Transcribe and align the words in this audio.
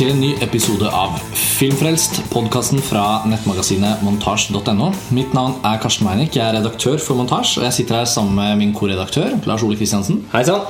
til 0.00 0.14
en 0.14 0.20
ny 0.22 0.30
episode 0.40 0.88
av 0.96 1.18
Filmfrelst, 1.36 2.22
podkasten 2.32 2.80
fra 2.80 3.20
nettmagasinet 3.28 4.00
montasj.no. 4.00 4.86
Mitt 5.12 5.34
navn 5.36 5.58
er 5.66 5.76
Karsten 5.82 6.06
Meinik, 6.06 6.38
jeg 6.38 6.46
er 6.46 6.56
redaktør 6.56 6.96
for 7.04 7.18
Montasj, 7.18 7.58
og 7.58 7.66
jeg 7.66 7.76
sitter 7.76 7.98
her 7.98 8.08
sammen 8.08 8.38
med 8.38 8.54
min 8.62 8.72
korredaktør 8.72 9.34
Lars 9.44 9.64
Ole 9.66 9.76
Kristiansen. 9.76 10.22
Hei 10.32 10.40
sann. 10.48 10.64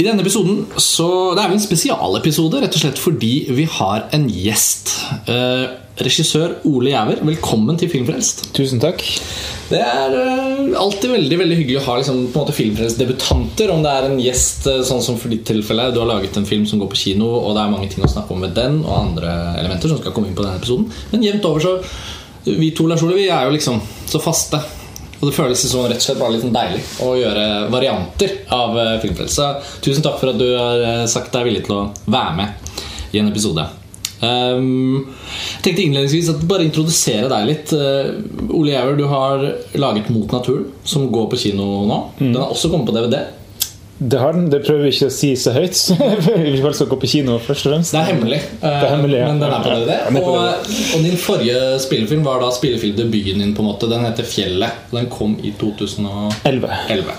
I 0.00 0.06
denne 0.06 0.24
episoden 0.24 0.62
så 0.80 1.34
Det 1.36 1.42
er 1.42 1.52
jo 1.52 1.58
en 1.58 1.66
spesialepisode, 1.66 2.62
rett 2.62 2.78
og 2.78 2.84
slett 2.86 3.02
fordi 3.02 3.34
vi 3.52 3.68
har 3.76 4.08
en 4.16 4.24
gjest. 4.32 4.94
Eh, 5.28 5.66
regissør 6.04 6.54
Ole 6.68 6.92
Jæver, 6.94 7.20
velkommen 7.26 7.76
til 7.80 7.90
Filmfrelst. 7.92 8.46
Tusen 8.56 8.80
takk. 8.82 9.02
Det 9.70 9.80
er 9.84 10.14
eh, 10.16 10.72
alltid 10.80 11.12
veldig 11.12 11.38
veldig 11.42 11.58
hyggelig 11.58 11.80
å 11.80 11.84
ha 11.86 11.96
liksom, 12.00 12.22
på 12.32 12.40
en 12.40 12.44
måte 12.46 12.56
filmfrelst-debutanter. 12.56 13.72
Om 13.74 13.84
det 13.84 13.92
er 13.92 14.08
en 14.08 14.22
gjest, 14.22 14.66
eh, 14.70 14.80
sånn 14.86 15.02
som 15.04 15.18
for 15.20 15.32
ditt 15.32 15.44
tilfelle. 15.48 15.90
Du 15.94 16.00
har 16.02 16.08
laget 16.08 16.38
en 16.40 16.48
film 16.48 16.64
som 16.68 16.80
går 16.80 16.90
på 16.92 17.00
kino, 17.02 17.28
og 17.38 17.54
det 17.56 17.62
er 17.62 17.74
mange 17.74 17.90
ting 17.92 18.04
å 18.06 18.10
snakke 18.10 18.34
om 18.34 18.40
med 18.44 18.56
den 18.56 18.80
og 18.80 18.94
andre 18.96 19.34
elementer 19.60 19.92
som 19.92 20.00
skal 20.00 20.14
komme 20.16 20.30
inn 20.30 20.36
på 20.38 20.46
denne 20.46 20.60
episoden. 20.60 20.88
Men 21.12 21.26
jevnt 21.28 21.48
over 21.50 21.66
så 21.66 21.76
Vi 22.40 22.70
to 22.72 22.86
Lars 22.88 23.02
Ole, 23.04 23.18
vi 23.18 23.26
er 23.28 23.44
jo 23.44 23.52
liksom 23.52 23.76
så 24.08 24.18
faste. 24.24 24.56
Og 25.20 25.26
det 25.28 25.34
føles 25.36 25.60
som 25.68 25.84
rett 25.84 26.00
og 26.00 26.06
slett 26.06 26.18
bare 26.22 26.32
litt 26.32 26.46
sånn 26.46 26.54
deilig 26.54 26.80
å 27.04 27.10
gjøre 27.20 27.44
varianter 27.68 28.38
av 28.56 28.78
eh, 28.80 28.94
Filmfrelst. 29.02 29.68
Tusen 29.84 30.06
takk 30.06 30.16
for 30.22 30.32
at 30.32 30.40
du 30.40 30.48
har 30.56 31.04
sagt 31.12 31.36
deg 31.36 31.50
villig 31.50 31.66
til 31.68 31.76
å 31.76 31.84
være 32.08 32.32
med 32.40 32.80
i 33.12 33.20
en 33.20 33.28
episode. 33.28 33.68
Um, 34.20 35.06
jeg 35.56 35.62
tenkte 35.64 35.84
innledningsvis 35.86 36.30
at 36.34 36.46
bare 36.48 36.66
introdusere 36.66 37.28
deg 37.32 37.46
litt. 37.48 37.72
Uh, 37.72 38.50
Ole 38.52 38.74
Jæver, 38.74 38.96
du 38.98 39.06
har 39.08 39.44
laget 39.80 40.10
'Mot 40.10 40.32
naturen', 40.32 40.70
som 40.84 41.10
går 41.12 41.30
på 41.30 41.40
kino 41.40 41.86
nå. 41.88 42.00
Den 42.18 42.36
har 42.36 42.50
også 42.50 42.68
kommet 42.70 42.86
på 42.86 42.96
DVD. 42.96 43.22
Det 44.00 44.18
har 44.18 44.32
den. 44.32 44.46
Det 44.50 44.62
prøver 44.64 44.86
vi 44.86 44.90
ikke 44.94 45.08
å 45.10 45.12
si 45.12 45.34
så 45.36 45.52
høyt. 45.52 45.76
vi 46.40 46.72
skal 46.72 46.88
gå 46.88 46.96
på 47.02 47.08
kino 47.10 47.34
først 47.44 47.66
og 47.66 47.74
fremst. 47.74 47.92
Det 47.92 48.00
er 48.00 48.08
hemmelig, 48.14 48.38
Det 48.62 48.70
er 48.70 48.94
hemmelig, 48.94 49.18
ja. 49.18 49.26
men 49.28 49.42
den 49.42 49.52
er 49.52 49.64
på 49.64 49.74
DVD. 49.74 49.90
Ja, 49.92 50.22
Og, 50.22 50.70
og 50.96 51.04
din 51.04 51.18
forrige 51.20 51.58
spillefilm 51.84 52.24
var 52.24 52.40
da 52.40 52.48
spillefilmdebuten 52.56 53.44
din. 53.44 53.52
på 53.56 53.60
en 53.60 53.68
måte 53.68 53.90
Den 53.90 54.06
heter 54.08 54.24
'Fjellet'. 54.24 54.88
Den 54.92 55.10
kom 55.12 55.36
i 55.44 55.52
2011. 55.60 56.72
Elleve. 56.88 57.18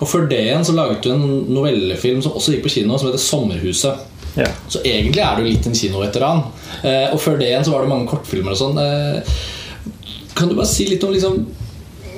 Og 0.00 0.08
før 0.08 0.28
det 0.28 0.42
igjen 0.44 0.64
så 0.64 0.76
laget 0.76 1.02
du 1.02 1.12
en 1.12 1.26
novellefilm 1.48 2.20
som 2.22 2.36
også 2.36 2.52
gikk 2.52 2.68
på 2.68 2.74
kino, 2.76 2.98
som 2.98 3.08
heter 3.08 3.24
'Sommerhuset'. 3.24 4.04
Ja. 4.38 4.48
Så 4.70 4.80
egentlig 4.86 5.22
er 5.24 5.36
du 5.40 5.46
litt 5.48 5.66
en 5.66 5.74
kinoveteran. 5.74 6.44
Eh, 6.86 7.08
og 7.12 7.20
før 7.22 7.38
det 7.40 7.48
igjen 7.50 7.64
så 7.66 7.72
var 7.74 7.82
det 7.84 7.90
mange 7.92 8.08
kortfilmer 8.10 8.54
og 8.54 8.60
sånn. 8.60 8.78
Eh, 8.78 9.38
kan 10.38 10.48
du 10.50 10.54
bare 10.54 10.70
si 10.70 10.86
litt 10.86 11.02
om 11.04 11.10
liksom 11.14 11.40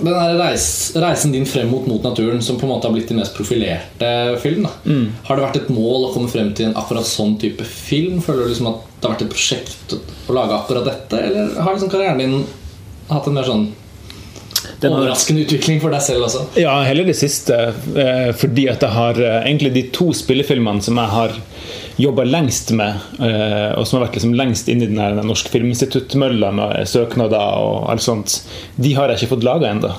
den 0.01 0.15
der 0.17 0.39
reis, 0.41 0.93
reisen 0.97 1.33
din 1.33 1.45
frem 1.45 1.69
mot 1.69 1.85
Mot 1.89 2.03
naturen, 2.07 2.39
som 2.43 2.57
på 2.57 2.65
en 2.65 2.71
måte 2.73 2.89
har 2.89 2.95
blitt 2.95 3.11
din 3.13 3.19
mest 3.21 3.35
profilerte 3.37 4.39
film? 4.41 4.65
da 4.65 4.95
Har 5.29 5.37
det 5.37 5.45
vært 5.45 5.59
et 5.61 5.69
mål 5.77 6.07
å 6.07 6.13
komme 6.15 6.31
frem 6.33 6.55
til 6.57 6.71
en 6.71 6.77
akkurat 6.81 7.05
sånn 7.09 7.35
type 7.41 7.65
film? 7.69 8.23
Føler 8.25 8.47
du 8.47 8.53
liksom 8.55 8.71
at 8.71 8.87
det 9.01 9.05
har 9.09 9.13
vært 9.15 9.27
et 9.27 9.35
prosjekt 9.35 9.93
å 9.97 10.37
lage 10.37 10.57
akkurat 10.57 10.89
dette? 10.89 11.21
Eller 11.21 11.53
har 11.61 11.77
liksom 11.77 11.93
karrieren 11.93 12.19
din 12.23 12.39
hatt 13.11 13.29
en 13.29 13.37
mer 13.37 13.45
sånn 13.49 13.67
Den 14.81 14.93
overraskende 14.97 15.45
utvikling 15.45 15.81
for 15.83 15.93
deg 15.93 16.01
selv 16.05 16.25
også? 16.31 16.47
Ja, 16.61 16.79
heller 16.89 17.05
det 17.05 17.17
siste. 17.21 17.59
eh, 17.97 18.33
Fordi 18.41 18.69
at 18.73 18.81
jeg 18.81 18.97
har 18.97 19.21
eh, 19.21 19.43
egentlig 19.51 19.75
de 19.77 19.83
to 19.93 20.13
spillefilmene 20.17 20.81
som 20.85 20.97
jeg 20.97 21.13
har 21.13 21.37
jobba 21.97 22.25
lengst 22.25 22.71
med, 22.77 23.01
eh, 23.19 23.71
og 23.79 23.87
som 23.87 23.99
har 23.99 24.07
vært 24.07 24.19
liksom 24.19 24.35
lengst 24.39 24.69
inn 24.73 24.83
i 24.85 24.89
den 24.91 25.21
Norsk 25.27 25.51
Filminstitutt-mølla 25.53 26.53
med 26.57 26.89
søknader 26.89 27.61
og 27.61 27.91
alt 27.93 28.05
sånt, 28.05 28.37
de 28.77 28.95
har 28.97 29.11
jeg 29.11 29.21
ikke 29.21 29.35
fått 29.35 29.47
laga 29.47 29.71
ennå. 29.73 29.93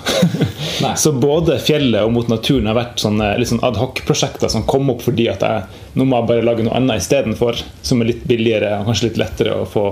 Så 1.01 1.13
både 1.13 1.59
'Fjellet' 1.61 2.05
og 2.05 2.13
'Mot 2.15 2.31
naturen' 2.31 2.69
har 2.71 2.79
vært 2.79 3.03
sånne 3.03 3.33
litt 3.37 3.51
sånn 3.51 3.63
adhoc-prosjekter 3.65 4.49
som 4.49 4.65
kom 4.65 4.89
opp 4.93 5.03
fordi 5.05 5.27
at 5.31 5.45
jeg 5.45 5.81
nå 5.99 6.07
må 6.07 6.21
jeg 6.21 6.29
bare 6.29 6.45
lage 6.47 6.63
noe 6.63 6.77
annet 6.77 7.01
istedenfor, 7.01 7.59
som 7.83 8.01
er 8.01 8.13
litt 8.13 8.23
billigere 8.27 8.77
og 8.79 8.87
kanskje 8.87 9.09
litt 9.09 9.19
lettere 9.19 9.57
å 9.59 9.67
få, 9.67 9.85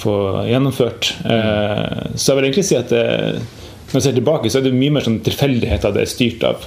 få 0.00 0.16
gjennomført. 0.48 1.12
Mm. 1.20 2.16
Så 2.16 2.32
jeg 2.32 2.38
vil 2.38 2.48
egentlig 2.48 2.68
si 2.70 2.78
at 2.78 2.88
det, 2.94 3.04
når 3.90 3.98
jeg 3.98 4.06
ser 4.06 4.16
tilbake, 4.16 4.50
så 4.52 4.60
er 4.60 4.68
det 4.68 4.76
mye 4.76 4.94
mer 4.96 5.04
sånn 5.04 5.20
tilfeldigheter 5.26 5.92
det 5.92 6.06
er 6.06 6.10
styrt 6.14 6.46
av. 6.48 6.64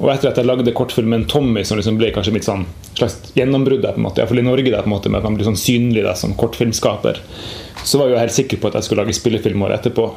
Og 0.00 0.08
etter 0.08 0.30
at 0.30 0.38
jeg 0.40 0.48
lagde 0.48 0.72
kortfilmen 0.72 1.26
'Tommy', 1.28 1.64
som 1.64 1.76
liksom 1.76 1.98
ble 2.00 2.08
kanskje 2.14 2.32
mitt 2.32 2.46
sånn 2.48 2.64
slags 2.96 3.18
gjennombrudd, 3.36 3.82
der, 3.84 3.92
på 3.92 4.00
en 4.00 4.06
måte, 4.08 4.20
i 4.20 4.22
hvert 4.24 4.32
fall 4.32 4.42
i 4.42 4.46
Norge, 4.48 4.70
der, 4.70 4.80
på 4.80 4.88
en 4.88 4.96
måte, 4.96 5.12
med 5.12 5.20
at 5.20 5.28
man 5.28 5.36
blir 5.36 5.48
sånn 5.48 5.60
synlig 5.60 6.04
der 6.06 6.16
som 6.16 6.32
kortfilmskaper, 6.40 7.20
så 7.84 8.00
var 8.00 8.08
jeg 8.08 8.16
jo 8.16 8.22
helt 8.22 8.36
sikker 8.38 8.60
på 8.60 8.70
at 8.70 8.78
jeg 8.78 8.88
skulle 8.88 9.04
lage 9.04 9.16
spillefilm 9.16 9.66
året 9.66 9.80
etterpå. 9.80 10.08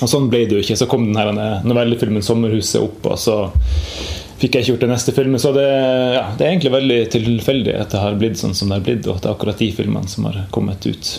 Og 0.00 0.08
sånn 0.08 0.30
ble 0.32 0.44
det 0.46 0.56
jo 0.56 0.62
ikke. 0.62 0.78
Så 0.78 0.88
kom 0.88 1.10
den 1.10 1.18
her 1.18 1.34
novellefilmen 1.66 2.22
'Sommerhuset' 2.22 2.80
opp, 2.80 3.10
og 3.10 3.18
så 3.18 3.36
fikk 4.40 4.54
jeg 4.54 4.64
ikke 4.64 4.72
gjort 4.72 4.84
den 4.86 4.94
neste 4.94 5.12
filmen. 5.12 5.40
Så 5.42 5.52
det, 5.52 5.66
ja, 6.16 6.24
det 6.38 6.46
er 6.46 6.54
egentlig 6.54 6.72
veldig 6.72 7.00
tilfeldig 7.12 7.74
at 7.76 7.90
det 7.92 8.00
har 8.00 8.14
blitt 8.20 8.38
sånn 8.40 8.54
som 8.56 8.70
det 8.70 8.78
har 8.78 8.86
blitt, 8.86 9.08
og 9.08 9.18
at 9.18 9.26
det 9.26 9.28
er 9.28 9.34
akkurat 9.34 9.60
de 9.60 9.72
filmene 9.76 10.08
som 10.08 10.30
har 10.30 10.44
kommet 10.54 10.86
ut. 10.86 11.10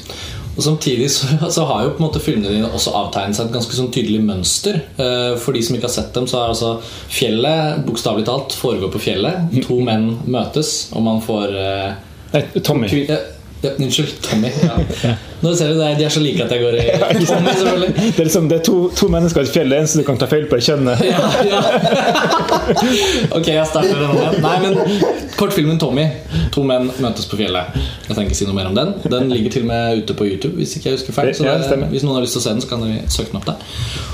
Og 0.62 0.66
Samtidig 0.68 1.08
så, 1.10 1.26
så 1.56 1.64
har 1.66 1.88
jo 1.88 1.94
på 1.96 2.04
en 2.04 2.06
måte 2.06 2.22
filmene 2.22 2.52
dine 2.54 2.70
også 2.70 2.94
avtegnet 3.00 3.34
seg 3.40 3.48
et 3.50 3.56
ganske 3.56 3.74
sånn 3.80 3.90
tydelig 3.96 4.20
mønster. 4.22 4.78
Eh, 5.02 5.34
For 5.42 5.58
de 5.58 5.64
som 5.66 5.74
ikke 5.80 5.90
har 5.90 5.96
sett 5.96 6.14
dem, 6.14 6.28
så 6.30 6.38
er 6.44 6.54
altså 6.54 6.76
fjellet 7.10 7.82
bokstavelig 7.88 8.28
talt 8.30 8.54
foregår 8.60 8.94
på 8.94 9.02
fjellet. 9.02 9.50
To 9.66 9.80
menn 9.82 10.12
møtes, 10.30 10.92
og 10.94 11.02
man 11.08 11.24
får 11.26 11.58
eh, 11.58 11.92
Nei, 12.36 12.44
Tommy. 12.62 12.92
eh, 13.10 13.74
Unnskyld. 13.74 14.14
Tommy. 14.30 14.54
Ja. 14.62 15.16
Nå 15.42 15.54
ser 15.58 15.72
du 15.74 15.80
det, 15.80 15.96
De 15.98 16.06
er 16.06 16.14
så 16.14 16.22
like 16.24 16.44
at 16.46 16.52
jeg 16.52 16.62
går 16.62 16.78
i 16.78 17.26
Tommy, 17.26 17.54
selvfølgelig. 17.60 17.94
Det 17.98 18.20
er, 18.20 18.24
liksom, 18.24 18.50
det 18.50 18.60
er 18.60 18.66
to, 18.68 18.78
to 18.96 19.10
mennesker 19.12 19.42
i 19.42 19.50
et 19.50 19.54
fjell. 19.56 19.74
Det 19.74 19.80
eneste 19.82 20.02
du 20.02 20.08
kan 20.08 20.20
ta 20.22 20.30
feil 20.32 20.46
på, 20.52 20.60
er 20.60 20.68
kjønnet. 20.68 21.06
Ja, 21.08 21.32
ja. 21.50 21.62
Ok, 23.38 23.48
jeg 23.48 23.66
starter 23.70 23.98
den 23.98 24.16
igjen. 24.18 24.42
Nei, 24.44 24.58
men 24.66 25.32
Kortfilmen 25.40 25.80
'Tommy'. 25.82 26.08
To 26.54 26.64
menn 26.68 26.90
møtes 27.02 27.26
på 27.32 27.40
fjellet. 27.40 27.78
Jeg 28.08 28.14
trenger 28.14 28.30
ikke 28.30 28.40
si 28.42 28.48
noe 28.50 28.58
mer 28.58 28.70
om 28.70 28.76
den. 28.78 28.94
Den 29.10 29.30
ligger 29.32 29.56
til 29.56 29.66
og 29.66 29.70
med 29.72 30.02
ute 30.04 30.16
på 30.18 30.28
YouTube. 30.28 30.54
Hvis 30.60 30.76
ikke 30.78 30.92
jeg 30.92 31.00
husker 31.00 31.16
feil 31.16 31.32
Så 31.36 31.48
det. 31.48 31.88
Hvis 31.94 32.04
noen 32.06 32.20
har 32.20 32.26
lyst 32.26 32.36
til 32.38 32.44
å 32.44 32.46
se 32.46 32.54
den, 32.54 32.64
så 32.64 32.70
kan 32.70 32.84
dere 32.86 33.08
søke 33.10 33.32
den 33.32 33.40
opp 33.40 33.48
der. 33.50 33.64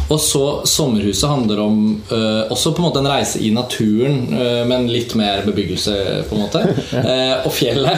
Og 0.07 0.19
så 0.23 0.43
'Sommerhuset' 0.63 1.27
handler 1.27 1.59
om 1.63 1.79
øh, 2.11 2.43
også 2.51 2.71
på 2.71 2.81
en 2.81 2.87
måte 2.87 2.99
en 3.03 3.09
reise 3.11 3.41
i 3.43 3.49
naturen, 3.51 4.21
øh, 4.31 4.61
men 4.69 4.87
litt 4.87 5.15
mer 5.15 5.41
bebyggelse, 5.45 5.95
på 6.29 6.35
en 6.35 6.41
måte. 6.45 6.63
Eh, 7.07 7.45
og 7.45 7.51
'Fjellet' 7.51 7.97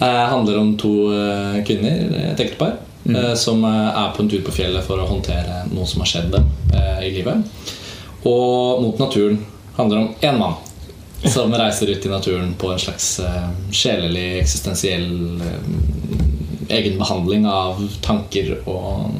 handler 0.00 0.58
om 0.58 0.76
to 0.78 1.12
øh, 1.12 1.64
kvinner, 1.66 2.32
et 2.32 2.40
ektepar, 2.44 2.76
eh, 3.08 3.34
som 3.38 3.64
eh, 3.64 3.88
er 4.02 4.12
på 4.16 4.22
en 4.24 4.28
tur 4.32 4.42
på 4.46 4.54
fjellet 4.56 4.84
for 4.86 5.00
å 5.02 5.06
håndtere 5.10 5.62
noe 5.72 5.86
som 5.86 6.04
har 6.04 6.10
skjedd 6.12 6.30
dem 6.34 6.50
eh, 6.74 7.06
i 7.08 7.14
livet. 7.14 7.46
Og 8.28 8.82
Mot 8.84 8.98
naturen 9.02 9.40
handler 9.76 10.04
om 10.04 10.14
én 10.20 10.38
mann 10.38 10.54
som 11.32 11.52
reiser 11.54 11.90
ut 11.90 12.06
i 12.06 12.10
naturen 12.10 12.54
på 12.58 12.72
en 12.72 12.78
slags 12.82 13.20
eh, 13.22 13.44
sjelelig, 13.74 14.28
eksistensiell 14.42 15.40
eh, 15.42 16.76
egenbehandling 16.78 17.46
av 17.46 17.78
tanker 18.02 18.56
og 18.70 19.10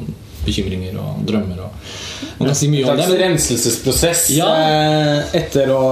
bekymringer 0.43 0.97
og 0.99 1.21
drømmer. 1.27 1.61
Og 1.63 2.39
man 2.39 2.49
kan 2.49 2.57
si 2.57 2.67
mye 2.71 2.83
om 2.83 2.97
det. 2.97 3.05
slags 3.05 3.13
Men, 3.13 3.21
renselsesprosess 3.21 4.23
Ja. 4.35 4.49
eh, 4.59 5.37
etter 5.43 5.71
å 5.71 5.83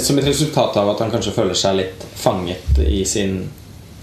Som 0.00 0.16
et 0.18 0.24
resultat 0.24 0.76
av 0.80 0.88
at 0.94 1.00
han 1.02 1.10
kanskje 1.12 1.32
føler 1.34 1.54
seg 1.58 1.74
litt 1.76 2.04
fanget 2.16 2.78
i 2.86 3.02
sin 3.04 3.42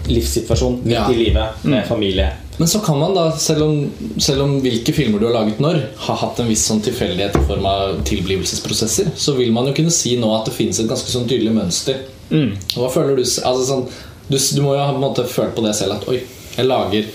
livssituasjon 0.08 0.80
midt 0.84 0.94
Ja. 0.96 1.06
i 1.12 1.16
livet 1.16 1.64
med 1.64 1.86
familie. 1.88 2.30
men 2.58 2.68
så 2.68 2.80
kan 2.80 3.00
man 3.00 3.14
da, 3.16 3.32
selv 3.38 3.64
om, 3.64 3.92
selv 4.18 4.44
om 4.44 4.60
hvilke 4.62 4.94
filmer 4.94 5.20
du 5.20 5.26
har 5.26 5.34
laget 5.34 5.60
når, 5.60 5.80
har 5.98 6.16
hatt 6.16 6.40
en 6.40 6.48
viss 6.48 6.66
sånn 6.70 6.82
tilfeldighet 6.86 7.36
i 7.36 7.46
form 7.48 7.66
av 7.66 8.02
tilblivelsesprosesser, 8.06 9.12
så 9.16 9.34
vil 9.38 9.52
man 9.54 9.68
jo 9.68 9.74
kunne 9.74 9.92
si 9.92 10.18
nå 10.18 10.30
at 10.36 10.46
det 10.46 10.54
finnes 10.54 10.80
et 10.80 10.90
ganske 10.90 11.10
sånn 11.10 11.28
tydelig 11.30 11.54
mønster. 11.56 12.04
Hva 12.30 12.90
føler 12.94 13.18
du 13.18 13.24
altså 13.24 13.66
sånn, 13.66 13.88
du, 14.30 14.38
du 14.38 14.62
må 14.62 14.76
jo 14.76 14.80
ha 14.84 14.92
på 14.92 15.00
en 15.02 15.04
måte 15.08 15.26
følt 15.28 15.56
på 15.56 15.66
det 15.66 15.74
selv 15.76 15.98
at 15.98 16.08
oi, 16.08 16.22
jeg 16.56 16.66
lager 16.70 17.10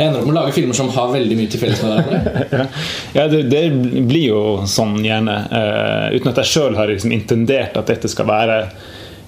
jeg 0.00 0.08
ender 0.08 0.22
opp 0.22 0.26
med 0.30 0.32
å 0.32 0.40
lage 0.40 0.52
filmer 0.56 0.76
som 0.76 0.88
har 0.94 1.10
veldig 1.12 1.36
mye 1.36 1.50
til 1.52 1.60
felles 1.60 1.82
med 1.84 1.90
hverandre. 1.92 2.62
Ja, 3.18 3.26
det, 3.28 3.42
det 3.52 3.62
blir 4.08 4.22
jo 4.30 4.42
sånn 4.64 4.94
gjerne. 5.04 5.34
uh, 5.52 6.06
uten 6.16 6.30
at 6.32 6.40
jeg 6.40 6.48
sjøl 6.54 6.78
har 6.78 6.88
liksom 6.88 7.12
intendert 7.12 7.76
at 7.76 7.90
dette 7.92 8.08
skal 8.08 8.24
være 8.30 8.56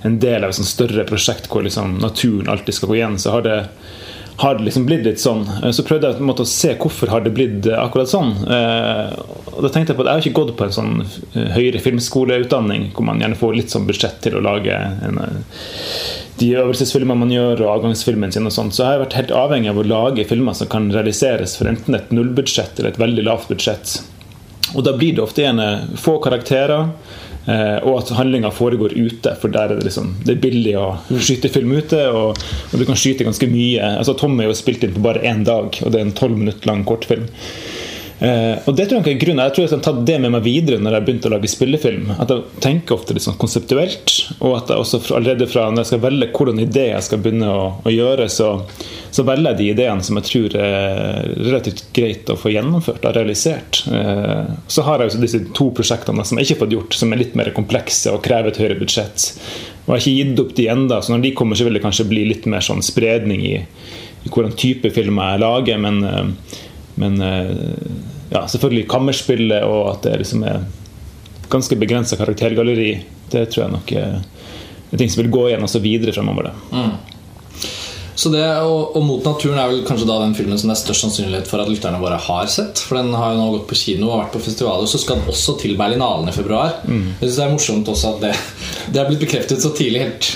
en 0.02 0.19
del 0.22 0.44
av 0.44 0.50
et 0.52 0.58
sånt 0.58 0.70
større 0.70 1.04
prosjekt 1.08 1.50
hvor 1.50 1.64
liksom 1.66 1.99
naturen 2.02 2.50
alltid 2.52 2.75
skal 2.75 2.93
gå 2.93 2.99
igjen, 2.99 3.19
så 3.22 3.37
har 3.37 3.44
det, 3.46 3.58
har 4.43 4.58
det 4.58 4.66
liksom 4.66 4.87
blitt 4.88 5.04
litt 5.06 5.22
sånn. 5.22 5.44
Eh, 5.62 5.70
Så 5.70 5.84
prøvde 5.87 6.10
jeg 6.10 6.19
på 6.19 6.25
en 6.25 6.31
måte 6.32 6.46
å 6.46 6.52
se 6.52 6.75
hvorfor 6.81 7.12
har 7.12 7.25
det 7.25 7.34
blitt 7.37 7.69
eh, 7.70 7.78
akkurat 7.78 8.10
sånn. 8.10 8.32
Eh, 8.46 9.14
og 9.52 9.60
da 9.62 9.70
tenkte 9.70 9.93
Jeg 9.93 9.99
på 10.00 10.06
at 10.06 10.10
jeg 10.10 10.16
har 10.16 10.26
ikke 10.26 10.40
gått 10.40 10.56
på 10.58 10.66
en 10.66 10.76
sånn 10.78 10.94
høyere 11.54 11.82
filmskoleutdanning 11.84 12.90
hvor 12.96 13.06
man 13.06 13.22
gjerne 13.22 13.38
får 13.38 13.56
litt 13.58 13.75
sånn 13.75 13.87
budsjett 13.87 14.20
til 14.25 14.38
å 14.38 14.44
lage 14.44 14.75
en, 14.75 15.20
de 16.40 16.49
øvelsesfilmene 16.58 17.20
man 17.20 17.34
gjør, 17.34 17.60
og 17.62 17.75
avgangsfilmen 17.76 18.32
sin 18.34 18.49
og 18.49 18.54
sånt. 18.54 18.75
Så 18.75 18.82
jeg 18.82 18.96
har 18.96 19.04
vært 19.04 19.19
helt 19.19 19.34
avhengig 19.37 19.70
av 19.70 19.82
å 19.82 19.87
lage 19.87 20.25
filmer 20.26 20.56
som 20.58 20.70
kan 20.72 20.88
realiseres 20.94 21.54
for 21.58 21.70
enten 21.70 21.99
et 21.99 22.10
nullbudsjett 22.14 22.81
eller 22.81 22.94
et 22.94 23.02
veldig 23.02 23.26
lavt 23.28 23.52
budsjett. 23.52 24.00
Og 24.72 24.84
da 24.87 24.94
blir 24.96 25.14
det 25.16 25.22
ofte 25.22 25.44
gjerne 25.44 25.99
få 26.00 26.16
karakterer, 26.25 26.88
og 27.46 27.96
at 27.98 28.12
handlinga 28.14 28.52
foregår 28.54 28.94
ute. 28.94 29.32
For 29.40 29.50
der 29.50 29.72
er 29.72 29.80
det 29.80 29.88
liksom 29.88 30.12
Det 30.22 30.36
er 30.36 30.42
billig 30.42 30.74
å 30.78 30.86
skyte 31.10 31.50
film 31.52 31.72
ute, 31.74 32.04
og, 32.14 32.38
og 32.70 32.76
du 32.78 32.86
kan 32.86 32.98
skyte 32.98 33.26
ganske 33.26 33.48
mye. 33.50 33.94
Altså 33.98 34.14
Tom 34.18 34.38
er 34.40 34.50
jo 34.50 34.58
spilt 34.58 34.84
inn 34.86 34.94
på 34.94 35.02
bare 35.04 35.24
én 35.26 35.42
dag, 35.48 35.74
og 35.82 35.90
det 35.90 36.00
er 36.00 36.06
en 36.06 36.14
tolv 36.16 36.38
minutter 36.38 36.70
lang 36.70 36.84
kortfilm. 36.86 37.26
Eh, 38.22 38.58
og 38.70 38.76
det 38.78 38.84
tror 38.86 39.00
Jeg 39.02 39.16
er 39.16 39.19
grunnen 39.19 39.42
Jeg 39.42 39.54
tror 39.56 39.64
jeg 39.64 39.72
har 39.72 39.80
tatt 39.82 40.02
det 40.06 40.16
med 40.22 40.30
meg 40.30 40.44
videre 40.44 40.78
når 40.78 40.94
jeg 40.94 41.04
begynte 41.06 41.26
å 41.30 41.32
lage 41.34 41.50
spillefilm. 41.50 42.12
At 42.22 42.30
Jeg 42.30 42.62
tenker 42.62 42.94
ofte 42.94 43.16
litt 43.16 43.24
sånn 43.24 43.38
konseptuelt, 43.40 44.14
og 44.38 44.56
at 44.60 44.70
jeg 44.70 44.84
også 44.84 45.00
allerede 45.16 45.48
fra 45.50 45.66
når 45.70 45.82
jeg 45.82 45.90
skal 45.90 46.02
velge 46.04 46.30
hvordan 46.36 46.62
idé 46.62 46.86
jeg 46.92 47.06
skal 47.08 47.22
begynne 47.24 47.50
å, 47.50 47.64
å 47.82 47.92
gjøre, 47.92 48.28
så, 48.30 48.52
så, 49.10 49.26
velger 49.26 49.50
jeg 49.50 49.58
de 49.58 49.69
ideene 49.74 50.06
som 50.06 50.20
jeg 50.20 50.28
tror 50.28 50.56
er 50.62 51.32
relativt 51.40 51.84
greit 51.96 52.30
å 52.30 52.38
få 52.38 52.54
gjennomført 52.54 53.08
og 53.08 53.19
realisert. 53.19 53.82
Eh, 53.90 54.54
så 54.70 54.86
har 54.86 55.02
jeg 55.02 55.22
disse 55.22 55.42
to 55.56 55.72
prosjektene 55.75 56.26
som 56.26 56.38
jeg 56.38 56.46
ikke 56.46 56.60
har 56.60 56.64
fått 56.66 56.78
gjort, 56.78 56.98
som 57.02 57.12
er 57.12 57.25
litt 57.25 57.38
mer 57.38 57.50
komplekse 57.56 58.14
og 58.14 58.22
krever 58.22 58.52
et 58.52 58.62
høyere 58.62 58.78
budsjett. 58.78 59.32
Og 59.82 59.96
jeg 59.96 59.98
har 59.98 60.02
ikke 60.04 60.18
gitt 60.20 60.44
opp 60.44 60.58
de 60.60 60.72
enda, 60.76 61.02
så 61.02 61.16
når 61.16 61.26
de 61.26 61.36
kommer, 61.42 61.58
så 61.58 61.66
vil 61.66 61.75
det 61.75 61.82
kanskje 61.82 62.10
bli 62.12 62.28
litt 62.28 62.46
mer 62.46 62.62
sånn 62.62 62.84
spredning 62.86 63.42
i, 63.48 63.56
i 64.22 64.30
hvordan 64.30 64.54
type 64.54 64.94
filmer 64.94 65.34
jeg 65.34 65.42
lager. 65.42 65.82
men 65.82 66.04
eh, 66.06 66.60
men 66.94 67.22
ja, 68.32 68.46
selvfølgelig 68.49 68.88
kammerspillet 68.90 69.64
og 69.69 69.94
at 69.94 70.06
det 70.08 70.19
liksom 70.23 70.44
er 70.49 70.62
ganske 71.52 71.76
begrensa 71.76 72.17
karaktergalleri. 72.17 72.93
Det 73.32 73.49
tror 73.52 73.67
jeg 73.67 73.73
nok 73.75 73.93
er, 73.96 74.20
ting 74.96 75.11
som 75.11 75.23
vil 75.23 75.32
gå 75.32 75.49
igjen 75.49 75.64
også 75.67 75.82
videre 75.84 76.14
fremover. 76.17 76.49
Det. 76.49 76.55
Mm. 76.73 77.12
Så 78.14 78.31
det, 78.31 78.44
og, 78.61 78.96
og, 78.96 79.02
'Mot 79.02 79.25
naturen' 79.25 79.58
er 79.58 79.70
vel 79.70 79.84
kanskje 79.88 80.06
da 80.06 80.19
den 80.20 80.34
filmen 80.37 80.58
som 80.61 80.69
det 80.70 80.76
er 80.76 80.82
størst 80.82 81.06
sannsynlighet 81.06 81.49
for 81.49 81.62
at 81.62 81.70
lytterne 81.70 82.00
våre 82.00 82.19
har 82.20 82.46
sett. 82.46 82.79
For 82.79 83.00
den 83.00 83.11
har 83.17 83.32
jo 83.32 83.40
nå 83.40 83.49
gått 83.56 83.69
på 83.73 83.79
kino 83.81 84.11
og 84.11 84.20
vært 84.20 84.37
på 84.37 84.44
festivaler, 84.44 84.87
så 84.87 85.00
skal 85.00 85.19
den 85.19 85.32
også 85.32 85.56
til 85.62 85.75
Berlinalen 85.81 86.28
i 86.28 86.37
februar. 86.37 86.76
Mm. 86.85 87.17
Jeg 87.19 87.25
synes 87.25 87.38
Det 87.38 87.44
er 87.46 87.55
morsomt 87.56 87.88
også 87.88 88.14
at 88.14 88.26
det, 88.26 88.32
det 88.93 89.00
er 89.00 89.08
blitt 89.08 89.25
bekreftet 89.25 89.64
så 89.64 89.73
tidlig 89.76 90.05
helt 90.05 90.31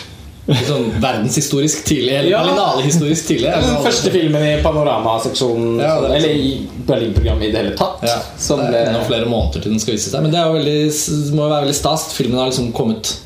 sånn 0.46 0.88
verdenshistorisk 1.02 1.84
tidlig. 1.88 2.12
Eller 2.14 2.31
ja. 2.31 2.40
berlinale-historisk 2.44 3.28
tidlig. 3.32 3.50
Den 3.50 3.82
første 3.82 4.12
filmen 4.14 4.46
i 4.46 4.54
Panorama-seksjonen, 4.62 5.81
ja, 5.82 5.96
eller 6.06 6.31
i 6.31 6.50
Berlin-programmet 6.87 7.48
i 7.48 7.52
det 7.52 7.62
hele 7.62 7.76
tatt. 7.78 8.04
Ja. 8.06 8.20
Som 8.38 8.62
det 8.62 8.72
er 8.78 8.93
enda 8.93 9.02
flere 9.08 9.28
måneder 9.31 9.64
til 9.64 9.75
den 9.75 9.82
skal 9.82 9.96
vise 9.96 10.12
seg. 10.12 10.22
Men 10.22 10.34
det 10.34 10.46
veldig, 10.58 10.81
må 11.34 11.46
jo 11.46 11.50
være 11.50 11.66
veldig 11.66 11.78
stas. 11.81 12.08
Filmen 12.14 12.38
har 12.40 12.52
liksom 12.52 12.70
kommet 12.76 13.16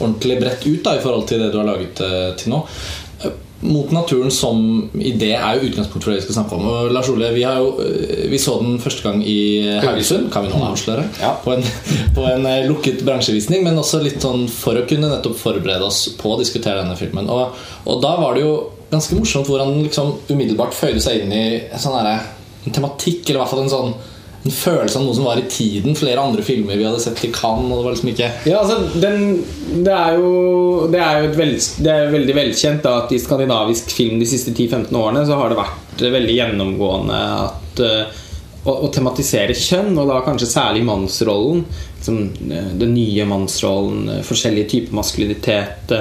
ordentlig 0.00 0.40
bredt 0.40 0.66
ut 0.66 0.82
da, 0.84 0.96
i 0.98 1.02
forhold 1.04 1.28
til 1.30 1.44
det 1.44 1.52
du 1.54 1.60
har 1.60 1.68
laget 1.68 2.02
uh, 2.02 2.30
til 2.38 2.50
nå 2.56 2.64
mot 3.64 3.90
naturen 3.94 4.30
som 4.34 4.58
idé 5.00 5.30
er 5.34 5.56
jo 5.56 5.70
utgangspunkt 5.70 6.04
for 6.04 6.12
det 6.12 6.20
vi 6.20 6.24
skal 6.26 6.36
snakke 6.36 6.58
om. 6.58 6.66
Og 6.68 6.92
Lars 6.92 7.08
Ole, 7.12 7.30
vi, 7.34 7.44
jo, 7.46 7.70
eh, 7.80 8.26
vi 8.30 8.40
så 8.40 8.58
den 8.60 8.76
første 8.82 9.06
gang 9.06 9.22
i 9.24 9.38
Haugesund, 9.84 10.28
kan 10.32 10.44
vi 10.44 10.52
nå 10.52 10.60
avsløre. 10.66 11.06
Ja. 11.22 11.32
På, 11.44 11.56
en, 11.56 11.64
på, 12.16 12.26
en, 12.28 12.46
eh, 12.50 12.66
lukket 12.68 13.04
bransjevisning, 13.06 13.64
men 13.64 13.80
også 13.80 14.02
litt 14.04 14.20
sånn 14.24 14.46
for 14.52 14.76
å 14.76 14.86
kunne 14.88 15.10
nettopp 15.10 15.38
forberede 15.40 15.88
oss 15.88 16.06
på 16.20 16.34
å 16.34 16.40
diskutere 16.40 16.82
denne 16.82 16.98
filmen. 17.00 17.30
Og, 17.32 17.56
og 17.88 18.00
da 18.04 18.14
var 18.20 18.36
det 18.36 18.44
jo 18.44 18.54
ganske 18.92 19.16
morsomt 19.18 19.48
hvor 19.50 19.62
han 19.64 19.80
liksom 19.82 20.12
umiddelbart 20.28 20.76
føyde 20.76 21.02
seg 21.02 21.24
inn 21.24 21.32
i 21.34 21.44
en 21.64 21.82
sånn 21.82 21.96
en 22.04 22.72
tematikk, 22.72 23.24
eller 23.26 23.40
i 23.40 23.42
hvert 23.42 23.52
fall 23.52 23.64
en 23.64 23.72
sånn 23.72 23.94
en 24.44 24.52
følelse 24.52 24.98
av 24.98 25.06
noe 25.06 25.16
som 25.16 25.24
var 25.24 25.40
i 25.40 25.46
tiden. 25.48 25.94
Flere 25.96 26.20
andre 26.20 26.42
filmer 26.44 26.76
vi 26.76 26.84
hadde 26.84 27.00
sett 27.00 27.22
i 27.24 27.30
Cannes. 27.32 27.70
Og 27.70 27.78
det 27.78 27.84
var 27.86 27.94
liksom 27.94 28.10
ikke 28.12 28.30
Ja, 28.50 28.58
altså, 28.60 28.76
den, 29.00 29.38
det 29.86 29.94
er 29.94 30.18
jo, 30.18 30.32
det 30.92 31.00
er 31.00 31.22
jo 31.22 31.30
vel, 31.38 31.54
det 31.86 31.94
er 31.94 32.12
veldig 32.12 32.36
velkjent 32.36 32.84
da, 32.84 32.98
at 33.04 33.14
i 33.14 33.22
skandinavisk 33.22 33.94
film 33.96 34.20
de 34.20 34.28
siste 34.28 34.52
10-15 34.52 35.00
årene 35.00 35.24
så 35.24 35.38
har 35.40 35.52
det 35.52 35.62
vært 35.62 36.04
veldig 36.18 36.36
gjennomgående 36.36 37.22
at 37.46 37.82
uh, 37.84 38.20
å, 38.64 38.74
å, 38.74 38.92
tematisere 38.92 39.56
kjønn, 39.56 39.96
og 40.00 40.12
da 40.12 40.20
kanskje 40.26 40.50
særlig 40.50 40.84
mannsrollen. 40.84 41.64
Liksom, 41.96 42.20
den 42.80 42.94
nye 42.96 43.26
mannsrollen, 43.30 44.12
uh, 44.12 44.22
forskjellige 44.28 44.72
typer 44.74 45.00
maskulinitet. 45.00 45.96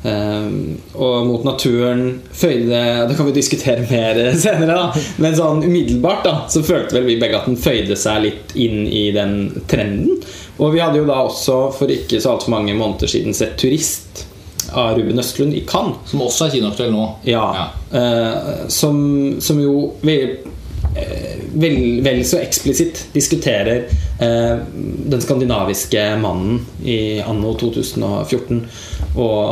Um, 0.00 0.78
og 0.96 1.26
mot 1.28 1.42
naturen 1.44 2.22
føyde 2.32 2.78
Det 3.04 3.16
kan 3.18 3.26
vi 3.26 3.34
diskutere 3.36 3.82
mer 3.84 4.16
senere, 4.44 4.72
da. 4.72 5.02
Men 5.20 5.36
sånn 5.36 5.60
umiddelbart 5.66 6.24
da 6.24 6.34
så 6.48 6.62
følte 6.64 6.96
vel 6.96 7.10
vi 7.10 7.18
begge 7.20 7.36
at 7.36 7.50
den 7.50 7.60
føyde 7.60 7.98
seg 8.00 8.24
litt 8.24 8.54
inn 8.56 8.86
i 8.88 9.10
den 9.12 9.34
trenden. 9.68 10.22
Og 10.60 10.72
vi 10.72 10.80
hadde 10.80 11.02
jo 11.02 11.08
da 11.08 11.20
også 11.26 11.58
for 11.76 11.92
ikke 11.92 12.20
så 12.20 12.34
altfor 12.34 12.54
mange 12.56 12.76
måneder 12.76 13.12
siden 13.12 13.36
sett 13.36 13.60
'Turist' 13.60 14.24
av 14.72 14.96
Ruben 14.96 15.18
Østlund 15.18 15.54
i 15.54 15.64
Cannes. 15.68 15.96
Som 16.06 16.22
også 16.24 16.46
er 16.46 16.56
kinoaktuell 16.56 16.92
nå. 16.94 17.06
Ja, 17.28 17.44
ja. 17.56 17.68
Uh, 17.90 18.68
som, 18.68 18.96
som, 19.40 19.60
jo 19.60 19.92
uh, 20.00 20.36
vel, 21.52 22.00
vel, 22.02 22.24
så 22.24 22.40
eksplisitt 22.42 23.04
diskuterer 23.12 23.84
eh, 24.20 24.56
den 25.06 25.20
skandinaviske 25.20 26.16
mannen 26.22 26.66
i 26.84 27.20
anno 27.20 27.54
2014 27.60 28.64
og, 29.16 29.46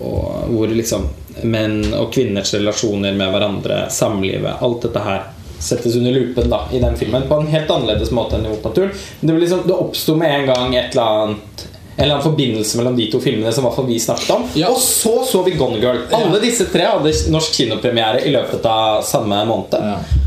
og 0.00 0.50
hvor 0.50 0.74
liksom 0.74 1.08
menn 1.46 1.82
og 1.94 2.12
kvinners 2.14 2.54
relasjoner 2.56 3.14
med 3.16 3.32
hverandre, 3.32 3.86
samlivet, 3.92 4.56
alt 4.64 4.86
dette 4.86 5.02
her 5.04 5.24
settes 5.58 5.96
under 5.96 6.12
lupen 6.12 6.50
da, 6.50 6.62
i 6.72 6.80
den 6.80 6.96
filmen 6.96 7.26
på 7.28 7.40
en 7.40 7.50
helt 7.52 7.70
annerledes 7.70 8.12
måte 8.14 8.36
enn 8.36 8.46
i 8.46 8.52
Opaturen. 8.52 8.92
Det, 9.20 9.32
liksom, 9.40 9.64
det 9.66 9.76
oppsto 9.76 10.16
med 10.18 10.32
en 10.32 10.46
gang 10.50 10.76
et 10.76 10.94
eller 10.94 11.22
annet 11.22 11.66
en 11.96 12.04
eller 12.04 12.14
annen 12.18 12.26
forbindelse 12.26 12.78
mellom 12.78 12.96
de 12.96 13.08
to 13.12 13.20
filmene 13.24 13.52
som 13.56 13.66
vi 13.86 13.98
snakket 14.00 14.30
om. 14.34 14.46
Ja. 14.54 14.68
Og 14.68 14.78
så 14.84 15.14
så 15.24 15.42
vi 15.46 15.56
Gone 15.56 15.80
Girl. 15.80 16.02
Alle 16.12 16.40
disse 16.42 16.68
tre 16.72 16.86
hadde 16.90 17.12
norsk 17.32 17.56
kinopremiere 17.56 18.20
i 18.28 18.32
løpet 18.34 18.68
av 18.68 19.02
samme 19.06 19.42
måned. 19.48 19.80
Ja. 19.80 20.24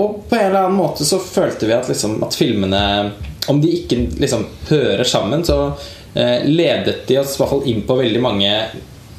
Og 0.00 0.22
på 0.30 0.38
en 0.38 0.46
eller 0.46 0.64
annen 0.64 0.78
måte 0.80 1.04
så 1.04 1.18
følte 1.20 1.68
vi 1.68 1.74
at, 1.76 1.88
liksom, 1.90 2.20
at 2.24 2.36
filmene 2.38 2.82
Om 3.50 3.58
de 3.60 3.70
ikke 3.74 3.96
liksom 4.20 4.44
hører 4.68 5.04
sammen, 5.08 5.42
så 5.44 5.72
Eh, 6.14 6.44
ledet 6.44 7.06
de 7.06 7.18
oss 7.18 7.34
i 7.34 7.38
hvert 7.38 7.50
fall 7.50 7.66
inn 7.70 7.82
på 7.86 7.94
veldig 7.94 8.22
mange 8.22 8.50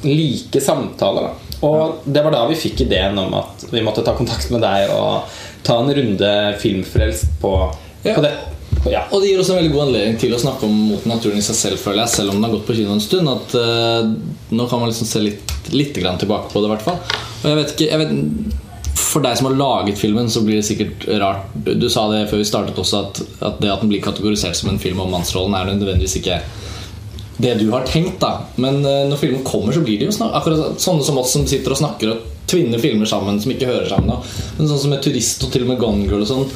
like 0.02 0.60
samtaler. 0.60 1.22
Da. 1.28 1.58
Og 1.66 2.02
det 2.04 2.24
var 2.24 2.34
da 2.34 2.42
vi 2.50 2.58
fikk 2.58 2.82
ideen 2.84 3.18
om 3.18 3.32
at 3.38 3.66
vi 3.70 3.84
måtte 3.84 4.04
ta 4.04 4.16
kontakt 4.18 4.50
med 4.52 4.64
deg 4.64 4.92
og 4.92 5.30
ta 5.64 5.78
en 5.80 5.92
runde 5.94 6.32
filmfrelst 6.60 7.38
på, 7.40 7.52
ja. 8.02 8.16
på 8.16 8.24
det. 8.24 8.34
Ja. 8.90 9.04
Og 9.10 9.22
det 9.22 9.30
gir 9.30 9.40
oss 9.40 9.50
en 9.52 9.58
veldig 9.60 9.72
god 9.74 9.84
anledning 9.86 10.16
til 10.18 10.32
å 10.34 10.40
snakke 10.42 10.66
om 10.66 10.74
mot 10.90 11.04
naturen 11.06 11.38
i 11.38 11.44
seg 11.44 11.58
selv, 11.58 11.82
føler 11.82 12.02
jeg, 12.02 12.14
selv 12.16 12.32
om 12.32 12.38
den 12.38 12.48
har 12.48 12.54
gått 12.56 12.66
på 12.66 12.76
kino 12.76 12.96
en 12.96 13.04
stund. 13.04 13.30
At 13.30 13.54
uh, 13.54 14.10
Nå 14.52 14.66
kan 14.70 14.82
man 14.82 14.90
liksom 14.90 15.08
se 15.08 15.22
litt, 15.22 15.54
litt 15.70 15.94
tilbake 15.94 16.50
på 16.50 16.62
det, 16.62 16.72
hvert 16.72 16.86
fall. 16.86 16.98
Og 17.42 17.46
jeg 17.50 17.60
vet 17.60 17.74
ikke 17.74 17.88
jeg 17.90 18.02
vet, 18.02 18.98
For 18.98 19.24
deg 19.24 19.38
som 19.38 19.50
har 19.50 19.60
laget 19.60 20.00
filmen, 20.00 20.30
så 20.30 20.42
blir 20.42 20.58
det 20.58 20.66
sikkert 20.66 21.06
rart 21.20 21.54
Du 21.54 21.88
sa 21.92 22.08
det 22.10 22.26
før 22.30 22.42
vi 22.42 22.48
startet 22.48 22.78
også, 22.80 23.04
at, 23.06 23.22
at 23.44 23.62
det 23.62 23.70
at 23.70 23.84
den 23.84 23.92
blir 23.92 24.02
kategorisert 24.02 24.58
som 24.58 24.72
en 24.72 24.82
film 24.82 25.02
om 25.04 25.14
mannsrollen, 25.14 25.56
er 25.58 25.70
nødvendigvis 25.70 26.18
ikke 26.22 26.42
det 27.42 27.56
du 27.58 27.68
har 27.70 27.86
tenkt. 27.86 28.18
da 28.22 28.48
Men 28.56 28.82
uh, 28.82 29.06
når 29.06 29.22
filmen 29.22 29.46
kommer, 29.46 29.70
så 29.74 29.84
blir 29.86 30.02
det 30.02 30.10
jo 30.10 30.18
snart 30.18 30.34
akkurat 30.42 30.82
sånne 30.82 31.06
som 31.06 31.22
oss 31.22 31.36
som 31.36 31.46
sitter 31.46 31.76
og 31.76 31.84
snakker 31.84 32.16
og 32.16 32.30
tvinner 32.50 32.82
filmer 32.82 33.06
sammen 33.06 33.38
som 33.40 33.54
ikke 33.54 33.70
hører 33.70 33.86
sammen. 33.88 34.10
Da. 34.10 34.48
Men 34.58 34.68
sånn 34.68 34.80
som 34.82 34.90
med 34.90 35.04
'Turist' 35.04 35.46
og 35.46 35.52
til 35.54 35.62
og 35.62 35.70
med 35.70 35.78
'Gone 35.78 36.08
Girl' 36.10 36.26
og 36.26 36.28
sånn 36.28 36.48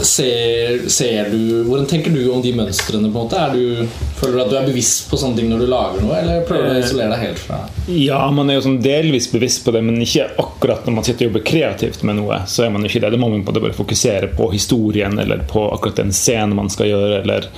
Ser, 0.00 0.88
ser, 0.88 1.30
du 1.30 1.64
Hvordan 1.66 1.86
tenker 1.86 2.10
du 2.10 2.30
om 2.32 2.40
de 2.42 2.52
mønstrene? 2.56 3.10
på 3.12 3.18
en 3.20 3.26
måte? 3.26 3.42
Du, 3.52 3.88
føler 4.16 4.38
du 4.38 4.42
at 4.42 4.50
du 4.50 4.56
er 4.56 4.66
bevisst 4.70 5.10
på 5.10 5.18
sånne 5.20 5.36
ting 5.36 5.50
når 5.52 5.62
du 5.62 5.68
lager 5.68 6.00
noe, 6.02 6.16
eller 6.16 6.46
prøver 6.48 6.70
du 6.70 6.78
å 6.78 6.80
isolere 6.80 7.12
deg 7.12 7.24
helt 7.26 7.42
fra 7.42 7.58
Ja, 7.92 8.22
man 8.32 8.50
er 8.50 8.58
jo 8.58 8.64
sånn 8.66 8.80
delvis 8.82 9.28
bevisst 9.32 9.64
på 9.66 9.74
det, 9.74 9.82
men 9.84 10.00
ikke 10.02 10.30
akkurat 10.40 10.88
når 10.88 10.96
man 10.96 11.06
sitter 11.06 11.26
og 11.26 11.30
jobber 11.30 11.44
kreativt 11.46 12.06
med 12.08 12.18
noe. 12.18 12.40
Så 12.48 12.64
er 12.64 12.72
man 12.72 12.86
ikke 12.88 13.02
det. 13.04 13.12
Det 13.12 13.20
må 13.20 13.28
man 13.32 13.44
på 13.44 13.54
bare 13.58 13.76
fokusere 13.76 14.32
på 14.36 14.48
historien 14.54 15.18
eller 15.18 15.44
på 15.50 15.66
akkurat 15.74 16.00
den 16.02 16.12
scenen 16.16 16.56
man 16.56 16.72
skal 16.72 16.88
gjøre, 16.88 17.20
eller 17.22 17.48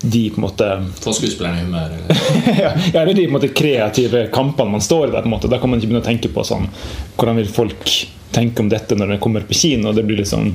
de 0.00 0.24
på 0.30 0.40
en 0.40 0.46
måte 0.46 0.70
Få 1.00 1.14
skuespillerne 1.16 1.62
i 1.62 1.64
humør? 1.66 1.94
ja, 2.64 2.74
eller 2.92 3.14
de 3.14 3.24
på 3.24 3.32
en 3.32 3.38
måte 3.38 3.54
kreative 3.56 4.26
kampene 4.34 4.76
man 4.76 4.84
står 4.84 5.08
i 5.08 5.14
der. 5.14 5.24
på 5.24 5.30
en 5.30 5.36
måte 5.36 5.50
Da 5.50 5.58
kan 5.58 5.72
man 5.72 5.80
ikke 5.80 5.90
begynne 5.90 6.04
å 6.04 6.06
tenke 6.06 6.30
på 6.32 6.44
sånn 6.46 6.68
Hvordan 7.16 7.40
vil 7.40 7.50
folk 7.50 7.94
tenke 8.34 8.64
om 8.64 8.70
dette 8.72 8.96
når 8.98 9.14
den 9.14 9.22
kommer 9.22 9.46
på 9.46 9.56
kino? 9.56 9.92
Det 9.94 10.04
blir 10.06 10.20
liksom 10.22 10.50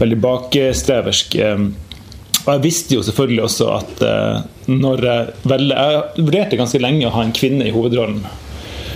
veldig 0.00 0.18
bakstreversk. 0.24 1.38
Ehm, 1.44 1.70
og 2.44 2.50
jeg 2.54 2.64
visste 2.64 2.96
jo 2.96 3.04
selvfølgelig 3.04 3.44
også 3.44 3.70
at 3.76 4.04
eh, 4.08 4.44
når 4.68 5.04
jeg 5.04 5.48
velger 5.50 5.94
Jeg 5.94 6.26
vurderte 6.26 6.60
ganske 6.60 6.80
lenge 6.80 7.08
å 7.08 7.14
ha 7.16 7.24
en 7.24 7.34
kvinne 7.36 7.66
i 7.68 7.74
hovedrollen. 7.74 8.22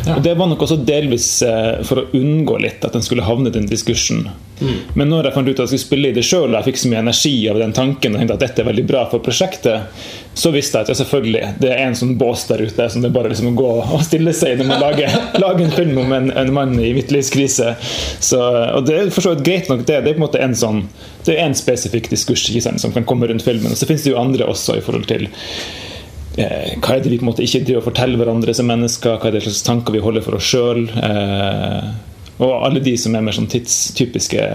Ja. 0.07 0.17
Og 0.17 0.23
Det 0.23 0.35
var 0.39 0.49
nok 0.51 0.63
også 0.65 0.81
delvis 0.87 1.29
eh, 1.47 1.83
for 1.87 2.03
å 2.03 2.07
unngå 2.17 2.57
litt 2.63 2.85
at 2.85 2.97
den 2.97 3.05
skulle 3.05 3.27
havne 3.27 3.53
i 3.53 3.55
den 3.55 3.69
diskursen. 3.71 4.27
Mm. 4.63 4.75
Men 4.99 5.11
når 5.11 5.29
jeg 5.29 5.35
fant 5.37 5.49
ut 5.49 5.55
at 5.57 5.65
jeg 5.65 5.71
skulle 5.73 5.85
spille 5.85 6.11
i 6.11 6.17
det 6.17 6.25
sjøl, 6.27 6.49
og 6.51 6.59
jeg 6.59 6.69
fikk 6.71 6.83
så 6.83 6.91
mye 6.91 7.03
energi 7.03 7.35
av 7.51 7.61
den 7.63 7.75
tanken, 7.77 8.15
og 8.15 8.23
tenkte 8.23 8.37
at 8.39 8.45
dette 8.45 8.63
er 8.63 8.69
veldig 8.69 8.85
bra 8.89 9.05
for 9.11 9.25
prosjektet, 9.25 10.03
så 10.39 10.53
visste 10.55 10.79
jeg 10.79 10.87
at 10.87 10.93
ja, 10.93 10.99
selvfølgelig, 11.03 11.45
det 11.63 11.73
er 11.75 11.85
en 11.85 11.99
sånn 11.99 12.15
bås 12.21 12.47
der 12.49 12.63
ute 12.65 12.89
som 12.91 13.05
det 13.05 13.11
er 13.11 13.17
bare 13.17 13.33
liksom 13.33 13.51
å 13.53 13.57
gå 13.59 13.73
og 13.83 14.05
stille 14.07 14.35
seg 14.37 14.55
i 14.55 14.61
når 14.63 14.71
man 14.71 14.85
lager, 14.85 15.17
lager 15.45 15.67
en 15.67 15.77
film 15.77 16.03
om 16.05 16.15
en, 16.19 16.31
en 16.43 16.53
mann 16.57 16.77
i 16.81 16.93
midtlivskrise. 16.97 17.75
Så, 18.23 18.43
og 18.43 18.87
det 18.89 18.99
er 18.99 19.15
for 19.15 19.25
så 19.25 19.37
vidt 19.37 19.47
greit 19.49 19.73
nok, 19.73 19.87
det. 19.87 20.03
Det 20.03 20.15
er 20.15 20.17
på 20.17 20.23
en 20.23 20.27
måte 20.27 20.43
en 20.43 20.59
sånn 20.59 20.87
det 21.27 21.37
er 21.37 21.47
en 21.47 21.55
spesifikk 21.55 22.11
diskurs 22.11 22.45
sant, 22.65 22.83
som 22.83 22.93
kan 22.95 23.07
komme 23.07 23.29
rundt 23.31 23.45
filmen. 23.47 23.71
Og 23.71 23.79
så 23.79 23.87
finnes 23.87 24.03
det 24.03 24.11
jo 24.11 24.21
andre 24.21 24.49
også 24.51 24.79
i 24.79 24.85
forhold 24.85 25.07
til 25.11 25.29
hva 26.37 26.95
er 26.95 27.03
det 27.05 27.11
vi 27.13 27.19
på 27.21 27.27
en 27.27 27.29
måte 27.29 27.45
ikke 27.45 27.61
driver 27.67 27.83
og 27.83 27.89
forteller 27.91 28.21
hverandre 28.21 28.55
som 28.57 28.69
mennesker, 28.71 29.19
hva 29.21 29.29
er 29.29 29.37
det 29.37 29.45
slags 29.45 29.65
tanker 29.67 29.93
vi 29.93 30.01
holder 30.05 30.25
for 30.25 30.39
oss 30.39 30.49
sjøl. 30.49 30.87
Eh, 30.89 31.91
og 32.43 32.53
alle 32.67 32.81
de 32.83 32.95
som 32.99 33.15
er 33.15 33.25
mer 33.25 33.37
sånn 33.37 33.51
tidstypiske 33.53 34.47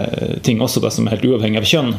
ting 0.46 0.62
også, 0.64 0.82
da, 0.82 0.90
som 0.92 1.06
er 1.06 1.16
helt 1.16 1.28
uavhengig 1.28 1.62
av 1.62 1.68
kjønn. 1.70 1.92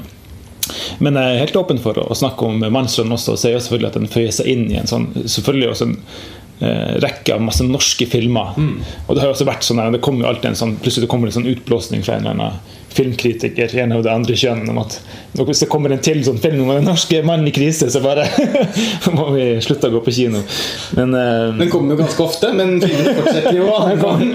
Men 1.02 1.18
jeg 1.18 1.32
er 1.32 1.42
helt 1.46 1.58
åpen 1.58 1.80
for 1.82 1.98
å 1.98 2.18
snakke 2.18 2.46
om 2.46 2.60
mannsrollen 2.62 3.16
også, 3.16 3.34
og 3.34 3.42
sier 3.42 3.58
selvfølgelig 3.58 3.90
at 3.90 3.98
den 3.98 4.12
føyer 4.12 4.36
seg 4.36 4.52
inn 4.52 4.68
i 4.70 4.78
en 4.82 4.90
sånn 4.90 5.08
selvfølgelig 5.24 5.72
også 5.72 5.88
en 5.88 5.96
eh, 5.96 6.28
rekke 6.60 7.38
av 7.38 7.44
masse 7.44 7.64
norske 7.64 8.08
filmer. 8.12 8.58
Og 9.08 9.14
det 9.14 9.22
har 9.22 9.30
jo 9.30 9.36
også 9.38 9.48
vært 9.48 9.64
sånn 9.64 9.80
det 9.94 10.02
kommer 10.04 10.26
jo 10.26 10.34
alltid 10.34 10.52
en 10.52 10.60
sånn 10.60 10.76
plutselig 10.82 11.08
det 11.08 11.12
kommer 11.14 11.30
en 11.30 11.38
sånn 11.38 11.48
utblåsning 11.48 12.04
fra 12.04 12.18
en 12.18 12.26
eller 12.26 12.36
annen 12.36 12.78
filmkritiker 12.90 13.78
en 13.78 13.92
av 13.92 14.04
det 14.04 14.12
andre 14.12 14.36
kjønn 14.36 14.70
om 14.72 14.80
at 14.82 14.98
hvis 15.38 15.62
det 15.64 15.70
kommer 15.72 15.94
en 15.94 16.02
til 16.04 16.22
sånn 16.26 16.40
film 16.42 16.64
om 16.66 16.72
den 16.74 16.88
norske 16.90 17.22
mannen 17.26 17.48
i 17.48 17.54
krise, 17.54 17.88
så 17.94 18.02
bare 18.04 18.26
må 19.18 19.30
vi 19.36 19.46
slutte 19.64 19.90
å 19.90 19.94
gå 19.94 20.02
på 20.04 20.14
kino. 20.16 20.42
Men, 20.98 21.14
uh, 21.14 21.56
Den 21.60 21.70
kommer 21.72 21.94
jo 21.94 22.00
ganske 22.02 22.26
ofte, 22.26 22.50
men 22.58 22.80
filmen 22.82 23.20
fortsetter 23.20 23.56
jo 23.56 23.70
om 24.10 24.26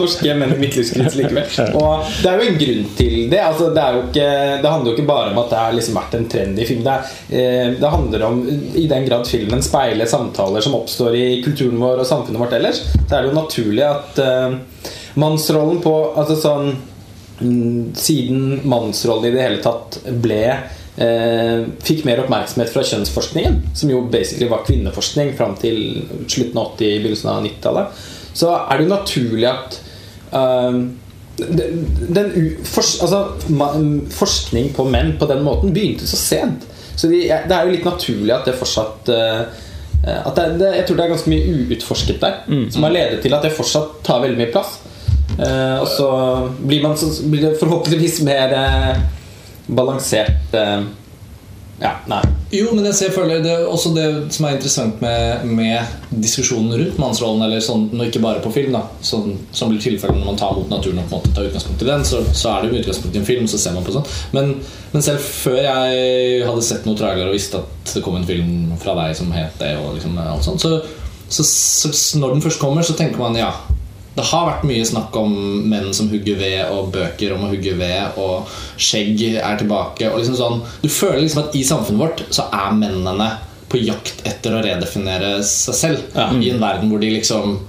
norske 0.00 0.34
menn 0.40 0.54
i 0.56 0.58
midtlivskrise 0.62 1.20
likevel. 1.20 1.76
Og 1.78 2.08
det 2.22 2.32
er 2.32 2.40
jo 2.40 2.48
en 2.48 2.58
grunn 2.62 2.88
til 2.96 3.16
det. 3.30 3.42
Altså, 3.44 3.68
det, 3.76 3.84
er 3.84 3.98
jo 3.98 4.02
ikke, 4.08 4.30
det 4.64 4.72
handler 4.72 4.90
jo 4.90 4.96
ikke 4.96 5.10
bare 5.12 5.34
om 5.34 5.42
at 5.44 5.52
det 5.52 5.60
har 5.60 5.76
liksom 5.76 6.00
vært 6.00 6.16
en 6.18 6.28
trendy 6.32 6.66
film. 6.68 6.82
Det, 6.86 6.96
er, 6.96 7.14
eh, 7.42 7.76
det 7.76 7.92
handler 7.94 8.26
om 8.30 8.42
i 8.48 8.86
den 8.90 9.06
grad 9.06 9.28
filmen 9.28 9.62
speiler 9.64 10.10
samtaler 10.10 10.64
som 10.64 10.78
oppstår 10.80 11.18
i 11.19 11.19
kulturen 11.44 11.80
vår 11.80 12.02
og 12.02 12.08
samfunnet 12.08 12.42
vårt 12.42 12.54
ellers, 12.56 12.82
så 13.06 13.16
er 13.16 13.24
det 13.24 13.30
jo 13.30 13.38
naturlig 13.38 13.84
at 13.86 14.20
uh, 14.22 14.86
mannsrollen 15.20 15.82
på 15.84 15.94
altså 16.14 16.38
sånn 16.38 16.72
Mm, 17.40 17.94
siden 17.94 18.60
mannsrollen 18.68 19.24
i 19.24 19.30
det 19.32 19.40
hele 19.40 19.60
tatt 19.64 19.96
ble 20.20 20.42
uh, 21.00 21.60
Fikk 21.80 22.02
mer 22.04 22.20
oppmerksomhet 22.20 22.68
fra 22.68 22.82
kjønnsforskningen, 22.84 23.62
som 23.72 23.92
jo 23.92 24.02
basically 24.12 24.48
var 24.50 24.66
kvinneforskning 24.66 25.32
fram 25.38 25.54
til 25.60 25.78
slutten 26.26 26.60
av 26.60 26.74
80-, 26.74 26.98
begynnelsen 27.00 27.30
av 27.32 27.46
90-tallet, 27.46 28.02
så 28.36 28.50
er 28.58 28.76
det 28.76 28.84
jo 28.84 28.90
naturlig 28.92 29.48
at 29.48 29.78
uh, 30.34 30.82
den, 31.40 31.80
den, 32.12 32.36
for, 32.68 32.84
altså, 33.06 33.22
forskning 34.12 34.74
på 34.76 34.84
menn 34.92 35.14
på 35.16 35.30
den 35.30 35.40
måten 35.46 35.72
begynte 35.72 36.04
så 36.04 36.20
sent. 36.20 36.68
Så 36.92 37.08
de, 37.08 37.22
det 37.24 37.56
er 37.56 37.64
jo 37.64 37.72
litt 37.72 37.88
naturlig 37.88 38.34
at 38.34 38.44
det 38.44 38.58
fortsatt 38.60 39.08
eh, 39.14 39.60
at 40.00 40.36
det, 40.36 40.44
det, 40.60 40.68
Jeg 40.78 40.84
tror 40.88 40.96
det 40.96 41.04
er 41.04 41.10
ganske 41.12 41.30
mye 41.32 41.56
uutforsket 41.66 42.22
der, 42.22 42.38
som 42.72 42.86
har 42.86 42.94
ledet 42.94 43.18
til 43.20 43.34
at 43.36 43.42
det 43.44 43.52
fortsatt 43.52 43.98
tar 44.06 44.22
veldig 44.22 44.38
mye 44.40 44.52
plass. 44.54 44.78
Eh, 45.38 45.76
og 45.80 45.88
så 45.88 46.08
blir, 46.60 46.82
man, 46.82 46.96
så 46.96 47.08
blir 47.28 47.44
det 47.46 47.58
forhåpentligvis 47.60 48.20
mer 48.26 48.52
eh, 48.56 49.02
balansert 49.70 50.56
eh, 50.56 50.82
Ja, 51.80 51.94
nei. 52.10 52.20
Jo, 52.52 52.74
men 52.74 52.84
jeg 52.84 53.12
føler 53.14 53.40
det 53.40 53.54
også 53.64 53.94
det 53.94 54.04
som 54.34 54.44
er 54.44 54.56
interessant 54.58 54.98
med, 55.00 55.46
med 55.48 56.10
diskusjonen 56.12 56.74
rundt 56.76 56.98
mannsrollen, 57.00 57.44
eller 57.46 57.62
sånn, 57.64 57.86
ikke 58.04 58.20
bare 58.20 58.42
på 58.44 58.52
film, 58.52 58.74
da 58.76 58.82
sånn, 59.06 59.38
som 59.56 59.72
blir 59.72 59.80
tilfellet 59.80 60.18
når 60.18 60.28
man 60.28 60.40
tar 60.40 60.52
mot 60.58 60.68
naturen 60.68 61.00
og 61.00 61.08
på 61.08 61.16
en 61.16 61.22
måte 61.22 61.32
tar 61.36 61.48
utgangspunkt 61.48 61.84
i 61.86 61.88
den, 61.88 62.04
så, 62.04 62.20
så 62.36 62.52
er 62.52 62.66
det 62.66 62.72
jo 62.72 62.82
utgangspunkt 62.82 63.16
i 63.16 63.22
en 63.22 63.28
film, 63.30 63.48
så 63.48 63.60
ser 63.62 63.76
man 63.78 63.86
på 63.86 63.94
sånn. 63.96 64.12
Men, 64.36 64.52
men 64.92 65.06
selv 65.06 65.24
før 65.24 65.60
jeg 65.62 66.44
hadde 66.50 66.66
sett 66.68 66.88
noen 66.88 67.00
trailer 67.00 67.30
og 67.30 67.36
visste 67.38 67.62
at 67.62 67.94
det 67.94 68.04
kom 68.04 68.18
en 68.20 68.28
film 68.28 68.74
fra 68.82 68.98
deg 69.00 69.16
som 69.16 69.32
het 69.32 69.56
det, 69.62 69.72
og 69.80 69.94
liksom 69.96 70.20
alt 70.20 70.44
sånt, 70.44 70.60
så, 70.60 70.82
så, 71.30 71.46
så, 71.46 71.94
så 71.96 72.20
når 72.20 72.36
den 72.36 72.44
først 72.44 72.60
kommer, 72.60 72.84
så 72.84 72.98
tenker 72.98 73.22
man 73.22 73.40
ja. 73.40 73.54
Det 74.16 74.24
har 74.26 74.48
vært 74.48 74.64
mye 74.66 74.86
snakk 74.88 75.14
om 75.20 75.34
menn 75.70 75.92
som 75.94 76.08
hugger 76.10 76.38
ved, 76.40 76.64
og 76.74 76.90
bøker 76.94 77.36
om 77.36 77.44
å 77.46 77.52
hugge 77.52 77.76
ved, 77.78 78.18
og 78.18 78.50
skjegg 78.80 79.22
er 79.38 79.60
tilbake. 79.60 80.10
Og 80.10 80.18
liksom 80.18 80.38
sånn, 80.38 80.58
du 80.82 80.88
føler 80.90 81.22
liksom 81.22 81.44
at 81.44 81.56
i 81.56 81.62
samfunnet 81.66 82.02
vårt 82.02 82.24
så 82.34 82.48
er 82.50 82.74
mennene 82.76 83.30
på 83.70 83.78
jakt 83.84 84.24
etter 84.26 84.56
å 84.56 84.62
redefinere 84.66 85.36
seg 85.46 85.78
selv. 85.78 86.06
Ja. 86.16 86.28
I 86.34 86.50
en 86.50 86.62
verden 86.62 86.90
hvor 86.90 87.02
de 87.02 87.12
liksom 87.14 87.60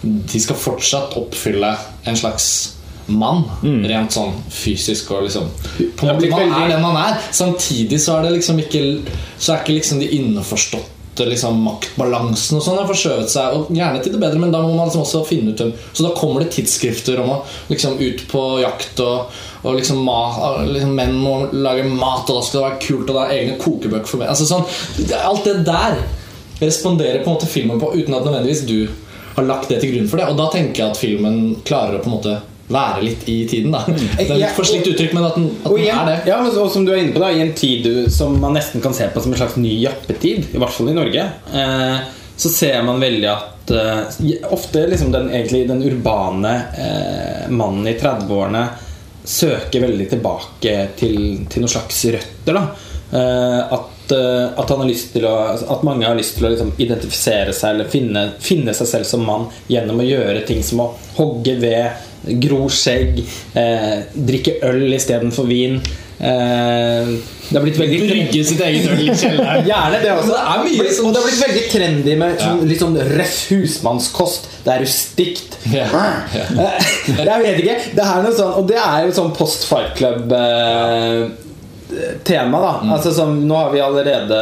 De 0.00 0.40
skal 0.40 0.56
fortsatt 0.56 1.12
oppfylle 1.20 1.74
en 2.08 2.16
slags 2.16 2.46
mann, 3.10 3.42
rent 3.84 4.14
sånn 4.14 4.32
fysisk 4.48 5.10
og 5.12 5.26
liksom 5.26 5.50
På 5.98 6.06
en 6.06 6.14
måte 6.14 6.30
Man 6.32 6.54
er 6.62 6.70
den 6.72 6.80
man 6.80 6.96
er. 6.96 7.18
Samtidig 7.36 7.98
så 8.00 8.16
er 8.16 8.24
det 8.24 8.38
liksom 8.38 8.62
ikke 8.62 8.80
Så 9.36 9.52
er 9.52 9.60
ikke 9.60 9.76
liksom 9.76 10.00
de 10.00 10.08
innforståtte 10.16 10.99
liksom 11.28 11.60
maktbalansen 11.64 12.58
og 12.58 12.64
sånn 12.64 12.78
har 12.80 12.88
forskjøvet 12.88 13.32
seg, 13.32 13.56
og 13.56 13.72
gjerne 13.76 14.00
til 14.02 14.14
det 14.14 14.20
bedre, 14.22 14.40
men 14.40 14.54
da 14.54 14.62
må 14.64 14.72
man 14.72 14.88
liksom 14.88 15.04
også 15.04 15.22
finne 15.28 15.52
ut 15.52 15.60
hvem 15.60 15.72
Så 15.92 16.06
da 16.06 16.14
kommer 16.16 16.44
det 16.44 16.52
tidsskrifter 16.54 17.20
om 17.20 17.34
å 17.34 17.38
liksom 17.68 17.98
ut 18.00 18.24
på 18.30 18.44
jakt, 18.62 19.02
og, 19.04 19.42
og 19.64 19.76
liksom, 19.80 20.00
ma, 20.06 20.20
liksom 20.68 20.94
menn 20.96 21.18
må 21.20 21.34
lage 21.52 21.84
mat, 21.88 22.28
og 22.30 22.40
da 22.40 22.46
skal 22.46 22.58
det 22.60 22.66
være 22.68 22.82
kult, 22.86 23.10
og 23.10 23.18
det 23.18 23.26
er 23.26 23.36
egne 23.38 23.60
kokebøker 23.60 24.08
for 24.08 24.22
menn. 24.22 24.32
Altså 24.32 24.48
sånn, 24.48 24.64
alt 25.20 25.46
det 25.48 25.60
der 25.68 26.00
responderer 26.60 27.24
på 27.24 27.30
en 27.30 27.38
måte 27.38 27.50
filmen 27.50 27.80
på 27.80 27.92
uten 27.94 28.14
at 28.14 28.26
nødvendigvis 28.26 28.66
du 28.68 28.78
har 29.36 29.46
lagt 29.48 29.70
det 29.72 29.80
til 29.80 29.94
grunn 29.94 30.08
for 30.10 30.20
det. 30.20 30.28
Og 30.30 30.38
da 30.38 30.48
tenker 30.52 30.82
jeg 30.82 30.92
at 30.92 31.00
filmen 31.00 31.40
klarer 31.66 31.98
å 31.98 32.04
på 32.04 32.10
en 32.10 32.16
måte 32.18 32.38
være 32.70 33.02
litt 33.04 33.28
i 33.28 33.38
tiden. 33.48 33.74
da 33.74 33.82
Det 33.88 34.26
er 34.26 34.40
litt 34.44 34.56
for 34.56 34.68
slitt 34.68 34.86
uttrykk, 34.90 35.14
men 35.16 35.26
at 35.26 35.38
den, 35.38 35.48
at 35.64 35.74
den 35.74 35.86
er 35.90 36.10
det. 36.10 36.18
ja, 36.30 36.38
og 36.46 36.72
som 36.72 36.86
du 36.86 36.92
er 36.94 37.02
inne 37.02 37.14
på 37.14 37.22
da 37.22 37.32
I 37.34 37.42
en 37.44 37.54
tid 37.58 37.88
som 38.12 38.36
man 38.40 38.54
nesten 38.56 38.82
kan 38.84 38.94
se 38.96 39.08
på 39.10 39.22
som 39.22 39.34
en 39.34 39.40
slags 39.40 39.58
ny 39.60 39.76
jappetid, 39.82 40.50
i 40.54 40.60
hvert 40.60 40.74
fall 40.74 40.92
i 40.92 40.96
Norge, 40.96 41.26
eh, 41.62 41.96
så 42.40 42.52
ser 42.52 42.82
man 42.86 43.02
veldig 43.02 43.30
at 43.30 43.72
eh, 43.76 44.20
ofte 44.54 44.86
liksom 44.90 45.10
den, 45.12 45.32
egentlig, 45.34 45.66
den 45.68 45.82
urbane 45.86 46.54
eh, 46.78 47.50
mannen 47.50 47.90
i 47.90 47.98
30-årene 47.98 48.68
søker 49.30 49.84
veldig 49.84 50.06
tilbake 50.14 50.76
til, 50.98 51.18
til 51.50 51.64
noen 51.64 51.74
slags 51.74 52.06
røtter. 52.14 52.56
da 52.56 52.68
at, 53.10 54.12
at, 54.54 54.70
å, 54.70 55.30
at 55.74 55.80
mange 55.82 56.06
har 56.06 56.14
lyst 56.14 56.36
til 56.36 56.46
å 56.46 56.50
liksom 56.52 56.68
identifisere 56.78 57.50
seg 57.50 57.74
eller 57.74 57.88
finne, 57.90 58.22
finne 58.38 58.70
seg 58.76 58.86
selv 58.86 59.08
som 59.08 59.24
mann 59.26 59.48
gjennom 59.66 59.98
å 59.98 60.06
gjøre 60.06 60.44
ting 60.46 60.62
som 60.62 60.84
å 60.84 60.86
hogge 61.16 61.56
ved, 61.58 62.06
gro 62.40 62.68
skjegg, 62.68 63.22
eh, 63.54 63.98
drikke 64.14 64.58
øl 64.68 64.86
istedenfor 64.92 65.46
vin. 65.48 65.80
Eh, 66.20 67.06
det 67.50 67.56
har 67.56 67.62
blitt 67.64 67.78
veldig 67.80 67.98
Brygge 68.04 68.42
sitt 68.44 68.60
eget 68.60 68.90
øl 68.92 69.00
i 69.06 69.14
kjelleren. 69.16 69.64
Gjerne 69.70 70.00
det 70.02 70.10
også. 70.12 70.34
Det 70.36 70.64
mye 70.66 70.92
sånn- 70.92 71.06
Og 71.08 71.14
det 71.14 71.22
har 71.22 71.28
blitt 71.30 71.44
veldig 71.46 71.64
trendy 71.72 72.16
med 72.20 72.38
sånn, 72.44 72.60
litt 72.68 72.82
sånn 72.84 72.98
røff 73.16 73.38
husmannskost. 73.50 74.50
Det 74.64 74.74
er 74.74 74.84
rustikt. 74.84 75.56
Yeah. 75.72 75.96
Eh, 76.36 76.90
Jeg 77.08 77.42
vet 77.46 77.62
ikke. 77.64 77.78
Det 77.96 78.04
er 78.04 78.22
noe 78.26 78.36
sånn, 78.36 78.52
og 78.60 78.68
det 78.68 78.76
er 78.76 79.06
jo 79.08 79.16
sånn 79.16 79.32
post 79.36 79.64
Fight 79.70 79.96
Club-tema, 81.90 82.60
da. 82.60 82.70
Mm. 82.82 82.92
Altså 82.94 83.12
som, 83.14 83.32
Nå 83.48 83.54
har 83.56 83.70
vi 83.72 83.80
allerede 83.80 84.38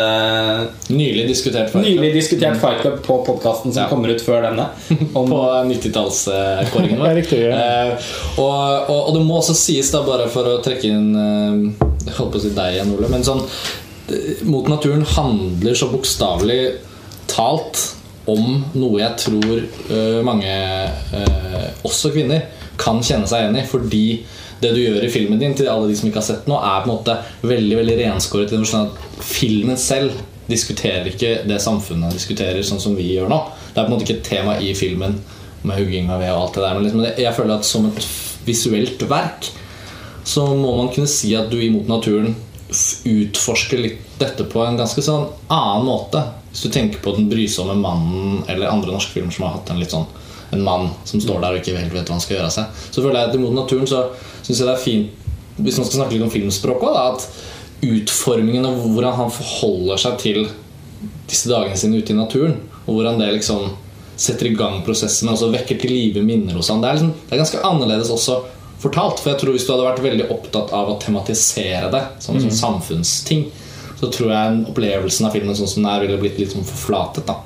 Nylig 0.89 1.25
diskutert 1.29 1.71
Fight 1.73 1.85
Club. 1.85 1.85
nylig 1.85 2.13
diskutert 2.15 2.61
Fight 2.61 2.81
Club 2.83 3.03
på 3.07 3.17
podkasten 3.27 3.73
som 3.73 3.83
Ja. 3.83 3.89
kommer 3.89 4.09
ut 4.13 4.23
før 4.25 4.43
denne. 4.43 4.67
Om, 5.15 5.31
på 5.31 5.43
90-tallskåringen 5.73 6.99
vår. 7.01 7.15
riktig, 7.23 7.41
ja. 7.49 7.59
Eh, 7.59 8.09
og, 8.39 8.91
og, 8.91 9.09
og 9.09 9.13
det 9.17 9.25
må 9.27 9.39
også 9.41 9.55
sies, 9.57 9.91
da 9.95 10.03
bare 10.07 10.29
for 10.33 10.47
å 10.55 10.59
trekke 10.65 10.89
inn 10.93 11.09
eh, 11.17 11.87
Jeg 12.09 12.17
holdt 12.19 12.33
på 12.37 12.41
å 12.41 12.45
si 12.47 12.55
deg 12.57 12.77
igjen, 12.79 12.95
Ole, 12.97 13.09
men 13.13 13.25
sånn 13.27 13.43
eh, 13.45 14.45
Mot 14.49 14.69
naturen 14.71 15.05
handler 15.17 15.75
så 15.79 15.89
bokstavelig 15.93 16.61
talt 17.29 17.87
om 18.29 18.59
noe 18.77 18.99
jeg 19.01 19.15
tror 19.23 19.55
eh, 19.89 20.19
mange, 20.25 20.53
også 21.89 22.11
kvinner, 22.13 22.43
kan 22.81 23.01
kjenne 23.05 23.29
seg 23.29 23.41
igjen 23.47 23.57
i. 23.57 23.63
Fordi 23.69 24.03
det 24.63 24.73
du 24.75 24.81
gjør 24.83 25.05
i 25.07 25.13
filmen 25.13 25.41
din, 25.41 25.55
til 25.55 25.71
alle 25.71 25.89
de 25.91 25.97
som 25.99 26.09
ikke 26.09 26.21
har 26.21 26.29
sett 26.29 26.49
noe, 26.51 26.59
er 26.65 26.83
på 26.83 26.91
en 26.91 26.95
måte 26.97 27.17
veldig 27.47 27.79
veldig 27.81 27.97
renskåret. 28.01 28.53
i 28.53 28.57
den 28.57 28.67
forstand 28.67 28.91
at 28.91 29.25
Filmen 29.29 29.79
selv 29.79 30.19
diskuterer 30.49 31.07
ikke 31.11 31.43
det 31.49 31.61
samfunnet 31.61 32.17
diskuterer 32.17 32.65
sånn 32.65 32.81
som 32.81 32.97
vi 32.97 33.13
gjør 33.13 33.29
nå. 33.31 33.39
Det 33.75 33.77
er 33.77 33.85
på 33.85 33.91
en 33.91 33.95
måte 33.95 34.07
ikke 34.07 34.19
et 34.19 34.29
tema 34.31 34.57
i 34.59 34.73
filmen 34.75 35.19
med 35.63 35.79
hugging 35.79 36.11
av 36.11 36.23
ved 36.23 36.33
og 36.33 36.43
alt 36.47 36.57
det 36.57 36.65
der. 36.65 36.75
Men 36.77 36.87
liksom, 36.87 37.07
jeg 37.25 37.37
føler 37.37 37.55
at 37.59 37.69
som 37.69 37.89
et 37.91 38.09
visuelt 38.49 39.03
verk 39.11 39.51
så 40.29 40.45
må 40.57 40.75
man 40.77 40.91
kunne 40.93 41.09
si 41.09 41.33
at 41.37 41.49
du 41.53 41.59
imot 41.61 41.89
naturen 41.89 42.35
utforsker 43.09 43.81
litt 43.81 44.01
dette 44.21 44.45
på 44.45 44.61
en 44.61 44.77
ganske 44.77 45.03
sånn 45.05 45.29
annen 45.47 45.87
måte. 45.89 46.21
Hvis 46.51 46.67
du 46.67 46.73
tenker 46.73 47.01
på 47.05 47.15
Den 47.17 47.29
brysomme 47.31 47.77
mannen 47.79 48.43
eller 48.49 48.73
andre 48.73 48.93
norske 48.93 49.15
filmer 49.15 49.33
som 49.33 49.47
har 49.47 49.57
hatt 49.57 49.73
en 49.73 49.81
litt 49.81 49.95
sånn 49.95 50.09
en 50.55 50.65
mann 50.65 50.91
som 51.09 51.21
står 51.21 51.43
der 51.43 51.57
og 51.57 51.61
ikke 51.61 51.77
helt 51.77 51.95
vet 51.95 52.09
hva 52.09 52.17
han 52.17 52.25
skal 52.25 52.39
gjøre 52.39 52.49
av 52.49 52.55
seg. 52.55 52.85
Så 52.89 53.03
føler 53.03 53.21
jeg 53.21 53.31
at 53.31 53.39
imot 53.39 53.57
naturen 53.57 53.89
så 53.91 54.05
syns 54.43 54.55
jeg 54.57 54.65
det 54.65 54.75
er 54.75 54.83
fint 54.83 55.25
Hvis 55.59 55.79
man 55.81 55.89
skal 55.89 55.99
snakke 55.99 56.15
litt 56.15 56.23
om 56.23 56.31
filmspråk 56.31 56.85
at 56.93 57.25
utformingen 57.83 58.67
av 58.67 58.79
hvordan 58.83 59.17
han 59.19 59.33
forholder 59.35 60.01
seg 60.01 60.19
til 60.23 60.45
disse 61.29 61.51
dagene 61.51 61.79
sine 61.79 61.99
ute 61.99 62.15
i 62.15 62.17
naturen, 62.19 62.57
og 62.87 62.97
hvordan 62.97 63.19
det 63.21 63.33
liksom 63.37 63.69
setter 64.19 64.49
i 64.49 64.55
gang 64.59 64.81
prosessen 64.87 65.31
og 65.31 65.53
vekker 65.55 65.79
til 65.79 65.93
live 65.95 66.23
minner 66.27 66.57
hos 66.59 66.71
han. 66.73 66.81
Det 66.83 66.89
er, 66.89 66.99
liksom, 66.99 67.13
det 67.27 67.37
er 67.37 67.43
ganske 67.43 67.63
annerledes 67.67 68.11
også 68.15 68.39
fortalt. 68.83 69.23
For 69.23 69.33
jeg 69.33 69.41
tror 69.43 69.55
Hvis 69.55 69.67
du 69.67 69.73
hadde 69.75 69.87
vært 69.87 70.03
veldig 70.03 70.29
opptatt 70.35 70.75
av 70.75 70.91
å 70.91 70.99
tematisere 71.03 71.91
det 71.93 72.03
som 72.23 72.35
en 72.35 72.47
sånn 72.47 72.59
samfunnsting, 72.63 73.47
så 73.99 74.11
tror 74.15 74.33
jeg 74.33 74.65
opplevelsen 74.71 75.27
av 75.27 75.35
filmen 75.35 75.59
sånn 75.59 75.71
som 75.71 75.83
den 75.83 75.93
er 75.93 76.03
ville 76.05 76.19
blitt 76.23 76.39
litt 76.39 76.55
sånn 76.55 76.67
forflatet. 76.67 77.27
da 77.27 77.39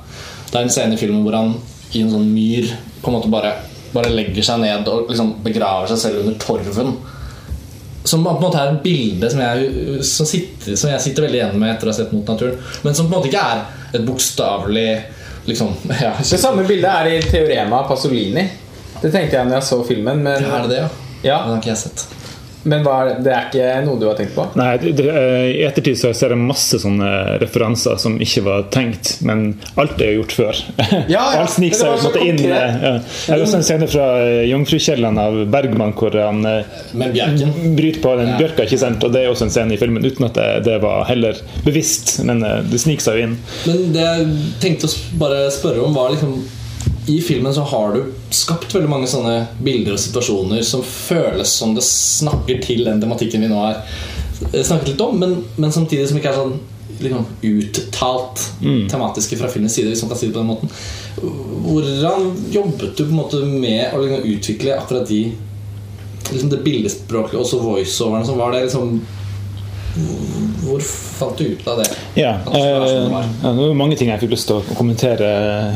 Det 0.51 0.59
er 0.59 0.65
en 0.67 0.73
scene 0.73 0.97
i 0.97 1.01
filmen 1.01 1.25
hvor 1.25 1.37
han 1.37 1.55
i 1.93 2.03
en 2.05 2.13
sånn 2.13 2.33
myr 2.33 2.73
på 3.03 3.11
en 3.11 3.17
måte 3.19 3.31
bare, 3.33 3.57
bare 3.93 4.13
legger 4.15 4.47
seg 4.47 4.63
ned 4.63 4.89
og 4.91 5.11
liksom 5.11 5.35
begraver 5.45 5.91
seg 5.91 6.01
selv 6.05 6.23
under 6.23 6.39
torven. 6.43 6.95
Som 8.05 8.25
på 8.25 8.33
en 8.35 8.43
måte 8.43 8.59
er 8.59 8.73
et 8.73 8.81
bilde 8.83 9.31
som 9.31 9.43
jeg, 9.43 9.69
som, 10.07 10.27
sitter, 10.27 10.77
som 10.79 10.91
jeg 10.91 11.05
sitter 11.05 11.27
veldig 11.27 11.39
igjen 11.39 11.59
med 11.61 11.75
etter 11.75 11.91
å 11.91 11.93
ha 11.93 11.99
sett 12.01 12.15
Mot 12.15 12.27
naturen. 12.27 12.57
Men 12.83 12.97
som 12.99 13.07
på 13.07 13.15
en 13.15 13.21
måte 13.21 13.31
ikke 13.31 13.45
er 13.53 13.63
et 13.93 14.07
bokstavelig 14.07 14.89
liksom, 15.47 15.77
ja, 16.03 16.17
det 16.19 16.41
samme 16.41 16.67
bildet 16.67 16.91
er 16.91 17.13
i 17.13 17.21
Teorema 17.27 17.85
Pasolini. 17.89 18.49
Det 19.03 19.11
tenkte 19.11 19.39
jeg 19.39 19.47
når 19.47 19.59
jeg 19.59 19.69
så 19.71 19.79
filmen. 19.87 20.25
Men 20.25 20.43
Er 20.47 20.67
det 20.67 20.75
det, 20.75 20.83
ja? 20.83 20.91
Ja. 21.23 21.39
Den 21.45 21.55
har 21.55 21.63
ikke 21.63 21.75
jeg 21.75 21.83
sett. 21.85 22.07
Men 22.65 22.85
er 22.87 23.13
det 23.25 23.33
er 23.35 23.49
ikke 23.49 23.71
noe 23.87 23.99
du 24.01 24.07
har 24.07 24.19
tenkt 24.19 24.35
på? 24.37 24.45
Nei, 24.59 24.77
det, 24.83 24.93
det, 25.01 25.07
eh, 25.11 25.47
I 25.59 25.65
ettertid 25.67 25.99
så 25.99 26.13
ser 26.15 26.35
jeg 26.35 26.43
masse 26.43 26.79
sånne 26.83 27.09
referanser 27.43 27.99
som 28.03 28.19
ikke 28.23 28.45
var 28.47 28.67
tenkt, 28.75 29.17
men 29.27 29.57
alt 29.81 30.01
er 30.01 30.13
jo 30.15 30.23
gjort 30.23 30.37
før. 30.39 30.61
ja, 31.11 31.25
alt 31.41 31.55
sniker 31.57 31.81
seg 31.81 32.07
jo 32.07 32.13
inn. 32.27 32.39
eh, 32.47 32.51
Ja. 32.53 32.93
Jeg 33.03 33.35
har 33.35 33.43
også 33.47 33.59
en 33.61 33.67
scene 33.67 33.89
fra 33.91 34.07
'Jomfrukjelleren' 34.47 34.51
Jomfrukjellene 34.53 35.21
av 35.27 35.41
Bergman 35.53 35.93
hvor 35.99 36.15
han 36.19 36.45
eh, 36.47 36.65
bryter 37.77 38.01
på 38.03 38.15
den 38.21 38.33
bjørka, 38.39 38.67
ikke 38.67 38.79
sant? 38.81 39.05
og 39.05 39.13
det 39.15 39.25
er 39.25 39.31
også 39.33 39.49
en 39.49 39.55
scene 39.55 39.75
i 39.77 39.81
filmen 39.81 40.05
uten 40.05 40.27
at 40.29 40.35
det, 40.39 40.49
det 40.69 40.79
var 40.83 41.05
heller 41.09 41.39
bevisst, 41.67 42.19
men 42.27 42.43
eh, 42.47 42.61
det 42.71 42.81
sniker 42.83 43.03
seg 43.09 43.19
jo 43.19 43.29
inn. 43.29 43.37
Men 43.67 43.85
det 43.95 44.07
jeg 44.07 44.27
tenkte 44.63 44.91
å 44.91 44.97
bare 45.21 45.45
spørre 45.55 45.85
om, 45.87 45.95
var 45.97 46.15
liksom 46.15 46.37
I 47.07 47.21
filmen 47.21 47.55
så 47.55 47.61
har 47.61 47.95
du 47.95 48.13
skapt 48.31 48.75
veldig 48.75 48.91
mange 48.91 49.09
sånne 49.11 49.47
bilder 49.63 49.97
og 49.97 50.03
situasjoner 50.03 50.63
som 50.67 50.85
føles 50.87 51.55
som 51.59 51.75
det 51.75 51.83
snakker 51.87 52.61
til 52.63 52.85
den 52.87 53.01
tematikken 53.03 53.43
vi 53.43 53.51
nå 53.51 53.59
har 53.59 53.81
eh, 54.53 54.63
snakket 54.63 54.93
litt 54.93 55.03
om, 55.03 55.19
men, 55.19 55.41
men 55.57 55.75
samtidig 55.75 56.07
som 56.09 56.21
ikke 56.21 56.31
er 56.31 56.39
sånn 56.39 56.61
liksom, 57.03 57.27
uttalt 57.43 58.45
tematiske 58.91 59.39
fra 59.41 59.51
filmens 59.51 59.75
side, 59.75 59.91
hvis 59.91 60.05
man 60.05 60.13
kan 60.13 60.21
si 60.21 60.29
det 60.29 60.37
på 60.37 60.43
den 60.43 60.53
måten. 60.53 60.71
Hvordan 61.67 62.29
jobbet 62.55 62.95
du 62.97 63.03
på 63.05 63.11
en 63.11 63.19
måte 63.19 63.43
med 63.47 63.97
å 63.97 64.03
liksom, 64.05 64.29
utvikle 64.37 64.77
akkurat 64.79 65.09
de 65.11 65.25
liksom 66.31 66.53
det 66.53 66.63
bildespråket, 66.63 67.35
også 67.41 67.61
voiceoverne 67.65 68.27
som 68.29 68.39
var 68.39 68.55
det? 68.55 68.69
liksom 68.69 69.01
Hvor 69.93 70.81
fant 70.87 71.37
du 71.37 71.45
ut 71.53 71.67
av 71.69 71.77
det? 71.83 71.87
Ja, 72.17 72.31
det 72.47 72.53
sånn 72.53 72.63
det 72.63 72.93
eh, 72.97 73.11
var? 73.13 73.27
ja, 73.43 73.51
det 73.53 73.67
var 73.67 73.75
mange 73.77 73.97
ting 74.01 74.09
jeg 74.09 74.23
fikk 74.23 74.33
lyst 74.33 74.47
til 74.49 74.57
å 74.61 74.77
kommentere 74.79 75.29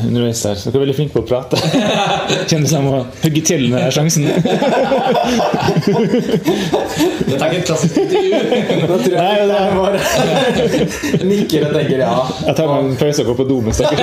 underveis 0.06 0.40
her. 0.48 0.56
Så 0.56 0.70
dere 0.70 0.78
er 0.80 0.84
veldig 0.86 0.96
flinke 0.96 1.12
på 1.18 1.22
å 1.24 1.28
prate. 1.28 1.56
Kjennes 2.50 2.70
som 2.72 2.86
å 2.88 3.02
hugge 3.20 3.42
til 3.44 3.66
når 3.68 3.78
jeg 3.78 3.86
har 3.86 3.96
sjansen. 3.98 4.24
Dette 7.26 7.42
er 7.42 7.50
ikke 7.50 7.60
et 7.60 7.68
klassisk 7.68 7.98
intervju. 8.00 8.32
Da 8.86 8.96
tror 9.02 9.16
Nei, 9.16 9.28
jeg 9.36 9.46
det- 9.50 9.60
er 9.60 9.70
bare 9.76 9.98
nikker 11.30 11.60
og 11.68 11.72
tenker 11.76 11.98
ja. 12.02 12.14
Jeg 12.46 12.54
tar 12.58 12.66
meg 12.72 12.78
en 12.90 12.96
pause 13.00 13.20
og 13.24 13.30
går 13.32 13.38
på 13.42 13.46
do 13.50 13.56
mens 13.66 13.80
dere 13.82 13.96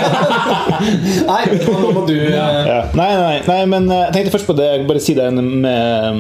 Nei, 1.27 1.43
nå 1.65 1.91
må 1.95 2.01
du 2.07 2.15
ja. 2.17 2.47
ja. 2.67 2.79
nei, 2.97 3.09
nei, 3.17 3.37
nei, 3.47 3.59
men 3.71 3.89
eh, 3.91 4.03
jeg 4.07 4.13
tenkte 4.17 4.35
først 4.37 4.49
på 4.49 4.55
det 4.57 4.67
Jeg 4.69 4.85
bare 4.89 5.01
si 5.03 5.15
det 5.17 5.27
med, 5.33 6.13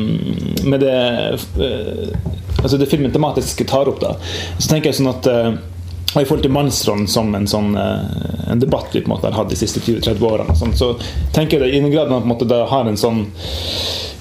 med 0.69 0.83
det 0.83 0.95
eh, 1.67 2.07
Altså 2.63 2.79
det 2.79 2.89
filmen 2.91 3.11
tematisk 3.13 3.65
tar 3.67 3.91
opp. 3.91 3.99
da 4.01 4.15
Så 4.57 4.71
tenker 4.71 4.89
jeg 4.89 4.99
sånn 5.01 5.11
at 5.11 5.29
eh, 5.29 5.53
og 6.13 6.21
I 6.21 6.25
forhold 6.25 6.45
til 6.45 6.53
mannsrollen 6.53 7.07
som 7.09 7.33
en 7.35 7.47
sånn 7.49 7.73
En 7.77 8.61
debatt 8.61 8.93
vi 8.93 9.01
på 9.01 9.09
en 9.09 9.15
måte 9.15 9.29
har 9.29 9.37
hatt 9.37 9.49
de 9.49 9.57
siste 9.57 9.81
20-30 9.81 10.23
årene, 10.29 10.55
sånn, 10.57 10.75
så 10.77 10.93
tenker 11.33 11.57
jeg 11.57 11.65
det 11.65 11.77
i 11.77 11.81
den 11.81 11.93
grad 11.93 12.11
man 12.11 12.37
på 12.37 12.45
en 12.45 12.67
har 12.69 12.89
en 12.89 12.99
sånn 12.99 13.23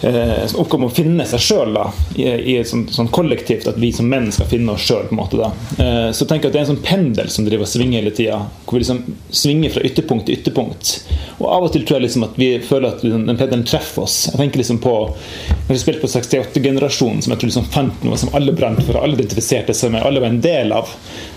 eh, 0.03 0.55
oppgave 0.59 0.89
å 0.89 0.93
finne 0.93 1.27
seg 1.29 1.43
sjøl 1.43 1.79
i, 2.17 2.27
i 2.27 2.57
et 2.61 2.69
sånt, 2.69 2.93
sånn 2.95 3.11
kollektivt, 3.15 3.69
at 3.71 3.79
vi 3.81 3.93
som 3.95 4.09
menn 4.11 4.31
skal 4.35 4.49
finne 4.51 4.75
oss 4.75 4.87
sjøl. 4.87 5.09
Eh, 5.13 6.11
så 6.15 6.27
tenker 6.27 6.49
jeg 6.49 6.51
at 6.51 6.55
det 6.55 6.61
er 6.61 6.65
en 6.67 6.73
sånn 6.75 6.85
pendel 6.85 7.31
som 7.33 7.47
driver 7.47 7.67
og 7.67 7.73
svinger 7.73 8.03
hele 8.03 8.15
tida. 8.15 8.41
Hvor 8.65 8.79
vi 8.79 8.85
liksom 8.85 9.03
svinger 9.31 9.75
fra 9.75 9.85
ytterpunkt 9.87 10.29
til 10.29 10.41
ytterpunkt. 10.41 10.95
Og 11.39 11.49
av 11.51 11.67
og 11.67 11.73
til 11.75 11.87
tror 11.87 11.99
jeg 11.99 12.07
liksom 12.07 12.27
at 12.27 12.39
vi 12.39 12.51
føler 12.65 12.93
at 12.93 13.05
den 13.05 13.27
pendelen 13.31 13.65
treffer 13.69 14.07
oss. 14.07 14.19
Jeg 14.31 14.39
tenker 14.41 14.63
liksom 14.63 14.81
på 14.83 14.95
Når 15.13 15.73
vi 15.73 15.81
spilte 15.81 16.03
på 16.03 16.11
68-generasjonen, 16.11 17.23
som 17.25 17.33
jeg 17.33 17.41
tror 17.41 17.51
liksom 17.51 17.71
fant 17.73 18.05
noe 18.07 18.19
som 18.21 18.33
alle 18.37 18.55
brant 18.57 18.83
for, 18.85 18.99
alle 19.01 19.17
identifiserte 19.17 19.75
seg 19.77 19.95
med, 19.95 20.05
alle 20.05 20.21
var 20.23 20.33
en 20.33 20.43
del 20.45 20.75
av. 20.75 20.91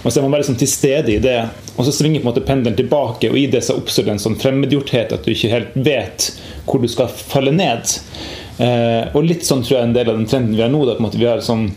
Og 0.04 0.10
så 0.10 0.20
er 0.20 0.26
man 0.26 0.36
bare 0.36 0.45
liksom 0.46 0.60
til 0.62 0.70
stede 0.70 1.16
i 1.16 1.22
det. 1.22 1.40
Og 1.76 1.86
så 1.86 1.92
svinger 1.92 2.22
på 2.22 2.30
en 2.30 2.32
måte 2.32 2.46
pendelen 2.46 2.78
tilbake, 2.78 3.30
og 3.32 3.38
i 3.38 3.48
det 3.52 3.66
så 3.66 3.76
oppstår 3.80 4.08
det 4.08 4.16
en 4.16 4.22
sånn 4.24 4.38
fremmedgjorthet 4.40 5.16
at 5.16 5.26
du 5.26 5.34
ikke 5.34 5.52
helt 5.52 5.74
vet 5.76 6.30
hvor 6.66 6.82
du 6.82 6.88
skal 6.92 7.10
falle 7.12 7.52
ned. 7.56 7.98
Eh, 8.62 9.12
og 9.12 9.26
litt 9.28 9.44
sånn 9.46 9.66
tror 9.66 9.80
jeg 9.80 9.90
en 9.90 9.98
del 9.98 10.12
av 10.12 10.22
den 10.22 10.30
trenden 10.30 10.56
vi 10.56 10.64
har 10.64 10.72
nå, 10.72 10.86
da, 10.88 10.96
på 10.96 11.04
en 11.04 11.10
måte 11.10 11.20
vi 11.20 11.28
har 11.28 11.44
sånn 11.44 11.68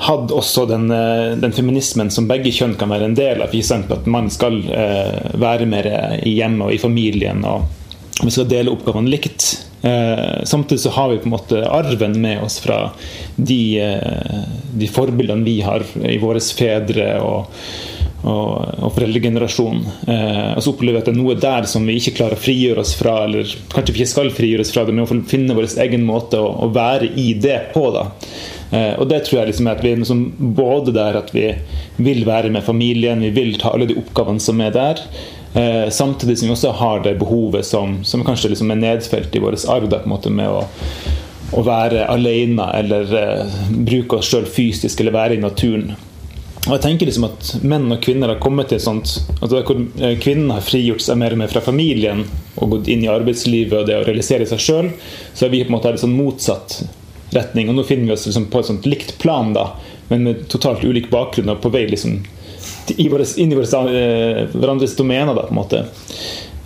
hadde 0.00 0.32
også 0.32 0.64
den, 0.70 0.86
eh, 0.94 1.34
den 1.36 1.52
feminismen 1.52 2.08
som 2.10 2.28
begge 2.30 2.52
kjønn 2.56 2.78
kan 2.80 2.88
være 2.88 3.10
en 3.10 3.18
del 3.18 3.42
av. 3.42 3.50
For 3.50 3.60
eksempel 3.60 3.98
At 3.98 4.08
man 4.08 4.30
skal 4.32 4.62
eh, 4.72 5.34
være 5.36 5.68
mer 5.68 5.90
i 6.24 6.38
hjemmet 6.38 6.70
og 6.70 6.72
i 6.74 6.80
familien, 6.80 7.44
og 7.44 7.68
vi 8.26 8.34
skal 8.34 8.48
dele 8.50 8.72
oppgavene 8.74 9.10
likt. 9.10 9.66
Eh, 9.82 10.44
samtidig 10.44 10.80
så 10.80 10.90
har 10.96 11.08
vi 11.08 11.20
på 11.22 11.30
en 11.30 11.36
måte 11.36 11.62
arven 11.68 12.18
med 12.20 12.42
oss 12.44 12.58
fra 12.60 12.90
de, 13.36 13.62
eh, 13.80 14.42
de 14.72 14.90
forbildene 14.92 15.46
vi 15.46 15.60
har 15.64 15.84
i 16.04 16.18
våre 16.20 16.40
fedre 16.40 17.14
og, 17.24 17.48
og, 18.20 18.52
og 18.84 18.92
foreldregenerasjonen. 18.98 19.88
Eh, 20.04 20.52
og 20.52 20.62
så 20.62 20.74
opplever 20.74 20.98
vi 20.98 21.02
at 21.02 21.08
det 21.08 21.16
er 21.16 21.20
noe 21.22 21.38
der 21.40 21.68
som 21.70 21.88
vi 21.88 21.96
ikke 22.00 22.18
klarer 22.20 22.36
å 22.36 22.44
frigjøre 22.44 22.84
oss 22.84 22.94
fra, 22.98 23.22
eller 23.24 23.56
kanskje 23.72 23.96
vi 23.96 24.02
ikke 24.02 24.14
skal 24.14 24.32
frigjøre 24.36 24.68
oss 24.68 24.74
fra 24.76 24.84
det, 24.84 24.96
men 24.96 25.06
å 25.06 25.28
finne 25.32 25.56
vår 25.56 25.72
egen 25.86 26.04
måte 26.08 26.40
å, 26.40 26.52
å 26.66 26.72
være 26.76 27.14
i 27.20 27.32
det 27.40 27.60
på. 27.74 27.88
da 27.96 28.10
Eh, 28.70 28.94
og 29.02 29.08
det 29.10 29.24
tror 29.26 29.40
jeg 29.40 29.50
liksom 29.50 29.66
er 29.66 29.78
at 29.78 29.84
vi 29.84 29.92
liksom 29.98 30.22
både 30.54 30.94
der 30.94 31.18
at 31.18 31.32
vi 31.34 31.48
vil 31.98 32.22
være 32.26 32.52
med 32.54 32.64
familien, 32.66 33.22
vi 33.24 33.32
vil 33.34 33.56
ta 33.58 33.74
alle 33.74 33.88
de 33.90 33.98
oppgavene 33.98 34.42
som 34.42 34.60
er 34.62 34.74
der. 34.74 35.02
Eh, 35.54 35.90
samtidig 35.90 36.38
som 36.38 36.48
vi 36.48 36.54
også 36.54 36.70
har 36.70 37.00
det 37.04 37.16
behovet 37.18 37.66
som, 37.66 38.04
som 38.04 38.22
kanskje 38.24 38.52
liksom 38.52 38.70
er 38.70 38.78
nedfelt 38.78 39.34
i 39.34 39.42
vår 39.42 39.56
arv, 39.68 39.88
da, 39.90 39.98
på 39.98 40.06
en 40.06 40.14
måte 40.14 40.30
med 40.30 40.46
å, 40.46 40.62
å 41.58 41.64
være 41.66 42.04
alene 42.06 42.68
eller 42.78 43.10
uh, 43.10 43.56
bruke 43.74 44.20
oss 44.20 44.30
sjøl 44.30 44.46
fysisk 44.46 45.02
eller 45.02 45.16
være 45.16 45.38
i 45.38 45.42
naturen. 45.42 45.90
Og 46.68 46.76
jeg 46.76 46.82
tenker 46.84 47.08
liksom 47.08 47.26
at 47.26 47.50
Menn 47.66 47.88
og 47.90 48.02
kvinner 48.04 48.30
har 48.30 48.38
kommet 48.42 48.68
til 48.70 48.78
et 48.78 48.84
sånt 48.84 49.16
at 49.40 49.50
hvor 49.50 49.80
eh, 49.80 50.14
kvinnen 50.22 50.52
har 50.54 50.62
frigjort 50.62 51.02
seg 51.02 51.18
mer 51.18 51.34
og 51.34 51.40
mer 51.42 51.50
fra 51.50 51.64
familien 51.64 52.26
og 52.60 52.76
gått 52.76 52.90
inn 52.92 53.02
i 53.06 53.10
arbeidslivet 53.10 53.78
og 53.80 53.88
det 53.88 53.96
å 53.98 54.04
realisere 54.06 54.46
seg 54.46 54.62
sjøl, 54.62 54.90
så 55.34 55.48
er 55.48 55.54
vi 55.54 55.64
på 55.64 55.72
en 55.72 55.78
måte 55.78 55.90
her 55.90 55.98
en 55.98 56.04
sånn 56.04 56.14
motsatt 56.14 56.82
retning. 57.34 57.72
Og 57.72 57.78
nå 57.78 57.86
finner 57.88 58.10
vi 58.10 58.14
oss 58.14 58.28
liksom 58.28 58.50
på 58.52 58.60
et 58.60 58.70
sånt 58.70 58.86
likt 58.86 59.16
plan, 59.22 59.50
da, 59.56 59.72
men 60.12 60.28
med 60.28 60.46
totalt 60.52 60.84
ulik 60.84 61.08
bakgrunn 61.10 61.50
og 61.50 61.64
på 61.64 61.72
vei 61.74 61.88
liksom 61.90 62.20
våres, 63.10 63.36
inn 63.38 63.52
i 63.52 63.58
våres, 63.58 63.74
eh, 63.74 64.46
hverandres 64.52 64.96
domener. 64.96 65.34
Da, 65.34 65.48
på 65.48 65.54
en 65.54 65.60
måte. 65.60 65.84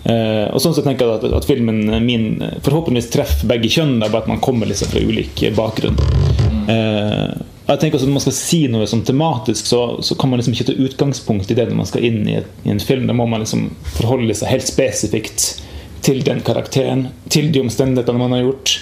Eh, 0.05 0.45
og 0.53 0.61
sånn 0.61 0.75
så 0.77 0.83
tenker 0.85 1.07
jeg 1.07 1.17
at, 1.17 1.27
at 1.39 1.47
filmen 1.49 1.81
min 2.05 2.37
forhåpentligvis 2.61 3.09
treffer 3.13 3.49
begge 3.49 3.71
kjønn, 3.73 3.97
bare 4.03 4.23
at 4.23 4.29
man 4.29 4.41
kommer 4.43 4.69
liksom 4.69 4.91
fra 4.91 5.01
ulik 5.01 5.47
bakgrunn. 5.57 5.97
Eh, 6.69 7.35
jeg 7.65 7.81
tenker 7.81 7.97
også 7.97 8.07
Når 8.07 8.13
man 8.13 8.23
skal 8.23 8.35
si 8.37 8.59
noe 8.69 8.87
sånn 8.89 9.05
tematisk, 9.05 9.65
så, 9.65 9.79
så 10.05 10.17
kan 10.17 10.29
man 10.29 10.41
liksom 10.41 10.53
ikke 10.53 10.67
ta 10.69 10.75
utgangspunkt 10.85 11.49
i 11.49 11.57
det 11.57 11.65
når 11.69 11.79
man 11.79 11.89
skal 11.89 12.05
inn 12.05 12.21
i, 12.29 12.37
i 12.37 12.73
en 12.73 12.81
film. 12.81 13.07
Da 13.09 13.15
må 13.17 13.25
man 13.29 13.41
liksom 13.41 13.71
forholde 13.97 14.37
seg 14.37 14.53
helt 14.53 14.69
spesifikt 14.69 15.47
til 16.05 16.21
den 16.21 16.43
karakteren, 16.45 17.07
til 17.33 17.49
de 17.49 17.63
omstendighetene 17.65 18.21
man 18.21 18.35
har 18.35 18.43
gjort, 18.43 18.75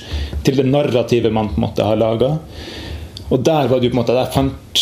til 0.44 0.58
det 0.60 0.66
narrativet 0.68 1.32
man 1.32 1.54
på 1.54 1.62
en 1.62 1.64
måte 1.70 1.88
har 1.88 2.00
laga. 2.02 2.34
Og 3.32 3.40
der 3.48 3.70
var 3.72 3.80
det 3.80 3.88
jo 3.88 3.94
på 3.94 3.96
en 3.96 4.02
måte 4.02 4.18
Jeg 4.18 4.34
fant, 4.34 4.82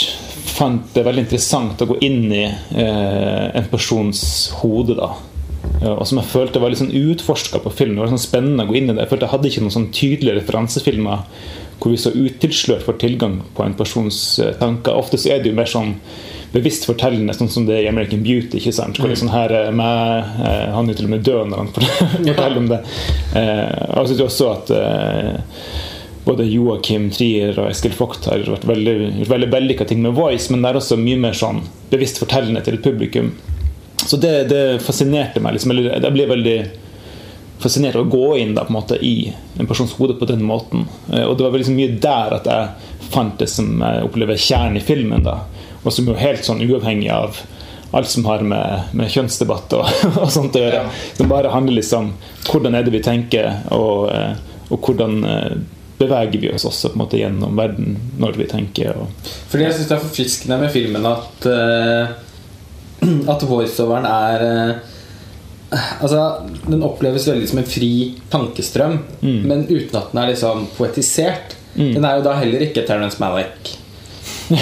fant 0.62 0.94
det 0.96 1.04
veldig 1.08 1.26
interessant 1.26 1.82
å 1.82 1.90
gå 1.90 2.00
inn 2.06 2.24
i 2.30 2.46
eh, 2.46 3.46
en 3.58 3.70
persons 3.74 4.24
hode. 4.62 4.96
da 5.02 5.12
og 5.82 6.04
som 6.06 6.20
jeg 6.20 6.30
følte 6.30 6.60
var 6.62 6.70
litt 6.70 6.82
sånn 6.82 6.94
utforska 6.94 7.62
på 7.64 7.72
film. 7.74 7.96
Det 7.96 8.04
var 8.04 8.12
sånn 8.12 8.22
spennende 8.22 8.66
å 8.66 8.70
gå 8.70 8.78
inn 8.78 8.90
i 8.90 8.94
det. 8.94 9.02
Jeg 9.04 9.12
følte 9.12 9.28
jeg 9.28 9.34
hadde 9.34 9.50
ikke 9.50 9.64
noen 9.64 9.74
sånn 9.76 9.92
tydelige 9.96 10.38
referansefilmer 10.38 11.24
hvor 11.82 11.94
vi 11.94 11.98
så 11.98 12.12
utilslørt 12.14 12.86
får 12.86 13.00
tilgang 13.02 13.40
på 13.56 13.66
en 13.66 13.74
persons 13.78 14.18
eh, 14.42 14.54
tanker. 14.60 14.98
Ofte 14.98 15.18
så 15.18 15.34
er 15.34 15.42
det 15.42 15.50
jo 15.50 15.58
mer 15.58 15.70
sånn 15.70 15.96
bevisst 16.52 16.86
fortellende, 16.86 17.34
sånn 17.34 17.50
som 17.50 17.66
det 17.66 17.80
er 17.80 17.88
i 17.88 17.90
American 17.90 18.22
Beauty. 18.26 18.60
ikke 18.60 18.76
sant? 18.76 19.00
Hvor 19.00 19.10
det 19.10 19.16
er 19.18 19.22
sånn 19.24 19.34
her 19.34 19.56
eh, 19.58 19.72
med, 19.74 20.36
eh, 20.46 20.68
Han 20.76 20.86
er 20.86 20.94
jo 20.94 21.00
til 21.00 21.10
og 21.10 21.14
med 21.16 21.26
død 21.26 21.50
når 21.50 21.64
han 21.64 21.72
forteller 21.78 22.62
om 22.62 22.70
det. 22.70 22.82
Eh, 23.40 23.66
jeg 23.96 24.12
synes 24.12 24.26
også 24.28 24.52
at 24.52 24.74
eh, 24.78 25.64
både 26.26 26.46
Joakim 26.46 27.10
Trier 27.14 27.58
og 27.58 27.70
Eskil 27.72 27.96
Vogt 27.98 28.28
har 28.30 28.44
vært 28.46 28.68
veldig, 28.70 28.94
gjort 29.22 29.32
veldig 29.34 29.50
vellykka 29.54 29.88
ting 29.90 30.04
med 30.04 30.14
Voice, 30.18 30.52
men 30.54 30.62
det 30.62 30.70
er 30.72 30.80
også 30.82 30.98
mye 31.02 31.18
mer 31.24 31.34
sånn 31.38 31.64
bevisst 31.90 32.22
fortellende 32.22 32.62
til 32.66 32.78
et 32.78 32.86
publikum. 32.86 33.32
Så 34.02 34.18
det, 34.22 34.34
det 34.50 34.82
fascinerte 34.86 35.42
meg. 35.42 35.56
liksom, 35.58 35.74
eller 35.74 35.98
Jeg 35.98 36.14
ble 36.14 36.28
veldig 36.30 36.58
fascinert 37.62 37.96
av 37.96 38.08
å 38.08 38.10
gå 38.10 38.38
inn 38.42 38.56
da, 38.58 38.64
på 38.66 38.74
en 38.74 38.78
måte, 38.80 38.98
i 38.98 39.32
en 39.62 39.68
persons 39.70 39.94
hode 40.00 40.16
på 40.18 40.26
den 40.30 40.42
måten. 40.46 40.88
Eh, 41.14 41.26
Og 41.26 41.38
det 41.38 41.46
var 41.46 41.58
liksom 41.62 41.78
mye 41.78 41.98
der 42.02 42.38
at 42.40 42.48
jeg 42.50 43.10
fant 43.12 43.38
det 43.42 43.50
som 43.52 43.82
jeg 43.82 44.06
opplever 44.08 44.40
kjernen 44.40 44.78
i 44.80 44.86
filmen. 44.86 45.24
da, 45.26 45.40
Og 45.84 45.94
som 45.94 46.08
jo 46.08 46.16
er 46.16 46.24
helt 46.26 46.46
sånn 46.48 46.64
uavhengig 46.66 47.10
av 47.14 47.38
alt 47.94 48.08
som 48.08 48.26
har 48.26 48.40
med, 48.42 48.94
med 48.96 49.12
kjønnsdebatt 49.12 49.74
og, 49.76 49.90
og 50.24 50.30
sånt 50.32 50.56
å 50.56 50.64
gjøre. 50.64 50.86
Som 51.18 51.30
bare 51.30 51.52
handler 51.54 51.82
liksom 51.82 52.14
hvordan 52.48 52.78
er 52.78 52.88
det 52.88 52.94
vi 52.96 53.04
tenker, 53.06 53.52
og, 53.76 54.10
eh, 54.16 54.34
og 54.72 54.80
hvordan 54.88 55.24
eh, 55.28 55.56
beveger 56.02 56.42
vi 56.42 56.52
oss 56.52 56.66
også 56.68 56.92
på 56.92 56.98
en 56.98 57.04
måte 57.04 57.20
gjennom 57.20 57.58
verden 57.58 57.96
når 58.22 58.40
vi 58.40 58.50
tenker. 58.52 58.98
Og, 58.98 59.32
Fordi 59.52 59.68
jeg 59.68 59.78
syns 59.78 59.90
det 59.90 59.98
er 59.98 60.06
forfriskende 60.06 60.60
med 60.62 60.74
filmen 60.74 61.08
at 61.10 61.50
uh, 61.50 62.16
At 63.34 63.44
voiceoveren 63.50 64.06
er 64.06 64.44
uh, 64.46 64.92
Altså, 66.04 66.20
Den 66.68 66.84
oppleves 66.86 67.26
veldig 67.30 67.48
som 67.48 67.62
en 67.62 67.70
fri 67.70 67.94
tankestrøm, 68.30 68.98
men 69.24 69.62
uten 69.70 69.96
at 69.96 70.10
den 70.12 70.20
er 70.20 70.34
liksom 70.34 70.66
poetisert. 70.76 71.56
Den 71.78 72.04
er 72.04 72.18
jo 72.18 72.26
da 72.26 72.34
heller 72.42 72.66
ikke 72.66 72.84
Terence 72.84 73.22
Malick. 73.24 73.78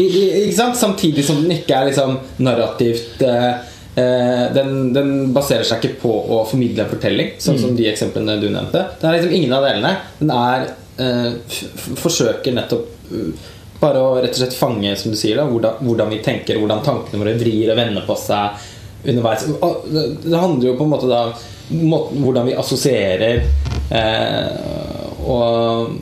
i, 0.00 0.06
ikke 0.46 0.56
sant? 0.56 0.78
Samtidig 0.80 1.24
som 1.26 1.42
den 1.42 1.52
ikke 1.58 1.76
er 1.76 1.90
liksom 1.90 2.16
narrativt 2.40 3.20
eh, 3.26 3.60
den, 3.94 4.92
den 4.94 5.32
baserer 5.34 5.66
seg 5.66 5.82
ikke 5.82 6.00
på 6.04 6.10
å 6.34 6.42
formidle 6.48 6.84
en 6.84 6.92
fortelling, 6.92 7.32
sånn 7.42 7.58
som 7.58 7.72
de 7.76 7.88
eksemplene 7.90 8.36
du 8.40 8.46
nevnte. 8.48 8.84
Det 9.00 9.08
er 9.08 9.16
liksom 9.16 9.34
ingen 9.34 9.54
av 9.56 9.66
delene. 9.66 9.94
Den 10.20 10.30
er 10.36 10.68
eh, 11.00 11.56
forsøker 11.98 12.54
nettopp 12.54 13.10
uh, 13.10 13.48
bare 13.80 14.02
å 14.04 14.16
rett 14.20 14.34
og 14.34 14.42
slett 14.42 14.56
fange 14.56 14.92
som 15.00 15.12
du 15.12 15.18
sier 15.18 15.40
da, 15.40 15.46
hvordan, 15.48 15.80
hvordan 15.86 16.12
vi 16.12 16.20
tenker, 16.24 16.58
hvordan 16.60 16.84
tankene 16.84 17.22
våre 17.22 17.38
vrir 17.40 17.72
og 17.72 17.78
vender 17.80 18.04
på 18.04 18.16
seg 18.20 18.68
underveis. 19.08 19.46
Det 19.48 20.36
handler 20.36 20.68
jo 20.68 20.76
på 20.76 20.84
en 20.84 20.92
måte 20.92 21.08
da 21.08 21.22
om 21.70 22.24
hvordan 22.24 22.48
vi 22.50 22.56
assosierer 22.58 23.44
eh, 23.94 25.06
og, 25.24 25.94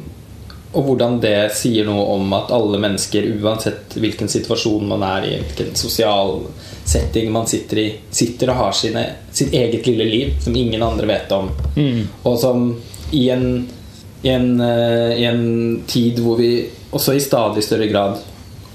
og 0.79 0.85
hvordan 0.87 1.17
det 1.19 1.51
sier 1.59 1.87
noe 1.88 2.05
om 2.14 2.31
at 2.37 2.53
alle 2.55 2.79
mennesker, 2.79 3.25
uansett 3.43 3.97
hvilken 3.99 4.31
situasjon 4.31 4.85
man 4.87 5.03
er 5.03 5.25
i, 5.27 5.33
hvilken 5.43 5.73
sosial 5.79 6.37
setting 6.87 7.33
man 7.35 7.49
sitter 7.51 7.81
i, 7.83 7.87
sitter 8.14 8.53
og 8.53 8.61
har 8.61 8.77
sine, 8.79 9.03
sitt 9.35 9.57
eget 9.59 9.88
lille 9.91 10.07
liv 10.07 10.37
som 10.45 10.55
ingen 10.55 10.85
andre 10.87 11.09
vet 11.11 11.35
om. 11.35 11.51
Og 12.23 12.38
som 12.38 12.69
i 13.11 13.25
en, 13.35 13.49
i, 14.23 14.31
en, 14.31 14.53
eh, 14.62 15.17
i 15.19 15.27
en 15.27 15.43
tid 15.91 16.23
hvor 16.23 16.38
vi 16.38 16.53
også 16.95 17.17
i 17.17 17.25
stadig 17.27 17.67
større 17.67 17.91
grad 17.91 18.23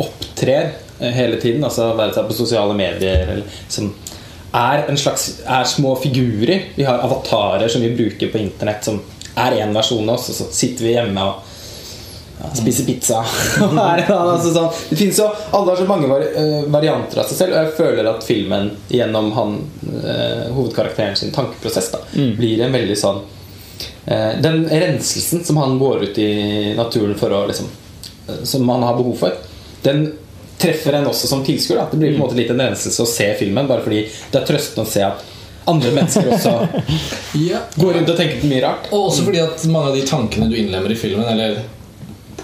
opptrer 0.04 0.74
eh, 1.00 1.16
hele 1.16 1.40
tiden, 1.40 1.64
altså 1.64 1.94
være 1.96 2.18
seg 2.18 2.28
på 2.28 2.38
sosiale 2.42 2.76
medier 2.76 3.24
eller 3.38 3.64
som 3.72 3.94
er 4.54 4.84
en 4.92 5.00
slags 5.00 5.40
er 5.48 5.64
små 5.66 5.96
figurer. 6.04 6.68
Vi 6.76 6.84
har 6.84 7.00
avatarer 7.08 7.72
som 7.72 7.82
vi 7.82 7.96
bruker 7.96 8.28
på 8.28 8.44
internett, 8.44 8.84
som 8.86 9.00
er 9.40 9.56
én 9.64 9.72
versjon 9.74 10.04
av 10.04 10.20
oss, 10.20 10.30
og 10.30 10.38
så 10.38 10.52
sitter 10.54 10.90
vi 10.90 10.98
hjemme 10.98 11.32
og 11.32 11.53
ja, 12.44 12.50
spiser 12.60 12.86
pizza. 12.86 13.22
Er 13.64 14.04
altså 14.12 14.52
sånn. 14.54 14.70
Det 14.90 14.98
finnes 15.00 15.20
jo, 15.20 15.28
Alle 15.56 15.72
har 15.74 15.80
så 15.80 15.86
mange 15.90 16.10
vari 16.12 16.28
eh, 16.40 16.64
varianter 16.74 17.22
av 17.24 17.30
seg 17.30 17.40
selv, 17.40 17.56
og 17.56 17.62
jeg 17.64 17.78
føler 17.78 18.10
at 18.12 18.26
filmen 18.28 18.72
gjennom 18.92 19.32
han, 19.38 19.56
eh, 20.04 20.50
hovedkarakteren 20.54 21.16
sin 21.20 21.32
tankeprosess 21.36 21.92
da, 21.96 22.02
blir 22.38 22.62
en 22.66 22.76
veldig 22.76 22.98
sånn 23.00 23.22
eh, 24.06 24.34
Den 24.44 24.66
renselsen 24.70 25.46
som 25.48 25.58
han 25.64 25.80
går 25.80 26.04
ut 26.10 26.20
i 26.20 26.30
naturen 26.78 27.16
for 27.20 27.32
å 27.34 27.46
liksom 27.50 27.70
eh, 28.28 28.44
Som 28.44 28.68
han 28.70 28.84
har 28.84 29.00
behov 29.00 29.16
for, 29.24 29.40
den 29.88 30.12
treffer 30.64 30.96
en 30.96 31.08
også 31.10 31.28
som 31.28 31.42
tilskuer. 31.44 31.82
Det 31.92 31.98
blir 32.00 32.14
på 32.14 32.20
en 32.20 32.22
måte 32.24 32.38
litt 32.38 32.52
en 32.54 32.62
renselse 32.62 33.04
å 33.04 33.08
se 33.10 33.26
filmen, 33.40 33.66
bare 33.68 33.84
fordi 33.84 34.04
det 34.32 34.38
er 34.40 34.46
trøstende 34.48 34.86
å 34.86 34.92
se 34.92 35.02
at 35.04 35.24
andre 35.68 35.92
mennesker 35.96 36.30
også 36.36 36.54
Ja. 37.50 37.60
går 37.76 37.98
rundt 37.98 38.12
og 38.14 38.18
tenker 38.20 38.40
på 38.40 38.48
mye 38.52 38.62
rart. 38.64 38.88
Og 38.92 39.10
også 39.10 39.26
fordi 39.28 39.42
at 39.44 39.66
mange 39.72 39.92
av 39.92 39.98
de 39.98 40.06
tankene 40.08 40.48
du 40.52 40.56
innlemmer 40.60 40.94
i 40.94 41.00
filmen, 41.00 41.26
eller 41.28 41.58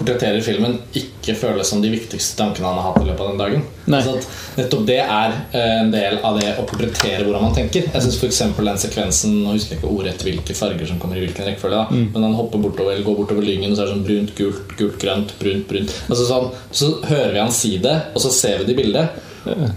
portretterer 0.00 0.40
filmen, 0.44 0.78
ikke 0.96 1.36
føles 1.38 1.68
som 1.68 1.82
de 1.82 1.92
viktigste 1.92 2.38
tankene 2.40 2.66
han 2.70 2.80
har 2.80 2.88
hatt 2.88 3.02
i 3.02 3.06
løpet 3.06 3.22
av 3.22 3.30
den 3.30 3.40
dagen. 3.40 3.64
Altså 3.90 4.16
at 4.16 4.28
nettopp 4.56 4.84
det 4.88 4.98
er 5.04 5.34
eh, 5.52 5.74
en 5.82 5.92
del 5.92 6.18
av 6.26 6.38
det 6.40 6.54
å 6.58 6.66
portrettere 6.68 7.24
hvordan 7.26 7.46
man 7.46 7.56
tenker. 7.56 7.88
Jeg 7.90 8.04
synes 8.06 8.18
for 8.20 8.30
eksempel 8.30 8.70
den 8.70 8.80
sekvensen 8.80 9.36
Nå 9.40 9.54
husker 9.54 9.76
jeg 9.76 9.80
ikke 9.82 9.92
ordrett 9.92 10.24
hvilke 10.24 10.56
farger 10.56 10.88
som 10.88 11.00
kommer 11.02 11.20
i 11.20 11.24
hvilken 11.24 11.46
rekkefølge, 11.48 11.82
da. 11.82 12.02
men 12.14 12.26
han 12.26 12.36
hopper 12.38 12.62
bortover, 12.62 12.94
eller 12.94 13.06
går 13.06 13.18
bortover 13.20 13.46
lyngen, 13.46 13.72
og 13.72 13.78
så 13.78 13.84
er 13.84 13.90
det 13.90 13.96
sånn 13.96 14.06
brunt, 14.06 14.32
gult, 14.38 14.76
gult, 14.78 14.96
grønt, 15.02 15.34
brunt, 15.40 15.66
brunt. 15.70 15.96
Altså 16.08 16.28
sånn, 16.28 16.48
så 16.72 16.92
hører 17.10 17.34
vi 17.36 17.42
han 17.44 17.54
si 17.54 17.74
det, 17.82 17.96
og 18.14 18.24
så 18.24 18.32
ser 18.34 18.60
vi 18.60 18.68
det 18.68 18.76
i 18.76 18.80
bildet. 18.80 19.26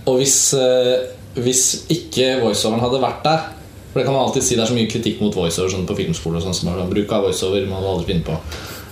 Og 0.08 0.18
hvis, 0.20 0.38
eh, 0.60 1.10
hvis 1.40 1.66
ikke 1.94 2.38
voiceoveren 2.44 2.84
hadde 2.84 3.04
vært 3.04 3.24
der 3.24 3.46
For 3.94 4.02
det 4.02 4.06
kan 4.08 4.16
man 4.16 4.26
alltid 4.26 4.44
si 4.44 4.56
Det 4.58 4.64
er 4.64 4.72
så 4.72 4.76
mye 4.76 4.90
kritikk 4.92 5.22
mot 5.22 5.36
voiceover 5.38 5.72
sånn 5.72 5.86
på 5.88 5.96
filmskole. 5.96 6.40
Og 6.40 6.44
sånn, 6.44 6.56
som 6.58 6.70
man 6.70 6.82
sånn, 6.82 6.92
Bruk 6.92 7.12
man 7.14 7.28
voiceover 7.28 7.68
må 7.70 7.80
aldri 7.80 8.10
finne 8.10 8.26
på. 8.28 8.38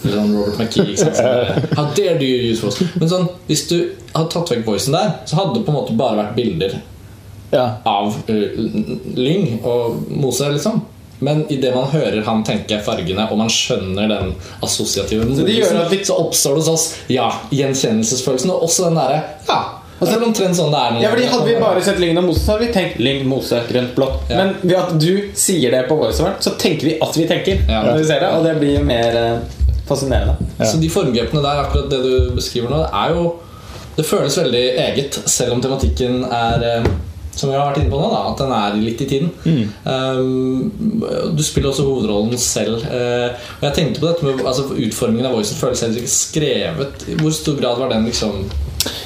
Sånn 0.03 0.31
Robert 0.35 0.57
McKee. 0.59 0.93
Ikke 0.95 1.13
sant? 1.15 1.73
How 1.77 1.85
dare 1.95 2.17
do 2.19 2.25
you 2.25 2.51
use 2.51 2.61
voice? 2.65 2.81
Men 2.99 3.09
sånn, 3.11 3.27
hvis 3.47 3.67
du 3.69 3.75
hadde 4.15 4.29
tatt 4.33 4.49
vekk 4.55 4.65
voicen 4.65 4.95
der, 4.97 5.11
så 5.29 5.35
hadde 5.41 5.59
det 5.59 5.65
på 5.67 5.73
en 5.73 5.77
måte 5.81 5.97
bare 5.99 6.17
vært 6.23 6.35
bilder 6.39 6.79
Ja. 7.51 7.65
av 7.85 8.15
uh, 8.29 8.61
lyng 9.15 9.59
og 9.67 10.01
mose, 10.09 10.47
liksom. 10.53 10.81
Men 11.21 11.43
idet 11.53 11.75
man 11.75 11.85
hører 11.91 12.23
han 12.25 12.39
tenke 12.47 12.79
fargene, 12.81 13.27
og 13.29 13.37
man 13.37 13.49
skjønner 13.51 14.07
den 14.09 14.31
assosiative 14.65 15.27
Så 15.35 15.45
det 15.45 15.53
gjør 15.59 15.81
at 15.83 15.91
vi- 15.91 15.99
så 16.07 16.15
oppstår 16.17 16.55
det 16.55 16.63
hos 16.63 16.69
oss 16.71 16.85
ja, 17.13 17.27
gjenkjennelsesfølelsen, 17.51 18.49
og 18.55 18.63
også 18.63 18.87
den 18.89 18.95
derre 18.97 19.21
Ja. 19.47 19.59
Altså, 20.01 20.15
det 20.17 20.23
er 20.23 20.27
omtrent 20.31 20.55
sånn 20.57 20.71
det 20.73 20.79
er. 20.81 20.95
Ja, 21.03 21.09
fordi 21.11 21.25
Hadde 21.29 21.45
vi 21.45 21.55
bare 21.61 21.81
sett 21.85 21.99
Lyng 22.01 22.17
og 22.17 22.23
Mose, 22.25 22.39
så 22.41 22.55
hadde 22.55 22.65
vi 22.65 22.73
tenkt 22.73 22.95
Lyng, 23.05 23.19
Mose, 23.29 23.59
grønt, 23.69 23.91
blått. 23.93 24.23
Ja. 24.31 24.37
Men 24.39 24.55
ved 24.63 24.77
at 24.79 24.95
du 24.99 25.11
sier 25.37 25.69
det 25.75 25.83
på 25.91 25.97
voiceoveren, 25.99 26.39
så 26.41 26.55
tenker 26.57 26.87
vi 26.87 26.95
at 27.05 27.17
vi 27.19 27.27
tenker. 27.29 27.61
Ja. 27.69 27.83
Når 27.85 27.99
vi 27.99 28.07
ser 28.09 28.19
det, 28.23 28.31
Og 28.33 28.43
det 28.43 28.55
blir 28.63 28.81
mer 28.83 29.41
eh, 29.91 30.57
Ja. 30.59 30.65
Så 30.65 30.81
de 30.81 30.89
formgrepene 30.89 31.43
der, 31.43 31.63
akkurat 31.65 31.91
det 31.91 32.01
du 32.03 32.35
beskriver 32.35 32.71
nå, 32.71 32.83
det 32.83 32.91
er 33.03 33.15
jo 33.15 33.31
Det 33.91 34.05
føles 34.07 34.37
veldig 34.39 34.67
eget, 34.79 35.17
selv 35.27 35.57
om 35.57 35.61
tematikken 35.61 36.21
er 36.23 36.63
eh, 36.63 36.85
som 37.35 37.49
vi 37.49 37.55
har 37.55 37.69
vært 37.69 37.81
inne 37.81 37.91
på 37.91 37.99
nå, 37.99 38.07
da, 38.11 38.21
at 38.31 38.41
den 38.41 38.53
er 38.55 38.77
litt 38.83 39.01
i 39.03 39.07
tiden. 39.07 39.29
Um, 39.85 40.71
du 41.31 41.43
spiller 41.45 41.71
også 41.71 41.85
hovedrollen 41.87 42.39
selv. 42.41 42.83
Uh, 42.83 43.31
og 43.59 43.67
jeg 43.69 43.75
tenkte 43.77 44.03
på 44.03 44.09
dette 44.09 44.27
med 44.27 44.43
altså, 44.43 44.67
Utformingen 44.75 45.29
av 45.29 45.37
voicen 45.37 45.59
føles 45.59 45.83
heller 45.85 46.01
ikke 46.01 46.11
skrevet. 46.11 47.05
I 47.07 47.15
hvor 47.21 47.35
stor 47.35 47.55
grad 47.61 47.79
var 47.79 47.93
den 47.93 48.09
liksom 48.09 48.43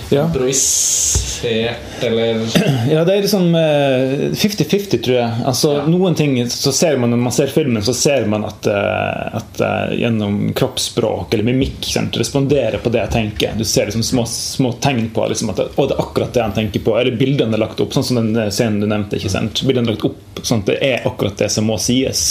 Ja. 0.10 0.26
improvisert, 0.26 2.04
eller 2.04 2.36
Ja, 2.92 3.02
det 3.06 3.14
er 3.16 3.22
liksom 3.22 3.56
eh, 3.56 4.32
50-50, 4.38 5.02
tror 5.04 5.16
jeg. 5.18 5.32
Altså, 5.46 5.72
Ja. 5.76 5.86
Noen 5.90 6.16
ting 6.16 6.36
så 6.50 6.72
ser 6.72 6.98
man 7.02 7.10
Når 7.12 7.18
man 7.24 7.34
ser 7.36 7.48
filmen, 7.52 7.84
så 7.84 7.94
ser 7.98 8.28
man 8.32 8.46
at, 8.48 8.68
eh, 8.70 9.38
at 9.40 9.62
eh, 9.66 9.96
gjennom 10.02 10.54
kroppsspråk 10.56 11.34
eller 11.34 11.48
mimikk 11.48 11.86
sant, 11.90 12.18
responderer 12.22 12.78
på 12.84 12.92
det 12.94 13.02
jeg 13.04 13.14
tenker. 13.18 13.58
Du 13.58 13.66
ser 13.68 13.90
liksom 13.90 14.04
små, 14.06 14.26
små 14.30 14.72
tegn 14.84 15.10
på 15.16 15.26
liksom, 15.32 15.52
at 15.56 15.64
å, 15.66 15.88
det 15.90 15.98
er 15.98 16.04
akkurat 16.06 16.34
det 16.38 16.46
han 16.46 16.56
tenker 16.56 16.86
på. 16.86 16.96
Eller 17.00 17.18
bildene 17.20 17.58
er 17.58 17.64
lagt 17.66 17.82
opp, 17.84 17.94
sånn 17.98 18.08
som 18.12 18.22
den 18.22 18.32
eh, 18.46 18.52
scenen 18.54 18.80
du 18.84 18.88
nevnte. 18.92 19.20
ikke 19.20 19.34
sant? 19.34 19.66
Bildene 19.66 19.90
er 19.92 19.98
lagt 19.98 20.08
opp 20.12 20.44
sånn 20.46 20.62
at 20.64 20.70
det 20.70 20.80
er 20.86 21.06
akkurat 21.10 21.38
det 21.42 21.50
som 21.54 21.66
må 21.68 21.80
sies. 21.82 22.26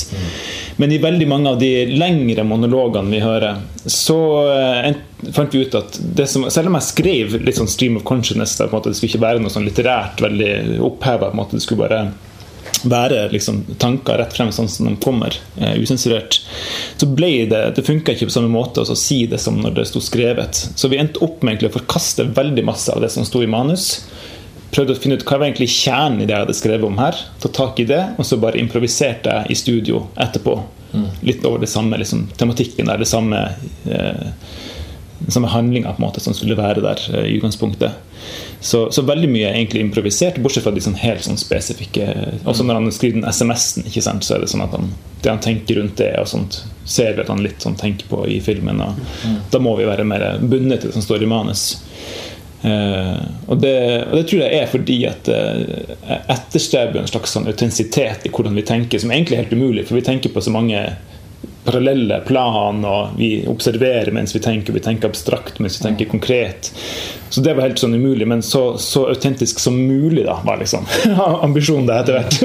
Men 0.77 0.93
i 0.93 0.99
veldig 0.99 1.27
mange 1.31 1.51
av 1.55 1.59
de 1.61 1.71
lengre 1.87 2.45
monologene 2.47 3.13
vi 3.13 3.23
hører, 3.23 3.63
så 3.87 4.19
eh, 4.51 4.93
fant 5.33 5.55
vi 5.55 5.63
ut 5.65 5.77
at 5.79 5.99
som, 6.31 6.49
selv 6.51 6.71
om 6.71 6.79
jeg 6.81 6.89
skrev 6.89 7.37
litt 7.47 7.61
sånn 7.61 7.71
stream 7.71 7.99
of 8.01 8.07
consciousness, 8.09 8.57
en 8.61 8.73
måte, 8.73 8.91
det 8.91 8.99
skulle 8.99 9.15
ikke 9.15 9.27
være 9.27 9.43
noe 9.45 9.55
sånn 9.55 9.67
litterært 9.69 10.25
veldig 10.25 10.81
oppheva, 10.85 11.31
det 11.53 11.63
skulle 11.63 11.85
bare 11.87 12.01
være 12.85 13.29
liksom, 13.33 13.63
tanker 13.81 14.19
rett 14.21 14.35
frem 14.37 14.51
sånn 14.53 14.69
som 14.69 14.89
de 14.89 14.97
kommer, 15.03 15.37
eh, 15.57 15.77
usensurert, 15.81 16.41
så 16.97 17.07
ble 17.07 17.47
det 17.49 17.63
Det 17.77 17.87
funka 17.87 18.13
ikke 18.13 18.29
på 18.29 18.35
samme 18.35 18.51
måte 18.53 18.83
å 18.83 18.97
si 18.99 19.25
det 19.27 19.41
som 19.41 19.57
når 19.61 19.75
det 19.79 19.87
sto 19.89 20.01
skrevet. 20.01 20.55
Så 20.77 20.89
vi 20.89 20.99
endte 20.99 21.23
opp 21.25 21.43
med 21.43 21.63
å 21.63 21.73
forkaste 21.73 22.25
veldig 22.35 22.65
masse 22.65 22.93
av 22.93 23.01
det 23.01 23.11
som 23.11 23.25
sto 23.25 23.43
i 23.43 23.47
manus. 23.47 24.05
Prøvde 24.75 24.97
å 24.97 24.99
finne 24.99 25.19
ut 25.19 25.25
hva 25.27 25.39
var 25.39 25.47
egentlig 25.49 25.71
kjernen 25.71 26.23
i 26.23 26.27
det 26.27 26.35
jeg 26.35 26.47
hadde 26.47 26.59
skrevet 26.59 26.89
om 26.89 26.99
her. 26.99 27.19
Ta 27.43 27.51
tak 27.55 27.79
i 27.79 27.87
det, 27.89 28.01
og 28.19 28.27
så 28.27 28.41
bare 28.43 28.59
improviserte 28.59 29.31
jeg 29.31 29.55
i 29.55 29.59
studio 29.59 30.07
etterpå. 30.21 30.57
Litt 31.27 31.45
over 31.47 31.63
det 31.63 31.71
samme 31.71 31.99
liksom, 31.99 32.29
tematikken 32.39 32.91
der, 32.91 33.01
det 33.03 33.11
samme 33.11 33.41
eh, 33.91 34.27
den 35.25 35.31
samme 35.31 35.49
handlinga 35.49 35.95
som 36.19 36.35
skulle 36.35 36.57
være 36.57 36.83
der 36.85 37.01
eh, 37.15 37.27
i 37.31 37.37
utgangspunktet. 37.39 37.93
Så, 38.61 38.91
så 38.93 39.03
veldig 39.03 39.29
mye 39.29 39.49
er 39.49 39.59
egentlig 39.59 39.83
improvisert, 39.85 40.39
bortsett 40.41 40.65
fra 40.65 40.73
de 40.73 40.81
sånn 40.81 40.97
helt 40.97 41.21
sånn 41.27 41.37
spesifikke 41.37 42.07
Også 42.49 42.65
når 42.65 42.79
han 42.79 42.95
skriver 42.97 43.19
den 43.19 43.29
SMS-en, 43.29 43.85
ikke 43.91 44.03
sant, 44.05 44.25
så 44.25 44.37
er 44.37 44.45
det 44.45 44.49
sånn 44.53 44.65
at 44.65 44.73
han, 44.73 44.89
det 45.21 45.29
han 45.29 45.43
tenker 45.45 45.81
rundt 45.81 45.99
det, 46.01 46.15
og 46.21 46.31
sånt 46.31 46.63
ser 46.89 47.15
vi 47.17 47.25
at 47.25 47.33
han 47.33 47.43
litt 47.45 47.65
sånn 47.65 47.77
tenker 47.81 48.09
på 48.09 48.23
i 48.29 48.41
filmen. 48.45 48.81
Og 48.85 49.51
Da 49.53 49.61
må 49.61 49.77
vi 49.77 49.89
være 49.89 50.07
mer 50.09 50.27
bundet 50.41 50.83
til 50.83 50.91
det 50.91 50.97
som 50.97 51.05
står 51.05 51.25
i 51.25 51.31
manus. 51.31 51.67
Eh, 52.65 53.25
og, 53.47 53.59
det, 53.61 54.05
og 54.09 54.17
det 54.17 54.27
tror 54.31 54.41
jeg 54.41 54.61
er 54.61 54.71
fordi 54.73 55.01
at 55.09 55.29
eh, 55.29 55.65
jeg 56.09 56.21
etterstreber 56.33 57.03
en 57.03 57.11
slags 57.11 57.35
sånn 57.37 57.49
autentisitet 57.51 58.25
i 58.25 58.33
hvordan 58.33 58.57
vi 58.57 58.65
tenker, 58.65 59.03
som 59.03 59.13
egentlig 59.13 59.37
er 59.37 59.45
helt 59.45 59.59
umulig, 59.59 59.85
for 59.89 59.99
vi 59.99 60.07
tenker 60.07 60.33
på 60.33 60.45
så 60.45 60.55
mange 60.55 60.87
parallelle 61.65 62.19
plan, 62.29 62.83
og 62.85 63.17
vi 63.17 63.47
observerer 63.49 64.13
mens 64.13 64.35
vi 64.37 64.41
tenker. 64.45 64.73
Vi 64.77 64.83
tenker 64.85 65.09
abstrakt 65.09 65.61
mens 65.65 65.79
vi 65.81 65.87
tenker 65.87 66.11
konkret. 66.13 66.71
Så 67.33 67.41
det 67.45 67.55
var 67.57 67.67
helt 67.67 67.81
sånn 67.81 67.97
umulig, 67.97 68.29
men 68.29 68.45
så, 68.45 68.77
så 68.81 69.07
autentisk 69.13 69.61
som 69.61 69.77
mulig, 69.77 70.27
da, 70.29 70.39
var 70.45 70.61
liksom 70.61 70.85
ambisjonen 71.47 71.89
det 71.89 71.99
etter 72.03 72.19
hvert. 72.21 72.39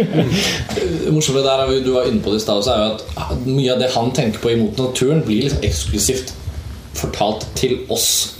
Det 0.79 1.13
morsomme 1.15 1.43
der 1.45 1.65
er 1.65 1.75
du 1.83 1.91
var 1.95 2.07
inne 2.09 2.23
på 2.23 2.33
det 2.33 2.41
i 2.41 2.45
stad, 2.47 2.67
er 2.71 2.83
jo 2.83 2.91
at 2.95 3.47
mye 3.47 3.75
av 3.75 3.83
det 3.83 3.91
han 3.95 4.11
tenker 4.15 4.43
på 4.43 4.55
imot 4.55 4.79
naturen, 4.79 5.23
blir 5.27 5.47
liksom 5.47 5.67
eksklusivt 5.67 6.35
fortalt 6.99 7.47
til 7.59 7.79
oss. 7.91 8.38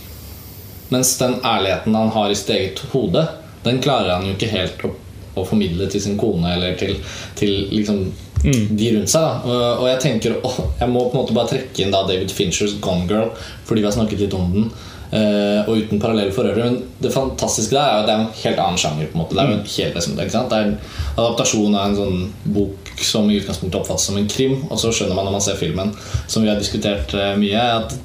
Mens 0.89 1.17
den 1.19 1.37
ærligheten 1.45 1.95
han 1.95 2.09
har 2.15 2.31
i 2.31 2.35
sitt 2.39 2.49
eget 2.55 2.79
hode, 2.93 3.27
den 3.63 3.81
klarer 3.83 4.15
han 4.15 4.25
jo 4.25 4.33
ikke 4.33 4.49
helt 4.53 4.81
å, 4.87 4.93
å 5.37 5.45
formidle 5.45 5.89
til 5.91 6.01
sin 6.01 6.17
kone 6.17 6.55
eller 6.55 6.77
til, 6.79 6.95
til 7.39 7.67
liksom 7.73 8.05
de 8.43 8.91
rundt 8.95 9.11
seg. 9.11 9.21
Da. 9.21 9.55
Og, 9.81 9.87
jeg 9.89 9.99
tenker 9.99 10.37
åh, 10.47 10.59
Jeg 10.79 10.87
må 10.87 11.01
på 11.09 11.17
en 11.17 11.21
måte 11.25 11.35
bare 11.35 11.51
trekke 11.51 11.83
inn 11.83 11.91
da 11.91 12.05
David 12.07 12.31
Finchers 12.31 12.77
Gone 12.79 13.03
Girl, 13.09 13.33
fordi 13.67 13.83
vi 13.83 13.89
har 13.89 13.95
snakket 13.97 14.21
litt 14.23 14.37
om 14.37 14.53
den. 14.53 14.69
eh, 15.11 15.67
og 15.67 15.75
uten 15.81 15.99
parallell 15.99 16.31
for 16.31 16.47
øvrig. 16.47 16.63
Men 16.69 16.83
det 17.03 17.11
fantastiske 17.13 17.75
der 17.75 17.83
er 17.83 17.95
jo 17.97 18.01
at 18.03 18.07
det 18.07 18.15
er 18.15 18.23
en 18.23 18.43
helt 18.43 18.59
annen 18.63 18.77
sjanger. 18.79 19.07
på 19.11 19.17
en 19.17 19.23
måte 19.25 19.35
Det 19.35 19.43
er 19.43 19.49
jo 19.51 19.57
en 19.57 19.65
helt 19.75 19.95
liksom, 19.99 20.19
ikke 20.23 20.35
sant? 20.37 20.49
Det 20.53 20.57
er 20.57 20.69
en 20.69 20.77
adaptasjon 21.17 21.75
av 21.75 21.87
en 21.89 21.97
sånn 21.99 22.53
bok 22.55 22.91
som 23.03 23.29
i 23.29 23.39
utgangspunktet 23.41 23.79
oppfattes 23.81 24.07
som 24.07 24.17
en 24.21 24.29
krim. 24.31 24.55
Og 24.69 24.79
så 24.79 24.93
skjønner 24.95 25.17
man 25.19 25.27
når 25.27 25.35
man 25.35 25.43
ser 25.49 25.59
filmen, 25.59 25.91
som 26.27 26.45
vi 26.45 26.51
har 26.51 26.61
diskutert 26.61 27.13
eh, 27.17 27.35
mye, 27.41 27.65
at 27.83 27.97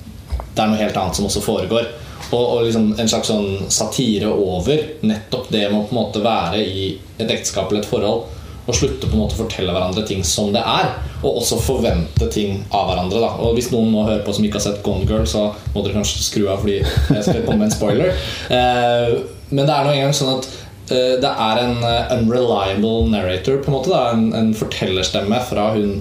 det 0.55 0.63
er 0.63 0.71
noe 0.71 0.81
helt 0.83 0.97
annet 0.99 1.15
som 1.19 1.27
også 1.31 1.43
foregår. 1.47 1.93
Og, 2.35 2.45
og 2.45 2.65
liksom 2.67 2.93
en 2.99 3.11
slags 3.11 3.31
sånn 3.31 3.69
satire 3.73 4.31
over 4.31 4.81
nettopp 5.07 5.51
det 5.55 5.69
med 5.69 5.79
å 5.79 5.85
på 5.89 5.95
en 5.95 6.01
måte 6.01 6.23
være 6.25 6.63
i 6.63 6.89
et 7.19 7.31
ekteskap 7.31 7.71
eller 7.71 7.85
et 7.85 7.91
forhold 7.91 8.25
Og 8.65 8.77
slutte 8.79 9.07
på 9.07 9.15
en 9.15 9.23
måte 9.23 9.37
å 9.37 9.43
fortelle 9.45 9.75
hverandre 9.75 10.07
ting 10.09 10.23
som 10.25 10.49
det 10.55 10.63
er, 10.65 10.87
og 11.21 11.43
også 11.43 11.59
forvente 11.61 12.29
ting 12.33 12.63
av 12.73 12.89
hverandre. 12.89 13.21
da 13.21 13.35
Og 13.45 13.59
Hvis 13.59 13.69
noen 13.75 13.91
nå 13.93 14.07
hører 14.07 14.23
på 14.25 14.33
som 14.33 14.47
ikke 14.47 14.57
har 14.57 14.65
sett 14.65 14.83
Gone 14.87 15.05
Girl, 15.05 15.27
så 15.29 15.51
må 15.75 15.83
dere 15.85 15.99
kanskje 15.99 16.25
skru 16.25 16.47
av 16.49 16.63
fordi 16.65 16.79
jeg 16.81 17.27
skal 17.27 17.43
komme 17.45 17.61
med 17.61 17.69
en 17.69 17.77
spoiler. 17.77 18.15
Eh, 18.49 19.19
men 19.51 19.69
det 19.69 19.75
er 19.75 19.85
nå 19.85 19.93
engang 19.93 20.17
sånn 20.17 20.39
at 20.39 20.49
eh, 20.89 21.15
det 21.21 21.35
er 21.49 21.61
en 21.61 21.77
eh, 21.85 22.15
unreliable 22.17 23.11
narrator, 23.13 23.61
på 23.61 23.69
en 23.69 23.77
måte. 23.77 23.93
Da. 23.93 24.15
En, 24.17 24.31
en 24.33 24.55
fortellerstemme 24.57 25.45
fra 25.51 25.69
hun 25.77 26.01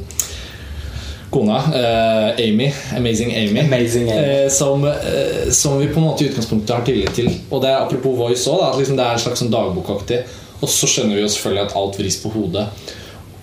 kona, 1.34 1.58
eh, 1.74 2.46
Amy, 2.46 2.70
Amazing 2.98 3.34
Amy, 3.36 3.60
Amazing 3.66 4.12
Amy. 4.12 4.44
eh, 4.44 4.50
som, 4.54 4.86
eh, 4.86 5.50
som 5.52 5.80
vi 5.80 5.88
på 5.88 6.00
en 6.00 6.06
måte 6.06 6.24
i 6.24 6.30
utgangspunktet 6.30 6.76
har 6.76 6.86
tillit 6.86 7.16
til. 7.18 7.30
Og 7.50 7.62
det 7.62 7.72
er 7.72 7.82
apropos 7.82 8.18
voice 8.18 8.48
òg, 8.48 8.62
at 8.70 8.78
liksom 8.80 8.98
det 9.00 9.06
er 9.06 9.18
en 9.18 9.24
slags 9.26 9.42
sånn 9.42 9.54
dagbokaktig. 9.54 10.24
Og 10.62 10.70
så 10.70 10.88
skjønner 10.88 11.18
vi 11.18 11.24
jo 11.26 11.32
selvfølgelig 11.32 11.66
at 11.66 11.76
alt 11.76 11.98
vris 12.00 12.20
på 12.24 12.32
hodet. 12.34 12.68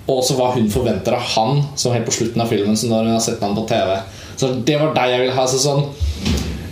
Og 0.07 0.23
også 0.23 0.37
hva 0.39 0.53
hun 0.55 0.71
forventer 0.73 1.15
av 1.15 1.27
han, 1.35 1.65
som 1.77 1.93
helt 1.93 2.07
på 2.09 2.15
slutten 2.17 2.41
av 2.43 2.49
filmen. 2.49 2.77
Så 2.77 2.89
når 2.89 3.11
hun 3.11 3.13
har 3.19 3.21
sett 3.21 3.43
ham 3.45 3.55
på 3.55 3.67
TV 3.69 3.99
Så 4.41 4.55
det 4.65 4.79
var 4.81 4.95
deg 4.95 5.11
jeg 5.11 5.21
ville 5.21 5.37
ha. 5.37 5.45
Så 5.47 5.59
sånn 5.61 5.85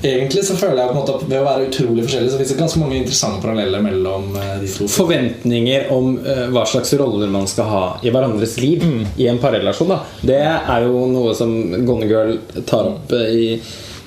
Egentlig 0.03 0.45
så 0.47 0.55
føler 0.55 0.79
jeg 0.79 0.93
på 0.93 0.95
en 0.95 1.01
måte 1.01 1.15
at 1.17 1.25
ved 1.27 1.41
å 1.41 1.47
være 1.47 1.65
utrolig 1.67 2.05
forskjellig, 2.05 2.31
så 2.31 2.39
finnes 2.39 2.53
det 2.53 2.61
ganske 2.61 2.81
mange 2.83 2.99
interessante 3.01 3.43
paralleller 3.43 3.83
mellom 3.83 4.37
eh, 4.39 4.53
de 4.63 4.71
to. 4.71 4.87
Forventninger 4.95 5.91
om 5.95 6.13
eh, 6.23 6.45
hva 6.55 6.63
slags 6.71 6.95
roller 7.01 7.33
man 7.35 7.51
skal 7.51 7.67
ha 7.73 7.83
i 8.07 8.13
hverandres 8.15 8.55
liv 8.63 8.85
i 9.19 9.27
en 9.27 9.43
parrelasjon, 9.43 9.97
det 10.23 10.39
er 10.47 10.87
jo 10.87 11.03
noe 11.11 11.35
som 11.35 11.51
Gone 11.83 12.07
Girl 12.07 12.37
tar 12.69 12.93
opp 12.93 13.17
eh, 13.19 13.35
i, 13.35 13.51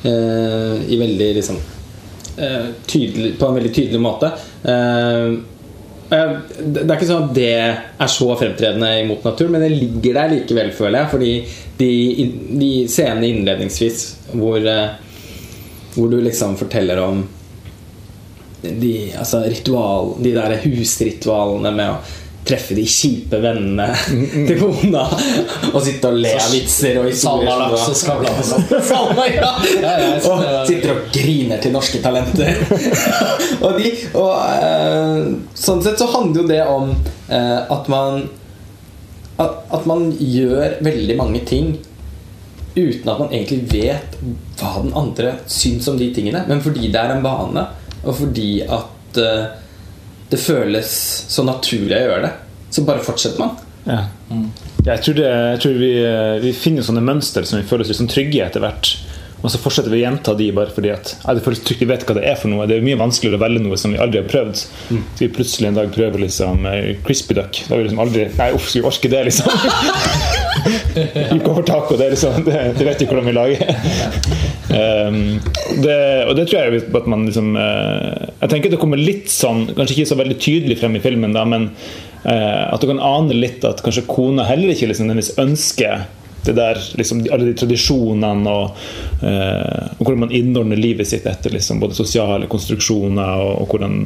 eh, 0.08 0.80
i 0.88 1.02
veldig 1.02 1.30
liksom 1.42 1.60
eh, 1.60 2.72
tydelig, 2.88 3.36
På 3.42 3.52
en 3.52 3.60
veldig 3.60 3.76
tydelig 3.76 4.02
måte. 4.08 4.32
Det 6.12 6.18
er 6.18 6.96
ikke 6.96 7.08
sånn 7.08 7.30
at 7.30 7.36
det 7.36 7.52
er 7.52 8.10
så 8.12 8.32
fremtredende 8.40 8.96
i 9.00 9.06
Mot 9.08 9.24
natur, 9.28 9.52
men 9.52 9.64
det 9.64 9.76
ligger 9.76 10.22
der 10.22 10.36
likevel, 10.38 10.72
føler 10.76 11.04
jeg. 11.04 11.12
Fordi 11.12 11.32
de, 11.80 11.94
de 12.64 12.74
scenene 12.92 13.28
innledningsvis 13.32 14.04
hvor, 14.32 14.60
hvor 15.96 16.12
du 16.12 16.20
liksom 16.22 16.58
forteller 16.60 17.02
om 17.04 17.24
de, 18.62 19.14
altså 19.18 19.44
ritual, 19.50 20.16
de 20.22 20.34
der 20.36 20.60
husritualene 20.64 21.72
med 21.74 21.96
å 21.96 22.02
treffe 22.46 22.74
de 22.74 22.84
kjipe 22.90 23.38
vennene 23.42 23.88
til 24.48 24.58
kona 24.58 25.04
og 25.70 25.78
sitte 25.86 26.10
og 26.10 26.18
le 26.24 26.32
av 26.42 26.50
vitser 26.54 26.98
og 27.02 27.08
historier. 27.10 27.76
Og 27.78 27.98
Skavlan 27.98 28.40
og 28.42 28.48
sånn. 28.48 28.66
Salma, 28.90 29.28
ja. 29.30 29.52
Ja, 29.78 29.94
ja, 30.02 30.12
og 30.26 30.68
sitter 30.70 30.96
og 30.96 31.12
griner 31.14 31.62
til 31.62 31.76
norske 31.76 32.02
talenter. 32.04 32.58
og 33.66 33.78
de, 33.78 33.94
og 34.18 34.34
eh, 34.58 35.32
sånn 35.68 35.84
sett 35.86 36.02
så 36.02 36.10
handler 36.16 36.42
jo 36.42 36.48
det 36.50 36.62
om 36.66 36.94
eh, 37.30 37.60
at 37.62 37.92
man 37.92 38.26
at, 39.42 39.62
at 39.74 39.88
man 39.90 40.10
gjør 40.18 40.82
veldig 40.86 41.16
mange 41.18 41.42
ting 41.50 41.76
uten 42.76 43.10
at 43.12 43.20
man 43.20 43.34
egentlig 43.34 43.62
vet 43.72 44.18
hva 44.60 44.76
den 44.82 44.94
andre 44.98 45.36
syns 45.52 45.90
om 45.92 45.98
de 46.00 46.12
tingene. 46.16 46.44
Men 46.48 46.64
fordi 46.64 46.92
det 46.92 47.02
er 47.02 47.16
en 47.16 47.26
vane, 47.26 47.66
og 48.02 48.16
fordi 48.18 48.52
at 48.66 49.20
eh, 49.22 49.52
det 50.32 50.40
føles 50.40 50.92
så 51.32 51.44
naturlig 51.48 51.98
å 51.98 52.04
gjøre 52.06 52.24
det, 52.28 52.32
så 52.72 52.86
bare 52.88 53.04
fortsetter 53.04 53.44
man. 53.44 53.58
Ja. 53.84 54.06
Jeg 54.86 55.04
tror, 55.04 55.18
det, 55.18 55.28
jeg 55.28 55.62
tror 55.64 55.80
vi, 55.82 55.92
eh, 56.06 56.36
vi 56.44 56.54
finner 56.56 56.86
sånne 56.86 57.04
mønster 57.06 57.46
som 57.48 57.60
vi 57.60 57.68
føler 57.68 57.86
oss 57.86 57.92
liksom 57.92 58.08
sånn 58.08 58.16
trygge 58.16 58.40
i 58.40 58.46
etter 58.46 58.64
hvert. 58.64 58.94
Og 59.42 59.50
så 59.50 59.60
fortsetter 59.62 59.90
vi 59.90 60.02
å 60.02 60.04
gjenta 60.04 60.36
de 60.38 60.48
bare 60.54 60.74
fordi 60.74 60.92
at 60.94 61.16
ja, 61.16 61.34
det 61.34 61.44
føles 61.46 61.64
trygt, 61.66 61.82
vi 61.82 61.90
vet 61.90 62.04
hva 62.06 62.16
det 62.18 62.26
er 62.30 62.38
for 62.38 62.52
noe. 62.52 62.68
Det 62.70 62.78
er 62.78 62.86
mye 62.86 63.00
vanskeligere 63.00 63.40
å 63.40 63.44
velge 63.44 63.64
noe 63.66 63.80
som 63.80 63.94
vi 63.94 64.02
aldri 64.02 64.22
har 64.22 64.30
prøvd. 64.30 64.62
Så 64.62 65.24
vi 65.24 65.30
plutselig 65.34 65.72
en 65.72 65.80
dag 65.80 65.90
prøver 65.96 66.26
liksom 66.26 66.68
eh, 66.70 66.92
crispy 67.06 67.38
duck. 67.38 67.64
Da 67.66 67.74
har 67.74 67.82
vi 67.82 67.88
liksom 67.88 68.04
aldri 68.06 68.28
Nei, 68.38 68.50
uff, 68.56 68.70
skal 68.70 68.84
vi 68.84 68.90
orke 68.92 69.12
det, 69.12 69.24
liksom? 69.30 69.50
Gikk 71.32 71.50
over 71.50 71.66
taco, 71.66 71.98
det, 71.98 72.12
liksom, 72.14 72.44
det, 72.46 72.60
det 72.78 72.88
vet 72.88 73.02
vi 73.02 73.10
hvordan 73.10 73.28
vi 73.28 73.36
lager. 73.36 73.74
Um, 74.72 75.20
det, 75.84 75.98
og 76.30 76.38
det 76.38 76.48
tror 76.48 76.62
jeg 76.62 76.84
at 76.96 77.08
man 77.12 77.26
liksom 77.28 77.50
uh, 77.58 78.30
Jeg 78.38 78.52
tenker 78.54 78.72
det 78.72 78.80
kommer 78.80 79.00
litt 79.02 79.28
sånn, 79.34 79.66
kanskje 79.76 79.98
ikke 79.98 80.12
så 80.14 80.18
veldig 80.22 80.38
tydelig 80.40 80.78
frem 80.80 80.96
i 80.96 81.04
filmen, 81.04 81.36
da, 81.36 81.44
men 81.50 81.72
uh, 82.24 82.70
at 82.70 82.80
du 82.80 82.88
kan 82.92 83.02
ane 83.04 83.36
litt 83.36 83.66
at 83.68 83.84
kanskje 83.84 84.06
kona 84.08 84.46
heller 84.48 84.72
ikke 84.72 84.92
liksom 84.92 85.12
hennes 85.12 85.34
ønsker 85.42 86.06
det 86.46 86.54
der, 86.58 86.78
liksom, 86.98 87.22
alle 87.32 87.46
de 87.46 87.54
tradisjonene 87.58 88.50
og, 88.50 88.84
eh, 89.22 89.88
og 89.98 90.04
hvordan 90.04 90.24
man 90.26 90.36
innordner 90.36 90.80
livet 90.80 91.08
sitt 91.08 91.28
etter 91.30 91.54
liksom, 91.54 91.80
både 91.84 91.98
sosiale 91.98 92.50
konstruksjoner 92.50 93.44
og, 93.44 93.52
og 93.62 93.74
hvordan 93.76 93.98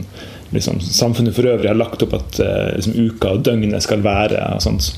liksom, 0.56 0.82
samfunnet 0.84 1.36
for 1.36 1.48
øvrig 1.48 1.71
har 1.71 1.80
lagt 1.80 2.04
opp 2.04 2.15
at 2.17 2.39
eh, 2.43 2.71
liksom, 2.76 2.98
uka 3.08 3.36
og 3.38 3.43
døgnet 3.48 3.84
skal 3.84 4.04
være. 4.06 4.41
og 4.56 4.63
sånt. 4.63 4.91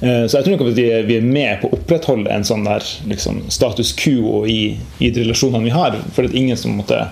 Eh, 0.00 0.26
Så 0.26 0.38
jeg 0.38 0.44
tror 0.44 0.56
nok 0.56 0.68
at 0.68 0.80
vi 1.08 1.16
er, 1.16 1.20
med 1.24 1.60
på 1.62 1.70
å 1.70 1.78
opprettholde 1.78 2.32
en 2.32 2.44
sånn 2.44 2.66
der 2.68 2.84
liksom, 3.08 3.44
status 3.48 3.94
quo 3.96 4.44
i, 4.44 4.76
i 5.00 5.10
de 5.10 5.24
relasjonene 5.24 5.64
vi 5.64 5.74
har. 5.74 5.96
For 6.12 6.24
det 6.24 6.34
er 6.34 6.42
ingen 6.44 6.60
som 6.60 6.76
måtte 6.80 7.06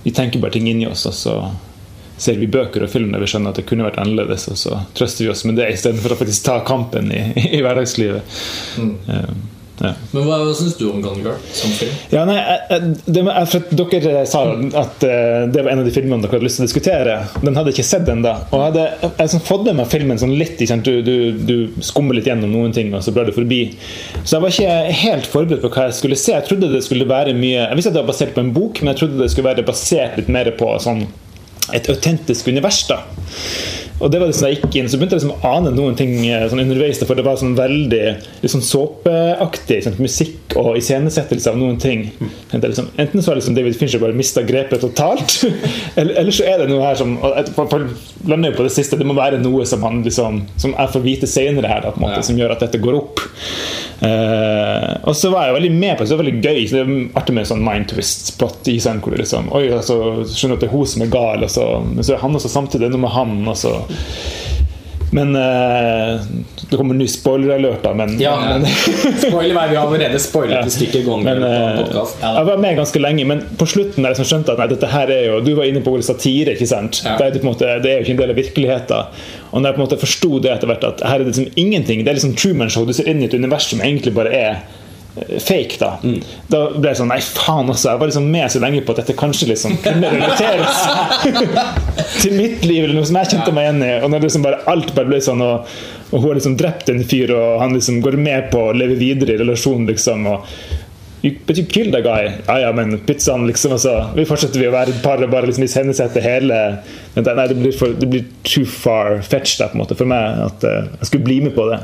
Vi 0.00 0.14
tenker 0.16 0.40
bare 0.40 0.54
ting 0.54 0.64
inni 0.64 0.86
oss, 0.88 1.02
og 1.04 1.12
så 1.12 1.32
ser 2.20 2.40
vi 2.40 2.50
bøker 2.50 2.84
og 2.84 2.92
film 2.92 3.14
der 3.14 3.22
vi 3.22 3.30
skjønner 3.30 3.54
at 3.54 3.60
det 3.60 3.66
kunne 3.68 3.86
vært 3.86 4.00
annerledes, 4.02 4.48
og 4.52 4.58
så 4.60 4.82
trøster 4.96 5.26
vi 5.26 5.32
oss 5.32 5.46
med 5.48 5.56
det 5.60 5.70
istedenfor 5.74 6.14
å 6.14 6.20
faktisk 6.20 6.46
ta 6.48 6.60
kampen 6.66 7.12
i, 7.14 7.24
i 7.56 7.62
hverdagslivet. 7.64 8.36
Eh, 8.80 9.32
ja. 9.80 9.94
Men 10.12 10.26
hva, 10.28 10.36
hva 10.44 10.52
syns 10.56 10.74
du 10.76 10.84
om 10.90 11.00
Gone 11.00 11.22
Girl 11.24 11.38
som 11.56 11.72
film? 11.72 11.92
Ja, 12.12 12.26
nei, 12.28 12.36
det, 13.08 13.22
Dere 13.80 14.24
sa 14.28 14.42
at 14.76 15.06
eh, 15.06 15.46
det 15.48 15.62
var 15.62 15.70
en 15.72 15.80
av 15.80 15.88
de 15.88 15.94
filmene 15.94 16.20
dere 16.20 16.36
hadde 16.36 16.44
lyst 16.44 16.60
til 16.60 16.66
å 16.66 16.68
diskutere. 16.68 17.14
Den 17.40 17.56
hadde 17.56 17.72
ikke 17.72 17.86
sett 17.88 18.08
ennå. 18.12 18.34
Og 18.52 18.64
hadde 18.66 18.84
jeg 19.08 19.32
sånn 19.32 19.44
fått 19.46 19.64
med 19.70 19.78
meg 19.80 19.88
filmen 19.92 20.20
sånn 20.20 20.36
litt. 20.36 20.60
Du, 20.84 20.92
du, 21.06 21.14
du 21.32 21.56
skummer 21.84 22.18
litt 22.18 22.28
gjennom 22.28 22.52
noen 22.52 22.76
ting, 22.76 22.92
og 22.92 23.04
så 23.06 23.14
blar 23.16 23.28
du 23.28 23.32
forbi. 23.32 23.62
Så 24.20 24.36
jeg 24.36 24.44
var 24.44 24.52
ikke 24.52 25.00
helt 25.00 25.32
forberedt 25.32 25.64
på 25.64 25.72
hva 25.72 25.88
jeg 25.88 25.96
skulle 26.02 26.20
se. 26.20 26.36
Jeg 26.36 26.48
trodde 26.50 26.72
det 26.74 26.84
skulle 26.84 27.08
være 27.08 27.32
mye 27.38 27.62
Jeg 27.62 27.78
visste 27.78 27.94
at 27.94 27.96
det 27.96 28.04
var 28.04 28.12
basert 28.12 28.36
på 28.36 28.44
en 28.44 28.52
bok, 28.52 28.82
men 28.82 28.92
jeg 28.92 29.00
trodde 29.00 29.22
det 29.22 29.32
skulle 29.32 29.48
være 29.48 29.64
basert 29.64 30.20
litt 30.20 30.28
mer 30.32 30.52
på 30.60 30.74
sånn 30.84 31.06
et 31.76 31.92
autentisk 31.92 32.48
univers. 32.48 32.84
da 32.88 33.04
og 34.00 34.08
det 34.08 34.20
var 34.20 34.30
liksom 34.30 34.40
som 34.40 34.48
jeg 34.48 34.60
gikk 34.62 34.76
inn, 34.80 34.86
så 34.88 34.96
begynte 34.96 35.16
jeg 35.18 35.26
liksom 35.26 35.34
å 35.44 35.50
ane 35.58 35.70
noen 35.76 35.96
ting 35.98 36.14
eh, 36.24 36.46
sånn 36.48 36.62
underveis. 36.62 37.02
For 37.04 37.18
det 37.18 37.24
var 37.26 37.36
sånn 37.36 37.56
veldig 37.58 38.04
sånn 38.48 38.64
såpeaktig 38.64 39.82
sånn, 39.84 39.98
musikk 40.00 40.56
og 40.60 40.78
iscenesettelse 40.80 41.52
av 41.52 41.58
noen 41.60 41.76
ting. 41.82 42.06
Jeg 42.16 42.39
Liksom, 42.52 42.88
enten 42.96 43.22
så 43.22 43.30
har 43.30 43.36
liksom 43.38 43.54
David 43.54 43.76
Fincher 43.78 44.00
bare 44.02 44.16
mista 44.16 44.42
grepet 44.42 44.80
totalt, 44.82 45.36
eller, 46.00 46.14
eller 46.18 46.34
så 46.34 46.46
er 46.50 46.58
det 46.62 46.70
noe 46.70 46.82
her 46.82 46.98
som 46.98 47.14
lander 48.26 48.50
jo 48.50 48.56
på 48.58 48.66
det 48.66 48.72
siste. 48.74 48.98
Det 48.98 49.06
må 49.06 49.14
være 49.14 49.38
noe 49.42 49.66
som 49.68 49.84
han 49.86 50.02
liksom 50.02 50.40
Som 50.60 50.74
jeg 50.74 50.92
får 50.94 51.04
vite 51.04 51.28
senere 51.30 51.70
her, 51.70 51.84
da, 51.86 51.94
måte, 52.00 52.18
Ja. 52.20 52.26
som 52.26 52.38
gjør 52.40 52.56
at 52.56 52.64
dette 52.66 52.80
går 52.82 52.98
opp. 52.98 53.22
Uh, 54.00 54.96
og 55.04 55.14
så 55.16 55.28
var 55.32 55.46
jeg 55.46 55.56
veldig 55.58 55.72
med 55.76 55.96
på 55.96 56.02
det. 56.02 56.08
Så 56.08 56.14
det 56.14 56.18
var 56.18 56.24
veldig 56.24 56.42
gøy. 56.44 56.60
Så 56.66 56.76
det 56.76 56.82
er 56.82 57.18
artig 57.20 57.34
med 57.36 57.44
en 57.44 57.50
sånn 57.52 57.64
mind 57.66 57.88
twist-plott. 57.92 58.68
i 58.72 58.78
sånn, 58.80 59.00
hvor 59.04 59.14
det 59.14 59.22
liksom, 59.24 59.50
Oi, 59.56 59.66
altså, 59.76 59.98
skjønner 60.28 60.56
at 60.56 60.64
det 60.64 60.70
er 60.70 60.74
hun 60.76 60.86
som 60.88 61.04
er 61.04 61.12
gal, 61.12 61.44
og 61.44 61.52
så, 61.52 61.66
men 61.84 62.06
så 62.06 62.14
er 62.16 62.22
han 62.24 62.36
også 62.38 62.50
samtidig 62.52 62.86
det 62.86 62.90
er 62.90 62.96
noe 62.96 63.04
med 63.06 63.14
han. 63.14 63.36
Og 63.50 63.58
så. 63.60 63.74
Men 65.16 65.34
eh, 65.36 66.20
det 66.70 66.78
kommer 66.78 66.94
ny 66.94 67.06
spoiler-alert, 67.10 67.82
da. 67.82 67.92
Men, 67.94 68.14
Ja, 68.20 68.36
men, 68.50 68.66
Spoiler 68.66 69.68
vi 69.68 69.76
har 69.76 69.86
allerede 69.86 70.18
spoilet 70.22 70.66
et 70.66 70.72
stykke 70.72 71.02
gang. 71.06 71.24
men, 71.26 71.42
eh, 71.42 71.80
jeg 72.22 72.46
var 72.46 72.62
med 72.62 72.76
ganske 72.78 73.02
lenge, 73.02 73.26
men 73.26 73.42
på 73.58 73.66
slutten 73.66 74.04
der 74.04 74.12
jeg 74.12 74.20
liksom 74.20 74.30
skjønte 74.30 74.54
at 74.54 74.62
nei, 74.62 74.68
dette 74.70 74.90
her 74.90 75.10
er 75.10 75.24
jo 75.26 75.40
Du 75.44 75.54
var 75.58 75.66
inne 75.66 75.82
på 75.82 75.96
ordet 75.96 76.06
satire, 76.06 76.54
ikke 76.54 76.68
sant? 76.70 77.02
Ja. 77.04 77.16
Det, 77.18 77.40
er 77.40 77.46
måte, 77.46 77.72
det 77.82 77.90
er 77.90 77.98
jo 77.98 78.06
ikke 78.06 78.14
en 78.14 78.22
del 78.22 78.34
av 78.34 78.38
virkeligheten. 78.38 79.22
Og 79.50 79.60
når 79.60 79.68
jeg 79.72 79.76
på 79.76 79.82
en 79.82 79.86
måte 79.88 80.00
forsto 80.04 80.30
det 80.38 80.52
etter 80.54 80.70
hvert, 80.70 80.86
at 80.86 81.02
her 81.06 81.18
er 81.18 81.24
det 81.26 81.32
liksom 81.32 81.50
ingenting 81.58 82.04
Det 82.04 82.12
er 82.12 82.20
liksom 82.20 82.36
Truman 82.38 82.70
Show. 82.70 82.86
Du 82.86 82.94
ser 82.94 83.10
inn 83.10 83.22
i 83.24 83.26
et 83.26 83.34
univers 83.34 83.66
som 83.72 83.82
egentlig 83.82 84.14
bare 84.14 84.30
er 84.36 84.62
fake, 85.14 85.78
da. 85.80 85.98
Da 86.50 86.60
ble 86.76 86.92
jeg 86.92 87.00
sånn 87.00 87.10
Nei, 87.10 87.20
faen 87.24 87.70
også. 87.72 87.92
Jeg 87.92 88.02
var 88.02 88.10
liksom 88.10 88.28
med 88.30 88.52
så 88.52 88.62
lenge 88.62 88.82
på 88.86 88.94
at 88.94 89.02
dette 89.02 89.16
kanskje 89.18 89.50
liksom 89.50 89.78
kunne 89.84 90.12
relateres 90.12 90.84
til 92.22 92.36
mitt 92.38 92.64
liv, 92.66 92.84
eller 92.84 93.00
noe 93.00 93.08
som 93.08 93.18
jeg 93.20 93.32
kjente 93.34 93.54
meg 93.56 93.66
igjen 93.66 93.86
i. 93.86 93.94
Og 94.04 94.12
når 94.12 94.28
liksom 94.28 94.46
bare 94.46 94.62
alt 94.70 94.94
bare 94.96 95.10
ble 95.10 95.22
sånn, 95.24 95.42
og, 95.44 95.72
og 96.10 96.20
hun 96.20 96.28
har 96.30 96.38
liksom 96.38 96.58
drept 96.60 96.92
en 96.92 97.02
fyr, 97.06 97.34
og 97.36 97.58
han 97.64 97.74
liksom 97.76 97.98
går 98.04 98.18
med 98.20 98.52
på 98.54 98.68
å 98.68 98.76
leve 98.76 98.98
videre 99.00 99.34
i 99.34 99.42
relasjonen, 99.42 99.88
liksom. 99.90 100.30
og 100.30 100.46
You, 101.20 101.34
but 101.44 101.58
you 101.58 101.66
killed 101.66 101.94
a 101.94 102.00
guy. 102.00 102.30
Ja, 102.46 102.58
ja, 102.58 102.72
men 102.72 102.94
pizzaen, 103.04 103.46
liksom. 103.46 103.74
Altså, 103.76 103.92
vi 104.16 104.24
fortsetter 104.24 104.62
vi 104.62 104.70
å 104.70 104.72
være 104.72 104.94
et 104.94 105.02
par 105.04 105.20
og 105.20 105.28
bare 105.28 105.50
liksom 105.50 105.66
iscenesette 105.66 106.22
hele 106.24 106.60
Nei, 107.12 107.22
det 107.50 107.58
blir, 107.58 107.74
for, 107.76 107.92
det 107.92 108.08
blir 108.08 108.24
too 108.46 108.64
far 108.64 109.18
fetched 109.20 109.60
da, 109.60 109.68
på 109.68 109.76
en 109.76 109.82
måte, 109.82 109.98
for 109.98 110.08
meg 110.08 110.46
at 110.46 110.64
eh, 110.64 110.86
jeg 111.02 111.10
skulle 111.10 111.26
bli 111.26 111.40
med 111.44 111.52
på 111.58 111.66
det. 111.68 111.82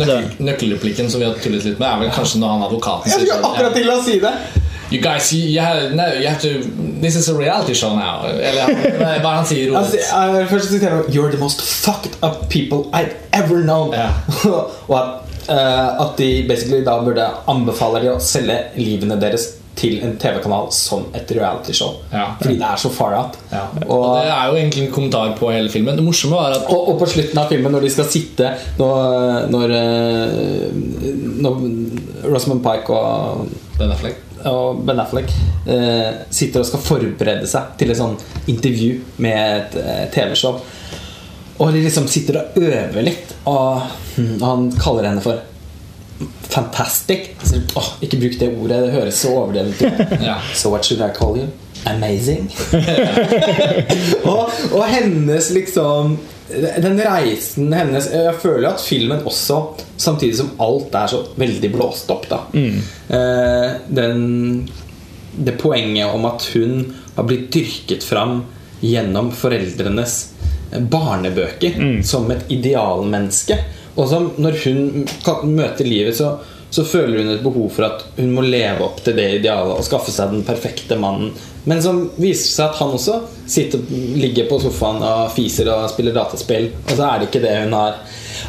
Nøkkel, 0.00 0.28
nøkkelreplikken 0.46 1.10
som 1.10 1.22
vi 1.22 1.28
har 1.28 1.38
tullet 1.42 1.64
litt 1.66 1.78
med, 1.80 1.88
er 1.88 2.02
vel 2.04 2.12
kanskje 2.14 2.40
når 2.42 2.56
han 2.56 2.66
advokaten 2.68 3.10
sier 3.10 3.24
Jeg 3.24 3.28
skulle 3.28 3.52
akkurat 3.52 3.76
til 3.78 3.90
å 3.92 3.96
si 4.04 4.18
det! 4.22 4.34
You 4.92 5.00
guys, 5.00 5.32
you, 5.32 5.58
have, 5.58 5.94
no, 5.94 6.06
you 6.12 6.26
have 6.28 6.40
to 6.42 6.68
This 7.00 7.16
is 7.16 7.28
a 7.28 7.34
reality 7.34 7.72
show 7.72 7.96
now. 7.96 8.26
Eller 8.28 8.68
hva 8.68 9.14
er 9.16 9.38
han 9.38 9.46
sier? 9.48 9.72
Altså, 9.78 9.96
Rodet? 9.96 10.40
jeg, 10.40 10.48
først 10.50 10.68
siterer 10.68 10.98
han 10.98 11.08
You're 11.14 11.30
the 11.32 11.40
most 11.40 11.62
fucked 11.64 12.18
up 12.22 12.50
people 12.50 12.84
I've 12.92 13.16
ever 13.32 13.62
known. 13.62 13.94
Ja. 13.96 14.10
og 14.90 14.94
at, 14.98 15.32
uh, 15.48 16.04
at 16.04 16.20
de 16.20 16.44
basically 16.48 16.84
da 16.84 16.98
burde 17.00 17.24
anbefale 17.48 18.04
de 18.04 18.12
å 18.12 18.20
selge 18.20 18.58
livene 18.76 19.16
deres 19.20 19.48
til 19.78 20.02
en 20.04 20.16
TV-kanal 20.20 20.68
som 20.74 21.06
et 21.16 21.30
realityshow. 21.32 21.94
Ja. 22.12 22.26
Fordi 22.40 22.56
det 22.60 22.68
er 22.68 22.80
så 22.80 22.90
far 22.92 23.14
out. 23.16 23.38
Ja. 23.50 23.62
Og 23.86 24.04
det 24.18 24.32
er 24.34 24.50
jo 24.50 24.58
egentlig 24.58 24.86
en 24.86 24.92
kommentar 24.92 25.32
på 25.38 25.52
hele 25.52 25.72
filmen. 25.72 25.96
Det 25.96 26.04
morsomme 26.04 26.36
var 26.36 26.56
at 26.58 26.68
Og, 26.68 26.92
og 26.92 26.98
på 27.00 27.08
slutten 27.14 27.40
av 27.40 27.48
filmen, 27.52 27.72
når 27.72 27.86
de 27.86 27.92
skal 27.94 28.10
sitte 28.10 28.50
Når, 28.78 29.48
når, 29.52 29.74
eh, 29.78 30.68
når 31.42 31.64
Rosamund 32.28 32.62
Pike 32.64 32.92
og, 32.92 33.48
Ben 33.78 33.90
Affleck 33.92 34.28
og 34.50 34.80
Ben 34.86 34.98
Affleck 34.98 35.30
eh, 35.70 36.24
sitter 36.34 36.62
og 36.62 36.66
skal 36.66 36.82
forberede 36.82 37.46
seg 37.46 37.76
til 37.78 37.92
et 37.92 37.98
sånn 37.98 38.16
intervju 38.50 38.96
med 39.22 39.38
et 39.38 39.76
eh, 39.78 40.02
TV-show. 40.10 40.58
Og 41.62 41.70
de 41.70 41.84
liksom 41.84 42.08
sitter 42.10 42.40
og 42.40 42.58
øver 42.58 43.06
litt, 43.06 43.36
og, 43.46 43.84
og 44.18 44.42
han 44.42 44.66
kaller 44.82 45.06
henne 45.12 45.22
for 45.22 45.51
fantastic. 46.52 47.30
Så, 47.42 47.60
åh, 47.80 47.90
ikke 48.04 48.20
bruk 48.20 48.38
det 48.40 48.48
ordet, 48.52 48.78
det 48.86 48.94
høres 48.94 49.20
så 49.24 49.32
overdrevet 49.40 49.82
ut. 49.82 50.16
Ja. 50.28 50.36
So 50.54 50.70
what 50.72 50.84
should 50.84 51.02
I 51.02 51.10
call 51.16 51.38
you? 51.40 51.48
Amazing. 51.88 52.46
og, 54.30 54.52
og 54.70 54.84
hennes 54.86 55.48
liksom 55.50 56.12
Den 56.82 57.00
reisen 57.00 57.72
hennes 57.74 58.06
Jeg 58.12 58.34
føler 58.42 58.68
at 58.74 58.84
filmen 58.84 59.24
også, 59.26 59.56
samtidig 59.98 60.36
som 60.38 60.52
alt 60.62 60.94
er 60.94 61.10
så 61.10 61.22
veldig 61.40 61.70
blåst 61.74 62.10
opp, 62.12 62.28
da 62.30 62.38
eh, 62.54 63.72
den, 63.88 64.22
Det 65.32 65.56
poenget 65.58 66.12
om 66.12 66.28
at 66.28 66.46
hun 66.52 66.84
har 67.16 67.26
blitt 67.26 67.48
dyrket 67.56 68.04
fram 68.06 68.44
gjennom 68.82 69.32
foreldrenes 69.34 70.20
barnebøker 70.92 71.76
som 72.06 72.30
et 72.32 72.46
idealmenneske. 72.50 73.58
Og 73.94 74.08
som 74.08 74.30
når 74.40 74.58
hun 74.64 75.06
møter 75.52 75.88
livet, 75.88 76.16
så, 76.16 76.36
så 76.72 76.84
føler 76.88 77.20
hun 77.20 77.32
et 77.34 77.44
behov 77.44 77.68
for 77.74 77.88
at 77.90 78.04
hun 78.16 78.32
må 78.32 78.44
leve 78.46 78.86
opp 78.86 79.02
til 79.04 79.16
det 79.18 79.28
idealet 79.40 79.76
og 79.76 79.84
skaffe 79.86 80.14
seg 80.14 80.32
den 80.32 80.46
perfekte 80.46 80.96
mannen. 81.00 81.34
Men 81.68 81.82
som 81.84 82.00
viser 82.16 82.48
seg 82.48 82.70
at 82.70 82.80
han 82.80 82.94
også 82.96 83.18
sitter, 83.46 83.84
ligger 84.18 84.48
på 84.50 84.58
sofaen 84.64 85.04
og 85.06 85.28
fiser 85.36 85.68
og 85.70 85.90
spiller 85.92 86.16
dataspill, 86.16 86.72
og 86.88 86.96
så 86.96 87.04
er 87.06 87.20
det 87.20 87.28
ikke 87.28 87.44
det 87.44 87.52
hun 87.60 87.76
har. 87.76 88.00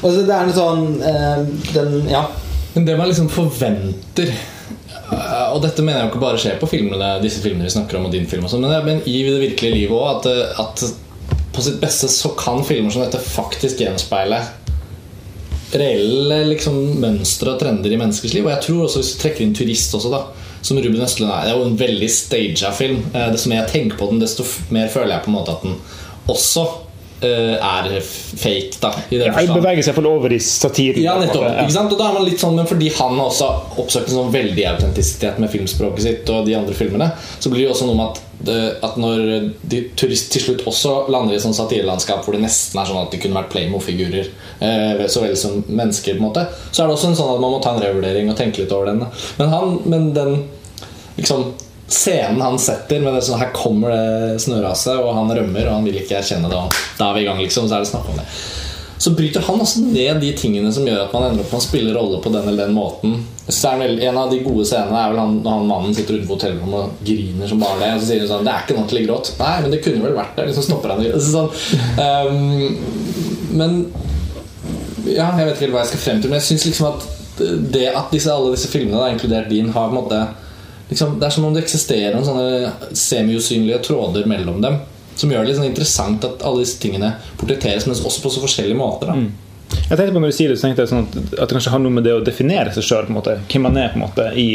Og 0.02 0.08
så 0.08 0.24
det 0.26 0.34
er 0.34 0.50
noe 0.50 0.58
sånn 0.58 0.88
eh, 1.12 1.46
den, 1.76 2.00
Ja. 2.12 2.26
Men 2.74 2.88
det 2.88 2.96
man 2.98 3.06
liksom 3.06 3.28
forventer 3.30 4.32
eh, 4.32 5.50
Og 5.54 5.60
dette 5.62 5.84
mener 5.86 6.00
jeg 6.00 6.08
ikke 6.10 6.22
bare 6.24 6.40
skjer 6.42 6.56
på 6.58 6.70
filmene 6.72 7.20
disse 7.22 7.44
filmene 7.44 7.68
vi 7.68 7.74
snakker 7.76 8.00
om, 8.00 8.08
og 8.08 8.16
din 8.16 8.26
film 8.30 8.48
og 8.48 8.50
sånn, 8.50 8.66
men, 8.66 8.88
men 8.88 9.04
i 9.06 9.20
det 9.28 9.36
virkelige 9.44 9.76
livet 9.76 9.94
òg. 9.94 10.08
At, 10.16 10.32
eh, 10.32 10.64
at 10.64 11.52
på 11.54 11.62
sitt 11.62 11.78
beste 11.84 12.10
så 12.10 12.34
kan 12.40 12.64
filmer 12.66 12.90
som 12.90 13.04
dette 13.06 13.22
faktisk 13.22 13.84
gjenspeile 13.84 14.42
reelle 15.80 16.40
liksom, 16.52 16.80
mønstre 17.02 17.54
og 17.54 17.62
trender 17.62 17.92
i 17.94 18.00
menneskers 18.00 18.34
liv. 18.36 18.46
Og 18.48 18.54
jeg 18.54 18.66
tror 18.68 18.86
også 18.86 19.02
hvis 19.02 19.14
du 19.14 19.22
trekker 19.24 19.46
inn 19.46 19.56
turist 19.58 19.96
også, 19.98 20.14
da 20.14 20.24
som 20.64 20.80
Ruben 20.80 21.02
Østlund 21.04 21.32
er. 21.32 21.44
Det 21.44 21.52
er 21.52 21.58
jo 21.60 21.66
en 21.68 21.80
veldig 21.80 22.10
staged 22.12 22.78
film. 22.78 23.02
Eh, 23.12 23.28
Desto 23.34 23.52
mer 23.52 23.64
jeg 23.64 23.72
tenker 23.74 24.00
på 24.00 24.08
den, 24.12 24.22
desto 24.24 24.46
mer 24.72 24.88
føler 24.94 25.18
jeg 25.18 25.26
på 25.26 25.32
en 25.32 25.38
måte 25.38 25.56
at 25.58 25.66
den 25.66 25.76
også 26.32 26.64
er 27.24 27.90
fake. 28.04 28.80
da 28.82 28.92
I 29.10 29.20
den 29.22 29.30
ja, 29.30 29.46
beveger 29.54 29.86
seg 29.86 30.00
over 30.06 30.34
i 30.34 30.40
satiren. 30.44 31.04
Ja, 31.04 31.16
nettopp. 31.22 31.46
ja. 31.48 31.64
Ikke 31.64 31.76
sant? 31.76 31.94
Og 31.94 32.00
da 32.00 32.10
er 32.10 32.18
man 32.18 32.28
litt 32.28 32.42
sånn, 32.42 32.56
Men 32.60 32.70
fordi 32.70 32.92
han 32.98 33.18
har 33.18 33.30
også 33.30 33.50
oppsøkt 33.82 34.12
en 34.12 34.20
sånn 34.20 34.34
veldig 34.34 34.68
autentisitet 34.74 35.40
med 35.42 35.52
filmspråket 35.54 36.06
sitt 36.06 36.32
og 36.34 36.46
de 36.48 36.56
andre 36.58 36.76
filmene, 36.78 37.10
så 37.40 37.52
blir 37.52 37.64
det 37.64 37.68
jo 37.70 37.74
også 37.76 37.90
noe 37.90 38.00
med 38.00 38.12
at, 38.12 38.22
det, 38.44 38.60
at 38.84 38.98
når 39.00 39.22
de 39.72 39.82
turist 40.00 40.34
til 40.34 40.44
slutt 40.44 40.66
også 40.68 40.96
lander 41.14 41.36
i 41.36 41.38
et 41.40 41.46
sånt 41.46 41.58
satirelandskap 41.58 42.26
hvor 42.26 42.36
det 42.36 42.44
nesten 42.44 42.82
er 42.82 42.90
sånn 42.90 43.06
at 43.06 43.14
de 43.14 43.20
kunne 43.24 43.38
vært 43.40 43.54
Playmo-figurer 43.54 44.28
eh, 44.28 45.06
så 45.08 45.24
vel 45.24 45.38
som 45.40 45.62
mennesker, 45.68 46.18
på 46.18 46.24
en 46.24 46.28
måte 46.28 46.48
så 46.72 46.84
er 46.84 46.90
det 46.90 46.98
også 46.98 47.14
en 47.14 47.20
sånn 47.22 47.36
at 47.36 47.44
man 47.44 47.56
må 47.56 47.62
ta 47.64 47.76
en 47.76 47.84
revurdering 47.84 48.32
og 48.34 48.40
tenke 48.40 48.64
litt 48.64 48.74
over 48.76 48.92
den. 48.92 49.06
da. 49.06 49.12
Men, 49.40 49.54
han, 49.54 49.78
men 49.88 50.10
den 50.18 50.42
liksom 51.16 51.54
Scenen 51.94 52.42
han 52.42 52.60
setter 52.62 53.04
med 53.04 53.14
det 53.14 53.24
sånn 53.28 53.42
Her 53.42 53.54
kommer 53.56 53.94
det 53.94 54.42
snøraset, 54.42 54.98
og 54.98 55.14
han 55.18 55.32
rømmer, 55.38 55.68
og 55.68 55.78
han 55.78 55.88
vil 55.88 56.02
ikke 56.02 56.20
erkjenne 56.20 56.50
det. 56.50 56.60
Og 56.60 56.84
da 56.98 57.10
er 57.10 57.18
vi 57.18 57.26
i 57.26 57.28
gang, 57.30 57.42
liksom. 57.44 57.70
Så 57.70 57.78
er 57.78 57.86
det 57.86 57.92
snakk 57.92 58.10
om 58.10 58.18
det. 58.18 58.28
Så 59.04 59.12
bryter 59.12 59.44
han 59.44 59.60
også 59.60 59.82
ned 59.84 60.22
de 60.24 60.30
tingene 60.38 60.70
som 60.72 60.86
gjør 60.88 61.02
at 61.04 61.14
man 61.14 61.26
ender 61.28 61.44
opp 61.44 61.50
med 61.52 61.60
å 61.60 61.66
spille 61.66 61.96
rolle 61.96 62.22
på 62.24 62.32
den 62.32 62.46
eller 62.48 62.70
den 62.70 62.76
måten. 62.78 63.18
Vel, 63.52 63.98
en 64.00 64.20
av 64.22 64.30
de 64.32 64.38
gode 64.46 64.64
scenene 64.70 64.96
er 64.96 65.10
vel 65.12 65.20
han, 65.20 65.34
når 65.44 65.58
han 65.58 65.66
mannen 65.68 65.96
sitter 65.98 66.22
utenfor 66.22 66.38
hotellrommet 66.38 66.78
og 66.80 67.02
griner 67.04 67.50
som 67.52 67.60
bare 67.60 67.82
det. 67.82 67.90
Og 67.98 68.00
så 68.00 68.08
sier 68.08 68.24
hun 68.24 68.30
sånn 68.32 68.48
Det 68.48 68.54
er 68.54 68.64
ikke 68.64 68.78
noe 68.78 68.88
til 68.92 69.02
å 69.02 69.04
gråte. 69.10 69.34
Nei, 69.42 69.58
men 69.66 69.76
det 69.76 69.82
kunne 69.84 70.06
vel 70.06 70.16
vært 70.16 70.40
det. 70.40 70.46
Liksom 70.52 70.68
stopper 70.70 70.94
han 70.94 71.04
altså, 71.10 71.34
sånn, 71.34 71.50
um, 72.00 73.58
Men 73.60 73.76
Ja, 75.04 75.34
jeg 75.36 75.50
vet 75.50 75.58
ikke 75.58 75.66
helt 75.66 75.76
hva 75.76 75.84
jeg 75.84 75.92
skal 75.92 76.04
frem 76.06 76.24
til, 76.24 76.32
men 76.32 76.40
jeg 76.40 76.48
syns 76.54 76.70
liksom 76.70 76.90
at 76.94 77.10
det 77.74 77.88
at 77.90 78.14
disse, 78.14 78.32
alle 78.32 78.54
disse 78.54 78.70
filmene, 78.72 79.02
da, 79.02 79.12
inkludert 79.12 79.52
din, 79.52 79.74
har 79.74 79.90
på 79.90 79.98
en 79.98 80.00
måte 80.00 80.22
liksom, 80.90 81.20
Det 81.20 81.28
er 81.28 81.36
som 81.36 81.46
om 81.48 81.54
det 81.56 81.64
eksisterer 81.64 82.16
noen 82.16 82.28
sånne 82.28 82.96
semiusynlige 82.98 83.82
tråder 83.88 84.28
mellom 84.30 84.62
dem. 84.64 84.80
Som 85.16 85.32
gjør 85.32 85.44
det 85.44 85.52
litt 85.52 85.60
sånn 85.60 85.70
interessant 85.70 86.26
at 86.26 86.42
alle 86.46 86.64
disse 86.64 86.80
tingene 86.82 87.14
portretteres, 87.38 87.86
men 87.86 87.96
også 87.96 88.24
på 88.24 88.32
så 88.34 88.42
forskjellige 88.42 88.80
måter. 88.80 89.12
Da. 89.12 89.18
Jeg 89.74 89.98
tenkte 89.98 90.14
på 90.14 90.22
Når 90.22 90.32
du 90.32 90.38
sier 90.38 90.50
det, 90.50 90.58
så 90.58 90.68
tenkte 90.68 90.86
jeg 90.86 90.92
sånn 90.94 91.06
at, 91.06 91.20
at 91.38 91.50
det 91.50 91.58
kanskje 91.58 91.74
har 91.74 91.84
noe 91.84 91.94
med 91.94 92.08
det 92.08 92.16
å 92.18 92.24
definere 92.26 92.74
seg 92.74 92.88
sjøl. 92.88 93.10
Hvem 93.14 93.66
man 93.68 93.78
er 93.78 93.94
på 93.94 94.00
en 94.00 94.06
måte 94.08 94.30
i 94.38 94.48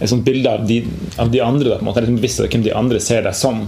et 0.00 0.08
sånt 0.08 0.24
bilde 0.24 0.48
av 0.48 0.64
de, 0.66 0.80
av 1.20 1.30
de 1.32 1.42
andre. 1.44 1.68
Da, 1.68 1.78
på 1.78 1.84
en 1.84 1.90
måte, 1.90 2.04
liksom 2.04 2.20
bevisst 2.20 2.40
hvem 2.46 2.64
de 2.64 2.76
andre 2.76 3.00
ser 3.04 3.26
deg 3.26 3.36
som. 3.36 3.66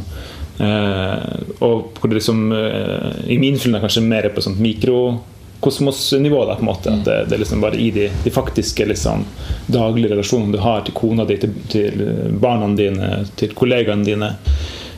Eh, 0.63 1.43
og 1.65 1.99
hvor 1.99 2.11
det 2.11 2.19
liksom 2.19 2.53
eh, 2.55 3.23
I 3.33 3.39
min 3.41 3.57
film 3.61 3.77
er 3.77 3.85
kanskje 3.85 4.05
mer 4.05 4.29
på 4.33 4.45
sånt 4.45 4.61
mikrokosmosnivå. 4.63 5.29
Da, 5.63 6.55
på 6.55 6.61
en 6.61 6.67
måte, 6.67 6.91
at 6.91 7.05
det, 7.07 7.17
det 7.31 7.37
er 7.37 7.43
liksom 7.45 7.63
bare 7.63 7.79
i 7.79 7.91
de, 7.95 8.09
de 8.25 8.31
faktiske 8.35 8.87
liksom, 8.91 9.23
daglige 9.71 10.11
relasjonene 10.11 10.57
du 10.57 10.63
har 10.63 10.83
til 10.83 10.97
kona 10.99 11.27
di, 11.29 11.37
til, 11.39 11.55
til 11.71 12.07
barna 12.43 12.73
dine, 12.77 13.11
til 13.39 13.55
kollegaene 13.55 14.07
dine 14.07 14.33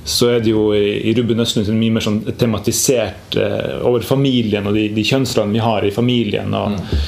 så 0.04 0.28
er 0.34 0.42
det 0.44 0.52
jo 0.52 0.66
i, 0.76 1.00
i 1.08 1.14
Ruben 1.16 1.40
Østlund 1.40 1.70
mye 1.80 1.94
mer 1.96 2.04
sånn 2.04 2.18
tematisert 2.36 3.38
eh, 3.40 3.78
over 3.88 4.04
familien 4.04 4.66
og 4.68 4.76
de, 4.76 4.90
de 4.92 5.04
kjønnsrollene 5.04 5.56
vi 5.56 5.62
har 5.64 5.86
i 5.88 5.92
familien. 5.94 6.52
Og, 6.52 6.76
eh, 6.76 7.06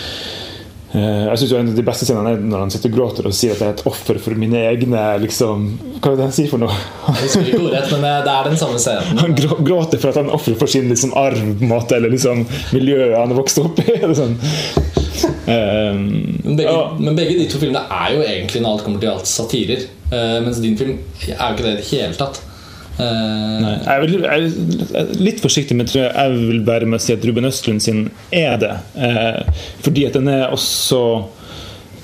jeg 0.94 1.38
synes 1.40 1.50
jo 1.50 1.58
En 1.58 1.68
av 1.72 1.76
de 1.76 1.82
beste 1.84 2.06
scenene 2.06 2.30
er 2.36 2.42
når 2.46 2.60
han 2.62 2.70
sitter 2.72 2.92
og 2.92 2.94
gråter 2.96 3.26
og 3.28 3.34
sier 3.34 3.56
at 3.56 3.62
jeg 3.62 3.68
er 3.68 3.74
et 3.74 3.82
offer 3.90 4.20
for 4.22 4.38
mine 4.38 4.60
egne 4.70 5.02
liksom, 5.24 5.64
Hva 5.98 6.12
er 6.12 6.20
det 6.20 6.26
han 6.28 6.36
sier 6.36 6.48
for 6.52 6.62
noe? 6.62 6.76
Jeg 7.08 7.24
husker 7.24 7.50
ikke 7.50 7.62
ordrett, 7.64 7.90
men 7.96 8.06
det 8.26 8.34
er 8.36 8.48
den 8.50 8.60
samme 8.60 8.78
scenen. 8.80 9.18
Han 9.24 9.34
gråter 9.66 9.98
for 10.00 10.12
at 10.12 10.20
han 10.22 10.30
ofrer 10.36 10.56
for 10.60 10.70
sin 10.70 10.86
liksom, 10.92 11.12
arv 11.18 11.42
måte, 11.66 11.98
eller 11.98 12.14
liksom, 12.14 12.44
miljøet 12.76 13.16
han 13.18 13.34
har 13.34 13.40
vokst 13.40 13.60
opp 13.64 13.82
i. 13.82 13.88
eller 14.02 14.14
sånn. 14.16 14.38
Eh, 15.50 15.98
Men 16.46 16.56
begge, 16.56 16.78
men 17.02 17.18
begge 17.18 17.38
de 17.40 17.48
to 17.50 17.60
filmene 17.62 17.82
er 17.90 18.14
jo 18.14 18.22
egentlig 18.24 18.62
når 18.62 18.76
alt 18.76 18.86
kommer 18.86 19.02
til 19.02 19.12
alt 19.12 19.30
satirer. 19.30 19.86
Eh, 20.12 20.36
mens 20.46 20.62
din 20.62 20.78
film 20.78 20.98
er 21.26 21.34
jo 21.34 21.56
ikke 21.56 21.66
det 21.66 21.72
i 21.74 21.80
det 21.82 21.88
hele 21.90 22.18
tatt. 22.18 22.42
Eh, 22.96 23.56
Nei, 23.60 23.72
jeg, 23.84 24.20
er 24.24 24.38
jeg 24.40 24.50
er 24.96 25.10
litt 25.20 25.42
forsiktig, 25.44 25.76
men 25.76 25.88
tror 25.88 26.06
jeg, 26.06 26.12
jeg 26.16 26.44
vil 26.50 26.62
være 26.66 26.88
med 26.88 27.00
å 27.00 27.04
si 27.04 27.12
at 27.16 27.24
Ruben 27.28 27.48
Østlund 27.48 27.84
sin 27.84 28.06
er 28.34 28.56
det. 28.62 28.72
Eh, 28.96 29.64
fordi 29.84 30.06
at 30.08 30.16
den 30.16 30.30
er 30.32 30.46
også 30.54 31.00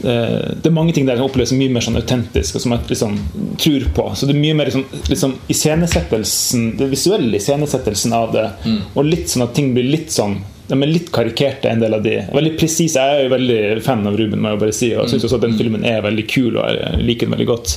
eh, 0.05 0.53
Det 0.59 0.69
er 0.69 0.77
mange 0.77 0.93
ting 0.97 1.09
der 1.09 1.17
jeg 1.17 1.25
opplever 1.25 1.49
som 1.49 1.61
mye 1.63 1.73
mer 1.73 1.87
sånn 1.87 1.97
autentisk, 2.01 2.59
og 2.59 2.65
som 2.65 2.77
jeg 2.77 2.93
liksom 2.93 3.19
tror 3.63 3.89
på. 3.97 4.09
Så 4.19 4.29
det 4.29 4.37
er 4.37 4.43
mye 4.45 4.59
mer 4.59 4.69
liksom, 4.69 4.85
liksom 5.09 5.37
iscenesettelsen 5.53 6.73
Det 6.81 6.91
visuelle 6.93 7.41
iscenesettelsen 7.41 8.17
av 8.17 8.37
det, 8.37 8.49
og 8.93 9.09
litt 9.09 9.33
sånn 9.33 9.47
at 9.49 9.57
ting 9.57 9.73
blir 9.77 9.89
litt 9.89 10.13
sånn 10.13 10.41
de 10.73 10.87
er 10.87 10.89
litt 10.89 11.11
karikerte, 11.13 11.69
en 11.69 11.83
del 11.83 11.95
av 11.95 12.03
de. 12.05 12.15
Veldig 12.33 12.53
presise. 12.57 12.97
Jeg 12.97 13.19
er 13.19 13.27
jo 13.27 13.33
veldig 13.35 13.59
fan 13.85 14.07
av 14.09 14.17
Ruben, 14.17 14.41
må 14.41 14.55
jeg 14.55 14.61
bare 14.63 14.77
si. 14.77 14.89
Og 14.97 15.05
syns 15.05 15.13
synes 15.19 15.29
også 15.29 15.41
at 15.41 15.45
den 15.45 15.59
filmen 15.59 15.85
er 15.89 16.05
veldig 16.05 16.25
kul, 16.33 16.57
og 16.57 16.65
jeg 16.65 17.03
liker 17.05 17.29
den 17.29 17.37
veldig 17.37 17.49
godt. 17.51 17.75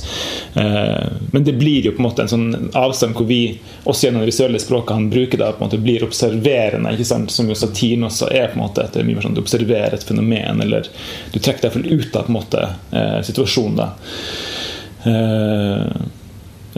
Eh, 0.62 1.06
men 1.34 1.44
det 1.44 1.56
blir 1.60 1.88
jo 1.90 1.92
på 1.92 2.00
en 2.00 2.06
måte 2.08 2.24
en 2.24 2.32
sånn 2.32 2.70
avstand 2.78 3.16
hvor 3.18 3.28
vi, 3.28 3.40
også 3.84 4.08
gjennom 4.08 4.24
det 4.24 4.30
visuelle 4.32 4.62
språket 4.62 4.96
han 4.96 5.10
bruker, 5.12 5.42
da, 5.42 5.52
på 5.52 5.60
en 5.60 5.68
måte 5.68 5.82
blir 5.84 6.06
observerende. 6.06 6.94
ikke 6.96 7.08
sant? 7.12 7.34
Som 7.36 7.52
jo 7.52 7.58
satiren 7.58 8.08
også 8.08 8.30
er. 8.32 8.48
på 8.52 8.56
en 8.58 8.64
måte, 8.64 8.86
at 8.86 8.96
det 8.96 9.04
er 9.04 9.08
mye 9.10 9.20
mer 9.20 9.28
sånn 9.28 9.36
Du 9.36 9.44
observerer 9.44 9.98
et 9.98 10.08
fenomen, 10.08 10.62
eller 10.64 10.88
du 11.34 11.38
trekker 11.38 11.68
deg 11.68 11.90
ut 11.92 12.16
av 12.16 12.24
på 12.26 12.32
en 12.32 12.38
måte 12.40 12.68
eh, 12.96 13.18
situasjonen. 13.28 13.82
da. 13.84 13.88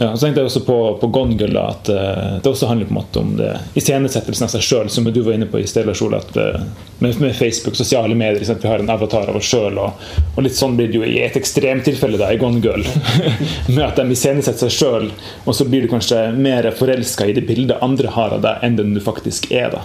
Ja, 0.01 0.13
så 0.15 0.25
tenkte 0.25 0.39
jeg 0.39 0.47
også 0.47 0.61
på, 0.63 0.75
på 1.01 1.07
Gone 1.11 1.35
Girl 1.35 1.57
da, 1.57 1.65
at 1.73 1.89
uh, 1.91 2.35
det 2.39 2.47
også 2.47 2.69
handler 2.69 2.87
på 2.87 2.93
en 2.93 2.97
måte 3.01 3.19
om 3.19 3.33
det 3.35 3.49
iscenesettelsen 3.75 4.45
av 4.45 4.53
seg 4.53 4.63
sjøl, 4.63 4.91
som 4.93 5.09
du 5.11 5.17
var 5.25 5.35
inne 5.35 5.47
på 5.51 5.59
i 5.59 5.65
Stella 5.67 5.91
Skjol. 5.91 6.15
At 6.15 6.37
uh, 6.39 6.61
med, 7.03 7.17
med 7.19 7.35
Facebook, 7.35 7.75
sosiale 7.75 8.15
medier, 8.15 8.39
ikke 8.39 8.55
at 8.55 8.63
vi 8.63 8.69
har 8.71 8.79
en 8.79 8.93
avatar 8.93 9.27
av 9.27 9.35
oss 9.35 9.49
sjøl. 9.51 9.75
Og, 9.83 10.05
og 10.37 10.45
litt 10.45 10.55
sånn 10.55 10.77
blir 10.79 10.87
det 10.87 11.01
jo 11.01 11.03
i 11.03 11.17
et 11.25 11.35
ekstremtilfelle 11.35 12.21
da, 12.21 12.29
i 12.31 12.39
Gone 12.39 12.63
Girl. 12.63 12.87
med 13.75 13.83
at 13.89 13.99
de 13.99 14.07
iscenesetter 14.15 14.69
seg 14.69 14.77
sjøl, 14.77 15.09
og 15.43 15.57
så 15.59 15.67
blir 15.67 15.83
du 15.83 15.91
kanskje 15.91 16.29
mer 16.37 16.71
forelska 16.79 17.27
i 17.27 17.35
det 17.35 17.43
bildet 17.49 17.83
andre 17.83 18.15
har 18.15 18.37
av 18.37 18.47
deg, 18.47 18.63
enn 18.63 18.79
den 18.79 18.95
du 18.95 19.03
faktisk 19.03 19.51
er. 19.51 19.75
da. 19.75 19.83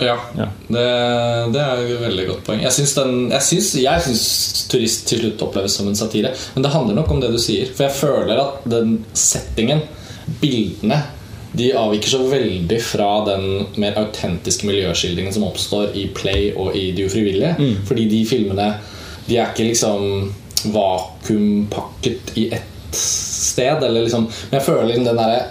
Ja, 0.00 0.16
Ja. 0.38 0.46
Det, 0.68 0.84
det 1.52 1.60
er 1.60 1.80
et 1.84 2.00
veldig 2.00 2.26
godt 2.26 2.44
poeng. 2.46 2.62
Jeg 2.64 2.72
syns, 2.72 2.94
den, 2.96 3.16
jeg, 3.30 3.42
syns, 3.42 3.74
jeg 3.82 4.04
syns 4.06 4.22
turist 4.72 5.06
til 5.08 5.20
slutt 5.20 5.42
oppleves 5.46 5.76
som 5.76 5.88
en 5.90 5.98
satire. 5.98 6.32
Men 6.54 6.64
det 6.64 6.72
handler 6.72 6.94
nok 6.96 7.10
om 7.12 7.20
det 7.20 7.30
du 7.34 7.38
sier. 7.38 7.68
For 7.74 7.84
jeg 7.86 7.98
føler 8.00 8.40
at 8.40 8.64
den 8.72 9.04
settingen, 9.12 9.82
bildene, 10.40 11.02
de 11.52 11.66
avviker 11.76 12.08
så 12.08 12.22
veldig 12.30 12.78
fra 12.80 13.10
den 13.26 13.66
mer 13.76 13.98
autentiske 14.00 14.64
miljøskildringen 14.66 15.34
som 15.34 15.44
oppstår 15.44 15.92
i 16.00 16.06
Play 16.16 16.52
og 16.56 16.76
i 16.78 16.86
De 16.96 17.04
ufrivillige. 17.04 17.52
Fordi 17.86 18.06
de 18.08 18.22
filmene 18.26 18.70
De 19.28 19.36
er 19.36 19.50
ikke 19.52 19.68
liksom 19.68 20.32
vakuumpakket 20.72 22.32
i 22.34 22.48
ett 22.54 22.94
sted. 22.96 23.82
Eller 23.84 24.02
liksom, 24.02 24.24
men 24.50 24.58
jeg 24.58 24.66
føler 24.66 24.94
den 24.94 25.04
derre 25.10 25.42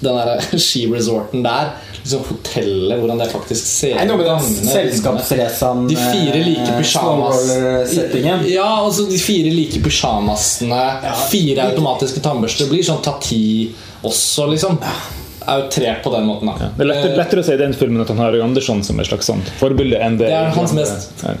den 0.00 0.16
der 0.18 0.42
skiresorten 0.66 1.42
der, 1.46 1.70
liksom 2.02 2.24
hotellet, 2.28 2.98
hvordan 3.00 3.18
det 3.22 3.28
faktisk 3.32 3.66
ser 3.66 3.96
ut 4.04 4.68
selskapsresan 4.68 5.86
De 5.88 5.96
fire 5.96 6.42
like 6.44 6.68
eh, 6.76 6.82
snowroller-settingen. 6.92 8.44
Ja, 8.50 8.68
altså 8.84 9.06
de 9.10 9.18
fire 9.18 9.50
like 9.50 9.80
pysjamasene. 9.84 10.82
Fire 11.30 11.68
automatiske 11.70 12.20
tannbørster 12.24 12.68
blir 12.70 12.84
sånn 12.86 13.02
Tati 13.04 13.72
også, 14.06 14.46
liksom. 14.52 14.78
Outrert 15.46 16.02
på 16.02 16.10
den 16.10 16.24
måten. 16.26 16.48
da 16.50 16.70
Det 16.76 16.82
er 16.82 16.88
lettere, 16.90 17.16
lettere 17.20 17.42
å 17.42 17.46
si 17.46 17.52
i 17.54 17.60
den 17.60 17.74
filmen 17.78 18.02
at 18.02 18.08
han 18.10 18.18
har 18.18 18.32
Roy 18.34 18.42
Andersson 18.42 18.80
som 18.86 18.98
et 19.00 19.06
slags 19.06 19.28
sånn 19.30 19.44
forbilde 19.60 20.00
enn 20.02 20.16
det 20.18 20.26
Det 20.32 20.40
er 20.40 20.50
hans 20.56 20.72
mest- 20.74 21.22
Ja. 21.22 21.36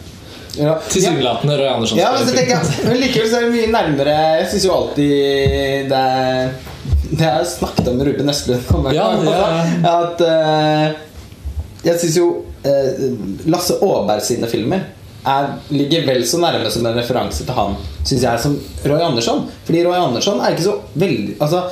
Ja. 0.56 0.78
Tilsynelatende 0.88 1.58
Roy 1.58 1.66
Andersson. 1.68 1.98
Ja, 1.98 2.12
men, 2.14 2.28
så 2.28 2.32
tenker 2.36 2.54
jeg, 2.56 2.84
men 2.86 2.96
likevel 3.02 3.28
så 3.28 3.40
er 3.40 3.44
det 3.44 3.50
mye 3.52 3.66
nærmere 3.74 4.14
Jeg 4.40 4.46
syns 4.52 4.64
jo 4.64 4.72
alltid 4.72 5.90
det 5.90 5.98
er 6.00 6.54
Det 7.10 7.22
har 7.22 7.40
jeg 7.40 7.52
snakket 7.54 7.88
om 7.88 7.96
med 7.98 8.08
Ruben 8.08 8.30
Østlund. 8.32 8.92
Ja, 8.94 9.06
ja. 9.24 9.46
At 10.00 10.22
uh, 10.22 10.96
Jeg 11.86 12.00
syns 12.02 12.18
jo 12.18 12.28
uh, 12.66 13.06
Lasse 13.50 13.78
Aaberg 13.78 14.24
sine 14.26 14.50
filmer 14.50 14.84
er, 15.26 15.48
ligger 15.74 16.06
vel 16.06 16.22
så 16.26 16.38
nærme 16.38 16.70
som 16.70 16.86
en 16.86 16.94
referanse 16.94 17.42
til 17.46 17.56
han, 17.56 17.74
syns 18.06 18.22
jeg, 18.22 18.42
som 18.42 18.54
Roy 18.86 19.02
Andersson. 19.02 19.46
Fordi 19.66 19.82
Roy 19.86 19.98
Andersson 19.98 20.38
er 20.38 20.54
ikke 20.54 20.68
så 20.68 20.76
veldig 20.94 21.34
Altså, 21.42 21.64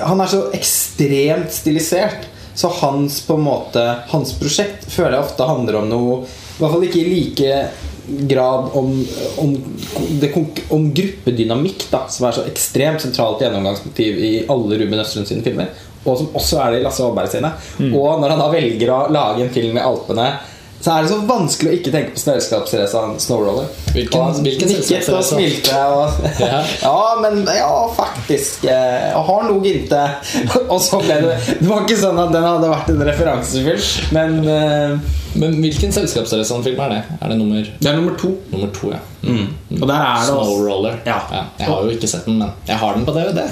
han 0.00 0.20
er 0.20 0.30
så 0.30 0.42
ekstremt 0.56 1.54
stilisert. 1.54 2.28
Så 2.54 2.68
hans 2.80 3.20
på 3.24 3.36
en 3.38 3.44
måte 3.46 3.82
Hans 4.10 4.32
prosjekt 4.36 4.82
føler 4.90 5.14
jeg 5.14 5.22
ofte 5.22 5.46
handler 5.46 5.76
om 5.78 5.84
noe 5.88 6.16
I 6.26 6.58
hvert 6.58 6.72
fall 6.74 6.86
ikke 6.88 7.04
like 7.06 7.52
grad 8.30 8.70
om, 8.78 8.92
om, 9.42 9.54
det, 10.20 10.32
om 10.70 10.88
gruppedynamikk, 10.94 11.86
da, 11.92 12.04
som 12.12 12.26
er 12.28 12.36
så 12.38 12.46
ekstremt 12.50 13.02
sentralt 13.04 13.42
gjennomgangsmotiv 13.44 14.18
i 14.18 14.32
alle 14.50 14.78
Ruben 14.82 15.02
Østlund 15.04 15.28
sine 15.30 15.44
filmer. 15.46 15.72
Og 16.04 16.16
som 16.16 16.30
også 16.38 16.62
er 16.64 16.70
det 16.72 16.78
i 16.80 16.84
Lasse 16.86 17.04
Aaberg 17.04 17.28
sine. 17.32 17.50
Og 17.90 18.22
når 18.22 18.32
han 18.36 18.40
da 18.40 18.48
velger 18.54 18.94
å 18.94 19.02
lage 19.12 19.44
en 19.44 19.52
film 19.52 19.76
i 19.76 19.84
Alpene, 19.84 20.30
så 20.80 20.94
er 20.94 21.02
det 21.04 21.10
så 21.10 21.18
vanskelig 21.28 21.68
å 21.68 21.74
ikke 21.76 21.90
tenke 21.92 22.14
på 22.14 22.20
selskapsracen 22.22 23.18
Snowroller. 23.20 23.66
Hvilken- 23.92 24.22
og 24.30 24.38
hvilken 24.46 24.70
nikket 24.72 25.10
og 25.12 25.24
smilte 25.28 25.76
og 25.92 26.22
Ja. 26.40 26.62
Ja, 26.86 27.18
men 27.20 27.42
ja, 27.44 27.74
faktisk. 27.98 28.64
eh, 28.64 29.10
Jeg 29.10 29.24
har 29.28 29.44
noe 29.44 29.60
inte. 29.74 30.00
Og 30.72 30.80
så 30.80 31.02
ble 31.04 31.18
det 31.26 31.36
Det 31.60 31.68
var 31.68 31.84
ikke 31.84 32.00
sånn 32.00 32.22
at 32.24 32.32
den 32.32 32.46
hadde 32.48 32.70
vært 32.72 32.88
en 32.94 33.04
referansefilm, 33.10 34.08
men 34.16 34.38
eh, 34.48 34.96
Men 35.38 35.60
hvilken 35.62 35.92
selskapsresan-film 35.94 36.80
er 36.80 36.88
det? 36.94 37.02
Er 37.20 37.28
det 37.30 37.36
nummer, 37.38 37.62
det 37.78 37.86
er 37.90 37.96
nummer 37.96 38.16
to. 38.18 38.32
nummer 38.50 38.70
to? 38.74 38.90
ja 38.90 38.98
Og 39.22 39.86
der 39.86 39.94
er 39.94 40.24
det 40.26 40.32
også 40.32 40.56
Snowroller. 40.56 40.96
Ja. 41.06 41.18
Jeg 41.58 41.66
har 41.68 41.82
jo 41.84 41.92
ikke 41.94 42.08
sett 42.08 42.24
den, 42.26 42.38
men 42.40 42.50
jeg 42.66 42.76
har 42.80 42.96
den 42.96 43.04
på 43.06 43.12
DVD. 43.14 43.44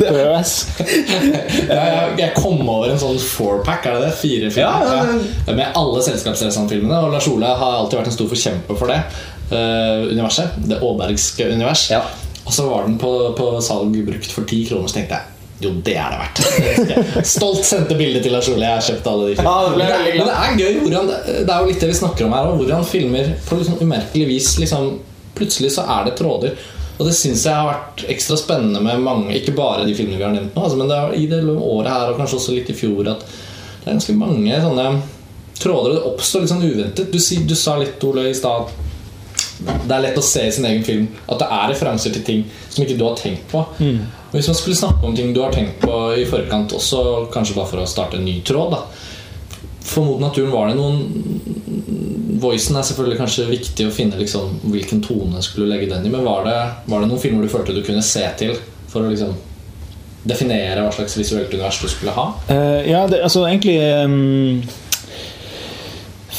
Ja, 1.70 1.82
jeg, 1.84 2.14
jeg 2.18 2.30
kom 2.36 2.60
over 2.68 2.92
en 2.92 3.00
sånn 3.00 3.18
fourpack, 3.20 3.86
er 3.86 3.98
det 3.98 4.06
det? 4.08 4.14
Fire 4.20 4.52
filmer. 4.54 4.86
Ja, 4.86 5.02
ja, 5.02 5.18
Ja, 5.48 5.56
Med 5.56 5.76
alle 5.78 6.02
Selskapsresan-filmene. 6.06 7.02
Og 7.04 7.14
Lars 7.14 7.28
Ole 7.30 7.50
har 7.50 7.80
alltid 7.80 8.00
vært 8.00 8.12
en 8.12 8.18
stor 8.18 8.30
forkjemper 8.32 8.80
for 8.80 8.92
det. 8.92 9.00
uh, 9.50 10.06
universet. 10.12 10.56
Det 10.70 10.78
Aabergske 10.78 11.50
univers. 11.50 11.88
Ja. 11.90 12.04
Og 12.44 12.54
så 12.54 12.68
var 12.68 12.86
den 12.86 12.98
på, 12.98 13.10
på 13.38 13.50
salg 13.62 13.94
brukt 14.06 14.32
for 14.32 14.48
ti 14.48 14.62
kroner, 14.68 14.88
så 14.88 15.00
tenkte 15.00 15.18
jeg 15.18 15.29
jo, 15.60 15.70
det 15.84 15.94
er 16.00 16.14
det 16.14 16.18
verdt. 16.22 17.26
Stolt 17.28 17.64
sendte 17.68 17.96
bilde 17.98 18.22
til 18.24 18.32
Lars 18.32 18.48
Ole. 18.48 18.64
Jeg 18.64 18.78
har 18.78 18.86
kjøpt 18.86 19.08
alle 19.12 19.28
de 19.28 19.36
Ja, 19.44 19.54
det 19.68 19.76
men, 19.76 19.86
det, 19.86 20.12
glad. 20.14 20.16
men 20.16 20.26
det 20.26 20.36
er 20.40 20.58
gøy 20.60 20.78
hvordan 20.86 21.10
Det 21.28 21.52
er 21.54 21.60
jo 21.60 21.68
litt 21.70 21.80
det 21.84 21.88
vi 21.92 21.96
snakker 22.00 22.26
om 22.28 22.34
her 22.36 22.48
òg. 22.50 22.58
Hvordan 22.62 22.86
filmer 22.88 23.32
på 23.48 23.58
liksom 23.60 23.80
umerkelig 23.84 24.26
vis 24.30 24.50
liksom, 24.62 24.90
Plutselig 25.36 25.70
så 25.76 25.84
er 25.98 26.08
det 26.08 26.16
tråder. 26.18 26.56
Og 27.00 27.06
det 27.08 27.14
syns 27.16 27.44
jeg 27.46 27.54
har 27.56 27.68
vært 27.70 28.02
ekstra 28.12 28.36
spennende 28.36 28.80
med 28.84 29.00
mange 29.04 29.36
Ikke 29.38 29.54
bare 29.56 29.86
de 29.88 29.94
filmene 29.96 30.18
vi 30.20 30.24
har 30.26 30.34
nevnt 30.34 30.56
nå, 30.56 30.64
altså, 30.66 30.76
men 30.80 30.90
det 30.90 30.98
er 30.98 31.14
i 31.16 31.26
det 31.30 31.38
året 31.48 31.88
her 31.92 32.10
og 32.12 32.18
kanskje 32.20 32.36
også 32.40 32.56
litt 32.58 32.68
i 32.72 32.76
fjor 32.76 33.08
at 33.14 33.22
det 33.24 33.86
er 33.88 33.94
ganske 33.96 34.12
mange 34.20 34.58
sånne 34.60 34.88
tråder, 35.60 35.90
og 35.90 35.96
det 35.96 36.02
oppstår 36.10 36.42
litt 36.44 36.50
sånn 36.52 36.64
uventet. 36.66 37.08
Du, 37.12 37.16
si- 37.20 37.38
du 37.48 37.54
sa 37.56 37.78
litt, 37.80 38.00
Ole, 38.04 38.26
i 38.28 38.36
stad 38.36 38.68
det 39.60 39.92
er 39.92 40.02
lett 40.06 40.16
å 40.20 40.24
se 40.24 40.42
i 40.48 40.52
sin 40.52 40.64
egen 40.68 40.84
film 40.84 41.06
at 41.28 41.40
det 41.42 41.48
er 41.52 41.66
referanser 41.72 42.12
til 42.14 42.22
ting 42.24 42.42
som 42.70 42.84
ikke 42.84 42.98
du 42.98 43.04
har 43.04 43.18
tenkt 43.18 43.46
på. 43.50 43.62
Og 44.30 44.34
Hvis 44.36 44.48
man 44.48 44.58
skulle 44.58 44.78
snakke 44.78 45.06
om 45.06 45.16
ting 45.16 45.34
du 45.34 45.42
har 45.42 45.54
tenkt 45.54 45.82
på 45.82 45.96
i 46.16 46.26
forkant, 46.30 46.72
også 46.72 47.26
kanskje 47.34 47.56
bare 47.58 47.70
for 47.72 47.82
å 47.82 47.88
starte 47.90 48.20
en 48.20 48.26
ny 48.26 48.40
tråd 48.46 48.76
da. 48.76 48.84
For 49.90 50.06
mot 50.06 50.22
naturen 50.22 50.52
var 50.54 50.70
det 50.70 50.78
noen 50.78 51.00
Voicen 52.40 52.78
er 52.78 52.84
selvfølgelig 52.88 53.18
kanskje 53.18 53.50
viktig 53.50 53.84
å 53.84 53.92
finne 53.92 54.16
liksom, 54.16 54.54
hvilken 54.72 55.02
tone 55.04 55.42
skulle 55.44 55.66
du 55.66 55.74
legge 55.74 55.90
den 55.90 56.06
i. 56.08 56.12
Men 56.12 56.24
var 56.24 56.46
det, 56.46 56.56
var 56.88 57.02
det 57.02 57.10
noen 57.10 57.20
filmer 57.20 57.44
du 57.44 57.52
følte 57.52 57.74
du 57.76 57.82
kunne 57.84 58.04
se 58.06 58.22
til 58.40 58.54
for 58.88 59.04
å 59.04 59.10
liksom 59.10 59.34
definere 60.24 60.80
hva 60.84 60.92
slags 60.92 61.18
visuelt 61.18 61.52
univers 61.52 61.80
du 61.82 61.88
skulle 61.88 62.14
ha? 62.16 62.26
Uh, 62.48 62.80
ja, 62.88 63.02
det, 63.10 63.20
altså 63.24 63.44
egentlig 63.48 63.76
ehm, 63.84 64.62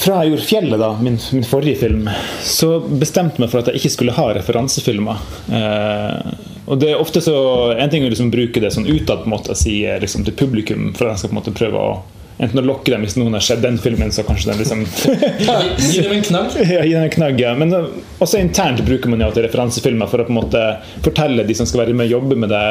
Fra 0.01 0.23
jeg 0.23 0.31
gjorde 0.31 0.45
'Fjellet', 0.47 0.79
da, 0.81 0.93
min, 0.97 1.19
min 1.31 1.43
forrige 1.45 1.77
film, 1.83 2.07
så 2.41 2.79
bestemte 2.81 3.37
jeg 3.37 3.43
meg 3.43 3.51
for 3.51 3.61
at 3.61 3.67
jeg 3.69 3.81
ikke 3.81 3.93
skulle 3.93 4.15
ha 4.17 4.31
referansefilmer. 4.33 5.19
Eh, 5.53 6.31
og 6.65 6.79
det 6.81 6.89
er 6.93 7.01
ofte 7.01 7.21
så 7.21 7.35
En 7.75 7.89
ting 7.91 8.01
er 8.01 8.09
å 8.09 8.13
liksom 8.13 8.31
bruke 8.33 8.61
det 8.63 8.71
sånn 8.73 8.89
utad 8.89 9.21
på 9.21 9.29
en 9.29 9.35
måte, 9.35 9.57
si 9.57 9.83
eh, 9.85 9.99
liksom, 10.01 10.25
til 10.25 10.37
publikum, 10.37 10.89
for 10.97 11.05
at 11.05 11.13
jeg 11.13 11.23
skal 11.23 11.31
på 11.31 11.37
en 11.37 11.41
måte 11.43 11.55
prøve 11.57 11.85
å 11.91 11.93
Enten 12.41 12.57
å 12.57 12.63
lokke 12.65 12.89
dem 12.89 13.03
hvis 13.05 13.13
noen 13.19 13.35
har 13.37 13.43
sett 13.45 13.59
den 13.61 13.75
filmen, 13.77 14.09
så 14.09 14.23
kanskje 14.25 14.49
den 14.49 14.61
liksom 14.63 14.79
Gi, 14.81 15.99
dem 16.01 16.13
en 16.15 16.23
knagg. 16.25 16.55
ja, 16.73 16.79
gi 16.81 16.95
dem 16.95 17.03
en 17.03 17.13
knagg, 17.13 17.41
ja. 17.43 17.51
Men 17.59 17.69
uh, 17.75 17.91
også 18.17 18.39
internt 18.41 18.81
bruker 18.87 19.11
man 19.13 19.21
jo 19.21 19.27
til 19.35 19.45
referansefilmer 19.45 20.09
for 20.09 20.23
å 20.23 20.25
på 20.25 20.33
en 20.33 20.39
måte 20.39 20.63
fortelle 21.05 21.45
de 21.45 21.57
som 21.59 21.69
skal 21.69 21.83
være 21.83 21.93
med 21.93 22.09
og 22.09 22.15
jobbe 22.15 22.39
med 22.41 22.49
det, 22.49 22.63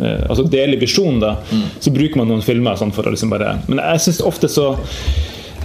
uh, 0.00 0.24
altså 0.26 0.48
dele 0.50 0.80
visjonen, 0.80 1.20
da. 1.22 1.36
Så 1.78 1.94
bruker 1.94 2.18
man 2.18 2.32
noen 2.32 2.42
filmer 2.42 2.80
sånn 2.80 2.90
for 2.96 3.06
å 3.06 3.14
liksom 3.14 3.30
bare 3.30 3.60
Men 3.68 3.84
jeg 3.84 4.08
syns 4.08 4.24
ofte 4.26 4.50
så 4.50 4.72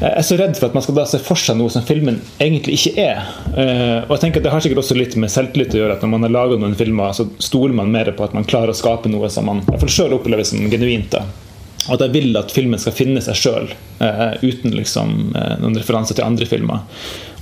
jeg 0.01 0.11
er 0.11 0.25
så 0.27 0.37
redd 0.39 0.57
for 0.59 0.67
at 0.67 0.75
man 0.75 0.83
skal 0.83 0.97
da 0.97 1.05
se 1.07 1.21
for 1.23 1.39
seg 1.39 1.55
noe 1.59 1.71
som 1.71 1.85
filmen 1.87 2.19
egentlig 2.41 2.75
ikke 2.79 3.05
er. 3.05 3.23
Uh, 3.55 4.03
og 4.03 4.17
jeg 4.17 4.25
tenker 4.25 4.41
at 4.41 4.47
Det 4.47 4.53
har 4.53 4.65
sikkert 4.65 4.83
også 4.83 4.97
litt 4.99 5.15
med 5.19 5.31
selvtillit 5.31 5.77
å 5.77 5.81
gjøre. 5.81 5.95
at 5.95 6.03
Når 6.03 6.11
man 6.11 6.27
har 6.27 6.35
laga 6.35 6.59
noen 6.59 6.75
filmer, 6.75 7.15
så 7.15 7.29
stoler 7.39 7.77
man 7.77 7.93
mer 7.93 8.11
på 8.11 8.27
at 8.27 8.35
man 8.35 8.47
klarer 8.47 8.73
å 8.73 8.77
skape 8.77 9.11
noe 9.11 9.31
som 9.31 9.47
man 9.47 9.63
selv 9.87 10.19
opplever 10.19 10.43
som 10.47 10.67
genuint. 10.71 11.11
da 11.15 11.23
at 11.85 12.01
jeg 12.01 12.11
vil 12.15 12.31
at 12.39 12.49
filmen 12.53 12.79
skal 12.81 12.95
finne 12.97 13.21
seg 13.21 13.35
sjøl, 13.37 13.67
eh, 14.01 14.31
uten 14.41 14.73
liksom, 14.73 15.11
eh, 15.37 15.55
noen 15.61 15.75
referanser 15.77 16.17
til 16.17 16.25
andre 16.25 16.47
filmer. 16.49 16.79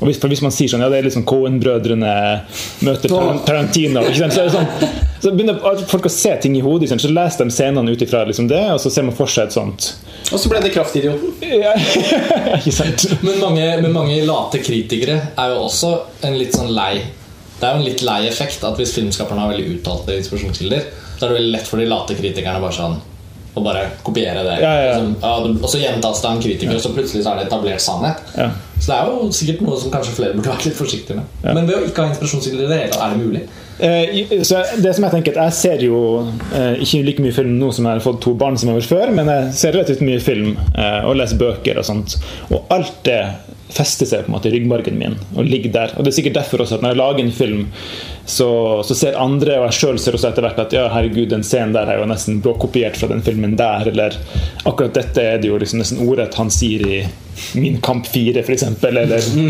Og 0.02 0.10
hvis, 0.10 0.18
for 0.20 0.28
hvis 0.28 0.42
man 0.44 0.52
sier 0.52 0.68
sånn, 0.68 0.82
ja 0.84 0.90
det 0.92 0.98
er 1.00 1.06
liksom 1.06 1.24
Cohen-brødrene 1.30 2.10
møter 2.84 3.08
Tar- 3.14 3.38
Tarantino 3.48 4.02
ikke 4.04 4.18
sant? 4.26 4.34
Så, 4.36 4.42
er 4.42 4.50
det 4.50 4.56
sånn, 4.58 4.98
så 5.24 5.32
begynner 5.32 5.86
folk 5.88 6.10
å 6.10 6.12
se 6.12 6.34
ting 6.44 6.58
i 6.60 6.64
hodet, 6.66 6.90
så 7.00 7.08
leser 7.14 7.48
de 7.48 7.56
scenene 7.56 7.94
ut 7.94 8.04
ifra 8.04 8.26
liksom 8.28 8.50
det, 8.52 8.60
og 8.74 8.82
så 8.84 8.92
ser 8.92 9.08
man 9.08 9.16
for 9.16 9.32
seg 9.32 9.48
et 9.48 9.56
sånt 9.56 9.94
Og 10.34 10.42
så 10.44 10.52
ble 10.52 10.60
det 10.66 10.74
Kraftidioten. 10.76 11.38
ja, 11.48 11.72
Ikke 12.58 12.74
sant? 12.76 13.06
Men 13.24 13.40
mange, 13.40 13.70
men 13.86 13.96
mange 13.96 14.20
late 14.28 14.60
kritikere 14.66 15.22
er 15.40 15.54
jo 15.56 15.64
også 15.70 15.94
en 16.28 16.36
litt 16.42 16.52
sånn 16.58 16.74
lei 16.76 16.98
Det 17.00 17.64
er 17.70 17.72
jo 17.78 17.80
en 17.80 17.88
litt 17.88 18.04
lei 18.04 18.20
effekt 18.28 18.66
at 18.68 18.76
hvis 18.82 18.92
filmskaperne 18.98 19.46
har 19.46 19.54
veldig 19.56 19.78
uttalte 19.78 20.20
inspirasjonskilder, 20.20 20.84
så 21.16 21.24
er 21.24 21.30
det 21.32 21.40
veldig 21.40 21.56
lett 21.56 21.70
for 21.72 21.80
de 21.80 21.88
late 21.88 22.20
kritikerne 22.20 22.60
bare 22.60 22.76
sånn 22.76 23.00
å 23.54 23.64
bare 23.64 23.88
kopiere 24.06 24.44
det. 24.46 24.60
Ja, 24.64 24.74
ja, 24.74 24.86
ja. 24.88 25.00
Liksom, 25.00 25.58
og 25.62 25.70
så 25.70 25.82
gjentas 25.82 26.22
det 26.22 26.30
av 26.30 26.38
en 26.38 26.44
kritiker, 26.44 26.78
og 26.78 26.82
så 26.82 26.94
plutselig 26.96 27.26
så 27.26 27.34
er 27.34 27.42
det 27.42 27.50
etablert 27.50 27.84
sannhet. 27.84 28.24
Ja. 28.38 28.50
Så 28.80 28.90
det 28.90 28.96
er 28.98 29.12
jo 29.12 29.28
sikkert 29.38 29.62
noe 29.66 29.78
som 29.80 29.94
kanskje 29.94 30.16
flere 30.18 30.38
burde 30.38 30.52
vært 30.56 30.70
litt 30.70 30.80
forsiktige 30.80 31.20
med. 31.20 31.36
Men 31.46 31.70
ved 31.70 31.78
å 31.78 31.84
ikke 31.90 32.06
ha 32.06 32.14
inspirasjonskilder 32.14 32.66
i 32.66 32.72
det 32.72 32.82
hele 32.86 33.04
er 33.06 33.14
det 33.14 33.22
mulig? 33.22 33.44
Eh, 33.84 34.44
så 34.46 34.60
det 34.78 34.92
som 34.94 35.04
Jeg 35.08 35.16
tenker 35.16 35.38
jeg 35.40 35.54
ser 35.58 35.82
jo 35.82 35.98
eh, 36.54 36.76
ikke 36.84 37.00
like 37.08 37.24
mye 37.26 37.36
film 37.36 37.56
nå 37.58 37.72
som 37.74 37.88
jeg 37.88 37.98
har 37.98 38.04
fått 38.06 38.22
to 38.22 38.36
barn 38.38 38.58
som 38.58 38.70
jeg 38.70 38.76
har 38.76 38.84
gjort 38.84 38.94
før, 38.94 39.14
men 39.18 39.32
jeg 39.32 39.56
ser 39.58 39.74
relativt 39.76 40.04
mye 40.06 40.22
film 40.24 40.54
eh, 40.78 41.00
og 41.08 41.18
leser 41.18 41.42
bøker 41.42 41.82
og 41.82 41.88
sånt. 41.88 42.18
Og 42.54 42.70
alt 42.74 43.00
det 43.08 43.22
fester 43.74 44.10
seg 44.10 44.26
på 44.26 44.32
en 44.32 44.36
måte 44.38 44.50
i 44.50 44.54
ryggmargen 44.56 45.00
min 45.00 45.18
og 45.34 45.48
ligger 45.48 45.74
der. 45.74 45.96
Og 45.98 46.06
Det 46.06 46.14
er 46.14 46.18
sikkert 46.20 46.40
derfor 46.42 46.64
også 46.64 46.78
at 46.78 46.86
når 46.86 46.94
jeg 46.94 47.02
lager 47.02 47.24
en 47.24 47.36
film, 47.36 47.66
så, 48.26 48.50
så 48.88 48.96
ser 48.96 49.20
andre, 49.20 49.58
og 49.60 49.68
jeg 49.68 49.80
sjøl 49.80 50.00
ser 50.00 50.18
også 50.18 50.30
etter 50.30 50.46
hvert 50.46 50.62
at 50.64 50.76
ja, 50.76 50.86
herregud, 50.94 51.28
den 51.34 51.44
scenen 51.48 51.76
der 51.76 51.90
er 51.92 52.00
jo 52.00 52.08
nesten 52.10 52.40
blåkopiert 52.44 53.00
fra 53.00 53.12
den 53.12 53.24
filmen 53.26 53.58
der, 53.60 53.90
eller 53.92 54.16
akkurat 54.64 54.96
dette 54.96 55.28
er 55.34 55.42
det 55.42 55.52
jo 55.52 55.60
liksom 55.60 55.82
nesten 55.84 56.04
ordrett 56.06 56.40
han 56.40 56.54
sier 56.54 56.88
i 56.88 57.04
Min 57.58 57.80
kamp 57.82 58.08
4, 58.08 58.40
f.eks., 58.40 58.64
eller. 58.84 59.08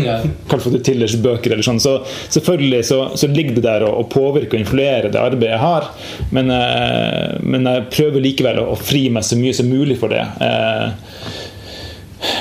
Carl 0.48 0.78
Tillers 0.80 1.16
bøker. 1.20 1.52
eller 1.52 1.66
sånn, 1.66 1.80
så 1.80 1.98
selvfølgelig 2.32 2.80
så, 2.88 3.00
så 3.20 3.28
ligger 3.28 3.58
det 3.58 3.66
der 3.66 3.84
å, 3.86 3.90
å 4.00 4.06
påvirke 4.10 4.56
og 4.56 4.62
influere 4.64 5.10
det 5.12 5.20
arbeidet 5.20 5.52
jeg 5.52 5.62
har. 5.62 5.90
Men, 6.34 6.52
eh, 6.54 7.36
men 7.44 7.68
jeg 7.68 7.86
prøver 7.92 8.24
likevel 8.24 8.62
å, 8.62 8.70
å 8.72 8.78
fri 8.80 9.06
meg 9.12 9.26
så 9.28 9.38
mye 9.40 9.56
som 9.56 9.68
mulig 9.70 9.98
for 10.00 10.14
det. 10.14 10.24
Eh, 10.24 11.34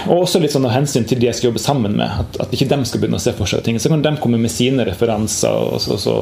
og 0.07 0.23
også 0.23 0.41
litt 0.43 0.53
sånn 0.53 0.67
av 0.67 0.75
hensyn 0.75 1.05
til 1.07 1.19
de 1.19 1.29
jeg 1.29 1.38
skal 1.38 1.49
jobbe 1.51 1.61
sammen 1.63 1.97
med. 1.99 2.23
At, 2.23 2.39
at 2.45 2.55
ikke 2.55 2.69
dem 2.71 2.86
skal 2.88 3.01
begynne 3.01 3.19
å 3.19 3.23
se 3.23 3.34
for 3.38 3.49
seg 3.49 3.63
ting. 3.65 3.79
Så 3.81 3.91
kan 3.91 4.03
de 4.05 4.15
komme 4.21 4.39
med 4.41 4.51
sine 4.53 4.86
referanser 4.88 5.53
og, 5.53 5.79
så, 5.84 5.97
så, 6.01 6.15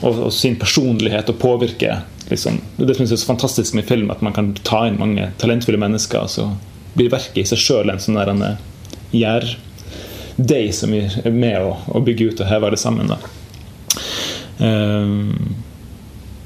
og, 0.00 0.22
og 0.28 0.32
sin 0.34 0.58
personlighet 0.60 1.30
og 1.32 1.40
påvirke. 1.42 2.00
Liksom. 2.28 2.60
Det 2.78 2.96
som 2.96 3.04
jeg 3.04 3.12
er 3.12 3.22
så 3.22 3.30
fantastisk 3.30 3.78
med 3.78 3.88
film, 3.88 4.10
at 4.14 4.24
man 4.24 4.36
kan 4.36 4.52
ta 4.66 4.84
inn 4.88 5.00
mange 5.00 5.30
talentfulle 5.42 5.80
mennesker. 5.80 6.26
Og 6.26 6.34
så 6.34 6.50
blir 6.98 7.12
verket 7.14 7.44
i 7.44 7.48
seg 7.48 7.62
sjøl 7.62 7.92
en 7.92 8.02
sånn 8.02 8.18
der 8.18 8.32
en 8.34 8.44
gjærdeig 9.14 10.74
som 10.76 10.94
er 10.94 11.32
med 11.32 11.62
å, 11.62 11.76
å 11.94 12.04
bygge 12.04 12.32
ut 12.32 12.44
og 12.44 12.50
heve 12.50 12.74
det 12.74 12.82
sammen. 12.82 13.14
Da. 13.14 13.20
Eh, 14.68 15.66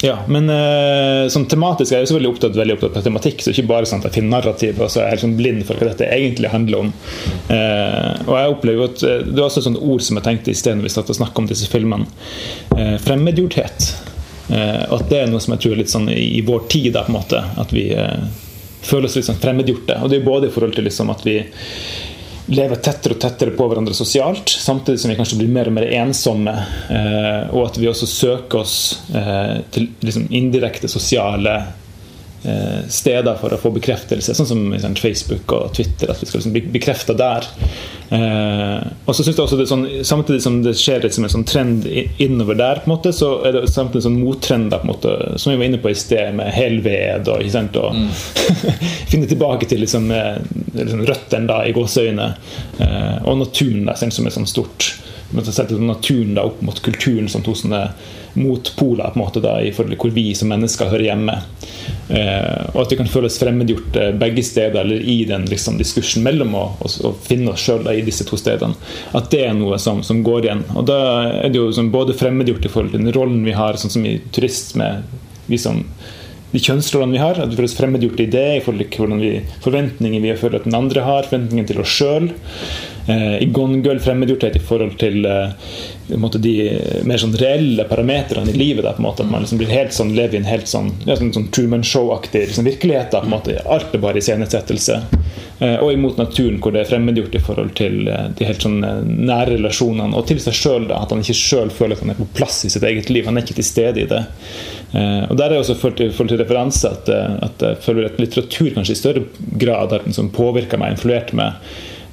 ja, 0.02 0.16
men 0.26 0.50
uh, 0.50 1.28
sånn 1.30 1.44
tematisk 1.46 1.92
er 1.92 2.00
jeg 2.00 2.06
jo 2.06 2.10
selvfølgelig 2.10 2.32
opptatt, 2.32 2.56
veldig 2.58 2.74
opptatt 2.74 2.96
av 2.98 3.04
tematikk. 3.06 3.42
Så 3.44 3.52
ikke 3.52 3.68
bare 3.70 3.86
sånn 3.86 4.02
at 4.02 4.08
jeg 4.08 4.16
finner 4.16 4.34
narrativ 4.34 4.80
og 4.82 4.90
så 4.90 5.02
er 5.02 5.12
jeg 5.12 5.20
liksom 5.20 5.36
blind 5.38 5.62
for 5.68 5.78
hva 5.78 5.92
dette 5.92 6.08
egentlig 6.10 6.50
handler 6.50 6.86
om. 6.88 6.92
Uh, 7.46 8.10
og 8.26 8.32
jeg 8.34 8.54
opplever 8.56 8.90
at 8.90 9.04
uh, 9.06 9.18
Det 9.22 9.38
var 9.38 9.46
også 9.46 9.62
et 9.62 9.68
sånt 9.68 9.82
ord 9.82 10.02
som 10.02 10.18
jeg 10.18 10.26
tenkte 10.26 10.50
i 10.50 10.58
sted 10.58 10.78
når 10.78 10.88
vi 10.88 10.94
satt 10.96 11.38
om 11.42 11.46
disse 11.48 11.70
filmene. 11.70 12.08
fremmedgjorthet. 13.04 13.86
og 14.90 14.94
at 14.98 15.10
det 15.10 15.18
er 15.20 15.30
noe 15.30 15.40
som 15.40 15.54
jeg 15.54 15.62
tror 15.62 15.74
er 15.74 15.80
litt 15.80 15.92
sånn 15.92 16.08
i, 16.10 16.22
i 16.38 16.42
vår 16.44 16.66
tid, 16.68 16.92
da, 16.96 17.04
på 17.06 17.12
en 17.12 17.18
måte. 17.20 17.42
At 17.62 17.72
vi 17.72 17.86
føler 18.82 19.06
oss 19.06 19.16
litt 19.16 19.28
sånn 19.28 19.40
fremmedgjorte. 19.40 20.00
Og 20.02 20.10
det 20.10 20.18
er 20.18 20.26
både 20.26 20.50
i 20.50 20.54
forhold 20.54 20.74
til 20.76 20.88
liksom 20.88 21.12
at 21.14 21.22
vi 21.26 21.38
lever 22.52 22.80
tettere 22.84 23.16
og 23.16 23.22
tettere 23.22 23.54
på 23.56 23.66
hverandre 23.68 23.94
sosialt, 23.96 24.50
samtidig 24.50 25.00
som 25.00 25.12
vi 25.12 25.18
kanskje 25.18 25.38
blir 25.40 25.52
mer 25.52 25.70
og 25.70 25.76
mer 25.76 25.88
ensomme. 25.98 26.54
Eh, 26.92 27.52
og 27.52 27.68
at 27.68 27.78
vi 27.80 27.88
også 27.90 28.08
søker 28.10 28.62
oss 28.62 28.76
eh, 29.14 29.60
til 29.72 29.88
liksom, 30.04 30.28
indirekte 30.30 30.90
sosiale 30.90 31.56
steder 32.90 33.36
for 33.38 33.54
å 33.54 33.58
få 33.60 33.70
bekreftelse, 33.76 34.34
sånn 34.34 34.48
som 34.48 34.62
liksom, 34.72 34.96
Facebook 34.98 35.52
og 35.54 35.74
Twitter. 35.76 36.10
At 36.10 36.22
vi 36.22 36.26
skal 36.26 36.40
liksom 36.40 36.54
bli 36.56 36.64
bekrefta 36.74 37.14
der. 37.18 37.46
Eh, 38.12 38.86
og 39.06 39.14
så 39.14 39.24
synes 39.24 39.38
jeg 39.38 39.44
også 39.44 39.56
det 39.56 39.64
er 39.64 39.70
sånn, 39.70 39.84
Samtidig 40.04 40.42
som 40.44 40.58
det 40.64 40.74
skjer 40.76 41.04
liksom 41.04 41.24
en 41.24 41.32
sånn 41.32 41.46
trend 41.48 41.86
innover 42.20 42.58
der, 42.58 42.82
på 42.82 42.90
en 42.90 42.94
måte, 42.96 43.12
så 43.16 43.30
er 43.46 43.56
det 43.56 43.62
samtidig 43.72 44.04
sånn 44.04 44.18
mottrender, 44.20 44.82
på 44.82 44.88
en 44.88 44.92
måte, 44.92 45.14
som 45.40 45.52
vi 45.52 45.60
var 45.60 45.70
inne 45.70 45.80
på 45.82 45.92
i 45.92 45.96
sted, 45.98 46.34
med 46.36 46.52
helved 46.52 47.30
og, 47.32 47.40
ikke 47.40 47.54
sant, 47.54 47.78
og 47.80 47.96
mm. 47.96 48.10
finne 49.12 49.30
tilbake 49.30 49.70
til 49.70 49.84
liksom, 49.84 50.10
eh, 50.12 50.42
liksom 50.76 51.06
røttene 51.08 51.62
i 51.68 51.74
gåseøyne. 51.76 52.28
Eh, 52.82 53.16
og 53.22 53.40
naturen 53.44 53.88
der, 53.88 54.02
som 54.02 54.28
er 54.28 54.34
sånn 54.34 54.50
stort. 54.50 54.92
Sette 55.52 55.78
naturen 55.80 56.34
da 56.36 56.44
opp 56.48 56.60
mot 56.64 56.78
kulturen 56.84 57.28
som 57.32 57.44
to 57.44 57.54
sånne 57.56 57.86
motpoler 58.34 59.12
på 59.12 59.18
en 59.18 59.20
måte 59.20 59.40
da, 59.44 59.58
i 59.60 59.72
forhold 59.72 59.94
til 59.94 60.00
hvor 60.00 60.14
vi 60.14 60.24
som 60.36 60.50
mennesker 60.52 60.90
hører 60.92 61.06
hjemme. 61.10 61.34
Eh, 62.12 62.70
og 62.72 62.82
at 62.84 62.92
vi 62.92 62.98
kan 63.00 63.10
føles 63.10 63.36
fremmedgjort 63.40 63.98
eh, 64.00 64.12
begge 64.20 64.44
steder, 64.44 64.80
eller 64.84 65.00
i 65.00 65.18
den 65.28 65.44
liksom, 65.50 65.78
diskursen 65.80 66.24
mellom 66.24 66.56
å, 66.56 66.64
å, 66.80 66.92
å 67.08 67.12
finne 67.26 67.52
oss 67.52 67.64
sjøl 67.64 67.88
i 67.92 68.04
disse 68.06 68.26
to 68.28 68.38
stedene. 68.40 68.76
At 69.16 69.30
det 69.32 69.44
er 69.48 69.56
noe 69.56 69.78
som, 69.82 70.02
som, 70.06 70.22
går 70.24 70.48
igjen. 70.48 70.64
Og 70.76 70.88
da 70.88 70.98
er 71.42 71.52
det 71.52 71.60
jo 71.60 71.70
sånn, 71.74 71.92
både 71.94 72.16
fremmedgjort 72.18 72.68
i 72.68 72.72
forhold 72.72 72.96
til 72.96 73.04
den 73.04 73.16
rollen 73.16 73.44
vi 73.46 73.56
har, 73.56 73.80
sånn 73.80 73.96
som 73.96 74.08
i 74.08 74.18
turisme, 74.32 74.94
vi 75.48 75.60
som 75.60 75.82
de 76.52 76.60
kjønnsrollene 76.60 77.16
vi 77.16 77.22
har. 77.22 77.40
At 77.40 77.52
vi 77.52 77.60
føles 77.60 77.76
fremmedgjort 77.76 78.24
i 78.24 78.30
det, 78.32 78.48
i 78.56 78.64
forhold 78.64 78.84
til 78.84 79.04
hvordan 79.04 79.22
vi, 79.24 79.34
forventninger 79.64 80.24
vi 80.24 80.34
føler 80.40 80.60
at 80.60 80.68
den 80.68 80.78
andre 80.78 81.04
har, 81.06 81.28
forventninger 81.28 81.70
til 81.70 81.84
oss 81.84 81.94
sjøl. 81.96 82.32
Eh, 83.06 83.42
I 83.42 83.48
Gone 83.54 83.82
Girl 83.82 83.98
fremmedgjorthet 84.02 84.56
i 84.56 84.62
forhold 84.62 84.98
til 85.00 85.26
måte, 86.18 86.38
de 86.42 86.54
mer 87.08 87.20
sånn 87.20 87.34
reelle 87.38 87.86
parametrene 87.90 88.52
i 88.52 88.58
livet. 88.58 88.84
Der, 88.84 88.96
på 88.96 89.02
en 89.02 89.08
måte, 89.08 89.26
at 89.26 89.32
man 89.32 89.44
liksom 89.44 89.60
blir 89.62 89.72
helt 89.72 89.94
sånn, 89.96 90.14
lever 90.16 90.38
i 90.38 90.42
en 90.42 90.50
helt 90.50 90.70
sånn, 90.70 90.92
ja, 91.06 91.16
sånn, 91.18 91.32
sånn 91.34 91.50
Truman 91.54 91.86
Show-aktig 91.86 92.46
liksom, 92.50 92.68
virkelighet. 92.68 93.14
Da, 93.14 93.24
Alt 93.72 93.94
er 93.94 94.02
bare 94.02 94.22
iscenesettelse. 94.22 95.00
Eh, 95.62 95.76
og 95.78 95.92
imot 95.92 96.16
naturen, 96.18 96.58
hvor 96.62 96.74
det 96.74 96.82
er 96.82 96.88
fremmedgjort 96.90 97.36
i 97.38 97.42
forhold 97.44 97.74
til 97.78 98.08
eh, 98.10 98.28
de 98.38 98.46
helt 98.48 98.64
sånn 98.64 98.80
eh, 98.86 99.02
nære 99.04 99.56
relasjonene. 99.56 100.16
Og 100.18 100.26
til 100.26 100.40
seg 100.42 100.56
sjøl, 100.58 100.88
at 100.96 101.12
han 101.12 101.22
ikke 101.22 101.38
sjøl 101.38 101.70
føler 101.74 101.94
at 101.94 102.02
han 102.02 102.14
er 102.14 102.18
på 102.18 102.26
plass 102.34 102.64
i 102.66 102.72
sitt 102.72 102.86
eget 102.88 103.12
liv. 103.12 103.28
Han 103.28 103.38
er 103.38 103.46
ikke 103.46 103.60
til 103.60 103.68
stede 103.68 104.02
i 104.02 104.08
det. 104.10 104.24
Og 104.92 105.38
Der 105.40 105.48
er 105.48 105.56
også 105.56 105.78
forhold 105.80 105.96
til, 105.96 106.10
forhold 106.12 106.34
til 106.34 106.40
referanse 106.42 106.90
at, 106.90 107.06
at 107.46 107.62
jeg 107.64 107.78
føler 107.80 108.10
at 108.10 108.18
litteratur 108.20 108.74
kanskje 108.74 108.92
i 108.92 108.98
større 108.98 109.22
grad 109.60 109.94
har 109.94 110.04
liksom 110.04 110.28
påvirka 110.36 110.76
meg, 110.80 110.98
influert 110.98 111.32
meg 111.36 111.62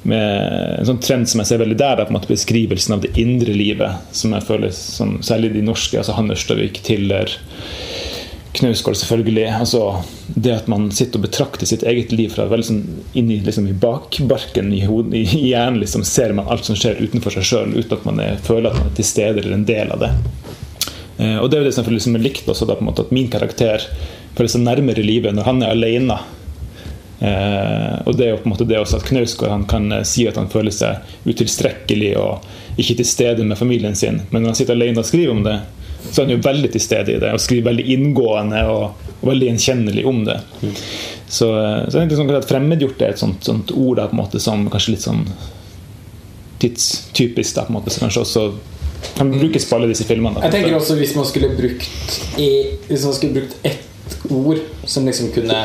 med 0.08 0.80
en 0.80 0.88
sånn 0.88 1.02
trend 1.04 1.30
som 1.30 1.42
jeg 1.42 1.52
ser 1.52 1.62
veldig 1.62 1.78
der, 1.80 2.00
er 2.00 2.08
på 2.08 2.14
en 2.14 2.20
måte 2.20 2.32
beskrivelsen 2.32 2.96
av 2.96 3.04
det 3.04 3.12
indre 3.20 3.56
livet. 3.56 4.12
Som 4.16 4.36
jeg 4.36 4.46
føler, 4.48 4.72
som, 4.76 5.18
særlig 5.26 5.54
de 5.56 5.64
norske, 5.66 5.98
altså 6.00 6.16
Han 6.18 6.32
Ørstavik, 6.34 6.80
Tiller, 6.86 7.34
Knausgård 8.56 8.98
selvfølgelig. 8.98 9.48
altså 9.60 9.82
Det 10.36 10.56
at 10.56 10.70
man 10.72 10.90
sitter 10.92 11.20
og 11.20 11.28
betrakter 11.28 11.70
sitt 11.70 11.84
eget 11.84 12.14
liv 12.16 12.32
fra 12.34 12.48
veldig 12.50 12.68
sånn 12.70 12.82
inni 13.20 13.42
liksom, 13.46 13.68
i 13.70 13.76
bakbarken 13.78 14.72
i, 14.74 14.82
hodet, 14.88 15.20
i 15.20 15.44
hjernen. 15.52 15.82
liksom 15.84 16.06
Ser 16.08 16.34
man 16.38 16.50
alt 16.50 16.66
som 16.66 16.80
skjer 16.80 17.02
utenfor 17.04 17.36
seg 17.36 17.50
sjøl, 17.52 17.76
uten 17.78 18.00
at 18.00 18.08
man 18.08 18.24
er, 18.24 18.40
føler 18.44 18.72
at 18.72 18.80
man 18.80 18.90
er 18.90 18.98
til 18.98 19.10
stede 19.12 19.44
eller 19.44 19.60
en 19.60 19.68
del 19.70 19.94
av 19.94 20.02
det. 20.06 20.14
Eh, 21.20 21.38
og 21.38 21.50
det 21.50 21.60
er 21.60 21.64
jo 21.64 21.70
det 21.70 21.76
som 21.76 21.86
jeg 21.86 22.00
liksom, 22.00 22.18
likt 22.24 22.50
også, 22.50 22.70
at 22.72 23.16
min 23.16 23.30
karakter 23.32 23.86
føler 24.38 24.52
seg 24.52 24.64
nærmere 24.64 25.04
livet 25.04 25.36
når 25.36 25.50
han 25.50 25.64
er 25.66 25.76
alene 25.76 26.20
Eh, 27.20 27.96
og 28.08 28.16
det 28.16 28.26
er 28.26 28.32
jo 28.32 28.40
på 28.40 28.48
en 28.48 28.54
måte 28.54 28.68
det 28.68 28.78
også 28.80 29.02
at 29.02 29.08
Knausgård 29.10 29.66
kan 29.68 29.92
eh, 29.92 30.06
si 30.08 30.24
at 30.30 30.38
han 30.40 30.48
føler 30.52 30.72
seg 30.72 31.28
utilstrekkelig 31.28 32.14
og 32.20 32.80
ikke 32.80 32.96
til 33.02 33.08
stede 33.10 33.44
med 33.44 33.60
familien 33.60 33.98
sin, 34.00 34.22
men 34.30 34.42
når 34.42 34.54
han 34.54 34.60
sitter 34.62 34.78
alene 34.78 35.04
og 35.04 35.08
skriver 35.10 35.34
om 35.34 35.44
det, 35.44 35.58
så 36.00 36.22
er 36.22 36.30
han 36.30 36.38
jo 36.38 36.44
veldig 36.46 36.70
til 36.72 36.84
stede 36.84 37.18
i 37.18 37.20
det 37.20 37.34
og 37.36 37.42
skriver 37.44 37.74
veldig 37.74 37.86
inngående 37.98 38.62
og, 38.72 39.10
og 39.20 39.32
veldig 39.34 39.50
gjenkjennelig 39.50 40.06
om 40.08 40.22
det. 40.30 40.38
Mm. 40.62 40.78
Så, 41.28 41.50
eh, 41.60 41.82
så 41.92 42.06
jeg 42.06 42.20
sånn 42.22 42.32
at 42.38 42.48
fremmedgjort 42.48 43.04
er 43.04 43.16
et 43.16 43.22
sånt, 43.22 43.44
sånt 43.44 43.76
ord 43.76 44.00
da, 44.00 44.08
på 44.08 44.16
en 44.16 44.24
måte 44.24 44.44
som 44.44 44.64
kanskje 44.72 44.96
litt 44.96 45.04
sånn 45.04 45.26
tidstypisk, 46.64 47.56
da, 47.58 47.68
på 47.68 47.74
en 47.74 47.80
måte, 47.82 47.92
som 47.92 48.08
kanskje 48.08 48.24
også 48.24 48.46
kan 49.16 49.30
brukes 49.32 49.68
på 49.68 49.76
alle 49.76 49.92
disse 49.92 50.08
filmene. 50.08 50.40
Da. 50.40 50.48
Jeg 50.48 50.56
tenker 50.56 50.80
også 50.80 50.96
hvis 51.00 51.14
man 51.16 51.28
skulle 51.28 51.54
brukt 51.56 52.18
i, 52.40 52.50
Hvis 52.90 53.06
man 53.08 53.14
skulle 53.16 53.36
brukt 53.38 53.56
ett 53.64 54.18
ord 54.28 54.60
som 54.88 55.06
liksom 55.08 55.30
kunne 55.32 55.60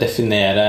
definere 0.00 0.66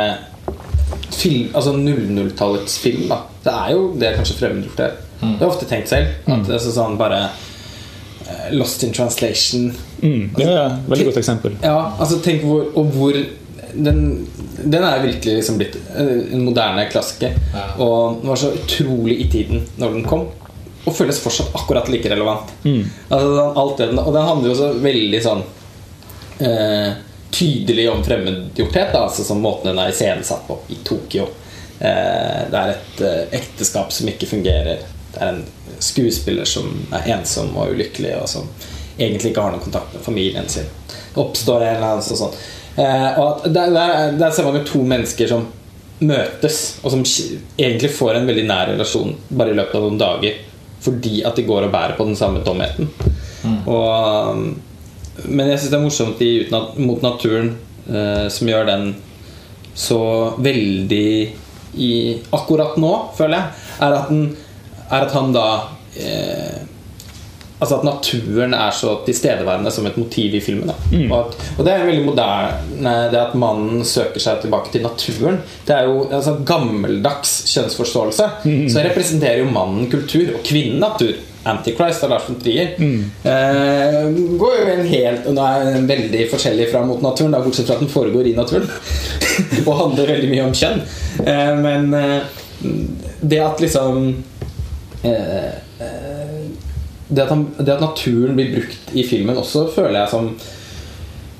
film, 1.11 1.49
altså 1.53 1.73
00-tallets 1.73 2.77
film. 2.79 3.07
Da. 3.09 3.21
Det 3.43 3.53
er 3.53 3.71
jo 3.75 3.85
det 3.99 4.09
er 4.09 4.17
kanskje 4.19 4.37
fremmedgjort 4.39 4.83
her. 4.83 4.97
Mm. 5.21 5.33
Det 5.37 5.45
har 5.45 5.51
ofte 5.51 5.69
tenkt 5.69 5.89
selv. 5.89 6.13
At 6.25 6.33
mm. 6.33 6.45
det 6.47 6.57
er 6.57 6.65
sånn 6.65 6.97
bare 6.99 7.21
uh, 7.29 8.47
Lost 8.55 8.83
in 8.85 8.93
translation. 8.95 9.69
Mm. 10.01 10.31
Det 10.37 10.47
er 10.47 10.65
et 10.65 10.89
veldig 10.91 11.09
godt 11.11 11.21
eksempel. 11.21 11.57
Ja, 11.63 11.77
altså 11.99 12.19
tenk 12.23 12.45
hvor, 12.47 12.65
Og 12.75 12.93
hvor 12.95 13.17
den, 13.71 14.01
den 14.63 14.83
er 14.83 15.03
virkelig 15.03 15.37
liksom 15.37 15.57
blitt 15.59 15.77
eh, 15.95 16.33
en 16.33 16.43
moderne 16.43 16.87
klassiker. 16.91 17.37
Ja. 17.53 17.67
Og 17.83 18.21
den 18.21 18.33
var 18.33 18.41
så 18.41 18.51
utrolig 18.55 19.21
i 19.23 19.29
tiden 19.31 19.65
når 19.79 19.95
den 19.97 20.07
kom. 20.09 20.27
Og 20.81 20.95
føles 20.97 21.21
fortsatt 21.21 21.53
akkurat 21.55 21.87
like 21.93 22.09
relevant. 22.09 22.49
Mm. 22.65 22.83
Altså, 23.09 23.45
alt 23.61 23.79
det, 23.79 23.89
og 24.01 24.11
den 24.15 24.27
handler 24.27 24.49
jo 24.49 24.55
også 24.57 24.71
veldig 24.81 25.21
sånn 25.23 25.43
uh, 26.41 26.91
tydelig 27.31 27.87
om 27.91 28.03
fremmedgjorthet, 28.03 28.95
altså 28.95 29.23
som 29.23 29.41
måten 29.43 29.71
den 29.71 29.79
er 29.79 29.91
iscenesatt 29.93 30.47
på 30.47 30.57
i 30.73 30.79
Tokyo. 30.87 31.27
Eh, 31.79 32.41
det 32.51 32.59
er 32.59 32.73
et 32.73 33.03
eh, 33.07 33.37
ekteskap 33.39 33.93
som 33.95 34.09
ikke 34.11 34.29
fungerer. 34.29 34.83
Det 35.11 35.19
er 35.19 35.33
en 35.35 35.79
skuespiller 35.81 36.47
som 36.47 36.69
er 36.91 37.13
ensom 37.15 37.55
og 37.57 37.75
ulykkelig, 37.75 38.15
og 38.21 38.29
som 38.29 38.51
egentlig 38.97 39.31
ikke 39.31 39.45
har 39.45 39.55
noen 39.55 39.63
kontakt 39.63 39.95
med 39.95 40.05
familien 40.05 40.49
sin. 40.51 40.67
Det 40.87 41.23
oppstår 41.23 41.63
en 41.63 41.75
eller 41.75 41.87
annen 41.93 42.05
sånn 42.05 42.21
sånn. 42.25 42.37
og 43.19 43.47
der, 43.51 43.73
der, 43.73 44.13
der 44.19 44.31
ser 44.31 44.47
man 44.47 44.59
jo 44.59 44.67
to 44.67 44.83
mennesker 44.87 45.27
som 45.27 45.49
møtes, 46.01 46.61
og 46.81 46.93
som 46.93 47.03
egentlig 47.57 47.91
får 47.93 48.17
en 48.17 48.29
veldig 48.29 48.45
nær 48.47 48.71
relasjon 48.71 49.15
bare 49.29 49.53
i 49.53 49.57
løpet 49.57 49.77
av 49.77 49.85
noen 49.85 49.99
dager 50.01 50.39
fordi 50.81 51.19
at 51.27 51.37
de 51.37 51.45
går 51.45 51.67
og 51.67 51.73
bærer 51.75 51.93
på 51.93 52.07
den 52.07 52.15
samme 52.17 52.39
tomheten. 52.41 52.87
Mm. 53.45 53.57
Og 53.69 54.39
men 55.27 55.51
jeg 55.51 55.59
syns 55.59 55.71
det 55.71 55.77
er 55.77 55.85
morsomt 55.85 56.21
i 56.23 56.31
Ut 56.41 56.77
mot 56.79 57.03
naturen, 57.03 57.53
eh, 57.89 58.27
som 58.31 58.49
gjør 58.49 58.67
den 58.69 58.91
så 59.75 60.01
veldig 60.39 61.11
i 61.81 61.91
Akkurat 62.35 62.75
nå, 62.81 62.91
føler 63.17 63.37
jeg, 63.37 63.61
er 63.85 63.95
at, 63.95 64.09
den, 64.11 64.25
er 64.89 65.05
at 65.05 65.15
han 65.15 65.31
da 65.35 65.47
eh, 65.95 66.59
Altså 67.61 67.77
at 67.77 67.83
naturen 67.85 68.55
er 68.57 68.71
så 68.73 68.95
tilstedeværende 69.05 69.69
som 69.69 69.85
et 69.85 69.97
motiv 70.01 70.33
i 70.33 70.39
filmen. 70.41 70.71
Mm. 70.89 71.11
Og, 71.11 71.27
at, 71.27 71.35
og, 71.59 71.59
det 71.67 71.73
er 71.75 71.83
veldig 71.85 72.05
moderne, 72.07 72.93
det 73.13 73.19
at 73.19 73.35
mannen 73.37 73.83
søker 73.85 74.23
seg 74.23 74.39
tilbake 74.41 74.73
til 74.73 74.81
naturen. 74.81 75.37
Det 75.67 75.75
er 75.75 75.85
jo 75.85 76.07
altså, 76.07 76.39
gammeldags 76.41 77.35
kjønnsforståelse. 77.51 78.29
Mm. 78.49 78.63
Så 78.65 78.81
representerer 78.87 79.43
jo 79.43 79.51
mannen 79.53 79.85
kultur, 79.93 80.39
og 80.39 80.41
kvinnen 80.47 80.81
natur. 80.81 81.13
Antichrist 81.43 82.03
av 82.03 82.09
Lars 82.09 82.29
von 82.29 82.39
Trier. 82.39 82.75
Mm. 82.77 83.11
uh, 83.25 84.37
går 84.37 84.57
jo 84.59 84.65
en 84.75 84.85
helt 84.85 85.25
Og 85.25 85.33
nå 85.33 85.45
er 85.47 85.63
den 85.73 85.87
veldig 85.89 86.27
forskjellig 86.29 86.67
fra 86.69 86.83
mot 86.85 87.01
naturen, 87.01 87.33
da, 87.33 87.41
bortsett 87.41 87.65
fra 87.69 87.75
at 87.79 87.81
den 87.81 87.91
foregår 87.91 88.27
i 88.29 88.35
naturen. 88.37 88.69
og 89.65 89.79
handler 89.79 90.11
veldig 90.15 90.29
mye 90.29 90.45
om 90.45 90.53
kjønn. 90.57 90.79
Uh, 91.25 91.53
men 91.63 91.93
uh, 91.95 92.21
det 93.21 93.41
at 93.41 93.61
liksom 93.63 94.13
det 95.01 95.09
at, 97.23 97.31
han, 97.31 97.47
det 97.57 97.73
at, 97.73 97.81
naturen 97.81 98.35
blir 98.37 98.51
brukt 98.53 98.91
i 98.93 99.01
filmen 99.01 99.39
også, 99.41 99.63
føler 99.73 100.03
jeg 100.03 100.11
som 100.11 100.27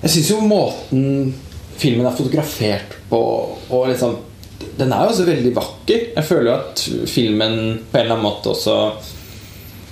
Jeg 0.02 0.14
syns 0.16 0.32
jo 0.32 0.39
måten 0.41 1.36
filmen 1.78 2.08
er 2.10 2.18
fotografert 2.18 2.95
på 3.12 3.20
og 3.70 3.86
liksom 3.91 4.18
Den 4.80 4.95
er 4.95 5.06
jo 5.06 5.12
også 5.14 5.28
veldig 5.28 5.54
vakker. 5.54 5.99
Jeg 6.16 6.26
føler 6.26 6.49
jo 6.49 6.58
at 6.58 6.82
filmen 7.10 7.56
på 7.91 7.99
en 7.99 8.02
eller 8.02 8.16
annen 8.16 8.26
måte 8.26 8.49
også 8.56 8.76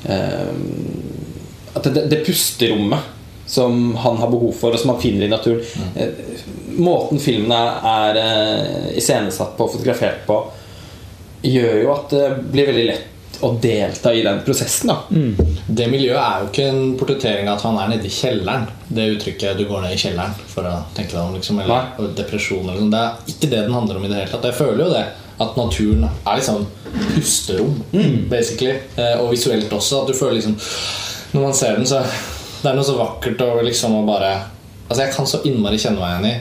at 0.08 1.84
det, 1.84 2.06
det 2.12 2.24
pusterommet 2.26 3.16
som 3.50 3.96
han 3.96 4.18
har 4.18 4.30
behov 4.30 4.52
for, 4.54 4.74
og 4.74 4.80
som 4.80 4.94
han 4.94 5.02
finner 5.02 5.26
i 5.26 5.30
naturen 5.32 5.62
mm. 5.76 6.80
Måten 6.80 7.20
filmene 7.20 7.58
er, 7.58 8.20
er 8.20 8.20
eh, 8.22 8.90
iscenesatt 9.02 9.56
på 9.58 9.66
og 9.66 9.74
fotografert 9.74 10.22
på, 10.28 10.38
gjør 11.42 11.80
jo 11.82 11.90
at 11.92 12.14
det 12.14 12.28
blir 12.54 12.70
veldig 12.70 12.86
lett 12.88 13.40
å 13.44 13.50
delta 13.62 14.14
i 14.14 14.22
den 14.24 14.42
prosessen. 14.46 14.92
da 14.92 15.00
Det 15.68 15.88
miljøet 15.92 16.20
er 16.22 16.44
jo 16.44 16.50
ikke 16.50 16.68
en 16.70 16.94
portrettering 17.00 17.50
av 17.50 17.58
at 17.58 17.66
han 17.68 17.80
er 17.82 17.92
nede 17.94 18.08
i 18.08 18.14
kjelleren. 18.14 18.68
Det 18.88 19.08
uttrykket 19.16 19.58
'du 19.58 19.66
går 19.68 19.82
ned 19.86 19.96
i 19.96 20.02
kjelleren' 20.02 20.38
for 20.54 20.68
å 20.68 20.76
tenke 20.96 21.16
deg 21.16 21.24
om. 21.24 21.36
Liksom, 21.36 21.60
eller 21.64 21.90
Nei. 21.98 22.14
depresjon 22.16 22.64
eller 22.64 22.80
sånn. 22.80 22.94
Det 22.94 23.04
er 23.04 23.34
ikke 23.34 23.50
det 23.50 23.64
den 23.66 23.78
handler 23.78 23.98
om 23.98 24.06
i 24.06 24.12
det 24.12 24.20
hele 24.22 24.32
tatt. 24.32 24.50
Jeg 24.52 24.60
føler 24.60 24.86
jo 24.86 24.94
det. 24.94 25.06
At 25.40 25.56
naturen 25.58 26.04
er 26.10 26.36
liksom 26.40 26.66
pusterom, 27.16 27.78
basically. 28.30 28.76
Eh, 28.98 29.16
og 29.22 29.32
visuelt 29.32 29.72
også. 29.74 30.04
At 30.04 30.12
du 30.12 30.18
føler 30.18 30.40
liksom 30.40 30.58
Når 31.34 31.42
man 31.42 31.54
ser 31.54 31.76
den, 31.78 31.88
så 31.88 32.02
Det 32.62 32.72
er 32.72 32.76
noe 32.76 32.88
så 32.88 32.98
vakkert 32.98 33.42
over 33.46 33.64
liksom 33.64 33.96
å 34.00 34.06
bare 34.08 34.34
Altså, 34.90 35.04
jeg 35.04 35.14
kan 35.14 35.28
så 35.30 35.44
innmari 35.46 35.78
kjenne 35.78 36.02
meg 36.02 36.16
igjen 36.16 36.32
i 36.32 36.38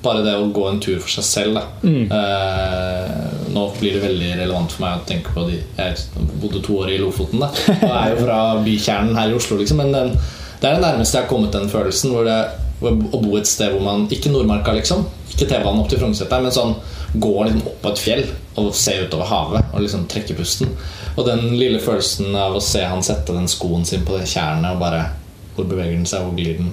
bare 0.00 0.22
det 0.24 0.32
å 0.32 0.46
gå 0.54 0.62
en 0.68 0.78
tur 0.80 0.96
for 1.02 1.12
seg 1.12 1.26
selv. 1.26 1.58
Da. 1.58 1.64
Eh, 1.84 3.48
nå 3.52 3.64
blir 3.76 3.96
det 3.96 4.04
veldig 4.04 4.30
relevant 4.38 4.72
for 4.72 4.86
meg 4.86 5.00
å 5.00 5.08
tenke 5.08 5.34
på 5.34 5.44
de 5.48 5.58
Jeg 5.58 5.98
bodde 6.40 6.62
to 6.64 6.78
år 6.80 6.94
i 6.94 7.00
Lofoten, 7.02 7.42
da. 7.42 7.50
Og 7.74 7.90
er 7.90 8.14
jo 8.14 8.22
fra 8.22 8.38
bykjernen 8.64 9.18
her 9.18 9.32
i 9.32 9.36
Oslo, 9.36 9.58
liksom. 9.60 9.82
Men 9.82 9.92
den, 9.92 10.14
det 10.62 10.70
er 10.70 10.78
det 10.78 10.86
nærmeste 10.86 11.18
jeg 11.18 11.26
har 11.26 11.32
kommet 11.32 11.52
den 11.52 11.68
følelsen. 11.68 12.14
Hvor 12.14 12.24
det, 12.24 12.38
å 12.80 13.20
bo 13.20 13.36
et 13.36 13.50
sted 13.50 13.74
hvor 13.74 13.84
man 13.84 14.06
Ikke 14.14 14.32
Nordmarka, 14.32 14.72
liksom. 14.78 15.04
Ikke 15.34 15.50
T-banen 15.50 15.82
opp 15.82 15.90
til 15.92 16.00
Frognerseteren, 16.00 16.48
men 16.48 16.56
sånn 16.56 16.74
gå 17.12 17.44
liksom 17.44 17.62
opp 17.66 17.80
på 17.82 17.90
et 17.92 18.02
fjell 18.02 18.24
og 18.60 18.74
ser 18.76 19.06
utover 19.06 19.26
havet 19.30 19.72
og 19.74 19.82
liksom 19.82 20.04
trekker 20.10 20.36
pusten. 20.38 20.70
Og 21.16 21.26
den 21.26 21.56
lille 21.58 21.80
følelsen 21.82 22.34
av 22.38 22.54
å 22.56 22.62
se 22.62 22.84
han 22.86 23.02
sette 23.02 23.34
den 23.34 23.48
skoen 23.50 23.84
sin 23.88 24.04
på 24.06 24.18
det 24.18 24.28
tjernet 24.30 24.76
og 24.76 24.82
bare 24.82 25.08
Hvor 25.56 25.66
beveger 25.66 25.96
den 25.96 26.06
seg, 26.06 26.22
hvor 26.22 26.36
glir 26.38 26.60
den? 26.60 26.70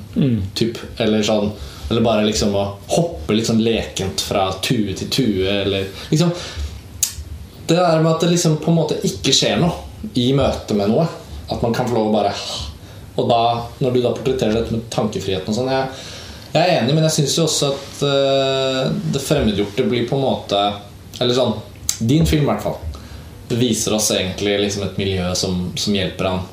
Typ. 0.56 0.78
Eller 1.02 1.24
sånn 1.26 1.50
Eller 1.90 2.04
bare 2.06 2.26
liksom 2.28 2.54
å 2.56 2.66
hoppe 2.94 3.34
litt 3.34 3.50
sånn 3.50 3.64
lekent 3.66 4.22
fra 4.22 4.52
tue 4.62 4.94
til 4.94 5.10
tue, 5.10 5.50
eller 5.64 5.88
liksom 6.12 6.32
Det 7.68 7.76
der 7.76 8.02
med 8.04 8.12
at 8.14 8.22
det 8.22 8.30
liksom 8.36 8.60
på 8.62 8.72
en 8.72 8.78
måte 8.78 9.00
ikke 9.04 9.34
skjer 9.34 9.58
noe 9.60 10.12
i 10.14 10.30
møte 10.38 10.76
med 10.78 10.92
noe. 10.94 11.08
At 11.50 11.64
man 11.64 11.74
kan 11.74 11.88
få 11.90 11.98
lov 11.98 12.12
å 12.12 12.14
bare 12.14 12.36
Og 13.18 13.26
da, 13.32 13.42
når 13.82 13.96
du 13.96 14.02
da 14.04 14.14
portretterer 14.14 14.60
dette 14.60 14.76
med 14.78 14.86
tankefriheten 14.94 15.50
og 15.50 15.58
sånn 15.58 15.74
jeg, 15.74 15.90
jeg 16.58 16.74
er 16.74 16.82
enig, 16.82 16.96
men 16.96 17.08
jeg 17.08 17.16
syns 17.20 17.38
jo 17.38 17.46
også 17.48 17.72
at 17.74 18.04
uh, 18.04 18.82
det 19.14 19.24
fremmedgjorte 19.24 19.88
blir 19.90 20.08
på 20.10 20.18
en 20.18 20.26
måte 20.26 20.60
Eller 21.20 21.34
sånn 21.38 21.56
Din 22.00 22.28
film, 22.30 22.46
i 22.46 22.52
hvert 22.52 22.66
fall. 22.66 22.78
Viser 23.58 23.96
oss 23.98 24.12
egentlig 24.14 24.58
liksom 24.66 24.86
et 24.86 25.00
miljø 25.00 25.32
som, 25.40 25.70
som 25.80 25.96
hjelper 25.96 26.30
han 26.30 26.46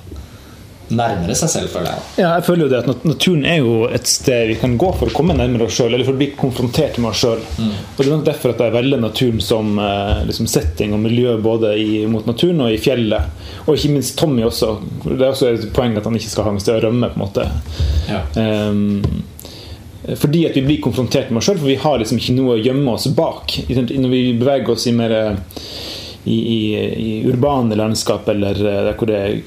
nærmere 0.92 1.34
seg 1.38 1.50
selv, 1.50 1.70
føler 1.72 1.94
jeg. 1.94 2.02
Ja, 2.20 2.30
jeg 2.36 2.44
føler 2.46 2.66
jo 2.66 2.70
det 2.72 2.80
at 2.82 3.06
Naturen 3.08 3.44
er 3.48 3.58
jo 3.62 3.74
et 3.88 4.08
sted 4.10 4.50
vi 4.50 4.56
kan 4.60 4.76
gå 4.80 4.90
for 4.98 5.08
å 5.08 5.16
komme 5.16 5.36
nærmere 5.36 5.68
oss 5.68 5.78
sjøl, 5.78 5.94
eller 5.94 6.06
for 6.06 6.16
å 6.16 6.20
bli 6.20 6.30
konfrontert 6.36 6.98
med 7.00 7.10
oss 7.10 7.22
sjøl. 7.24 7.40
Og 7.40 7.98
Det 7.98 8.04
er 8.04 8.12
nok 8.12 8.26
derfor 8.26 8.52
at 8.52 8.62
jeg 8.64 8.74
velger 8.74 9.00
naturen 9.00 9.40
som 9.44 9.78
eh, 9.80 10.22
liksom 10.28 10.48
setting 10.50 10.94
og 10.96 11.02
miljø 11.06 11.36
både 11.44 11.74
i, 11.80 12.04
mot 12.10 12.26
naturen 12.28 12.66
og 12.66 12.74
i 12.74 12.80
fjellet. 12.82 13.44
Og 13.64 13.78
ikke 13.78 13.94
minst 13.96 14.16
Tommy 14.20 14.44
også. 14.46 14.74
Det 15.06 15.18
er 15.20 15.30
også 15.30 15.52
et 15.54 15.68
poeng 15.76 15.96
at 15.98 16.08
han 16.08 16.18
ikke 16.20 16.32
skal 16.34 16.48
ha 16.48 16.54
noe 16.54 16.64
sted 16.64 16.78
å 16.78 16.84
rømme. 16.88 17.12
på 17.14 17.20
en 17.20 17.24
måte 17.24 17.48
Ja. 18.10 18.20
Ehm, 18.40 19.24
fordi 20.20 20.44
at 20.48 20.56
vi 20.56 20.62
blir 20.66 20.80
konfrontert 20.84 21.30
med 21.30 21.40
oss 21.40 21.48
sjøl, 21.48 21.60
for 21.60 21.70
vi 21.70 21.80
har 21.80 22.00
liksom 22.00 22.20
ikke 22.20 22.36
noe 22.36 22.56
å 22.56 22.62
gjemme 22.62 22.94
oss 22.94 23.08
bak. 23.16 23.58
Når 23.70 24.10
vi 24.12 24.22
beveger 24.40 24.74
oss 24.74 24.88
i 24.90 24.94
mer 24.96 25.14
eh, 25.16 25.60
i, 26.24 26.34
i, 26.34 26.74
i 27.06 27.28
urbane 27.28 27.76
landskap 27.76 28.28
eller 28.28 28.56
eh, 28.56 28.80
der 28.86 28.96
hvor 28.96 29.10
det 29.10 29.18
er 29.20 29.40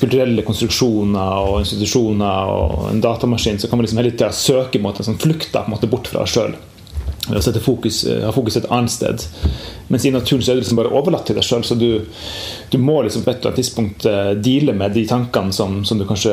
kulturelle 0.00 0.44
konstruksjoner 0.46 1.50
og 1.50 1.60
institusjoner 1.62 2.52
og 2.54 2.88
en 2.92 3.02
datamaskin, 3.04 3.60
så 3.60 3.68
kan 3.68 3.80
man 3.80 3.84
liksom 3.84 4.00
hele 4.00 4.14
tida 4.14 4.32
søke 4.32 4.80
mot 4.80 4.96
en 4.96 5.10
sånn 5.10 5.20
flukt 5.20 5.56
bort 5.88 6.08
fra 6.08 6.24
oss 6.24 6.36
sjøl. 6.36 6.56
Ved 7.28 7.44
å 7.44 7.60
fokus, 7.60 8.04
eh, 8.08 8.24
ha 8.24 8.32
fokus 8.32 8.56
et 8.56 8.70
annet 8.72 8.92
sted. 8.92 9.24
Mens 9.88 10.04
i 10.04 10.12
naturen 10.12 10.42
så 10.42 10.52
er 10.52 10.56
det 10.56 10.64
liksom 10.64 10.80
bare 10.80 10.94
overlatt 10.96 11.26
til 11.28 11.36
deg 11.36 11.44
sjøl. 11.44 11.64
Så 11.64 11.76
du, 11.76 12.06
du 12.72 12.78
må 12.80 13.02
liksom 13.02 13.24
på 13.24 13.30
et 13.30 13.40
eller 13.40 13.52
annet 13.52 13.60
tidspunkt 13.60 14.08
eh, 14.08 14.32
deale 14.40 14.72
med 14.72 14.96
de 14.96 15.04
tankene 15.08 15.52
som, 15.52 15.82
som 15.84 16.00
du 16.00 16.06
kanskje 16.08 16.32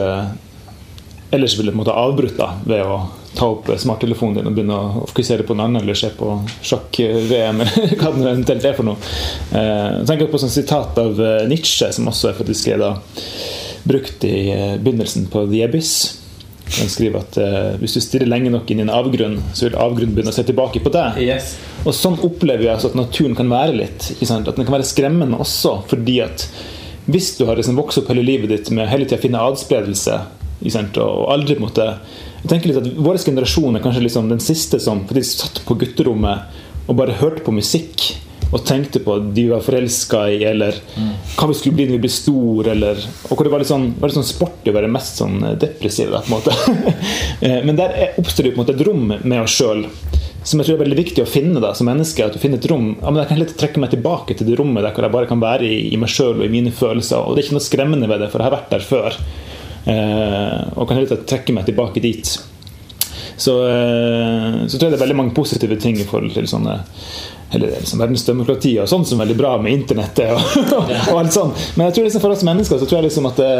ellers 1.31 1.59
ville 1.59 1.71
på 1.71 1.75
en 1.75 1.83
måte 1.83 1.95
avbrutt 1.95 2.37
da, 2.37 2.51
ved 2.65 2.83
å 2.85 2.99
ta 3.35 3.49
opp 3.51 3.69
smarttelefonen 3.79 4.37
din 4.39 4.49
og 4.49 4.55
begynne 4.55 4.75
å 4.75 5.05
fokusere 5.09 5.43
på 5.47 5.55
noe 5.57 5.67
annet 5.67 5.83
eller 5.83 5.97
se 5.99 6.11
på 6.15 6.29
sjakk-VM 6.63 7.61
eller 7.65 7.95
hva 7.99 8.11
det 8.15 8.27
eventuelt 8.29 8.67
er 8.69 8.77
for 8.77 8.87
noe. 8.87 9.13
Eh, 9.51 9.87
jeg 9.99 10.09
tenker 10.11 10.31
på 10.31 10.41
sånn 10.41 10.53
sitat 10.53 10.99
av 11.01 11.19
eh, 11.19 11.47
Nietzsche, 11.51 11.89
som 11.95 12.11
også 12.11 12.31
er 12.31 12.37
faktisk 12.39 12.69
er 12.71 12.83
da 12.83 12.93
brukt 13.85 14.23
i 14.27 14.37
eh, 14.53 14.77
begynnelsen 14.79 15.27
på 15.33 15.43
The 15.51 15.65
Abyss. 15.67 15.95
Han 16.79 16.89
skriver 16.89 17.21
at 17.21 17.37
eh, 17.37 17.75
hvis 17.81 17.97
du 17.97 18.01
stirrer 18.01 18.29
lenge 18.29 18.53
nok 18.53 18.71
inn 18.71 18.81
i 18.81 18.85
en 18.85 18.93
avgrunn, 18.93 19.37
så 19.53 19.67
vil 19.67 19.77
avgrunnen 19.77 20.15
begynne 20.15 20.33
å 20.33 20.37
se 20.37 20.45
tilbake 20.47 20.81
på 20.83 20.93
deg. 20.93 21.19
Yes. 21.21 21.53
Og 21.83 21.93
sånn 21.93 22.17
opplever 22.25 22.65
jeg 22.65 22.73
altså 22.77 22.93
at 22.93 22.97
naturen 22.97 23.37
kan 23.37 23.51
være 23.51 23.75
litt. 23.77 24.09
At 24.15 24.55
den 24.55 24.65
kan 24.65 24.77
være 24.77 24.87
skremmende 24.87 25.39
også, 25.43 25.77
fordi 25.91 26.21
at 26.25 26.47
hvis 27.05 27.35
du 27.37 27.45
har 27.45 27.59
liksom 27.59 27.77
vokst 27.77 28.01
opp 28.01 28.09
hele 28.09 28.23
livet 28.25 28.49
ditt 28.49 28.71
med 28.73 28.89
hele 28.89 29.05
tida 29.05 29.21
finne 29.21 29.43
adspredelse 29.45 30.17
og 30.61 31.31
aldri 31.33 31.55
på 31.55 31.61
en 31.63 31.67
måte 31.67 31.87
jeg 32.45 32.49
tenker 32.51 32.69
litt 32.69 32.77
at 32.83 32.91
Vår 33.01 33.17
generasjon 33.25 33.75
er 33.75 33.81
kanskje 33.81 34.03
liksom 34.05 34.29
den 34.29 34.39
siste 34.43 34.79
som 34.79 35.01
faktisk 35.09 35.41
satt 35.41 35.63
på 35.65 35.75
gutterommet 35.81 36.61
og 36.85 36.95
bare 36.99 37.15
hørte 37.17 37.41
på 37.45 37.51
musikk 37.55 38.11
og 38.53 38.61
tenkte 38.63 38.99
på 39.01 39.15
de 39.33 39.41
vi 39.41 39.49
var 39.49 39.63
forelska 39.65 40.19
i, 40.29 40.43
eller 40.45 40.77
hva 41.35 41.47
vi 41.49 41.55
skulle 41.57 41.75
bli 41.75 41.87
når 41.89 41.95
vi 41.97 42.01
ble 42.03 42.11
stor, 42.13 42.67
eller 42.71 42.99
Og 43.25 43.31
hvor 43.33 43.43
det 43.43 43.51
var 43.51 43.63
litt 43.63 43.71
sånn, 43.71 43.87
var 43.99 44.11
litt 44.11 44.19
sånn 44.19 44.27
sporty 44.29 44.69
å 44.69 44.75
være 44.77 44.91
mest 44.93 45.17
sånn 45.17 45.39
depressiv. 45.59 46.13
Da, 46.13 46.21
på 46.21 46.29
en 46.29 46.35
måte. 46.37 46.93
Eh, 47.41 47.57
Men 47.65 47.75
der 47.75 47.89
er- 47.97 48.13
oppstår 48.21 48.43
det 48.45 48.53
på 48.53 48.61
en 48.61 48.63
måte 48.63 48.75
et 48.77 48.85
rom 48.87 49.09
med 49.11 49.41
oss 49.41 49.57
sjøl 49.57 49.87
som 50.45 50.61
jeg 50.61 50.67
tror 50.69 50.75
er 50.77 50.83
veldig 50.85 50.97
viktig 51.01 51.23
å 51.25 51.27
finne 51.27 51.59
da, 51.59 51.73
som 51.73 51.89
menneske. 51.89 52.21
At 52.23 52.37
du 52.37 52.39
finner 52.39 52.61
et 52.61 52.69
rom 52.69 52.91
ja, 53.01 53.09
men 53.09 53.23
Jeg 53.23 53.31
kan 53.31 53.39
litt 53.41 53.55
trekke 53.57 53.81
meg 53.81 53.91
tilbake 53.95 54.37
til 54.37 54.45
det 54.47 54.59
rommet 54.61 54.85
der 54.85 54.93
hvor 54.93 55.07
jeg 55.09 55.15
bare 55.17 55.27
kan 55.33 55.41
være 55.41 55.65
i, 55.65 55.79
i 55.89 55.97
meg 55.99 56.13
sjøl 56.13 56.37
og 56.37 56.45
i 56.45 56.53
mine 56.53 56.71
følelser. 56.71 57.17
Og 57.25 57.33
det 57.33 57.41
er 57.43 57.47
ikke 57.49 57.57
noe 57.57 57.65
skremmende 57.65 58.07
ved 58.13 58.21
det, 58.21 58.29
for 58.29 58.39
jeg 58.39 58.51
har 58.51 58.55
vært 58.59 58.71
der 58.77 58.85
før. 58.85 59.17
Eh, 59.85 60.59
og 60.75 60.87
kan 60.89 60.99
litt 60.99 61.13
trekke 61.29 61.53
meg 61.53 61.67
tilbake 61.69 62.01
dit. 62.03 62.35
Så, 63.37 63.53
eh, 63.67 64.65
så 64.67 64.77
tror 64.77 64.87
jeg 64.87 64.95
det 64.95 64.99
er 64.99 65.05
veldig 65.05 65.21
mange 65.21 65.35
positive 65.37 65.77
ting 65.81 65.99
i 65.99 66.07
forhold 66.07 66.33
til 66.35 66.47
sånne 66.49 66.81
eller 67.55 67.75
liksom 67.77 67.99
verdensdemokrati 68.01 68.71
og 68.81 68.89
sånt 68.89 69.07
som 69.07 69.19
er 69.19 69.27
veldig 69.27 69.35
bra 69.37 69.51
med 69.61 69.71
internettet. 69.71 70.33
Og, 70.75 70.89
og 70.89 71.19
alt 71.19 71.31
sånt. 71.31 71.59
Men 71.77 71.87
jeg 71.87 71.95
tror 71.95 72.07
liksom 72.07 72.23
for 72.23 72.33
oss 72.33 72.43
mennesker 72.43 72.81
så 72.81 72.87
tror 72.89 72.97
jeg 72.97 73.05
liksom 73.05 73.27
at 73.29 73.37
det, 73.39 73.51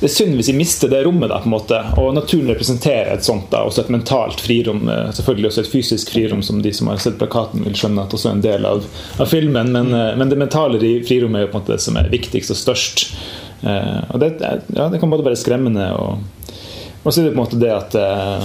det 0.00 0.08
er 0.08 0.14
synd 0.14 0.38
hvis 0.38 0.48
vi 0.50 0.56
mister 0.56 0.90
det 0.90 1.02
rommet. 1.06 1.28
da 1.30 1.38
på 1.42 1.46
en 1.50 1.54
måte 1.54 1.78
Og 2.00 2.14
naturen 2.16 2.50
representerer 2.50 3.12
et 3.12 3.26
sånt 3.26 3.50
da 3.52 3.60
også 3.68 3.84
et 3.84 3.92
mentalt 3.94 4.42
frirom. 4.42 4.88
eh, 4.88 5.12
Selvfølgelig 5.18 5.52
også 5.52 5.62
et 5.66 5.70
fysisk 5.74 6.14
frirom, 6.16 6.42
som 6.42 6.64
de 6.64 6.72
som 6.74 6.90
har 6.90 7.04
sett 7.04 7.20
plakaten 7.20 7.62
vil 7.68 7.76
skjønne 7.78 8.08
at 8.08 8.16
også 8.16 8.32
er 8.32 8.38
en 8.38 8.44
del 8.48 8.66
av, 8.66 8.88
av 9.20 9.30
filmen. 9.30 9.70
Men, 9.76 9.92
men 9.92 10.32
det 10.32 10.40
mentale 10.40 10.80
frirommet 11.06 11.42
er 11.42 11.46
jo 11.46 11.52
på 11.52 11.60
en 11.60 11.66
måte 11.66 11.76
det 11.76 11.84
som 11.84 12.00
er 12.00 12.10
viktigst 12.10 12.56
og 12.56 12.62
størst. 12.64 13.06
Eh, 13.62 14.02
og 14.10 14.22
det, 14.22 14.34
ja, 14.74 14.88
det 14.90 15.00
kan 15.00 15.12
både 15.12 15.26
være 15.30 15.40
skremmende 15.40 15.88
og 15.98 16.22
og 17.02 17.10
så 17.14 17.20
er 17.20 17.24
det 17.24 17.30
på 17.32 17.34
en 17.34 17.42
måte 17.42 17.58
det 17.58 17.70
at 17.74 17.94
eh, 17.98 18.44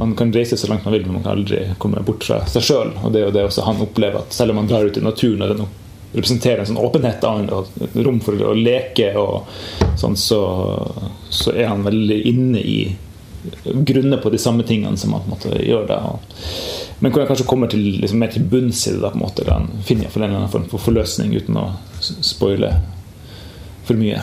man 0.00 0.14
kan 0.16 0.32
reise 0.32 0.56
så 0.56 0.68
langt 0.70 0.84
man 0.84 0.94
vil, 0.94 1.02
men 1.06 1.18
man 1.18 1.22
kan 1.22 1.32
aldri 1.32 1.58
komme 1.78 2.00
bort 2.04 2.24
fra 2.24 2.40
seg 2.48 2.64
sjøl. 2.64 2.94
Og 3.04 3.12
det 3.12 3.20
er 3.20 3.26
jo 3.26 3.34
det 3.34 3.44
også 3.50 3.66
han 3.66 3.82
opplever, 3.84 4.22
at 4.22 4.32
selv 4.32 4.54
om 4.54 4.62
man 4.62 4.70
drar 4.70 4.86
ut 4.88 4.96
i 4.96 5.04
naturen 5.04 5.44
og 5.44 5.52
den 5.52 5.66
representerer 6.14 6.62
en 6.62 6.70
sånn 6.70 6.80
åpenhet 6.80 7.22
og 7.28 7.68
rom 8.00 8.18
for 8.24 8.40
å 8.48 8.54
leke, 8.56 9.12
og 9.20 9.44
sånn, 10.00 10.16
så, 10.18 10.40
så 11.30 11.52
er 11.52 11.68
han 11.70 11.84
veldig 11.84 12.16
inne 12.32 12.62
i 12.64 12.78
grunner 13.86 14.18
på 14.20 14.32
de 14.32 14.40
samme 14.40 14.64
tingene 14.66 14.98
som 14.98 15.12
han 15.14 15.22
på 15.22 15.30
en 15.30 15.36
måte 15.36 15.60
gjør 15.62 15.84
da. 15.86 16.00
Men 16.98 17.12
hvor 17.12 17.22
han 17.22 17.28
kanskje 17.30 17.46
kommer 17.52 17.70
til, 17.70 17.84
liksom, 18.00 18.24
mer 18.24 18.32
til 18.32 18.48
bunns 18.48 18.82
i 18.88 18.96
det, 18.96 19.04
da, 19.04 19.12
på 19.12 19.20
en 19.20 19.26
måte, 19.26 19.44
eller 19.44 19.60
han 19.60 19.84
finner 19.84 20.08
en 20.08 20.16
eller 20.16 20.40
annen 20.40 20.52
form 20.56 20.66
for 20.72 20.88
forløsning 20.88 21.36
uten 21.36 21.60
å 21.60 21.68
spoile 22.00 22.72
for 23.90 23.98
mye. 24.00 24.20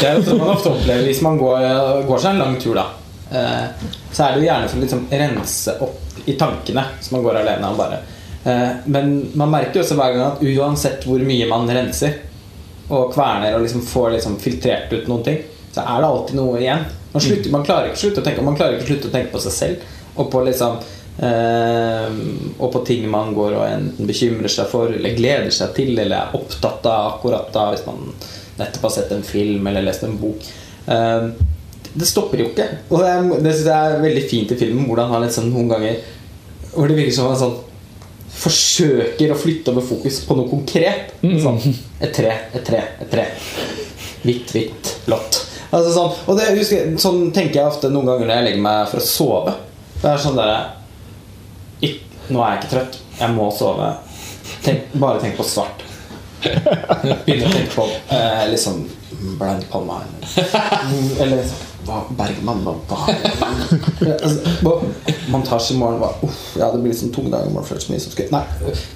Det 0.00 0.08
er 0.08 0.22
sånn 0.26 0.40
man 0.40 0.54
ofte 0.56 0.72
opplever 0.72 1.04
hvis 1.08 1.20
man 1.26 1.36
går, 1.40 1.66
går 2.08 2.22
seg 2.24 2.34
en 2.34 2.42
lang 2.42 2.56
tur, 2.62 2.78
da. 2.80 2.86
eh, 3.30 3.90
Så 4.10 4.24
er 4.24 4.32
det 4.34 4.40
jo 4.42 4.48
gjerne 4.48 4.70
for 4.72 4.80
å 4.80 4.84
liksom 4.86 5.04
rense 5.22 5.76
opp 5.86 6.24
i 6.26 6.34
tankene, 6.40 6.84
så 7.00 7.14
man 7.14 7.22
går 7.24 7.38
alene 7.40 7.68
og 7.70 7.78
bare 7.78 8.00
eh, 8.44 8.82
Men 8.92 9.12
man 9.40 9.52
merker 9.54 9.80
jo 9.80 9.84
også 9.86 9.96
hver 10.00 10.16
gang 10.16 10.26
at 10.34 10.42
uansett 10.44 11.06
hvor 11.08 11.22
mye 11.24 11.46
man 11.48 11.68
renser 11.70 12.18
og 12.90 13.12
kverner 13.14 13.54
og 13.54 13.62
liksom 13.62 13.84
får 13.86 14.16
liksom 14.16 14.38
filtrert 14.42 14.90
ut 14.92 15.06
noen 15.06 15.22
ting, 15.28 15.36
så 15.70 15.84
er 15.86 16.00
det 16.02 16.08
alltid 16.08 16.34
noe 16.40 16.56
igjen. 16.58 16.80
Man, 17.12 17.22
slutter, 17.22 17.52
man 17.54 17.62
klarer 17.66 17.86
ikke 17.92 18.00
å 18.00 18.02
slutte 18.04 18.22
å 18.22 18.26
tenke 18.26 18.42
Man 18.46 18.56
klarer 18.58 18.74
ikke 18.76 18.88
å 18.88 18.90
slutte 18.90 19.08
å 19.10 19.14
tenke 19.14 19.30
på 19.36 19.42
seg 19.44 19.54
selv 19.54 20.18
og 20.20 20.32
på 20.32 20.42
liksom 20.48 20.80
Uh, 21.20 22.08
Og 22.56 22.70
på 22.72 22.80
ting 22.88 23.02
man 23.10 23.34
går 23.36 23.52
og 23.58 23.64
enten 23.66 24.06
bekymrer 24.08 24.48
seg 24.48 24.70
for 24.70 24.88
eller 24.94 25.12
gleder 25.18 25.50
seg 25.52 25.74
til 25.76 25.90
eller 25.98 26.16
er 26.16 26.36
opptatt 26.38 26.86
av 26.88 27.08
akkurat 27.16 27.50
da, 27.52 27.64
hvis 27.74 27.82
man 27.84 28.06
nettopp 28.60 28.86
har 28.88 28.92
sett 28.98 29.10
en 29.16 29.24
film 29.26 29.66
eller 29.70 29.82
lest 29.86 30.04
en 30.06 30.14
bok. 30.20 30.46
Eh, 30.86 31.26
det 31.90 32.06
stopper 32.06 32.38
jo 32.44 32.50
ikke. 32.52 32.68
Og 32.92 33.00
det, 33.02 33.08
er- 33.10 33.42
det 33.42 33.54
synes 33.56 33.66
jeg 33.72 33.94
er 33.96 34.04
veldig 34.04 34.24
fint 34.30 34.52
i 34.54 34.58
filmen, 34.60 34.86
hvordan 34.86 35.10
han 35.10 35.24
liksom 35.26 35.48
noen 35.50 35.72
ganger 35.72 35.96
Hvor 36.70 36.86
det 36.86 36.94
virker 37.00 37.16
som 37.16 37.26
han 37.32 37.40
sånn 37.40 37.56
forsøker 38.40 39.32
å 39.34 39.36
flytte 39.36 39.72
over 39.72 39.82
fokus 39.82 40.20
på 40.24 40.36
noe 40.38 40.46
konkret. 40.48 41.10
Sånn, 41.42 41.58
et 42.00 42.12
tre, 42.14 42.30
et 42.54 42.62
tre, 42.64 42.78
et 43.02 43.10
tre. 43.10 43.24
Hvitt, 44.22 44.52
hvitt, 44.54 44.92
blått. 45.08 45.40
Altså 45.74 45.90
sånn, 45.96 46.14
og 46.30 46.38
det, 46.38 46.46
husker, 46.56 46.92
sånn 47.02 47.24
tenker 47.34 47.58
jeg 47.60 47.66
ofte 47.72 47.90
noen 47.90 48.06
ganger 48.06 48.28
når 48.30 48.36
jeg 48.36 48.46
legger 48.46 48.62
meg 48.68 48.86
for 48.92 49.02
å 49.02 49.06
sove. 49.06 49.56
Det 50.00 50.12
er 50.12 50.22
sånn 50.22 50.38
der, 50.38 50.54
Nå 52.30 52.38
er 52.46 52.52
jeg 52.52 52.58
ikke 52.60 52.70
trøtt. 52.70 52.96
Jeg 53.18 53.34
må 53.34 53.48
sove. 53.50 53.86
Tenk, 54.62 54.92
bare 55.02 55.18
tenk 55.18 55.34
på 55.34 55.42
svart. 55.50 55.80
Begynner 56.40 57.48
å 57.48 57.52
tenke 57.54 57.74
på 57.74 57.88
eh, 58.16 58.54
sånn, 58.60 58.84
blant 59.40 59.66
Palma 59.70 60.00
eller, 61.20 61.44
hva, 61.86 61.98
Bergman 62.16 62.60
hva, 62.64 62.98
altså, 63.10 64.54
hva- 64.64 64.78
Montasje 65.32 65.74
i 65.74 65.78
morgen 65.80 66.00
var 66.02 66.16
uff, 66.26 66.38
Ja, 66.58 66.68
det 66.72 66.80
blir 66.82 66.92
liksom 66.92 67.12
tung 67.14 67.30
dag 67.32 67.46
i 67.48 67.52
morgen. 67.52 67.80
så 67.80 67.92
mye 67.92 68.00
som 68.02 68.12
skal 68.12 68.30
Nei, 68.34 68.42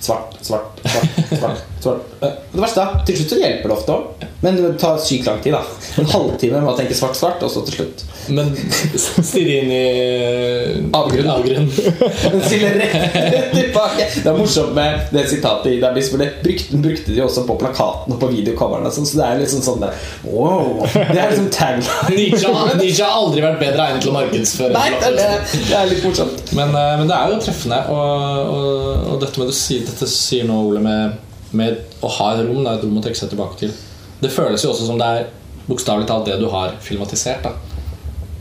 svart, 0.05 0.35
svart, 0.45 0.81
svart. 0.85 1.21
svart, 1.39 1.63
svart. 1.85 2.03
Eh, 2.21 2.35
Det 2.53 2.61
verste 2.65 2.83
er 2.85 3.05
til 3.09 3.19
slutt 3.21 3.35
så 3.35 3.41
hjelper 3.41 3.69
det 3.73 3.77
ofte 3.79 3.97
òg. 3.97 4.27
Men 4.45 4.57
det 4.61 4.73
tar 4.81 4.99
sykt 5.01 5.27
lang 5.29 5.41
tid. 5.45 5.53
da 5.57 5.63
En 6.03 6.11
halvtime 6.13 6.61
med 6.61 6.73
å 6.73 6.77
tenke 6.79 6.95
svart, 6.97 7.17
svart, 7.19 7.43
og 7.43 7.51
så 7.53 7.65
til 7.67 7.79
slutt 7.81 8.05
Men 8.29 8.55
stirre 8.97 9.55
inn 9.61 9.71
i 9.75 10.91
Avgrunn. 10.95 11.29
avgrunn. 11.31 11.69
Stiller 12.45 12.75
rett 12.81 13.51
tilbake. 13.55 14.07
Det 14.15 14.27
er 14.31 14.39
morsomt 14.39 14.73
med 14.77 15.09
det 15.13 15.25
sitatet 15.31 15.73
i 15.75 15.81
Dabis, 15.83 16.09
for 16.13 16.23
det 16.23 16.31
brukte, 16.45 16.79
brukte 16.85 17.15
de 17.17 17.23
også 17.25 17.45
på 17.49 17.57
plakaten 17.61 18.15
og 18.15 18.21
på 18.23 18.31
videocoverne. 18.33 18.91
sånn, 18.95 19.07
Så 19.07 19.19
det 19.21 19.27
er 19.29 19.43
liksom 19.43 19.63
sånn 19.67 19.83
der 19.85 19.93
Wow! 20.25 20.85
Det 20.95 21.19
er 21.19 21.31
liksom 21.35 21.51
tagline. 21.51 22.17
Nietzsche, 22.17 23.05
har- 23.05 23.19
aldri 23.25 23.43
vært 23.45 23.61
bedre 23.61 23.89
egnet 23.89 24.03
til 24.05 24.11
å 24.13 24.17
markedsføre 24.17 24.73
Nei, 24.75 24.89
det 25.01 25.13
det, 25.19 25.29
det 25.69 25.77
er 25.79 25.87
litt 25.91 26.05
morsomt. 26.07 26.53
Men, 26.57 26.75
eh, 26.75 26.97
men 27.01 27.09
det 27.11 27.17
er 27.19 27.35
jo 27.35 27.41
treffende. 27.45 27.81
Og, 27.93 28.55
og, 28.55 29.13
og 29.15 29.21
dette 29.23 29.41
med 29.43 29.53
sier, 29.55 29.85
dette 29.87 30.09
sier 30.11 30.49
nå, 30.49 30.57
Ole, 30.71 30.81
med, 30.85 31.19
med 31.53 32.01
å 32.05 32.11
ha 32.19 32.33
et 32.35 32.45
rom. 32.47 32.63
Det 32.65 32.73
er 32.73 32.79
et 32.81 32.87
rom 32.89 32.99
å 32.99 33.05
trekke 33.05 33.21
seg 33.21 33.31
tilbake 33.35 33.61
til. 33.65 33.75
Det 34.23 34.33
føles 34.33 34.63
jo 34.65 34.71
også 34.73 34.87
som 34.89 34.99
det 35.01 35.07
er 35.19 35.27
bokstavelig 35.69 36.07
talt 36.09 36.27
det 36.29 36.39
du 36.41 36.49
har 36.53 36.75
filmatisert. 36.85 37.43
da 37.45 37.53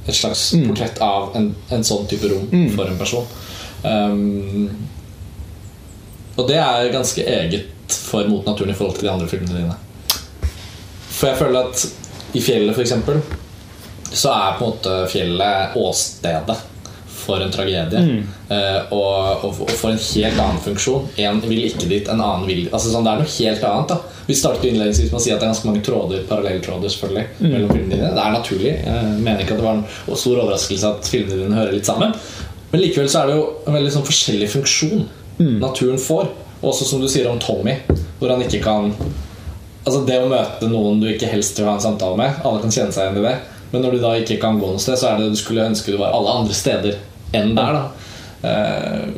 Et 0.04 0.16
slags 0.16 0.50
portrett 0.66 1.00
av 1.04 1.32
en, 1.40 1.54
en 1.72 1.86
sånn 1.88 2.08
type 2.12 2.28
rom 2.32 2.50
for 2.76 2.90
en 2.90 3.00
person. 3.00 3.28
Um, 3.84 4.68
og 6.36 6.48
det 6.50 6.58
er 6.60 6.92
ganske 6.94 7.24
eget 7.24 7.70
for 7.94 8.28
Mot 8.28 8.46
naturen 8.48 8.72
i 8.72 8.76
forhold 8.78 8.98
til 8.98 9.08
de 9.08 9.14
andre 9.14 9.30
filmene 9.30 9.60
dine. 9.60 9.76
For 11.14 11.30
jeg 11.30 11.40
føler 11.40 11.68
at 11.68 11.84
i 12.34 12.42
fjellet, 12.42 12.80
eksempel, 12.82 13.20
så 14.14 14.32
er 14.34 14.56
på 14.58 14.66
en 14.66 14.72
måte 14.72 14.96
fjellet 15.12 15.76
åstedet 15.78 16.56
for 17.24 17.44
en 17.44 17.54
tragedie. 17.54 18.02
Eh, 18.50 18.80
og, 18.96 19.46
og, 19.46 19.62
og 19.68 19.76
for 19.78 19.94
en 19.94 20.02
helt 20.02 20.42
annen 20.42 20.64
funksjon. 20.64 21.06
En 21.22 21.40
vil 21.46 21.68
ikke 21.70 21.88
dit, 21.92 22.10
en 22.10 22.20
annen 22.20 22.48
vil 22.50 22.66
altså, 22.72 22.92
sånn, 22.92 23.06
Det 23.06 23.14
er 23.14 23.22
noe 23.22 23.36
helt 23.38 23.68
annet. 23.70 23.94
da 23.94 24.13
Vi 24.28 24.36
startet 24.38 24.70
innledningsvis 24.70 25.12
med 25.12 25.20
å 25.20 25.24
si 25.24 25.34
at 25.34 25.42
det 25.42 25.48
er 25.48 25.52
ganske 25.52 25.68
mange 25.68 25.84
tråder 25.84 26.24
parallelltråder 26.30 26.94
selvfølgelig 26.94 27.50
mellom 27.52 27.74
filmene 27.74 27.96
dine. 27.96 28.12
Det 28.16 28.24
er 28.24 28.38
naturlig. 28.38 28.72
Jeg 28.72 29.18
mener 29.18 29.44
ikke 29.44 29.58
at 29.58 29.60
det 29.60 29.68
var 29.68 29.82
en 29.82 30.22
stor 30.22 30.40
overraskelse 30.46 30.92
at 30.94 31.10
filmene 31.12 31.42
dine 31.42 31.60
hører 31.60 31.76
litt 31.76 31.90
sammen. 31.90 32.16
Men 32.72 32.82
likevel 32.82 33.12
så 33.12 33.22
er 33.22 33.30
det 33.30 33.36
jo 33.38 33.44
en 33.68 33.78
veldig 33.78 33.92
sånn 33.98 34.08
forskjellig 34.08 34.48
funksjon 34.54 35.04
naturen 35.60 36.00
får. 36.00 36.32
Også 36.64 36.88
som 36.88 37.02
du 37.04 37.10
sier 37.12 37.28
om 37.28 37.42
Tommy, 37.44 37.76
hvor 38.20 38.32
han 38.32 38.44
ikke 38.46 38.64
kan 38.64 38.94
Altså 39.84 40.06
Det 40.08 40.16
å 40.16 40.30
møte 40.32 40.70
noen 40.72 41.02
du 41.02 41.10
ikke 41.12 41.28
helst 41.28 41.58
vil 41.60 41.68
ha 41.68 41.74
en 41.76 41.84
samtale 41.84 42.16
med, 42.16 42.38
alle 42.48 42.62
kan 42.64 42.72
kjenne 42.72 42.94
seg 42.96 43.10
igjen 43.10 43.18
i 43.20 43.24
det. 43.26 43.34
Men 43.74 43.82
når 43.84 43.98
du 43.98 44.00
da 44.00 44.14
ikke 44.16 44.38
kan 44.40 44.56
gå 44.62 44.70
noe 44.72 44.80
sted, 44.80 44.96
så 44.96 45.10
er 45.10 45.18
det 45.20 45.34
du 45.34 45.36
skulle 45.36 45.66
ønske 45.68 45.92
du 45.92 45.98
var 46.00 46.14
alle 46.16 46.36
andre 46.40 46.56
steder 46.56 47.02
enn 47.36 47.52
der. 47.58 47.76
da 47.76 48.48
eh, 48.48 49.10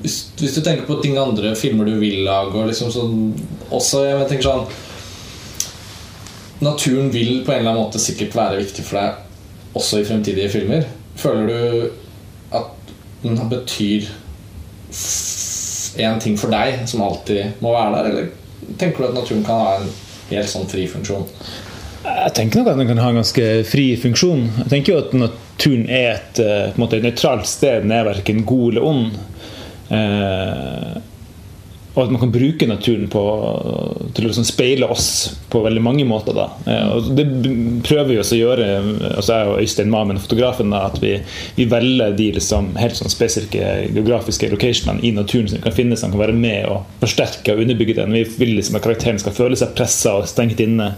hvis, 0.00 0.16
hvis 0.38 0.56
du 0.56 0.62
tenker 0.64 0.88
på 0.88 0.96
ting 1.02 1.18
andre 1.20 1.52
filmer 1.58 1.90
du 1.90 1.98
vil 2.00 2.22
lage, 2.24 2.56
og 2.56 2.70
liksom 2.70 2.88
sånn 2.94 3.18
også, 3.70 4.04
jeg 4.08 4.28
tenker 4.30 4.48
sånn 4.48 4.66
Naturen 6.64 7.10
vil 7.12 7.42
på 7.44 7.52
en 7.52 7.58
eller 7.60 7.74
annen 7.74 7.82
måte 7.82 8.00
sikkert 8.00 8.36
være 8.36 8.60
viktig 8.62 8.84
for 8.86 8.96
deg 9.00 9.74
også 9.76 9.98
i 10.00 10.06
fremtidige 10.06 10.52
filmer. 10.52 10.86
Føler 11.18 11.50
du 11.50 12.54
at 12.54 12.92
den 13.24 13.36
betyr 13.50 14.06
én 15.98 16.20
ting 16.22 16.38
for 16.38 16.54
deg 16.54 16.86
som 16.88 17.02
alltid 17.04 17.60
må 17.64 17.74
være 17.74 17.94
der, 17.96 18.08
eller 18.10 18.78
tenker 18.80 19.02
du 19.02 19.08
at 19.10 19.18
naturen 19.18 19.44
kan 19.46 19.60
ha 19.60 19.76
en 19.80 19.90
helt 20.30 20.50
sånn 20.50 20.68
fri 20.70 20.86
funksjon? 20.90 21.26
Jeg 22.04 22.34
tenker 22.36 22.60
nok 22.60 22.72
at 22.72 22.80
den 22.80 22.90
kan 22.90 23.00
ha 23.00 23.10
en 23.10 23.20
ganske 23.22 23.48
fri 23.68 23.86
funksjon. 24.00 24.44
Jeg 24.62 24.70
tenker 24.72 24.92
jo 24.92 25.00
at 25.00 25.14
naturen 25.16 25.86
er 25.88 26.10
et, 26.14 26.40
eh, 26.40 26.76
måte, 26.80 26.98
et 26.98 27.06
nøytralt 27.06 27.48
sted. 27.48 27.82
Den 27.82 27.92
er 27.96 28.04
verken 28.04 28.44
god 28.44 28.72
eller 28.72 28.88
ond. 28.90 29.18
Eh, 29.88 31.00
og 31.94 32.00
at 32.02 32.10
man 32.10 32.20
kan 32.24 32.32
bruke 32.34 32.66
naturen 32.66 33.06
på, 33.10 33.20
til 34.16 34.26
å 34.26 34.30
liksom 34.30 34.46
speile 34.48 34.88
oss 34.90 35.08
på 35.50 35.60
veldig 35.62 35.82
mange 35.84 36.06
måter. 36.08 36.40
Eh, 36.66 36.88
og 36.90 37.12
det 37.14 37.26
prøver 37.86 38.08
vi 38.10 38.18
også 38.18 38.34
å 38.34 38.40
gjøre, 38.40 38.66
altså 39.12 39.38
jeg 39.38 39.52
og 39.52 39.60
Øystein 39.62 39.92
Mamen, 39.92 40.18
fotografen, 40.22 40.74
da, 40.74 40.88
at 40.88 40.98
vi, 41.02 41.12
vi 41.54 41.68
velger 41.70 42.16
de 42.18 42.32
liksom 42.40 42.72
helt 42.80 42.98
sånn 42.98 43.14
spesifikke 43.14 43.92
geografiske 43.94 44.50
locationene 44.50 45.06
i 45.06 45.14
naturen 45.14 45.46
som 45.50 45.60
vi 45.60 45.66
kan 45.68 45.76
finne 45.78 46.00
som 46.00 46.10
kan 46.10 46.24
være 46.24 46.34
med 46.34 46.66
og 46.72 46.82
forsterke 47.04 47.54
og 47.54 47.62
underbygge 47.62 48.00
den. 48.00 48.18
Vi 48.18 48.26
vil 48.42 48.56
liksom 48.58 48.80
at 48.80 48.86
karakteren 48.88 49.22
skal 49.22 49.38
føle 49.38 49.58
seg 49.60 49.78
pressa 49.78 50.18
og 50.18 50.28
stengt 50.30 50.62
inne. 50.64 50.96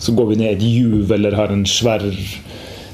Så 0.00 0.16
går 0.16 0.32
vi 0.32 0.40
ned 0.40 0.54
i 0.54 0.56
et 0.56 0.64
juv 0.64 1.12
eller 1.12 1.36
har 1.36 1.52
en 1.52 1.68
svær 1.68 2.06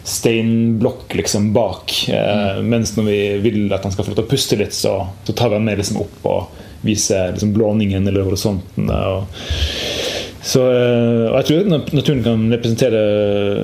steinblokk 0.06 1.14
liksom 1.14 1.52
bak. 1.54 1.94
Eh, 2.10 2.62
mens 2.66 2.96
når 2.98 3.06
vi 3.06 3.18
vil 3.46 3.64
at 3.70 3.86
han 3.86 3.94
skal 3.94 4.02
få 4.02 4.16
lov 4.16 4.24
til 4.24 4.26
å 4.26 4.34
puste 4.34 4.58
litt, 4.58 4.74
så, 4.74 4.98
så 5.22 5.34
tar 5.34 5.54
vi 5.54 5.60
han 5.60 5.66
med 5.70 5.78
liksom 5.78 6.02
opp 6.02 6.26
og 6.26 6.64
viser 6.84 7.32
liksom 7.32 7.54
blåningen 7.56 8.08
eller 8.08 8.26
horisonten. 8.26 8.90
Og, 8.90 9.24
så, 10.46 10.62
eh, 10.70 11.24
og 11.26 11.40
jeg 11.40 11.48
tror 11.48 11.70
naturen 11.72 12.22
kan 12.22 12.44
representere 12.54 13.00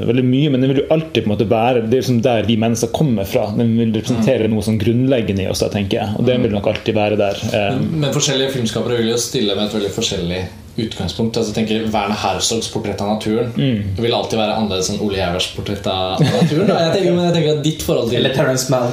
veldig 0.09 0.25
mye, 0.27 0.51
men 0.51 0.65
den 0.65 0.73
vil 0.73 0.81
jo 0.83 0.89
alltid 0.95 1.23
på 1.23 1.29
en 1.29 1.35
måte 1.37 1.47
være 1.51 1.85
Det 1.85 1.95
er 1.95 2.03
liksom 2.03 2.23
der 2.25 2.49
vi 2.49 2.57
mennesker 2.59 2.91
kommer 2.95 3.29
fra. 3.29 3.45
Den 3.59 3.77
vil 3.79 3.95
representere 3.95 4.51
noe 4.51 4.65
sånn 4.67 4.81
grunnleggende 4.83 5.47
i 5.47 5.53
oss, 5.53 5.63
da, 5.63 5.71
tenker 5.73 6.01
jeg. 6.01 6.19
Og 6.19 6.27
den 6.27 6.43
vil 6.43 6.57
nok 6.57 6.73
alltid 6.73 6.99
være 6.99 7.21
der. 7.21 7.47
Men, 7.53 7.87
Men 8.07 8.17
forskjellige 8.17 8.57
filmskapere 8.57 8.99
vil 8.99 9.13
jo 9.13 9.21
stille 9.23 9.55
med 9.59 9.69
et 9.69 9.79
veldig 9.79 9.95
forskjellig 9.95 10.43
utgangspunkt. 10.77 11.37
Altså, 11.37 11.53
tenker 11.53 11.85
Werner 11.93 12.17
Herzogs 12.17 12.69
portrett 12.73 13.01
av 13.01 13.09
naturen 13.15 13.53
vil 13.99 14.15
alltid 14.15 14.39
være 14.41 14.55
annerledes 14.57 14.91
enn 14.93 15.01
Ole 15.05 15.19
Gjævers 15.19 15.49
portrett 15.57 15.87
av 15.93 16.21
naturen. 16.23 16.71
Og 16.71 16.81
jeg 16.85 16.93
tenker, 16.97 17.13
men 17.17 17.25
jeg 17.29 17.35
tenker 17.37 17.59
at 17.59 17.65
ditt 17.67 17.83
forhold 17.87 18.09
til 18.11 18.19
Eller 18.21 18.35
Terence 18.37 18.73
Mall. 18.73 18.89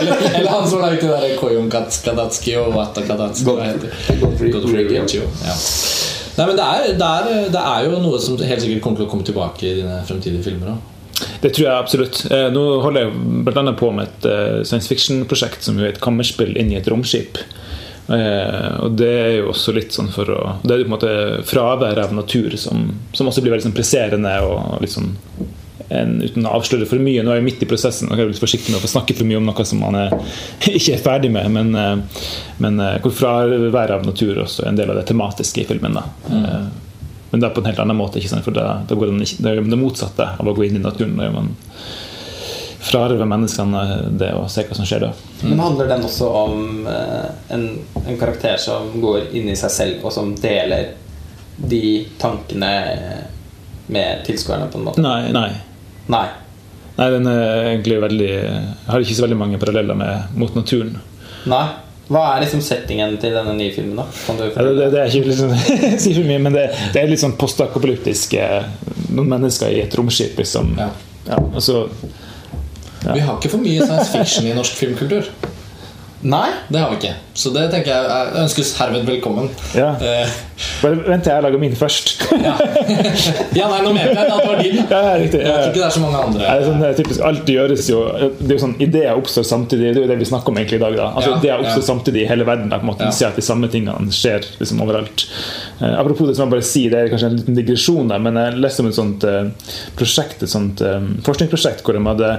eller, 0.00 0.16
eller 0.34 0.50
han 0.50 0.68
som 0.70 0.80
lagde 0.82 1.00
det 1.00 1.08
der 1.08 1.36
Koyun 1.40 1.70
Kadatski 1.70 2.56
og 2.60 2.74
Wata 2.76 3.04
Kadatski 3.06 3.46
Ja. 5.46 5.56
Nei, 6.36 6.44
men 6.50 6.58
det 6.58 6.64
er, 6.66 6.90
det, 7.00 7.06
er, 7.06 7.46
det 7.54 7.62
er 7.62 7.86
jo 7.88 8.02
noe 8.02 8.18
som 8.20 8.36
helt 8.36 8.60
sikkert 8.60 8.82
kommer 8.84 9.00
til 9.00 9.06
å 9.06 9.10
komme 9.14 9.24
tilbake 9.24 9.64
i 9.64 9.78
dine 9.78 10.02
fremtidige 10.04 10.44
filmer 10.44 10.74
òg. 10.74 10.95
Det 11.40 11.50
tror 11.50 11.66
jeg 11.66 11.74
absolutt. 11.74 12.22
Eh, 12.30 12.48
Nå 12.52 12.64
holder 12.84 13.06
jeg 13.06 13.42
blant 13.46 13.60
annet 13.62 13.78
på 13.80 13.90
med 13.94 14.08
et 14.08 14.28
eh, 14.30 14.62
science 14.68 14.88
fiction-prosjekt 14.90 15.64
som 15.64 15.78
er 15.80 15.94
et 15.94 16.02
kammerspill 16.02 16.56
inn 16.60 16.72
i 16.72 16.78
et 16.80 16.88
romskip. 16.92 17.40
Eh, 18.12 18.72
og 18.84 18.98
det 19.00 19.10
er 19.10 19.32
jo 19.40 19.50
også 19.54 19.74
litt 19.74 19.96
sånn 19.96 20.12
for 20.14 20.30
å 20.30 20.40
Det 20.62 20.74
er 20.74 20.82
jo 20.82 20.86
på 20.86 20.92
en 20.92 20.94
måte 20.94 21.14
fravær 21.48 21.98
av 22.04 22.14
natur 22.14 22.54
som, 22.60 22.88
som 23.16 23.30
også 23.30 23.42
blir 23.42 23.56
veldig 23.56 23.68
sånn 23.68 23.76
presserende. 23.76 24.34
Og 24.46 24.76
liksom 24.84 25.12
en, 25.88 26.16
uten 26.22 26.46
å 26.46 26.56
avsløre 26.58 26.88
for 26.90 27.02
mye. 27.02 27.24
Nå 27.24 27.32
er 27.32 27.40
jeg 27.40 27.48
midt 27.48 27.64
i 27.64 27.70
prosessen 27.70 28.10
og 28.10 28.18
jeg 28.18 28.26
er 28.26 28.32
litt 28.34 28.42
forsiktig 28.42 28.74
med 28.74 28.80
å 28.80 28.84
få 28.84 28.92
snakke 28.96 29.16
for 29.16 29.28
mye 29.28 29.40
om 29.40 29.48
noe 29.48 29.66
som 29.68 29.80
man 29.82 29.98
er, 29.98 30.16
ikke 30.78 30.98
er 30.98 31.04
ferdig 31.04 31.32
med. 31.32 31.48
Men, 31.54 32.02
men 32.62 32.82
hvor 33.04 33.14
fravær 33.14 33.96
av 33.98 34.06
natur 34.06 34.42
også 34.44 34.66
er 34.66 34.74
en 34.74 34.80
del 34.80 34.92
av 34.92 35.00
det 35.00 35.06
tematiske 35.12 35.64
i 35.64 35.70
filmen. 35.70 35.96
da 35.96 36.04
Eh, 36.26 36.66
men 37.30 37.42
det 37.42 37.48
er 37.48 37.54
på 37.54 37.62
en 37.62 37.70
helt 37.70 37.80
annen 37.82 37.98
måte. 37.98 38.22
For 38.44 38.54
det, 38.54 38.66
det, 38.88 38.98
går 38.98 39.10
den 39.10 39.24
ikke, 39.24 39.42
det 39.42 39.52
er 39.52 39.64
det 39.66 39.80
motsatte 39.80 40.28
av 40.38 40.48
å 40.48 40.54
gå 40.56 40.66
inn 40.66 40.78
i 40.78 40.82
naturen. 40.82 41.16
når 41.18 41.32
man 41.34 41.54
frarøver 42.86 43.26
menneskene 43.26 43.82
det 44.18 44.30
å 44.36 44.44
se 44.50 44.62
hva 44.66 44.76
som 44.78 44.86
skjer 44.86 45.08
da. 45.08 45.12
Men 45.42 45.62
handler 45.64 45.88
den 45.90 46.04
også 46.06 46.28
om 46.38 46.86
eh, 46.86 47.30
en, 47.54 47.64
en 48.04 48.20
karakter 48.20 48.60
som 48.62 48.92
går 49.02 49.32
inn 49.36 49.50
i 49.50 49.56
seg 49.58 49.72
selv, 49.74 50.04
og 50.06 50.14
som 50.14 50.30
deler 50.38 50.92
de 51.56 52.06
tankene 52.20 52.72
med 53.86 54.22
tilskuerne, 54.26 54.68
på 54.70 54.78
en 54.78 54.86
måte? 54.90 55.02
Nei, 55.02 55.32
nei. 55.34 55.48
Nei. 56.12 56.26
nei 56.98 57.08
den 57.14 57.26
er 57.30 57.72
egentlig 57.72 57.98
veldig 58.02 58.30
har 58.86 59.02
ikke 59.02 59.18
så 59.18 59.26
veldig 59.26 59.40
mange 59.40 59.60
paralleller 59.62 59.98
med 59.98 60.38
mot 60.38 60.54
naturen. 60.58 60.98
Nei. 61.50 61.66
Hva 62.06 62.20
er 62.36 62.44
liksom 62.44 62.60
settingen 62.62 63.16
til 63.18 63.32
denne 63.34 63.52
nye 63.58 63.72
filmen, 63.74 63.96
da? 63.98 64.04
Kan 64.26 64.36
du 64.38 64.44
Ja, 64.44 64.62
det, 64.62 64.74
det, 64.78 64.90
det 64.92 65.00
er 65.02 65.10
ikke 65.10 65.30
liksom, 65.32 65.54
si 66.04 66.12
for 66.14 66.28
mye, 66.28 66.38
men 66.44 66.54
det, 66.54 66.68
det 66.94 67.00
er 67.02 67.10
litt 67.10 67.22
sånn 67.22 67.34
postapokalyptisk. 67.40 68.36
eh, 68.38 68.68
Noen 69.10 69.32
mennesker 69.32 69.74
i 69.74 69.80
et 69.82 69.94
romskip, 69.98 70.38
liksom. 70.38 70.76
Ja. 70.78 70.90
Ja, 71.26 71.40
altså, 71.58 71.88
ja. 73.02 73.12
Vi 73.16 73.20
har 73.26 73.36
ikke 73.40 73.50
for 73.56 73.62
mye 73.64 73.82
science 73.82 74.12
fiction 74.14 74.46
i 74.46 74.54
norsk 74.54 74.78
filmkultur. 74.78 75.26
Nei? 76.26 76.48
Det 76.72 76.80
har 76.82 76.90
vi 76.90 76.96
ikke. 76.98 77.12
Så 77.38 77.50
det 77.54 77.68
tenker 77.70 77.92
jeg 77.92 78.06
jeg 78.10 78.38
ønskes 78.40 78.70
herved 78.80 79.04
velkommen. 79.06 79.46
Ja. 79.76 79.92
Eh, 80.02 80.30
Bare 80.80 80.96
vent 81.04 81.22
til 81.22 81.30
jeg 81.34 81.44
lager 81.44 81.60
min 81.60 81.74
først. 81.78 82.14
ja. 82.32 82.54
ja, 83.54 83.66
nei, 83.70 83.78
nå 83.84 83.92
mente 83.94 84.14
jeg 84.16 84.22
at 84.24 84.40
det 84.40 84.46
var 84.48 84.62
din. 84.62 84.78
ja, 84.90 85.02
riktig. 85.20 85.42
Jeg 85.44 85.46
Ja. 85.46 85.58
tror 85.60 85.68
ikke 85.68 85.82
det 85.82 85.84
er 85.86 85.94
så 85.94 86.02
mange 86.02 86.22
andre. 86.24 86.40
Det 86.40 86.48
er 86.54 86.64
sånn, 86.66 86.80
det 86.82 86.90
typisk, 86.98 87.20
alt 87.28 87.52
gjøres 87.52 87.90
jo 87.92 88.00
Det 88.40 88.48
er 88.48 88.54
jo 88.56 88.62
sånn, 88.64 88.74
Ideer 88.82 89.20
oppstår 89.20 89.46
samtidig. 89.46 89.92
Det 89.92 90.00
er 90.00 90.06
jo 90.06 90.10
det 90.10 90.16
vi 90.24 90.28
snakker 90.32 90.50
om 90.54 90.58
egentlig 90.58 90.80
i 90.80 90.82
dag. 90.86 90.96
da 90.98 91.06
Altså 91.12 91.30
Ja, 91.30 91.36
Ideer 91.38 91.62
oppstår 91.62 91.84
ja. 91.84 91.88
samtidig 91.92 92.24
i 92.24 92.26
hele 92.32 92.48
verden. 92.48 92.72
Da, 92.72 92.80
på 92.80 92.88
en 92.88 92.90
måte 92.90 93.06
Ja. 93.06 93.12
Du 93.14 93.18
ser 93.20 93.28
at 93.30 93.38
de 93.38 93.46
samme 93.46 93.70
tingene 93.76 94.10
skjer 94.16 94.48
liksom 94.58 94.82
overalt. 94.82 95.26
Eh, 95.78 95.94
apropos 96.00 96.26
det 96.26 96.34
som 96.40 96.48
jeg 96.48 96.56
bare 96.56 96.66
sier, 96.72 96.90
det 96.90 97.04
er 97.04 97.12
kanskje 97.14 97.30
en 97.30 97.38
liten 97.38 97.60
digresjon, 97.60 98.08
der, 98.10 98.18
men 98.26 98.34
jeg 98.42 98.58
leste 98.66 98.82
om 98.82 98.90
et 98.90 98.98
sånt 98.98 99.28
eh, 99.30 99.70
prosjekt 100.00 100.42
Et 100.42 100.50
sånt 100.50 100.80
eh, 100.82 100.98
forskningsprosjekt 101.22 101.84
hvor 101.86 101.94
de 101.94 102.02
hadde 102.10 102.34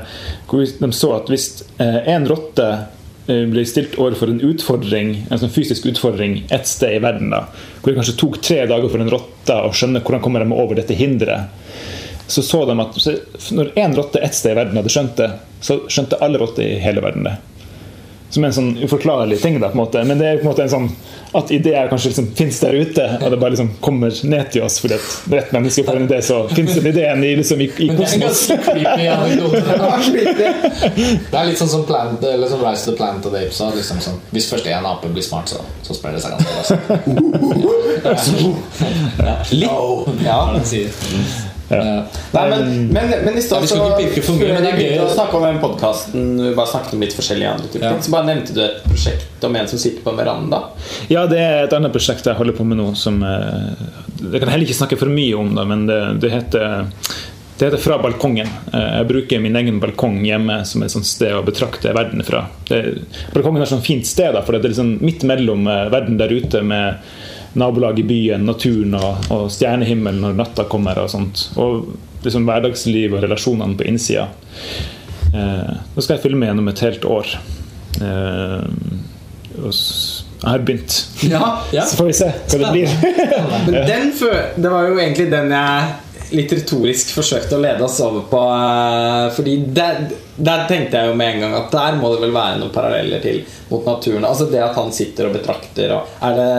Hvor 0.49 0.65
de 0.65 0.91
så 0.97 1.15
at 1.21 1.31
hvis 1.31 1.49
én 1.79 2.27
rotte 2.27 2.67
eh, 2.73 2.85
ble 3.28 3.63
stilt 3.67 3.97
overfor 3.99 4.32
en 4.32 4.39
utfordring 4.47 5.09
En 5.28 5.41
sånn 5.41 5.51
fysisk 5.51 5.86
utfordring 5.89 6.39
et 6.53 6.69
sted 6.69 6.95
i 6.95 7.01
verden. 7.03 7.34
da 7.34 7.45
Hvor 7.82 7.91
det 7.91 7.97
kanskje 7.99 8.17
tok 8.21 8.39
tre 8.41 8.61
dager 8.69 8.88
for 8.91 9.03
en 9.03 9.11
rotte 9.11 9.57
å 9.67 9.73
skjønne 9.75 10.03
hvordan 10.03 10.23
kommer 10.23 10.43
de 10.43 10.55
over 10.55 10.80
dette 10.80 10.95
hinderet. 10.95 11.51
Så 12.28 12.43
så 12.43 12.65
de 12.67 12.75
at 12.84 13.51
når 13.55 13.71
én 13.80 13.95
rotte 13.95 14.19
et 14.23 14.36
sted 14.36 14.55
i 14.55 14.59
verden 14.59 14.80
hadde 14.80 14.91
skjønt 14.91 15.19
det, 15.19 15.30
så 15.63 15.80
skjønte 15.88 16.19
alle 16.23 16.39
rotter 16.41 16.65
i 16.65 16.82
hele 16.84 17.03
verden 17.03 17.28
det. 17.28 17.38
Som 18.30 18.43
en 18.43 18.53
sånn 18.53 18.78
uforklarlig 18.84 19.41
ting, 19.41 19.59
da, 19.61 19.67
på 19.71 19.78
en 19.78 19.84
måte. 19.86 20.03
men 20.03 20.19
det 20.19 20.28
er 20.28 20.38
på 20.41 20.47
en 20.47 20.51
måte 20.51 20.63
en 20.65 20.69
sånn 20.73 20.89
at 21.38 21.51
ideer 21.51 21.88
kanskje 21.91 22.09
liksom 22.11 22.28
finnes 22.36 22.59
der 22.59 22.73
ute, 22.73 23.19
og 23.21 23.32
det 23.32 23.38
bare 23.39 23.49
liksom 23.53 23.69
kommer 23.84 24.11
ned 24.23 24.51
til 24.51 24.61
oss 24.63 24.80
fordi 24.82 24.93
et 24.95 25.01
rett 25.34 25.51
menneske 25.55 25.84
får 25.88 25.95
en 25.99 26.05
idé, 26.07 26.21
så 26.23 26.47
finnes 26.51 26.75
den 26.78 26.88
ideen 26.91 27.23
i, 27.23 27.36
liksom, 27.39 27.61
i, 27.61 27.63
i 27.84 27.86
Men 27.91 27.97
det 27.99 28.05
er 28.07 28.11
kosmos. 28.23 28.47
Det 31.28 31.38
er 31.38 31.45
litt 31.49 31.59
sånn 31.59 31.69
som, 31.71 31.84
plant, 31.88 32.23
eller 32.23 32.47
som 32.49 32.61
Rise 32.63 32.86
to 32.86 32.91
the 32.91 32.97
Planet 32.97 33.25
of 33.28 33.32
the 33.36 33.39
Apes. 33.45 33.59
Liksom 33.75 33.99
sånn, 34.03 34.19
hvis 34.32 34.49
først 34.51 34.65
én 34.71 34.86
ape 34.88 35.07
blir 35.11 35.23
smart, 35.25 35.47
så, 35.51 35.57
så 35.86 35.91
sprer 35.97 36.11
det 36.17 36.21
seg 36.23 36.32
ganske 36.38 36.53
raskt. 36.57 36.73
Litt. 39.57 39.71
Ja. 40.25 40.39
Ja. 41.70 41.78
Eh, 41.84 42.18
Nei, 42.34 42.43
men, 42.49 42.70
men, 42.95 43.09
men 43.26 43.38
i 43.38 43.41
Ja, 43.43 43.59
vi 43.59 43.68
skal 43.68 43.68
så 43.68 43.88
ikke 43.89 43.97
pirke 44.05 44.24
for 44.24 44.38
mye, 44.39 44.47
før 44.47 44.53
men 44.55 44.63
det 44.63 44.70
er 44.72 44.78
vi 44.78 44.84
begynte 44.86 45.03
gøy. 45.03 45.09
å 45.11 45.15
snakke 45.18 45.38
om 45.39 45.43
den 45.47 45.57
podkasten, 45.63 46.28
bare 46.55 46.72
snakket 46.72 46.93
om 46.95 47.03
litt 47.03 47.15
forskjellige 47.18 47.53
andre 47.53 47.68
typer 47.74 47.86
Ja. 47.88 47.93
ting, 47.93 48.03
så 48.07 48.13
bare 48.15 48.30
nevnte 48.30 48.55
du 48.55 48.61
et 48.63 48.84
prosjekt 48.88 49.47
om 49.49 49.55
en 49.59 49.68
som 49.68 49.80
sitter 49.84 50.03
på 50.05 50.13
en 50.13 50.22
veranda. 50.22 50.61
Ja, 51.11 51.26
det 51.28 51.39
er 51.43 51.63
et 51.65 51.74
annet 51.76 51.91
prosjekt 51.95 52.26
jeg 52.30 52.39
holder 52.39 52.55
på 52.55 52.63
med 52.68 52.80
nå 52.80 52.89
som 52.95 53.20
eh, 53.24 53.74
Jeg 54.32 54.39
kan 54.41 54.49
heller 54.53 54.65
ikke 54.65 54.80
snakke 54.80 54.97
for 54.97 55.11
mye 55.11 55.36
om 55.38 55.51
det, 55.59 55.65
men 55.68 55.86
det, 55.89 55.99
det 56.24 56.32
heter 56.32 56.88
det 57.57 57.65
heter 57.72 57.82
Fra 57.82 57.95
balkongen. 57.97 58.47
Eh, 58.72 58.89
Jeg 58.99 59.07
bruker 59.09 59.39
min 59.41 59.55
egen 59.57 59.80
balkong 59.82 60.20
hjemme 60.24 60.59
som 60.70 60.84
et 60.86 60.91
sånt 60.93 61.07
sted 61.09 61.34
å 61.34 61.41
betrakte 61.43 61.89
verden 61.91 62.22
fra. 62.24 62.43
Det, 62.70 62.84
balkongen 63.34 63.63
er 63.63 63.65
et 63.65 63.72
sånt 63.76 63.86
fint 63.88 64.05
sted, 64.05 64.30
da, 64.38 64.43
for 64.45 64.53
det 64.53 64.61
er 64.63 64.70
liksom 64.76 64.99
midt 65.01 65.24
mellom 65.26 65.65
verden 65.65 66.20
der 66.22 66.30
ute 66.38 66.61
med 66.61 67.01
nabolag 67.53 67.99
i 67.99 68.03
byen, 68.03 68.45
naturen 68.45 68.95
og, 68.99 69.27
og 69.33 69.47
stjernehimmelen 69.53 70.21
når 70.23 70.37
natta 70.41 70.67
kommer 70.69 70.99
og 71.01 71.09
sånt. 71.13 71.47
Og 71.55 71.87
liksom 72.25 72.47
hverdagsliv 72.49 73.13
og 73.17 73.23
relasjonene 73.23 73.77
på 73.77 73.87
innsida. 73.87 74.27
Eh, 75.33 75.75
Nå 75.95 76.03
skal 76.03 76.17
jeg 76.17 76.25
filme 76.27 76.49
gjennom 76.49 76.67
et 76.71 76.83
helt 76.85 77.05
år. 77.05 77.35
Eh, 78.01 78.65
og 79.57 79.71
jeg 79.73 80.49
har 80.51 80.65
begynt. 80.65 80.97
Ja, 81.25 81.61
Ja. 81.73 81.85
Så 81.85 81.97
får 81.97 82.11
vi 82.11 82.17
se 82.17 82.27
hva 82.31 82.59
det 82.61 82.73
blir. 82.75 82.87
Den 83.87 84.11
Det 84.55 84.69
var 84.69 84.87
jo 84.89 84.99
egentlig 84.99 85.31
den 85.31 85.49
jeg 85.51 85.95
litt 86.35 86.51
retorisk 86.51 87.13
forsøkte 87.15 87.55
å 87.55 87.61
lede 87.63 87.83
oss 87.85 87.99
over 88.03 88.25
på. 88.29 88.41
eh, 88.53 89.29
Fordi 89.35 89.55
der, 89.73 90.01
der 90.35 90.65
tenkte 90.67 90.99
jeg 90.99 91.11
jo 91.11 91.15
med 91.17 91.35
en 91.35 91.45
gang 91.45 91.55
at 91.61 91.71
der 91.71 91.95
må 92.01 92.11
det 92.13 92.21
vel 92.25 92.35
være 92.35 92.59
noen 92.61 92.73
paralleller 92.75 93.23
til 93.23 93.41
mot 93.71 93.85
naturen. 93.87 94.27
Altså 94.27 94.49
det 94.51 94.61
at 94.63 94.75
han 94.77 94.91
sitter 94.93 95.29
og 95.29 95.37
betrakter 95.39 95.95
og 95.95 96.19
Er 96.21 96.37
det 96.37 96.51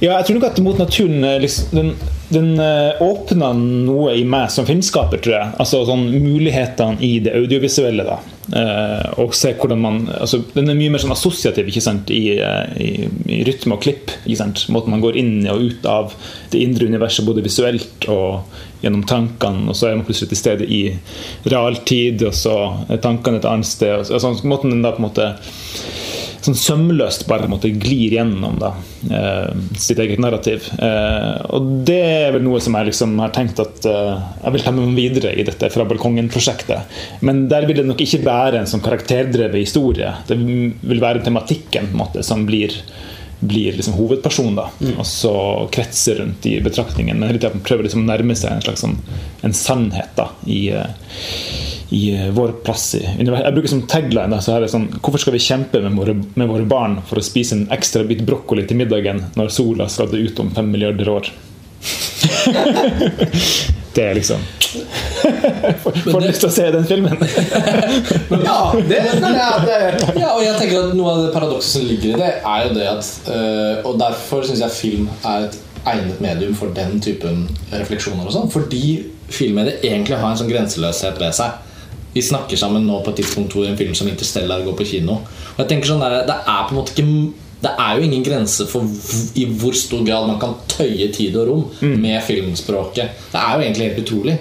Ja, 0.00 0.14
jeg 0.20 0.26
tror 0.28 0.38
nok 0.38 0.46
at 0.52 0.60
Mot 0.62 0.78
naturen 0.78 1.24
eh, 1.26 1.38
liksom, 1.42 1.72
den, 1.74 1.88
den 2.30 2.50
eh, 2.62 3.00
åpna 3.02 3.50
noe 3.58 4.12
i 4.14 4.24
meg 4.28 4.50
som 4.54 4.66
filmskaper, 4.68 5.18
tror 5.24 5.34
jeg. 5.34 5.54
Altså 5.58 5.80
sånn 5.88 6.06
Mulighetene 6.22 7.00
i 7.02 7.18
det 7.24 7.36
audiovisuelle. 7.38 8.06
da 8.08 8.18
Eh, 8.48 9.08
Og 9.20 9.34
se 9.36 9.50
hvordan 9.52 9.76
man 9.76 9.96
altså, 10.08 10.38
Den 10.54 10.70
er 10.72 10.76
mye 10.78 10.88
mer 10.94 11.02
sånn 11.02 11.12
assosiativ 11.12 11.66
ikke 11.68 11.82
sant 11.84 12.08
i, 12.08 12.38
eh, 12.40 12.70
i, 12.80 13.08
i 13.28 13.42
rytme 13.44 13.76
og 13.76 13.82
klipp. 13.84 14.14
ikke 14.24 14.38
sant 14.40 14.62
Måten 14.72 14.94
man 14.94 15.02
går 15.04 15.18
inn 15.20 15.34
og 15.52 15.66
ut 15.66 15.84
av 15.84 16.14
det 16.54 16.62
indre 16.64 16.88
universet 16.88 17.26
både 17.28 17.44
visuelt 17.44 18.08
og 18.08 18.48
gjennom 18.80 19.02
tankene. 19.04 19.68
Og 19.68 19.76
så 19.76 19.90
er 19.90 19.98
man 19.98 20.06
plutselig 20.08 20.30
til 20.32 20.40
stede 20.40 20.64
i 20.64 20.80
realtid, 21.50 22.22
og 22.24 22.32
så 22.32 22.54
er 22.88 23.02
tankene 23.04 23.42
et 23.42 23.48
annet 23.50 23.66
sted. 23.68 23.92
og 23.98 24.06
så- 24.06 24.14
Altså, 24.14 24.32
måten 24.48 24.70
den 24.70 24.80
da 24.82 24.92
på 24.92 25.02
en 25.02 25.10
måte 25.10 25.28
sånn 26.44 26.56
sømløst 26.58 27.26
bare 27.28 27.48
måte 27.50 27.70
glir 27.74 28.14
gjennom 28.18 28.58
da, 28.60 28.72
eh, 29.10 29.50
sitt 29.78 29.98
eget 30.02 30.20
narrativ. 30.22 30.68
Eh, 30.78 31.44
og 31.54 31.68
det 31.88 31.98
er 31.98 32.32
vel 32.36 32.44
noe 32.46 32.60
som 32.62 32.76
jeg 32.78 32.90
liksom 32.90 33.18
har 33.22 33.34
tenkt 33.34 33.60
at 33.62 33.88
eh, 33.88 34.24
jeg 34.44 34.54
vil 34.54 34.64
ta 34.64 34.74
med 34.74 34.88
meg 34.88 34.98
videre 34.98 35.34
i 35.34 35.46
dette 35.46 35.70
Fra 35.72 35.84
balkongen-prosjektet. 35.88 36.98
Men 37.26 37.46
der 37.50 37.66
vil 37.68 37.80
det 37.80 37.86
nok 37.88 38.00
ikke 38.00 38.22
være 38.24 38.60
en 38.60 38.70
sånn 38.70 38.84
karakterdrevet 38.84 39.60
historie. 39.60 40.14
Det 40.28 40.38
vil 40.38 41.02
være 41.02 41.24
tematikken 41.26 41.90
på 41.90 41.96
en 41.96 42.02
måte, 42.06 42.24
som 42.26 42.46
blir 42.48 42.74
blir 43.38 43.76
liksom 43.76 43.94
hovedperson, 43.94 44.56
da 44.58 44.64
og 44.98 45.06
så 45.06 45.32
kretser 45.70 46.18
rundt 46.18 46.46
i 46.50 46.56
betraktningen. 46.58 47.20
Men 47.20 47.30
hele 47.30 47.38
tiden 47.38 47.62
prøver 47.62 47.86
liksom 47.86 48.02
å 48.02 48.08
nærme 48.08 48.34
seg 48.34 48.50
en 48.50 48.64
slags 48.64 48.82
sånn, 48.82 48.96
en 49.46 49.54
sannhet 49.54 50.10
da 50.18 50.32
i 50.50 50.72
i 51.88 52.14
eh, 52.14 52.30
vår 52.30 52.52
plass 52.64 52.94
i 52.94 53.08
universet. 53.18 53.44
Jeg 53.46 53.54
bruker 53.56 53.68
som 53.72 53.82
tagline 53.88 54.40
så 54.44 54.52
her 54.56 54.62
er 54.66 54.70
sånn 54.72 54.88
Hvorfor 54.98 55.18
skal 55.22 55.34
vi 55.36 55.42
kjempe 55.42 55.80
med 55.84 55.96
våre, 55.96 56.14
med 56.34 56.48
våre 56.50 56.66
barn 56.68 56.94
for 57.08 57.16
å 57.20 57.24
spise 57.24 57.56
en 57.56 57.68
ekstra 57.74 58.02
bit 58.08 58.22
brokkoli 58.28 58.66
til 58.68 58.78
middagen 58.80 59.18
når 59.38 59.54
sola 59.54 59.84
skal 59.92 60.10
dø 60.12 60.18
ut 60.20 60.40
om 60.44 60.50
fem 60.54 60.68
milliarder 60.72 61.08
år? 61.12 61.24
det 63.94 64.04
er 64.04 64.14
liksom 64.18 64.40
Får 65.78 66.20
lyst 66.24 66.40
til 66.42 66.48
å 66.48 66.52
se 66.52 66.64
den 66.74 66.86
filmen. 66.88 67.16
Ja, 68.48 68.58
det 68.74 69.02
skal 69.14 69.34
jeg 69.38 69.46
at 69.46 69.64
det 69.64 69.78
Ja, 70.18 70.30
og 70.34 70.42
jeg 70.44 70.54
tenker 70.58 70.76
at 70.82 70.96
Noe 70.98 71.10
av 71.14 71.18
det 71.24 71.32
paradokset 71.36 71.72
som 71.78 71.84
ligger 71.88 72.08
i 72.12 72.20
det, 72.20 72.32
er 72.42 72.58
jo 72.66 72.70
det 72.76 72.86
at 72.90 73.04
øh, 73.32 73.74
Og 73.88 73.92
derfor 74.02 74.38
syns 74.44 74.62
jeg 74.64 74.72
film 74.76 75.04
er 75.22 75.38
et 75.48 75.56
egnet 75.88 76.18
medium 76.20 76.54
for 76.58 76.68
den 76.76 76.92
typen 77.00 77.36
refleksjoner. 77.72 78.24
og 78.26 78.32
sånn 78.34 78.50
Fordi 78.52 78.82
filmmediet 79.32 79.84
egentlig 79.86 80.18
har 80.20 80.30
en 80.34 80.40
sånn 80.40 80.50
grenseløshet 80.50 81.16
ved 81.22 81.32
seg. 81.38 81.50
Vi 82.18 82.24
snakker 82.26 82.58
sammen 82.58 82.86
nå 82.88 82.98
på 83.04 83.12
et 83.12 83.20
tidspunkt 83.22 83.54
hvor 83.54 83.68
en 83.68 83.78
film 83.78 83.94
som 83.94 84.08
Interstellar 84.10 84.64
går 84.66 84.74
på 84.78 84.86
kino. 84.96 85.20
Og 85.54 85.60
jeg 85.62 85.70
tenker 85.70 85.92
sånn 85.92 86.02
der, 86.02 86.24
Det 86.26 86.34
er 86.34 86.64
på 86.66 86.74
en 86.74 86.80
måte 86.80 86.96
ikke 86.96 87.44
det 87.58 87.70
er 87.74 87.96
jo 87.98 88.04
ingen 88.06 88.22
grense 88.22 88.68
for 88.70 88.86
i 89.34 89.44
hvor 89.58 89.74
stor 89.74 90.04
grad 90.06 90.28
man 90.28 90.36
kan 90.38 90.54
tøye 90.70 91.08
tid 91.14 91.34
og 91.40 91.48
rom 91.48 91.64
med 91.98 92.20
filmspråket. 92.22 93.24
Det 93.32 93.40
er 93.40 93.56
jo 93.56 93.64
egentlig 93.64 93.88
helt 93.88 94.04
utrolig. 94.04 94.36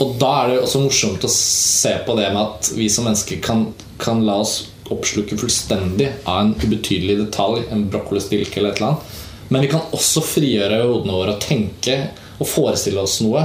Og 0.00 0.14
da 0.20 0.30
er 0.38 0.48
det 0.48 0.62
også 0.62 0.80
morsomt 0.84 1.24
å 1.24 1.32
se 1.32 1.92
på 2.06 2.16
det 2.16 2.30
med 2.32 2.40
at 2.42 2.70
vi 2.76 2.88
som 2.92 3.04
mennesker 3.08 3.42
kan, 3.44 3.66
kan 4.00 4.24
la 4.24 4.38
oss 4.40 4.70
oppsluke 4.92 5.36
fullstendig 5.36 6.08
av 6.24 6.40
en 6.46 6.54
ubetydelig 6.62 7.18
detalj, 7.24 7.66
en 7.72 7.86
brokkolistilk 7.92 8.56
eller 8.56 8.72
et 8.72 8.80
eller 8.80 8.92
annet. 8.94 9.22
Men 9.52 9.62
vi 9.62 9.70
kan 9.72 9.92
også 9.96 10.24
frigjøre 10.24 10.82
hodene 10.84 11.16
våre 11.16 11.36
og 11.36 11.44
tenke 11.44 11.98
og 12.36 12.48
forestille 12.48 13.04
oss 13.04 13.20
noe. 13.24 13.44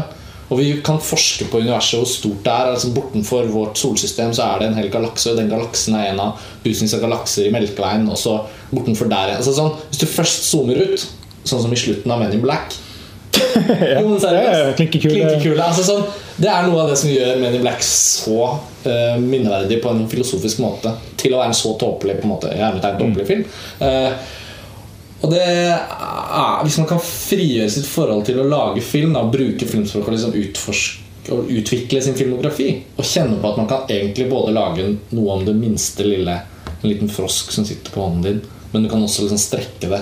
Og 0.52 0.60
vi 0.60 0.72
kan 0.84 1.00
forske 1.00 1.48
på 1.48 1.62
universet, 1.64 2.02
hvor 2.02 2.10
stort 2.12 2.44
det 2.44 2.52
er. 2.52 2.74
Altså 2.74 2.92
Bortenfor 2.96 3.48
vårt 3.54 3.80
solsystem 3.80 4.34
så 4.36 4.50
er 4.50 4.60
det 4.60 4.70
en 4.70 4.78
hel 4.82 4.92
galakse, 4.92 5.36
den 5.38 5.50
galaksen 5.52 5.96
er 5.96 6.12
en 6.12 6.20
av 6.26 6.46
tusenvis 6.66 6.98
av 6.98 7.06
galakser 7.06 7.48
i 7.48 7.54
Melkeveien. 7.56 8.04
Og 8.12 8.20
så 8.20 8.36
bortenfor 8.74 9.08
der. 9.12 9.38
Altså 9.38 9.56
sånn, 9.56 9.72
hvis 9.90 10.04
du 10.04 10.08
først 10.12 10.50
zoomer 10.52 10.84
ut, 10.84 11.08
sånn 11.48 11.64
som 11.64 11.72
i 11.74 11.80
slutten 11.80 12.12
av 12.14 12.20
Men 12.22 12.36
in 12.36 12.44
Black 12.44 12.76
Jo, 13.96 14.04
men 14.10 14.20
seriøst. 14.22 14.52
Ja, 14.52 14.58
ja, 14.68 14.74
klinkekule. 14.78 15.64
Altså 15.64 15.86
sånn, 15.88 16.04
det 16.42 16.52
er 16.52 16.68
noe 16.68 16.84
av 16.84 16.92
det 16.92 17.00
som 17.00 17.10
gjør 17.10 17.40
Men 17.42 17.56
in 17.58 17.64
Black 17.64 17.82
så 17.86 18.38
uh, 18.52 19.16
minneverdig 19.22 19.80
på 19.84 19.94
en 19.94 20.04
filosofisk 20.12 20.62
måte. 20.64 20.94
Til 21.22 21.36
å 21.36 21.42
være 21.42 21.54
en 21.54 21.58
så 21.58 21.74
tåpelig 21.82 22.20
på 22.20 22.28
en 22.28 22.34
måte, 22.36 22.52
hermetegn 22.58 23.00
tåpelig 23.00 23.28
film. 23.30 23.44
Eh, 23.86 24.38
og 25.22 25.30
det 25.30 25.42
er, 25.42 25.78
Hvis 26.66 26.80
man 26.82 26.90
kan 26.90 27.02
frigjøre 27.04 27.70
sitt 27.70 27.88
forhold 27.90 28.26
til 28.26 28.40
å 28.42 28.48
lage 28.50 28.84
film, 28.86 29.14
da, 29.14 29.26
bruke 29.30 29.68
filmspråk 29.68 30.08
og 30.08 30.16
liksom 30.16 30.38
utforske 30.42 31.00
og 31.32 31.52
utvikle 31.54 32.00
sin 32.02 32.16
filmografi, 32.18 32.72
og 32.98 33.06
kjenne 33.06 33.38
på 33.38 33.52
at 33.52 33.60
man 33.60 33.68
kan 33.70 33.92
egentlig 33.94 34.26
både 34.32 34.56
lage 34.56 34.88
noe 35.14 35.36
om 35.36 35.44
det 35.46 35.54
minste 35.54 36.08
lille, 36.08 36.34
en 36.72 36.90
liten 36.90 37.12
frosk 37.14 37.52
som 37.54 37.68
sitter 37.68 37.94
på 37.94 38.02
hånden 38.02 38.26
din, 38.26 38.40
men 38.72 38.84
du 38.84 38.90
kan 38.90 39.04
også 39.06 39.28
liksom 39.28 39.40
strekke 39.40 39.92
det. 39.92 40.00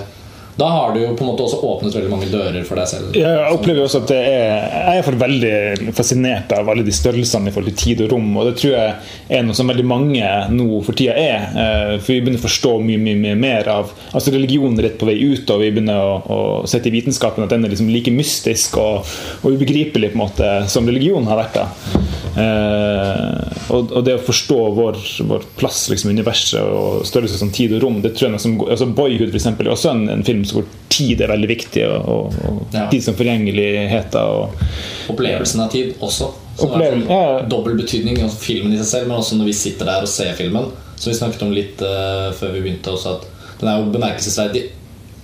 Da 0.58 0.66
har 0.68 0.94
du 0.94 1.00
jo 1.00 1.12
på 1.16 1.24
en 1.24 1.30
måte 1.30 1.44
også 1.46 1.60
åpnet 1.64 1.94
veldig 1.96 2.10
mange 2.10 2.28
dører 2.32 2.64
for 2.68 2.80
deg 2.80 2.88
selv. 2.90 3.16
Jeg 3.16 3.54
opplever 3.54 3.84
også 3.84 4.02
at 4.02 4.10
det 4.10 4.18
er, 4.18 4.66
jeg 4.96 5.02
er 5.04 5.18
veldig 5.22 5.92
fascinert 5.96 6.52
av 6.56 6.68
alle 6.72 6.84
de 6.86 6.94
størrelsene 6.94 7.48
i 7.48 7.54
forhold 7.54 7.72
til 7.72 7.80
tid 7.80 8.04
og 8.06 8.14
rom. 8.14 8.28
Og 8.36 8.50
det 8.50 8.56
tror 8.60 8.74
jeg 8.74 8.94
er 9.38 9.46
noe 9.46 9.56
som 9.56 9.70
veldig 9.70 9.86
mange 9.88 10.32
nå 10.52 10.82
for 10.86 10.98
tida 10.98 11.16
er. 11.16 11.48
Eh, 11.50 11.94
For 12.00 12.12
vi 12.12 12.20
begynner 12.20 12.42
å 12.42 12.46
forstå 12.46 12.74
mye, 12.84 13.00
mye, 13.00 13.18
mye 13.24 13.38
mer 13.40 13.72
av 13.72 13.94
altså 14.10 14.34
Religionen 14.34 14.78
er 14.80 14.90
rett 14.90 15.00
på 15.00 15.08
vei 15.08 15.18
ut, 15.22 15.48
og 15.50 15.62
vi 15.64 15.72
begynner 15.72 16.00
å, 16.00 16.14
å 16.20 16.40
sette 16.70 16.90
i 16.90 16.94
vitenskapen 16.98 17.46
at 17.46 17.54
den 17.54 17.64
er 17.64 17.72
liksom 17.72 17.90
like 17.92 18.12
mystisk 18.14 18.78
og, 18.80 19.08
og 19.40 19.56
ubegripelig 19.56 20.12
på 20.12 20.18
en 20.18 20.24
måte 20.26 20.54
som 20.72 20.88
religion 20.88 21.28
har 21.30 21.40
vært. 21.40 21.60
da 21.60 22.09
Eh, 22.38 23.72
og, 23.74 23.90
og 23.90 24.04
det 24.06 24.14
å 24.18 24.22
forstå 24.22 24.58
vår, 24.76 24.98
vår 25.30 25.46
plass 25.58 25.84
liksom, 25.90 26.10
i 26.10 26.14
universet 26.18 26.60
og 26.62 27.02
størrelse 27.08 27.38
som 27.40 27.50
tid 27.54 27.74
og 27.76 27.82
rom 27.84 28.00
det 28.04 28.12
tror 28.16 28.32
jeg 28.34 28.42
som, 28.44 28.54
altså 28.66 28.86
Boyhood 28.86 29.32
for 29.32 29.38
eksempel, 29.40 29.66
er 29.66 29.74
også 29.74 29.90
en, 29.94 30.04
en 30.12 30.22
film 30.26 30.44
hvor 30.46 30.66
tid 30.92 31.22
er 31.24 31.32
veldig 31.32 31.50
viktig. 31.50 31.86
Og, 31.88 32.10
og, 32.14 32.44
og 32.50 32.76
Ja. 32.76 32.84
tid 32.92 33.02
som 33.02 33.16
forgjengeligheter. 33.18 34.36
Og, 34.44 34.62
Opplevelsen 35.10 35.64
av 35.64 35.72
tid 35.72 35.94
også. 35.98 36.30
Som 36.60 36.68
Opplevel- 36.70 37.02
er 37.02 37.08
sånn 37.08 37.16
ja. 37.16 37.48
dobbel 37.50 37.78
betydning 37.80 38.20
av 38.26 38.34
filmen 38.36 38.74
i 38.74 38.78
seg 38.82 38.88
selv, 38.92 39.08
men 39.10 39.18
også 39.22 39.38
når 39.40 39.50
vi 39.50 39.56
sitter 39.58 39.88
der 39.90 40.06
og 40.06 40.12
ser 40.12 40.36
filmen. 40.38 40.70
Som 41.00 41.10
vi 41.12 41.16
snakket 41.18 41.42
om 41.46 41.54
litt 41.56 41.80
uh, 41.80 42.28
før 42.36 42.52
vi 42.52 42.60
begynte 42.66 42.92
også, 42.92 43.16
at 43.16 43.58
den 43.62 43.70
er 43.72 43.80
jo 43.80 43.92
bemerkelsesverdig 43.94 44.66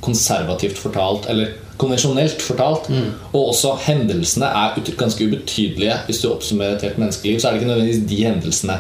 konservativt 0.05 0.79
fortalt, 0.81 1.27
eller 1.33 1.53
konvensjonelt 1.81 2.43
fortalt. 2.45 2.91
Og 3.33 3.51
også 3.53 3.75
hendelsene 3.87 4.49
er 4.49 4.79
ganske 4.99 5.27
ubetydelige. 5.27 5.99
Hvis 6.07 6.23
du 6.23 6.31
oppsummerer 6.33 6.77
et 6.77 6.87
helt 6.89 7.03
menneskeliv, 7.03 7.41
så 7.41 7.49
er 7.49 7.57
det 7.57 7.63
ikke 7.63 7.73
nødvendigvis 7.73 8.09
de 8.11 8.23
hendelsene 8.25 8.79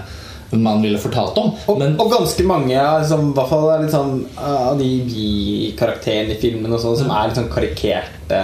man 0.51 0.83
ville 0.83 0.99
fortalt 0.99 1.39
om. 1.39 1.55
Og, 1.67 1.79
Men 1.79 1.97
og 2.01 2.11
ganske 2.13 2.45
mange 2.47 2.77
liksom, 2.77 3.31
i 3.31 3.35
hvert 3.35 3.51
fall 3.51 3.67
er 3.73 3.83
litt 3.83 3.95
sånn, 3.95 4.21
av 4.39 4.77
de 4.79 4.91
vi-karakterene 5.09 6.37
i 6.37 6.41
filmen 6.41 6.73
og 6.73 6.83
sånt, 6.83 7.01
som 7.01 7.11
er 7.11 7.29
litt 7.29 7.41
sånn 7.41 7.51
karikerte. 7.53 8.43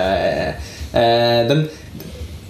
Eh, 0.92 1.44
den, 1.48 1.62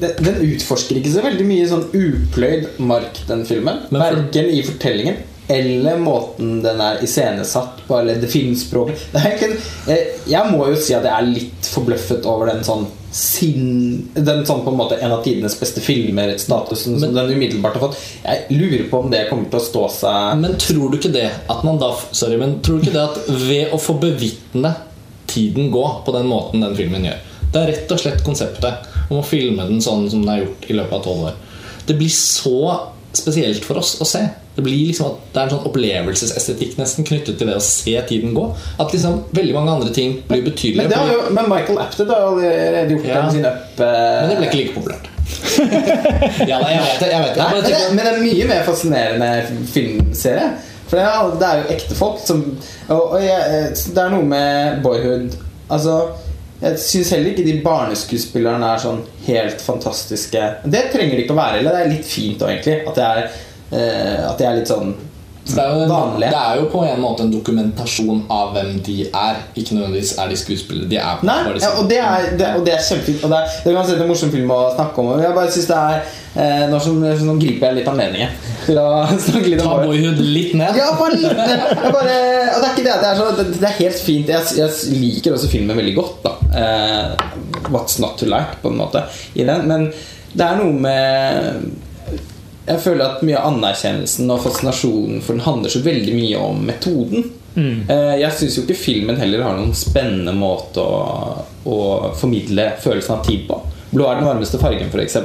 den, 0.01 0.17
den 0.25 0.41
utforsker 0.49 0.99
ikke 0.99 1.13
så 1.13 1.27
veldig 1.27 1.45
mye 1.47 1.69
sånn 1.69 1.85
upløyd 1.93 2.81
mark, 2.83 3.21
den 3.29 3.45
filmen. 3.49 3.85
Men 3.93 4.07
Verken 4.07 4.51
i 4.51 4.65
fortellingen 4.67 5.21
eller 5.53 6.01
måten 6.01 6.59
den 6.65 6.81
er 6.81 7.03
iscenesatt 7.05 7.85
på, 7.87 7.99
eller 7.99 8.21
det 8.23 8.31
filmspråket. 8.33 9.07
Eh, 9.83 10.19
jeg 10.31 10.51
må 10.53 10.67
jo 10.71 10.77
si 10.79 10.95
at 10.95 11.07
jeg 11.07 11.13
er 11.13 11.27
litt 11.27 11.71
forbløffet 11.73 12.27
over 12.31 12.53
den 12.53 12.63
sånn 12.67 12.85
sin, 13.13 14.09
Den 14.15 14.47
sånn 14.49 14.63
på 14.65 14.73
en 14.73 14.79
måte 14.79 14.97
en 14.97 15.13
av 15.13 15.21
tidenes 15.25 15.59
beste 15.61 15.83
filmer-statusen 15.85 16.97
som 17.01 17.13
den 17.13 17.33
umiddelbart 17.35 17.77
har 17.77 17.89
fått. 17.89 17.99
Jeg 18.23 18.57
lurer 18.57 18.87
på 18.89 19.03
om 19.03 19.11
det 19.13 19.27
kommer 19.29 19.51
til 19.53 19.61
å 19.61 19.67
stå 19.67 19.83
seg 19.99 20.39
Men 20.41 20.57
tror 20.61 20.89
du 20.89 20.97
ikke 20.97 21.13
det 21.13 21.27
at 21.29 21.67
man 21.67 21.81
da 21.83 21.91
Sorry, 22.09 22.39
men 22.41 22.61
tror 22.65 22.81
du 22.81 22.87
ikke 22.87 22.97
det 22.97 23.05
at 23.05 23.29
ved 23.51 23.75
å 23.75 23.81
få 23.83 23.99
bevitne 24.01 24.73
tiden 25.29 25.69
gå 25.75 25.85
på 26.07 26.15
den 26.17 26.31
måten 26.31 26.65
den 26.65 26.77
filmen 26.79 27.05
gjør 27.05 27.21
Det 27.53 27.61
er 27.61 27.71
rett 27.75 27.93
og 27.93 28.01
slett 28.01 28.25
konseptet 28.25 28.89
om 29.11 29.21
å 29.21 29.27
filme 29.27 29.69
den 29.69 29.85
sånn 29.85 30.09
som 30.09 30.25
den 30.25 30.33
er 30.33 30.45
gjort 30.47 30.69
i 30.71 30.77
løpet 30.79 30.97
av 30.97 31.05
tolv 31.05 31.29
år. 31.29 31.39
Det 31.85 31.99
blir 31.99 32.13
så 32.17 32.57
spesielt 33.17 33.65
for 33.65 33.79
oss 33.81 33.95
å 34.01 34.07
se. 34.09 34.23
Det 34.57 34.63
blir 34.65 34.87
liksom 34.91 35.07
at 35.11 35.21
det 35.33 35.41
er 35.41 35.47
en 35.49 35.53
sånn 35.55 35.67
opplevelsesestetikk 35.71 36.75
nesten 36.81 37.07
knyttet 37.09 37.39
til 37.41 37.49
det 37.49 37.57
å 37.57 37.63
se 37.65 37.95
tiden 38.09 38.35
gå. 38.37 38.45
At 38.83 38.93
liksom 38.93 39.23
veldig 39.37 39.55
mange 39.57 39.75
andre 39.79 39.93
ting 39.97 40.19
blir 40.29 40.43
Men, 40.43 40.51
betydelige. 40.51 40.89
det 40.93 40.99
har 41.01 41.13
jo, 41.13 41.21
men 41.33 41.49
Michael 41.53 41.79
Apted 41.85 42.13
har 42.13 42.27
allerede 42.29 42.97
gjort 42.97 43.07
Ja. 43.09 43.31
sin 43.31 43.47
up 43.49 43.81
eh, 43.81 43.87
Men 43.87 44.29
det 44.31 44.37
ble 44.39 44.49
ikke 44.51 44.61
like 44.61 44.75
populært. 44.77 45.09
ja, 46.51 46.59
nei, 46.61 46.73
jeg 46.75 46.83
vet 46.85 47.01
det. 47.01 47.09
Jeg 47.13 47.23
vet 47.23 47.35
det. 47.35 47.43
Nei, 47.43 47.53
men, 47.55 47.65
det, 47.65 47.79
men 47.95 48.05
det 48.05 48.13
er 48.13 48.21
mye 48.27 48.49
mer 48.51 48.63
fascinerende 48.69 49.31
filmserie. 49.73 50.51
For 50.89 51.01
det 51.01 51.07
er, 51.09 51.31
det 51.41 51.49
er 51.49 51.61
jo 51.63 51.71
ekte 51.73 51.97
folk 51.97 52.19
som 52.21 52.43
Og, 52.93 53.15
og 53.15 53.23
jeg, 53.25 53.71
det 53.97 54.03
er 54.03 54.11
noe 54.13 54.27
med 54.29 54.83
Boyhood 54.85 55.39
Altså 55.73 55.95
Jeg 56.63 56.79
syns 56.79 57.09
heller 57.11 57.33
ikke 57.33 57.45
de 57.47 57.57
barneskuespillerne 57.65 58.67
er 58.71 58.83
sånn 58.83 59.01
helt 59.27 59.63
fantastiske. 59.65 60.43
Det 60.63 60.83
trenger 60.93 61.17
de 61.19 61.25
ikke 61.25 61.35
å 61.35 61.41
være. 61.41 61.59
Eller 61.59 61.75
det 61.75 61.81
er 61.83 61.91
litt 61.91 62.07
fint 62.07 62.45
òg, 62.45 62.53
egentlig. 62.53 62.77
At 62.87 63.01
de 63.01 63.07
er, 63.09 63.41
eh, 63.73 64.21
at 64.29 64.39
de 64.39 64.47
er 64.47 64.61
litt 64.61 64.71
sånn 64.71 64.93
Det 65.43 65.59
er, 65.59 65.73
jo, 65.75 65.87
vanlige. 65.91 66.31
det 66.31 66.39
er 66.39 66.59
jo 66.61 66.67
på 66.71 66.81
en 66.87 67.01
måte 67.03 67.25
en 67.27 67.33
dokumentasjon 67.33 68.21
av 68.31 68.53
hvem 68.55 68.77
de 68.87 68.95
er. 69.09 69.41
Ikke 69.59 69.75
nødvendigvis 69.75 70.15
er 70.23 70.31
de 70.31 70.37
skuespillere. 70.39 70.89
De 70.91 71.01
er 71.03 71.25
Nei, 71.27 71.39
de 71.49 71.65
ja, 71.65 71.73
og, 71.81 71.89
det 71.91 71.99
er, 71.99 72.29
det, 72.39 72.51
og 72.61 72.67
det 72.67 72.77
er 72.77 72.85
kjempefint. 72.87 73.25
Og 73.27 73.33
det 73.33 73.41
er, 73.41 73.57
det 73.65 73.73
er 73.73 73.79
uansett 73.81 74.05
en 74.05 74.11
morsom 74.13 74.33
film 74.33 74.55
å 74.55 74.61
snakke 74.77 75.03
om. 75.03 75.11
Og 75.17 75.25
jeg 75.25 75.37
bare 75.37 75.51
synes 75.57 75.69
det 75.73 75.81
er 75.81 75.99
eh, 76.45 76.65
nå, 76.71 76.81
som, 76.87 77.03
nå 77.03 77.37
griper 77.43 77.69
jeg 77.69 77.81
litt 77.81 77.91
anledningen 77.91 78.39
til 78.69 78.81
å 78.81 78.89
snakke 79.27 79.45
litt 79.51 79.65
om 79.65 79.73
Ta 79.73 79.83
Boyhood. 79.83 80.25
Litt 80.39 80.57
ned. 80.63 80.79
Ja, 80.79 80.89
bare 81.01 81.19
litt 81.19 81.27
jeg 81.27 81.93
bare, 81.99 82.17
det 82.17 82.63
er 82.63 82.71
ikke 82.71 82.87
det. 82.87 82.97
Det 83.03 83.11
er, 83.11 83.21
så, 83.21 83.29
det, 83.41 83.49
det 83.59 83.71
er 83.73 83.79
helt 83.83 84.03
fint. 84.07 84.33
Jeg, 84.37 84.59
jeg 84.63 84.99
liker 85.03 85.37
også 85.37 85.51
filmen 85.51 85.83
veldig 85.83 85.99
godt. 85.99 86.29
da 86.29 86.37
eh, 86.63 87.31
What's 87.73 87.99
not 88.03 88.19
to 88.23 88.31
like, 88.31 88.63
på 88.63 88.71
en 88.71 88.79
måte, 88.79 89.09
i 89.35 89.47
den. 89.49 89.67
Men 89.67 89.91
det 90.33 90.47
er 90.47 90.63
noe 90.63 90.73
med 90.87 91.82
Jeg 92.67 92.81
føler 92.85 93.05
at 93.05 93.23
mye 93.27 93.39
av 93.39 93.57
anerkjennelsen 93.57 94.31
og 94.31 94.43
fascinasjonen 94.45 95.23
for 95.25 95.35
den 95.35 95.47
handler 95.47 95.73
så 95.73 95.83
veldig 95.83 96.15
mye 96.17 96.43
om 96.43 96.67
metoden. 96.69 97.31
Mm. 97.53 97.85
jeg 98.17 98.33
syns 98.33 98.55
jo 98.57 98.63
ikke 98.65 98.79
filmen 98.81 99.19
heller 99.21 99.43
har 99.45 99.59
noen 99.59 99.75
spennende 99.77 100.33
måte 100.33 100.81
å, 100.81 101.03
å 101.69 101.81
formidle 102.17 102.71
følelsen 102.81 103.19
av 103.19 103.27
tid 103.27 103.43
på. 103.51 103.59
'Blå 103.93 104.07
er 104.09 104.23
den 104.23 104.29
varmeste 104.31 104.61
fargen', 104.63 104.89
f.eks., 104.89 105.19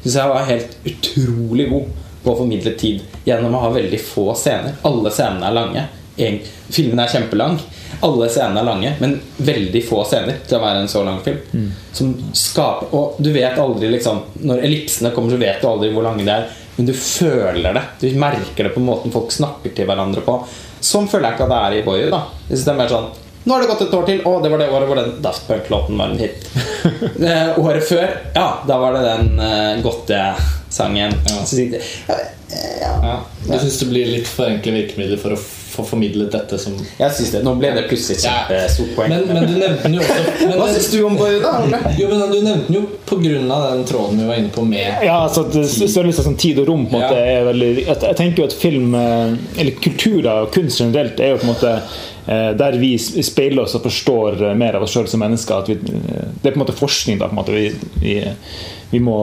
syns 0.00 0.16
jeg 0.16 0.30
var 0.30 0.48
helt 0.48 0.78
utrolig 0.88 1.68
god 1.68 1.90
på 2.22 2.32
å 2.32 2.38
formidle 2.38 2.72
tid 2.78 3.02
gjennom 3.26 3.56
å 3.58 3.64
ha 3.66 3.72
veldig 3.74 4.00
få 4.00 4.30
scener. 4.38 4.78
Alle 4.88 5.12
scenene 5.12 5.50
er 5.50 5.58
lange. 5.58 5.84
Filmen 6.72 7.02
er 7.02 7.10
kjempelang. 7.12 7.58
Alle 8.04 8.28
scenene 8.30 8.62
er 8.62 8.66
lange, 8.66 8.94
men 9.02 9.14
veldig 9.36 9.82
få 9.86 10.02
scener 10.06 10.40
til 10.46 10.58
å 10.58 10.62
være 10.62 10.82
en 10.82 10.90
så 10.90 11.04
lang 11.06 11.20
film. 11.24 11.68
Som 11.94 12.14
skaper 12.36 12.94
Og 12.94 13.20
du 13.22 13.30
vet 13.34 13.58
aldri 13.58 13.88
liksom 13.90 14.20
Når 14.46 14.60
ellipsene 14.66 15.10
kommer, 15.14 15.32
så 15.32 15.40
vet 15.40 15.62
du 15.62 15.68
aldri 15.70 15.92
hvor 15.94 16.06
lange 16.06 16.24
de 16.24 16.32
er. 16.34 16.48
Men 16.78 16.86
du 16.86 16.94
føler 16.94 17.74
det. 17.74 17.84
Du 18.00 18.08
merker 18.18 18.68
det 18.68 18.74
på 18.74 18.82
måten 18.82 19.10
folk 19.10 19.32
snakker 19.34 19.72
til 19.74 19.88
hverandre 19.88 20.22
på. 20.22 20.36
Sånn 20.78 21.08
føler 21.10 21.32
jeg 21.32 21.38
ikke 21.38 21.48
at 21.48 21.54
det 21.54 21.62
er 21.64 21.74
i 21.74 21.86
Boyu. 21.86 22.04
da 22.12 22.20
Jeg 22.46 22.60
det 22.62 22.70
er 22.70 22.78
mer 22.78 22.92
sånn 22.92 23.08
Nå 23.48 23.54
har 23.54 23.62
det 23.62 23.68
gått 23.70 23.82
et 23.86 23.94
år 23.96 24.06
til. 24.06 24.18
Å, 24.28 24.32
det 24.44 24.50
var 24.52 24.60
det 24.60 24.68
året 24.70 24.90
hvor 24.90 24.98
den 24.98 25.12
Daft 25.24 25.46
Punk-låten 25.48 25.98
var 25.98 26.12
en 26.12 26.18
hit. 26.20 26.48
eh, 27.30 27.58
året 27.58 27.86
før, 27.88 28.10
ja, 28.34 28.48
da 28.68 28.76
var 28.82 28.98
det 28.98 29.04
den 29.06 29.40
eh, 29.40 29.78
Godte-sangen. 29.82 31.14
Ja. 31.30 31.38
Så 31.48 31.62
ja, 31.64 32.18
ja. 32.82 32.92
Ja. 33.08 33.14
Du 33.46 33.54
syns 33.54 33.78
det 33.80 33.88
blir 33.88 34.10
litt 34.10 34.28
for 34.28 34.50
enkle 34.50 34.74
virkemidler 34.76 35.22
for 35.22 35.34
å 35.34 35.40
få 35.68 35.84
formidlet 35.84 36.30
dette 36.32 36.58
som 36.58 36.74
Jeg 36.98 37.12
synes 37.16 37.30
det. 37.34 37.42
Nå 37.44 37.54
ble 37.60 37.70
det 37.76 37.84
plutselig 37.90 38.18
Ja. 38.24 38.32
kjempestort 38.48 38.94
poeng. 38.96 39.10
Men, 39.12 39.26
men 39.34 39.46
du 39.46 39.54
nevnte 39.60 39.82
den 39.84 39.94
jo 39.98 40.00
også 40.02 40.46
men, 40.48 40.56
Hva 40.58 40.68
syns 40.72 40.90
du 40.92 40.98
om 41.06 41.16
Boyer, 41.20 41.40
da? 41.44 41.92
Jo, 41.98 42.08
men 42.10 42.32
Du 42.32 42.38
nevnte 42.42 42.66
den 42.72 42.78
jo 42.78 42.82
pga. 43.06 43.60
den 43.74 43.84
tråden 43.88 44.18
vi 44.22 44.26
var 44.30 44.34
inne 44.42 44.52
på 44.54 44.64
med 44.64 45.04
Ja, 45.04 45.18
altså 45.28 45.44
Størrelse 45.68 46.22
som 46.26 46.36
tid 46.36 46.58
og 46.62 46.68
rom 46.68 46.86
på 46.86 46.96
en 46.96 47.02
måte 47.02 47.16
Ja. 47.16 47.38
er 47.38 47.44
veldig 47.52 47.70
jeg, 47.86 47.96
jeg 48.02 48.16
tenker 48.16 48.42
jo 48.42 48.46
at 48.48 48.52
film, 48.58 48.94
eh, 48.94 49.34
eller 49.60 49.72
kulturer 49.82 50.42
og 50.42 50.52
kunst 50.54 50.80
generelt, 50.80 51.20
er 51.20 51.34
jo 51.34 51.40
på 51.42 51.46
en 51.48 51.52
måte 51.54 51.74
eh, 52.28 52.50
der 52.58 52.78
vi 52.78 52.94
speiler 52.98 53.62
oss 53.62 53.74
og 53.78 53.82
forstår 53.86 54.42
eh, 54.50 54.54
mer 54.58 54.76
av 54.76 54.82
oss 54.82 54.92
sjøl 54.96 55.06
som 55.08 55.20
mennesker. 55.20 55.62
At 55.62 55.68
vi, 55.68 55.74
det 55.74 56.50
er 56.50 56.52
på 56.52 56.58
en 56.60 56.64
måte 56.66 56.76
forskning. 56.76 57.18
da 57.18 57.28
på 57.28 57.36
en 57.36 57.40
måte 57.42 57.52
Vi, 57.56 57.70
vi, 58.02 58.16
vi 58.90 58.98
må 59.00 59.18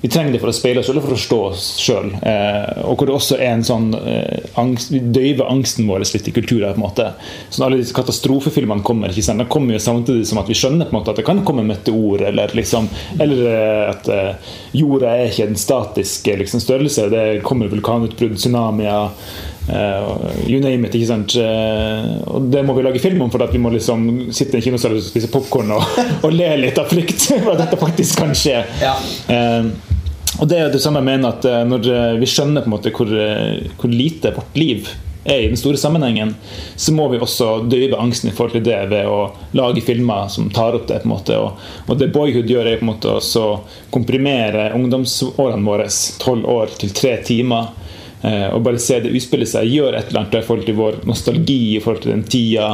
vi 0.00 0.08
trenger 0.12 0.34
det 0.34 0.40
for 0.42 0.52
å 0.52 0.54
speile 0.54 0.82
oss 0.82 0.90
selv 0.90 1.00
og 1.00 1.06
for 1.06 1.14
å 1.14 1.16
forstå 1.16 1.38
oss 1.46 1.62
sjøl. 1.80 2.10
Eh, 2.20 2.82
og 2.84 2.98
hvor 2.98 3.08
det 3.08 3.14
også 3.16 3.38
er 3.38 3.54
en 3.54 3.64
sånn 3.64 3.88
eh, 3.96 4.44
angst, 4.60 4.92
Vi 4.92 5.00
døyver 5.00 5.48
angsten 5.48 5.88
vår 5.88 6.04
litt 6.04 6.28
i 6.28 6.34
kulturen. 6.36 6.74
på 6.74 6.80
en 6.80 6.84
måte 6.84 7.06
Så 7.50 7.64
alle 7.64 7.80
disse 7.80 7.96
katastrofefilmene 7.96 8.84
kommer, 8.84 9.10
ikke 9.10 9.24
sant? 9.24 9.40
de 9.40 9.48
kommer 9.48 9.76
jo 9.76 9.82
samtidig 9.82 10.28
som 10.28 10.42
at 10.42 10.52
vi 10.52 10.58
skjønner 10.58 10.90
på 10.90 10.94
en 10.94 11.00
måte 11.00 11.14
at 11.14 11.20
det 11.20 11.26
kan 11.26 11.42
komme 11.48 11.64
meteor, 11.64 12.26
eller 12.28 12.52
liksom 12.54 12.90
Eller 13.18 13.42
eh, 13.50 13.82
at 13.90 14.12
eh, 14.12 14.54
jorda 14.76 15.16
er 15.16 15.32
ikke 15.32 15.48
en 15.48 15.60
statisk 15.60 16.28
eh, 16.28 16.40
liksom, 16.44 16.60
størrelse. 16.60 17.08
Det 17.10 17.26
kommer 17.46 17.72
vulkanutbrudd, 17.72 18.36
tsunamier 18.36 19.14
you 19.68 20.60
name 20.62 20.86
it. 20.86 20.94
ikke 20.94 21.08
sant? 21.08 21.36
Eh, 21.40 22.12
og 22.30 22.50
det 22.52 22.62
må 22.66 22.76
vi 22.76 22.84
lage 22.86 23.02
film 23.02 23.24
om, 23.26 23.32
for 23.32 23.42
at 23.46 23.54
vi 23.54 23.62
må 23.62 23.72
liksom 23.74 24.28
sitte 24.30 24.56
i 24.56 24.60
en 24.60 24.66
kinosal 24.68 24.96
og 24.98 25.04
spise 25.04 25.30
popkorn 25.32 25.74
og, 25.74 25.98
og 26.24 26.30
le 26.34 26.52
litt 26.62 26.78
av 26.78 26.90
frykt 26.92 27.28
for 27.44 27.54
at 27.56 27.64
dette 27.64 27.80
faktisk 27.80 28.22
kan 28.22 28.34
skje. 28.36 28.60
Ja. 28.82 28.94
Eh, 29.32 29.94
og 30.36 30.48
det 30.50 30.60
er 30.60 30.70
det 30.72 30.82
samme 30.84 31.00
jeg 31.00 31.08
mener 31.08 31.32
at 31.32 31.48
eh, 31.48 31.64
når 31.68 31.90
eh, 31.92 32.14
vi 32.20 32.28
skjønner 32.28 32.64
på 32.64 32.70
en 32.70 32.76
måte 32.76 32.92
hvor, 32.94 33.10
eh, 33.10 33.66
hvor 33.80 33.92
lite 33.92 34.34
vårt 34.36 34.58
liv 34.58 34.90
er 35.26 35.42
i 35.42 35.48
den 35.50 35.58
store 35.58 35.78
sammenhengen, 35.80 36.34
så 36.76 36.92
må 36.94 37.08
vi 37.10 37.18
også 37.18 37.64
døyve 37.66 37.98
angsten 37.98 38.30
i 38.30 38.34
forhold 38.34 38.54
til 38.58 38.66
det 38.68 38.78
ved 38.92 39.08
å 39.10 39.32
lage 39.58 39.82
filmer 39.82 40.28
som 40.30 40.50
tar 40.54 40.76
opp 40.78 40.86
det. 40.86 41.00
på 41.02 41.08
en 41.08 41.14
måte 41.16 41.38
Og, 41.40 41.64
og 41.88 41.98
det 41.98 42.12
Boyhood 42.14 42.50
gjør, 42.50 42.68
er 42.70 42.78
på 42.78 42.86
en 42.86 42.92
måte 42.92 43.16
å 43.16 43.48
komprimere 43.90 44.68
ungdomsårene 44.76 45.66
våre, 45.66 45.88
tolv 46.22 46.46
år, 46.46 46.76
til 46.78 46.94
tre 46.94 47.16
timer. 47.26 47.72
Eh, 48.22 48.48
og 48.54 48.62
bare 48.64 48.80
se 48.80 48.98
det 49.04 49.12
utspille 49.14 49.46
seg, 49.48 49.68
gjør 49.70 49.96
et 49.96 50.08
eller 50.08 50.22
annet 50.22 50.38
i 50.38 50.46
forhold 50.46 50.66
til 50.66 50.78
vår 50.78 51.00
nostalgi 51.08 51.60
i 51.76 51.82
forhold 51.84 52.02
til 52.04 52.14
den 52.14 52.24
tida. 52.30 52.70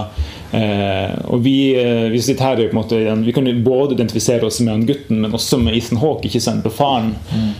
Eh, 0.53 1.16
og 1.32 1.43
vi, 1.45 1.57
eh, 1.78 2.07
vi 2.12 2.20
sitter 2.22 2.47
her 2.47 2.62
jo 2.62 2.68
på 2.70 2.76
en 2.76 2.82
måte, 2.82 3.24
Vi 3.24 3.32
kan 3.32 3.64
både 3.64 3.95
identifisere 3.95 4.47
oss 4.47 4.61
med 4.61 4.72
han 4.72 4.86
gutten, 4.86 5.20
men 5.20 5.32
også 5.32 5.59
med 5.59 5.74
Ethan 5.74 5.99
Hawke, 5.99 6.28
ikke 6.28 6.40
sant, 6.40 6.62
på 6.62 6.70
faren. 6.70 7.14
Mm. 7.32 7.53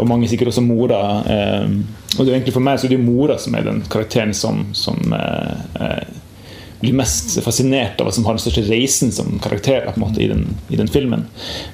og 0.00 0.06
mange 0.06 0.28
sikkert 0.28 0.48
også 0.48 0.62
mora. 0.62 1.22
Og 2.18 2.26
det 2.26 2.28
er 2.28 2.36
egentlig 2.36 2.52
For 2.52 2.60
meg 2.60 2.78
så 2.78 2.86
er 2.86 2.90
det 2.90 2.98
jo 2.98 3.04
mora 3.04 3.38
som 3.38 3.54
er 3.54 3.62
den 3.62 3.82
karakteren 3.88 4.34
som, 4.34 4.66
som 4.72 4.98
blir 6.80 6.96
mest 6.96 7.36
fascinert 7.44 8.00
av 8.00 8.08
og 8.08 8.14
som 8.16 8.24
har 8.24 8.36
den 8.36 8.42
største 8.42 8.64
reisen 8.70 9.12
som 9.12 9.38
karakter 9.42 9.84
på 9.86 9.94
en 9.98 10.04
måte, 10.06 10.22
i, 10.22 10.28
den, 10.30 10.46
i 10.72 10.78
den 10.80 10.88
filmen. 10.88 11.26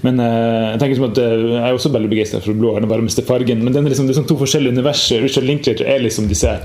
Men 0.02 0.18
uh, 0.18 0.72
jeg 0.74 0.80
tenker 0.82 0.98
som 1.00 1.08
at 1.10 1.20
uh, 1.22 1.34
jeg 1.54 1.62
er 1.62 1.78
også 1.78 1.92
veldig 1.94 2.10
begeistra 2.10 2.42
for 2.42 2.58
blå 2.58 2.74
er 2.76 2.82
den 2.82 2.90
varmeste 2.90 3.22
fargen. 3.26 3.62
Men 3.62 3.72
den 3.72 3.84
er 3.86 3.94
liksom, 3.94 4.08
det 4.08 4.16
er 4.16 4.20
sånn 4.22 4.30
to 4.30 4.38
forskjellige 4.40 4.74
universer. 4.74 5.22
Richard 5.22 5.46
Linklater 5.46 5.86
er 5.86 6.02
liksom 6.02 6.26
disse, 6.30 6.56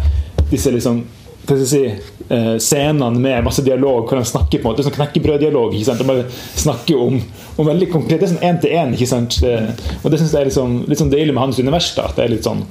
disse 0.52 0.74
liksom 0.74 1.04
hva 1.42 1.56
skal 1.58 1.62
jeg 1.64 1.70
si, 1.72 2.10
uh, 2.30 2.58
scenene 2.62 3.18
med 3.22 3.46
masse 3.46 3.64
dialog 3.66 4.04
hvor 4.06 4.20
han 4.20 4.28
snakker 4.30 4.62
på 4.62 4.68
en 4.68 4.76
måte, 4.76 4.84
sånn 4.86 4.94
knekkebrøddialog. 4.94 5.74
ikke 5.74 5.88
sant? 5.88 6.02
De 6.02 6.06
bare 6.06 6.26
snakker 6.62 7.02
om, 7.02 7.18
om 7.58 7.70
veldig 7.72 7.88
konkret, 7.94 8.22
Det 8.22 8.28
er 8.28 8.34
sånn 8.36 8.46
én 8.46 8.60
til 8.62 8.76
én. 8.78 8.94
ikke 8.94 9.10
sant? 9.10 9.40
Det- 9.42 9.74
Og 10.04 10.12
det 10.12 10.20
synes 10.20 10.32
jeg 10.32 10.42
er 10.42 10.50
liksom, 10.52 10.76
litt 10.88 11.02
sånn 11.02 11.10
deilig 11.14 11.34
med 11.34 11.42
hans 11.42 11.60
univers. 11.60 11.96
da, 11.96 12.06
at 12.10 12.16
Det 12.16 12.26
er 12.26 12.30
litt 12.36 12.46
sånn, 12.46 12.62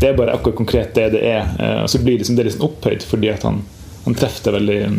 det 0.00 0.08
er 0.08 0.16
bare 0.16 0.32
akkurat 0.36 0.56
konkret 0.56 0.94
det 0.94 1.12
det 1.12 1.22
er. 1.22 1.42
Uh, 1.60 1.82
Og 1.84 1.88
så 1.88 2.00
blir 2.04 2.18
liksom 2.18 2.36
det 2.36 2.46
litt 2.46 2.56
sånn 2.56 2.68
opphøyd 2.68 3.02
fordi 3.02 3.32
at 3.32 3.42
han, 3.42 3.62
han 4.04 4.16
det 4.18 4.52
veldig 4.58 4.80
mm, 4.90 4.98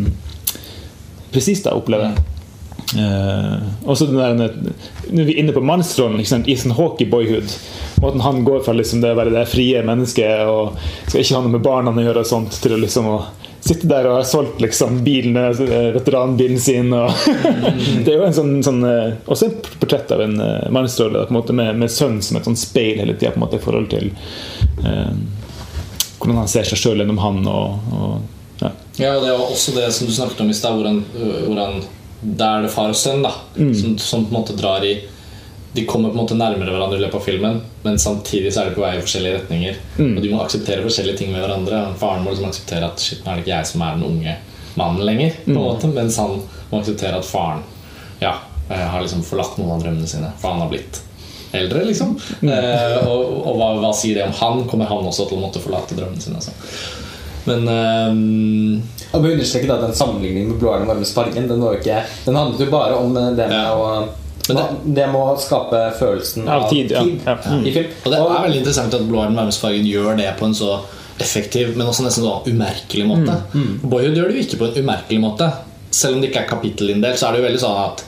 presist, 1.34 1.68
jeg 1.68 1.78
opplever 1.78 2.10
jeg. 2.10 2.24
Uh, 2.86 3.88
også 3.90 4.06
den 4.06 4.38
der, 4.38 4.52
Nå 5.10 5.24
er 5.24 5.26
vi 5.26 5.34
inne 5.40 5.54
på 5.54 5.62
mannsrollen, 5.64 6.22
sant? 6.26 6.46
Ethan 6.48 6.76
Hawke 6.78 7.02
i 7.02 7.08
Boyhood. 7.10 7.50
Måten 8.02 8.22
han 8.22 8.44
går 8.46 8.62
fra 8.66 8.76
liksom 8.76 9.02
det 9.02 9.10
å 9.14 9.18
være 9.18 9.34
det 9.34 9.46
frie 9.50 9.82
mennesket 9.86 10.46
og 10.46 10.76
skal 11.08 11.22
ikke 11.22 11.38
ha 11.38 11.42
noe 11.42 11.54
med 11.56 11.64
barna 11.66 11.94
å 11.94 12.04
gjøre, 12.04 12.22
og 12.22 12.30
sånt, 12.30 12.58
til 12.62 12.76
å 12.76 12.80
liksom 12.82 13.10
å 13.10 13.18
sitte 13.66 13.88
der 13.90 14.06
og 14.06 14.20
ha 14.20 14.26
solgt 14.26 14.60
liksom 14.62 15.00
bilen, 15.04 15.36
eh, 15.36 15.88
veteranbilen 15.96 16.60
sin. 16.60 16.92
Og 16.94 17.10
det 18.04 18.12
er 18.12 18.20
jo 18.20 18.28
en 18.28 18.36
sånn, 18.36 18.54
sånn 18.66 18.84
eh, 18.86 19.16
også 19.26 19.50
et 19.50 19.70
portrett 19.80 20.12
av 20.14 20.22
en 20.22 20.38
uh, 20.38 20.68
mannsrolle 20.74 21.26
med, 21.32 21.72
med 21.80 21.90
sønnen 21.92 22.22
som 22.22 22.38
et 22.38 22.46
sånn 22.46 22.58
speil 22.58 23.02
hele 23.02 23.16
tida 23.18 23.34
i 23.34 23.62
forhold 23.62 23.90
til 23.90 24.12
uh, 24.84 25.10
hvordan 26.20 26.40
han 26.44 26.50
ser 26.50 26.68
seg 26.68 26.80
sjøl 26.80 27.02
gjennom 27.02 27.20
han. 27.22 27.42
Og, 27.50 27.92
og 27.96 28.35
ja. 28.96 29.12
Og 29.16 29.24
det 29.24 29.34
var 29.34 29.44
også 29.44 29.74
det 29.76 29.90
som 29.94 30.08
du 30.08 30.14
snakket 30.16 30.40
om 30.44 30.50
i 30.50 30.56
stad, 30.56 30.78
hvordan, 30.78 31.02
hvordan 31.46 31.82
det 32.20 32.46
er 32.46 32.64
det 32.64 32.72
far 32.72 32.90
og 32.90 32.96
sønn, 32.98 33.22
da. 33.24 33.34
Som, 33.76 33.98
som 34.00 34.24
på 34.24 34.32
en 34.32 34.40
måte 34.40 34.56
drar 34.56 34.84
i 34.84 34.94
De 35.76 35.84
kommer 35.84 36.08
på 36.08 36.16
en 36.16 36.22
måte 36.22 36.36
nærmere 36.38 36.72
hverandre 36.72 36.96
i 36.96 37.02
løpet 37.02 37.18
av 37.18 37.24
filmen, 37.26 37.58
men 37.82 37.98
samtidig 38.00 38.54
så 38.54 38.62
er 38.62 38.70
de 38.70 38.76
på 38.78 38.80
vei 38.80 38.94
i 38.96 39.02
forskjellige 39.02 39.42
retninger. 39.42 39.80
Og 40.16 40.22
de 40.24 40.30
må 40.32 40.38
akseptere 40.40 40.84
forskjellige 40.86 41.18
ting 41.20 41.34
med 41.34 41.42
hverandre. 41.44 41.82
Faren 42.00 42.24
må 42.24 42.32
liksom 42.32 42.48
akseptere 42.48 42.88
at 42.88 43.02
shit, 43.04 43.20
nå 43.20 43.28
er 43.28 43.36
det 43.36 43.44
ikke 43.44 43.52
jeg 43.52 43.68
som 43.68 43.84
er 43.84 43.98
den 43.98 44.06
unge 44.08 44.36
mannen 44.76 45.04
lenger, 45.04 45.36
på 45.44 45.50
en 45.52 45.60
måte 45.60 45.90
mens 45.92 46.16
han 46.20 46.38
må 46.70 46.80
akseptere 46.80 47.20
at 47.20 47.28
faren 47.28 47.62
ja, 48.20 48.34
eh, 48.70 48.86
har 48.92 49.04
liksom 49.04 49.22
forlatt 49.24 49.56
noen 49.60 49.74
av 49.76 49.84
drømmene 49.84 50.08
sine, 50.08 50.32
for 50.40 50.52
han 50.52 50.64
har 50.64 50.72
blitt 50.72 51.02
eldre, 51.56 51.84
liksom. 51.88 52.16
Eh, 52.40 52.96
og 53.08 53.46
og 53.46 53.56
hva, 53.56 53.70
hva 53.80 53.92
sier 53.96 54.18
det 54.18 54.26
om 54.26 54.34
han? 54.40 54.64
Kommer 54.68 54.88
han 54.90 55.06
også 55.08 55.28
til 55.28 55.38
å 55.38 55.44
måtte 55.44 55.62
forlate 55.64 55.96
drømmene 55.96 56.20
sine? 56.20 56.40
Altså. 56.40 56.52
Men 57.46 57.68
um, 57.68 58.82
Jeg 59.12 59.20
må 59.22 59.30
understreke 59.32 59.70
at 59.72 59.80
Den 59.86 59.94
sammenligningen 59.94 60.48
med 60.52 60.58
blå 60.60 60.72
er 60.74 60.80
den 60.82 60.88
varmeste 60.90 61.14
fargen 61.14 61.46
Den, 61.48 61.60
var 61.62 61.76
ikke, 61.78 62.00
den 62.26 62.34
handlet 62.38 62.64
jo 62.66 62.70
bare 62.72 62.96
om 62.98 63.14
det 63.14 63.24
med 63.38 63.52
Ja. 63.54 63.72
å 63.74 64.08
Men 64.48 64.56
hva- 64.60 64.94
det 64.98 65.06
må 65.10 65.22
skape 65.42 65.80
følelsen 65.98 66.48
Av 66.48 66.68
tid, 66.70 66.90
ja. 66.94 67.02
Ja. 67.26 67.36
i 67.62 67.72
film. 67.74 67.88
Og 68.04 68.12
det 68.12 68.18
er 68.20 68.44
veldig 68.46 68.60
interessant 68.62 68.94
at 68.94 69.06
Blå 69.08 69.22
er 69.24 69.30
den 69.32 69.38
varmeste 69.40 69.64
fargen 69.66 69.86
gjør 69.90 70.16
det 70.20 70.28
på 70.38 70.46
en 70.46 70.54
så 70.54 70.76
effektiv, 71.18 71.72
men 71.76 71.86
også 71.88 72.04
nesten 72.04 72.22
sånn 72.26 72.44
umerkelig 72.52 73.06
måte. 73.08 73.34
Boyhood 73.82 74.14
gjør 74.18 74.28
det 74.28 74.36
jo 74.36 74.42
ikke 74.44 74.58
på 74.60 74.66
en 74.68 74.84
umerkelig 74.84 75.18
måte. 75.22 75.48
Selv 75.90 76.14
om 76.14 76.20
det 76.20 76.28
ikke 76.30 76.42
er 76.44 76.50
kapittelinndelt, 76.50 77.16
så 77.18 77.28
er 77.28 77.32
det 77.32 77.40
jo 77.40 77.46
veldig 77.48 77.62
sånn 77.62 77.78
at 77.86 78.04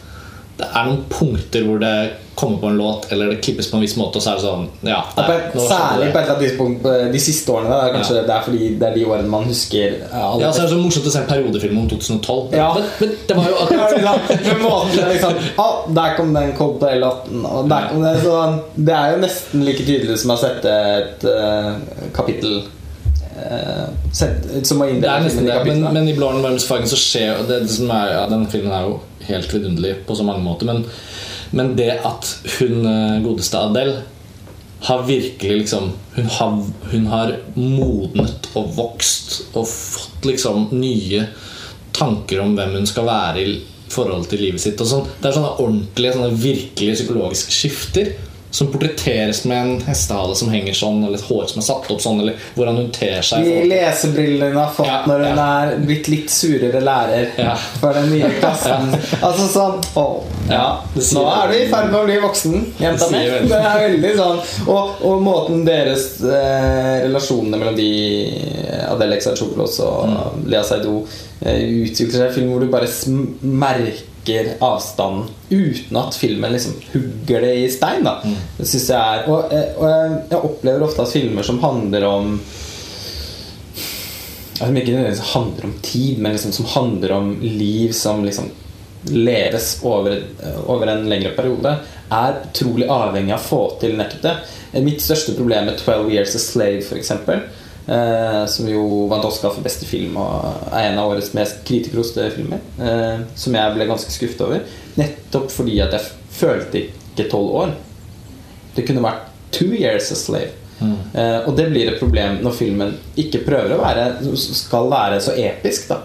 det 0.59 0.67
er 0.77 0.85
noen 0.91 1.05
punkter 1.09 1.65
hvor 1.65 1.79
det 1.81 1.95
kommer 2.39 2.59
på 2.59 2.67
en 2.67 2.77
låt, 2.77 3.13
eller 3.13 3.27
det 3.27 3.37
klippes 3.43 3.71
på 3.71 3.77
en 3.77 3.83
viss 3.83 3.97
måte, 3.99 4.21
og 4.21 4.23
så 4.23 4.31
er 4.31 4.39
det 4.39 4.45
sånn 4.45 4.67
Ja, 4.87 5.01
Og 5.11 5.25
på 5.27 5.35
et, 5.35 5.57
særlig 5.67 6.11
på 6.13 6.21
et 6.21 6.23
eller 6.23 6.35
annet 6.35 6.45
tidspunkt 6.45 6.87
eh, 6.87 7.07
de 7.15 7.23
siste 7.23 7.55
årene. 7.55 7.73
Da, 7.73 7.89
kanskje 7.97 8.23
det 8.29 8.35
er 8.35 8.45
fordi 8.47 8.69
det 8.79 8.89
er 8.89 8.95
de 8.95 9.05
årene 9.09 9.33
man 9.33 9.49
husker 9.49 9.97
eh, 9.97 10.15
alle 10.21 10.45
Ja, 10.45 10.53
så 10.55 10.63
er 10.63 10.69
det 10.69 10.75
så 10.77 10.79
morsomt 10.79 11.11
å 11.11 11.15
se 11.15 11.23
en 11.25 11.29
periodefilm 11.33 11.81
om 11.83 11.91
2012. 11.91 12.55
Ja. 12.55 12.71
Men, 12.77 12.89
men 13.03 13.17
det 13.27 13.39
var 13.41 13.51
jo 13.51 13.59
akkurat 13.65 14.33
med 14.47 14.63
måten 14.63 15.03
er 15.03 15.13
liksom 15.15 15.43
ah, 15.65 15.77
Der 15.99 16.17
kom 16.19 16.33
den 16.39 16.55
Coldplay-låten 16.59 17.47
Og 17.49 17.71
der 17.75 17.91
kom 17.91 18.07
det 18.07 18.15
så 18.23 18.39
Det 18.75 18.97
er 18.97 19.15
jo 19.15 19.23
nesten 19.27 19.67
like 19.67 19.87
tydelig 19.89 20.19
som 20.23 20.35
å 20.35 20.39
sette 20.41 20.75
et 21.03 21.27
uh, 21.27 21.75
kapittel 22.17 22.61
Som 24.15 24.83
å 24.85 24.89
Det 24.91 25.11
er 25.11 25.27
filmen 25.27 25.45
i 25.45 25.51
det, 25.51 25.61
men, 25.67 25.87
men 25.99 26.11
i 26.11 26.17
Blå 26.17 26.31
varmes 26.31 26.63
den 26.63 26.71
fargen 26.71 26.91
så 26.91 26.99
skjer 27.01 27.43
det, 27.49 27.65
det 27.67 27.75
som 27.75 27.91
er, 27.95 28.15
ja, 28.15 28.27
Den 28.31 28.47
filmen 28.53 28.75
er 28.75 28.87
jo 28.87 28.99
helt 29.29 29.53
vidunderlig 29.53 29.99
på 30.07 30.17
så 30.17 30.25
mange 30.27 30.45
måter, 30.45 30.71
men, 30.71 30.87
men 31.51 31.75
det 31.79 31.95
at 32.07 32.31
hun 32.59 32.87
eh, 32.87 33.21
godeste 33.25 33.61
Adele 33.61 34.03
har 34.89 35.03
virkelig 35.09 35.65
liksom 35.65 35.91
hun 36.15 36.27
har, 36.27 36.59
hun 36.93 37.07
har 37.11 37.35
modnet 37.55 38.49
og 38.59 38.71
vokst 38.77 39.41
og 39.53 39.67
fått 39.71 40.29
liksom 40.29 40.69
nye 40.75 41.25
tanker 41.97 42.43
om 42.43 42.55
hvem 42.59 42.77
hun 42.79 42.87
skal 42.87 43.09
være 43.09 43.43
i 43.43 43.57
forhold 43.89 44.29
til 44.31 44.43
livet 44.45 44.63
sitt. 44.63 44.81
Sånn. 44.87 45.07
Det 45.19 45.31
er 45.31 45.37
sånne 45.39 45.57
ordentlige, 45.57 46.15
sånne 46.15 46.41
virkelige 46.43 46.99
psykologiske 46.99 47.55
skifter 47.55 48.13
som 48.59 48.69
portretteres 48.73 49.45
med 49.49 49.59
en 49.63 49.81
hestehale 49.87 50.35
som 50.39 50.51
henger 50.53 50.75
sånn, 50.77 51.01
eller 51.07 51.19
et 51.21 51.27
hår 51.29 51.47
som 51.53 51.61
er 51.63 51.67
satt 51.69 51.89
opp 51.95 52.01
sånn, 52.03 52.21
eller 52.25 52.37
hvordan 52.57 52.81
hun 52.83 52.91
ter 52.95 53.23
seg. 53.25 53.45
De 53.47 53.63
lesebrillene 53.71 54.51
hun 54.51 54.59
har 54.61 54.73
fått 54.75 54.89
Ja, 54.91 54.99
når 55.07 55.25
hun 55.29 55.39
ja. 55.39 55.47
er 55.63 55.77
blitt 55.87 56.11
litt 56.11 56.33
surere 56.35 56.81
lærer 56.83 57.31
Ja. 57.39 57.55
for 57.79 57.95
den 57.97 58.11
nye 58.17 58.31
klassen. 58.41 58.91
Altså 59.29 59.47
sånn 59.53 59.79
å, 59.99 60.07
Nå 60.49 61.23
er 61.29 61.51
du 61.51 61.55
i 61.59 61.67
ferd 61.71 61.91
med 61.93 61.99
å 62.01 62.05
bli 62.09 62.19
voksen, 62.23 62.55
jenta 62.81 63.09
mi. 63.13 63.23
Det 63.51 63.59
er 63.59 63.81
veldig 63.85 64.13
sånn 64.19 64.39
Og, 64.73 65.03
og 65.09 65.23
måten 65.25 65.65
deres 65.67 66.07
eh, 66.25 67.05
relasjonene 67.05 67.59
mellom 67.61 67.77
de 67.79 67.89
Adele 68.89 69.19
Exarchopoulos 69.19 69.79
og 69.85 70.07
Mm. 70.09 70.45
Lea 70.51 70.63
Seydoux 70.65 71.09
eh, 71.45 71.59
utvikler 71.85 72.15
seg 72.23 72.31
i 72.31 72.35
film 72.39 72.51
hvor 72.53 72.63
du 72.65 72.69
bare 72.73 72.87
sm- 72.89 73.35
merker 74.29 74.55
avstanden 74.61 75.29
uten 75.51 75.97
at 75.97 76.15
filmen 76.15 76.53
liksom 76.53 76.75
hugger 76.93 77.41
det 77.41 77.55
i 77.55 77.69
stein. 77.71 78.05
Da. 78.05 78.21
Mm. 78.25 78.35
Det 78.59 78.67
synes 78.69 78.89
jeg 78.89 78.99
er 79.19 79.29
og, 79.29 79.53
eh, 79.53 79.77
og 79.79 79.89
jeg- 79.89 80.23
jeg 80.31 80.39
opplever 80.45 80.83
ofte 80.83 81.03
at 81.03 81.09
filmer 81.13 81.43
som 81.43 81.59
handler 81.59 82.05
om 82.05 82.41
Som 84.59 84.77
ikke 84.77 84.91
nødvendigvis 84.91 85.35
handler 85.35 85.65
om 85.65 85.75
tid, 85.83 86.19
men 86.19 86.33
liksom 86.33 86.53
som 86.53 86.65
handler 86.65 87.13
om 87.13 87.41
liv 87.41 87.93
som 87.93 88.25
liksom 88.25 88.51
leves 89.05 89.79
over, 89.85 90.23
over 90.67 90.87
en 90.87 91.09
lengre 91.09 91.31
periode, 91.37 91.77
er 92.11 92.41
utrolig 92.43 92.89
avhengig 92.89 93.33
av 93.33 93.39
å 93.39 93.49
få 93.49 93.81
til 93.81 93.95
nettopp 93.97 94.21
det. 94.23 94.37
Mitt 94.83 94.99
største 95.01 95.37
problem 95.37 95.67
med 95.67 95.79
12 95.79 96.11
Years 96.11 96.35
a 96.35 96.39
Slave, 96.39 96.83
f.eks., 96.83 97.13
eh, 97.89 98.45
som 98.51 98.69
jo 98.71 98.85
vant 99.11 99.25
Oscar 99.25 99.55
for 99.55 99.65
beste 99.65 99.89
film 99.89 100.17
og 100.21 100.69
er 100.73 100.91
en 100.91 101.01
av 101.01 101.13
årets 101.15 101.33
mest 101.37 101.63
kritikerroste 101.69 102.29
filmer, 102.37 102.63
eh, 102.79 103.25
som 103.39 103.57
jeg 103.57 103.75
ble 103.75 103.89
ganske 103.89 104.15
skuffet 104.15 104.45
over, 104.47 104.63
nettopp 105.01 105.51
fordi 105.55 105.81
at 105.85 105.97
jeg 105.97 106.13
følte 106.39 106.85
ikke 106.85 107.29
tolv 107.33 107.59
år. 107.65 107.75
Det 108.77 108.87
kunne 108.87 109.05
vært 109.05 109.27
two 109.55 109.73
years 109.75 110.13
a 110.13 110.19
slave. 110.19 110.55
Eh, 110.79 111.41
og 111.49 111.57
det 111.59 111.67
blir 111.73 111.91
et 111.91 111.99
problem 111.99 112.39
når 112.45 112.55
filmen 112.55 112.95
ikke 113.19 113.43
prøver 113.47 113.75
å 113.75 113.83
være 113.83 114.37
skal 114.39 114.87
være 114.93 115.19
så 115.25 115.35
episk. 115.35 115.89
da 115.91 116.03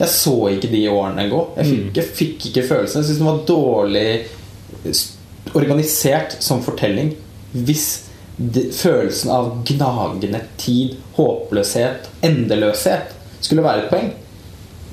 Jeg 0.00 0.12
så 0.16 0.36
ikke 0.50 0.70
de 0.72 0.84
årene 0.90 1.28
gå. 1.30 1.40
Jeg 1.60 1.70
fikk, 1.70 1.88
jeg 2.00 2.14
fikk 2.20 2.46
ikke 2.50 2.66
følelsen. 2.72 3.02
Jeg 3.02 3.10
syns 3.10 3.20
den 3.20 3.30
var 3.30 3.42
dårlig 3.46 4.08
organisert 5.54 6.38
som 6.42 6.62
fortelling. 6.64 7.14
Hvis 7.52 8.09
følelsen 8.72 9.30
av 9.34 9.52
gnagende 9.68 10.40
tid, 10.60 10.96
håpløshet, 11.18 12.08
endeløshet 12.24 13.14
skulle 13.40 13.64
være 13.64 13.84
et 13.84 13.92
poeng. 13.92 14.10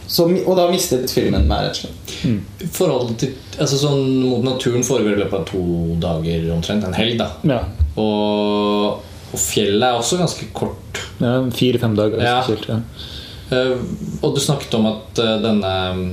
Så, 0.07 0.23
og 0.23 0.53
da 0.55 0.69
mistet 0.71 1.11
filmen 1.11 1.49
meg, 1.49 1.65
rett 1.67 1.81
og 1.81 1.81
slett. 1.81 2.69
Forholdet 2.75 3.17
til 3.19 3.33
altså 3.57 3.79
sånn 3.81 4.05
Mot 4.23 4.45
naturen 4.45 4.85
foregår 4.85 5.17
i 5.17 5.19
løpet 5.19 5.41
av 5.41 5.45
to 5.49 5.63
dager 5.99 6.47
omtrent. 6.55 6.85
En 6.87 6.95
helg, 6.95 7.17
da. 7.19 7.27
Ja. 7.47 7.59
Og, 7.99 9.03
og 9.33 9.41
fjellet 9.41 9.83
er 9.83 9.99
også 9.99 10.21
ganske 10.21 10.47
kort. 10.55 11.03
ja 11.19 11.41
Fire-fem 11.51 11.97
dager. 11.97 12.23
Ja. 12.23 12.39
spesielt, 12.45 12.69
ja. 12.71 12.81
Uh, 13.47 13.79
og 14.21 14.35
du 14.35 14.41
snakket 14.43 14.73
om 14.75 14.89
at 14.89 15.19
uh, 15.23 15.37
denne 15.39 15.73
mm, 15.95 16.07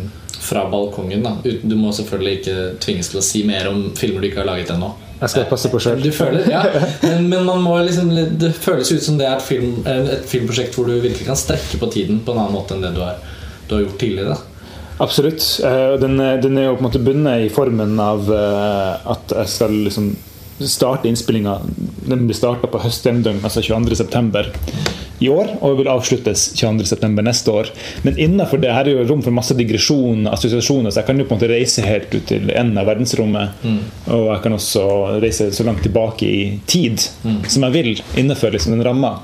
fra 0.45 0.69
balkongen 0.71 1.25
da 1.25 1.33
Du 1.43 1.73
må 1.75 1.91
selvfølgelig 1.91 2.35
ikke 2.39 2.59
tvinges 2.85 3.09
til 3.11 3.19
å 3.19 3.25
si 3.27 3.41
mer 3.49 3.67
om 3.71 3.89
filmer 3.99 4.23
du 4.23 4.29
ikke 4.29 4.43
har 4.43 4.51
laget 4.53 4.71
ennå. 4.75 4.93
Jeg 5.25 5.33
skal 5.33 5.47
passe 5.49 5.71
på 5.73 5.81
sjøl. 5.81 6.03
Ja 6.51 6.63
men, 7.03 7.29
men 7.33 7.45
man 7.49 7.63
må 7.65 7.79
liksom 7.87 8.11
det 8.41 8.51
føles 8.61 8.91
ut 8.93 9.03
som 9.07 9.17
det 9.21 9.27
er 9.29 9.39
et, 9.39 9.47
film, 9.47 9.79
eh, 9.89 10.11
et 10.19 10.27
filmprosjekt 10.29 10.77
hvor 10.77 10.91
du 10.91 10.99
virkelig 11.01 11.27
kan 11.31 11.39
strekke 11.41 11.81
på 11.81 11.89
tiden 11.95 12.21
på 12.27 12.35
en 12.35 12.43
annen 12.45 12.55
måte 12.59 12.77
enn 12.77 12.85
det 12.85 12.93
du 12.97 13.01
har, 13.05 13.17
du 13.71 13.75
har 13.79 13.87
gjort 13.87 13.97
tidligere. 14.03 14.37
Absolutt. 15.03 15.43
Eh, 15.65 15.95
Den, 16.03 16.21
er- 16.23 16.39
den 16.45 16.59
er 16.61 16.69
jo 16.69 16.77
på 16.77 16.85
en 16.85 16.89
måte 16.91 17.03
bundet 17.03 17.47
i 17.47 17.51
formen 17.51 17.97
av 17.99 18.29
eh, 18.31 19.11
at 19.15 19.33
jeg 19.41 19.49
skal 19.57 19.75
liksom 19.89 20.13
starte 20.61 21.09
innspillinga. 21.09 21.59
Blir 22.05 22.37
starta 22.37 22.69
på 22.71 22.81
høstjevndøgn, 22.83 23.41
altså 23.45 23.63
22.9. 23.65 24.45
i 25.25 25.29
år, 25.31 25.55
og 25.65 25.79
vil 25.79 25.89
avsluttes 25.89 26.51
22.9. 26.59 27.23
neste 27.25 27.51
år. 27.51 27.71
Men 28.05 28.19
innenfor 28.21 28.61
det 28.61 28.73
her 28.75 28.89
er 28.91 28.99
jo 28.99 29.07
rom 29.09 29.23
for 29.25 29.35
masse 29.35 29.55
digresjon, 29.57 30.27
assosiasjoner, 30.29 30.91
så 30.91 31.01
jeg 31.01 31.09
kan 31.09 31.19
jo 31.23 31.27
på 31.29 31.35
en 31.35 31.41
måte 31.41 31.51
reise 31.51 31.85
helt 31.87 32.13
ut 32.15 32.27
til 32.29 32.51
enden 32.51 32.79
av 32.83 32.89
verdensrommet. 32.91 33.65
Og 34.11 34.27
jeg 34.33 34.43
kan 34.45 34.59
også 34.59 34.87
reise 35.25 35.49
så 35.55 35.65
langt 35.67 35.83
tilbake 35.87 36.27
i 36.29 36.43
tid 36.67 37.01
som 37.01 37.65
jeg 37.69 37.73
vil, 37.79 37.93
innenfor 38.21 38.53
liksom 38.55 38.77
den 38.77 38.85
ramma. 38.85 39.17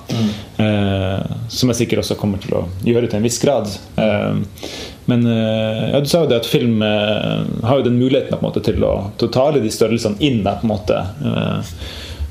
Eh, 0.61 1.21
som 1.49 1.71
jeg 1.71 1.79
sikkert 1.79 2.03
også 2.03 2.17
kommer 2.21 2.41
til 2.43 2.53
å 2.59 2.65
gjøre 2.85 3.09
til 3.09 3.21
en 3.21 3.25
viss 3.25 3.39
grad. 3.41 3.71
Eh, 4.01 4.65
men 5.11 5.27
eh, 5.27 5.85
ja, 5.95 6.01
du 6.03 6.09
sa 6.11 6.25
jo 6.25 6.31
det 6.31 6.41
at 6.43 6.49
film 6.49 6.83
har 6.83 7.81
jo 7.81 7.87
den 7.87 7.99
muligheten 8.01 8.37
en 8.37 8.45
måte, 8.45 8.63
til, 8.65 8.83
å, 8.85 9.11
til 9.21 9.31
ta 9.33 9.49
alle 9.49 9.63
de 9.65 9.73
størrelsene 9.73 10.21
inn 10.27 10.43
der, 10.45 10.61
på 10.61 10.69
en 10.69 10.75
måte. 10.75 10.99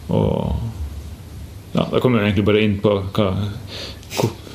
Og 0.09 0.67
ja, 1.73 1.85
Da 1.85 2.01
kommer 2.01 2.19
vi 2.19 2.29
egentlig 2.29 2.47
bare 2.47 2.61
inn 2.65 2.77
på 2.83 2.95
hva, 3.15 3.31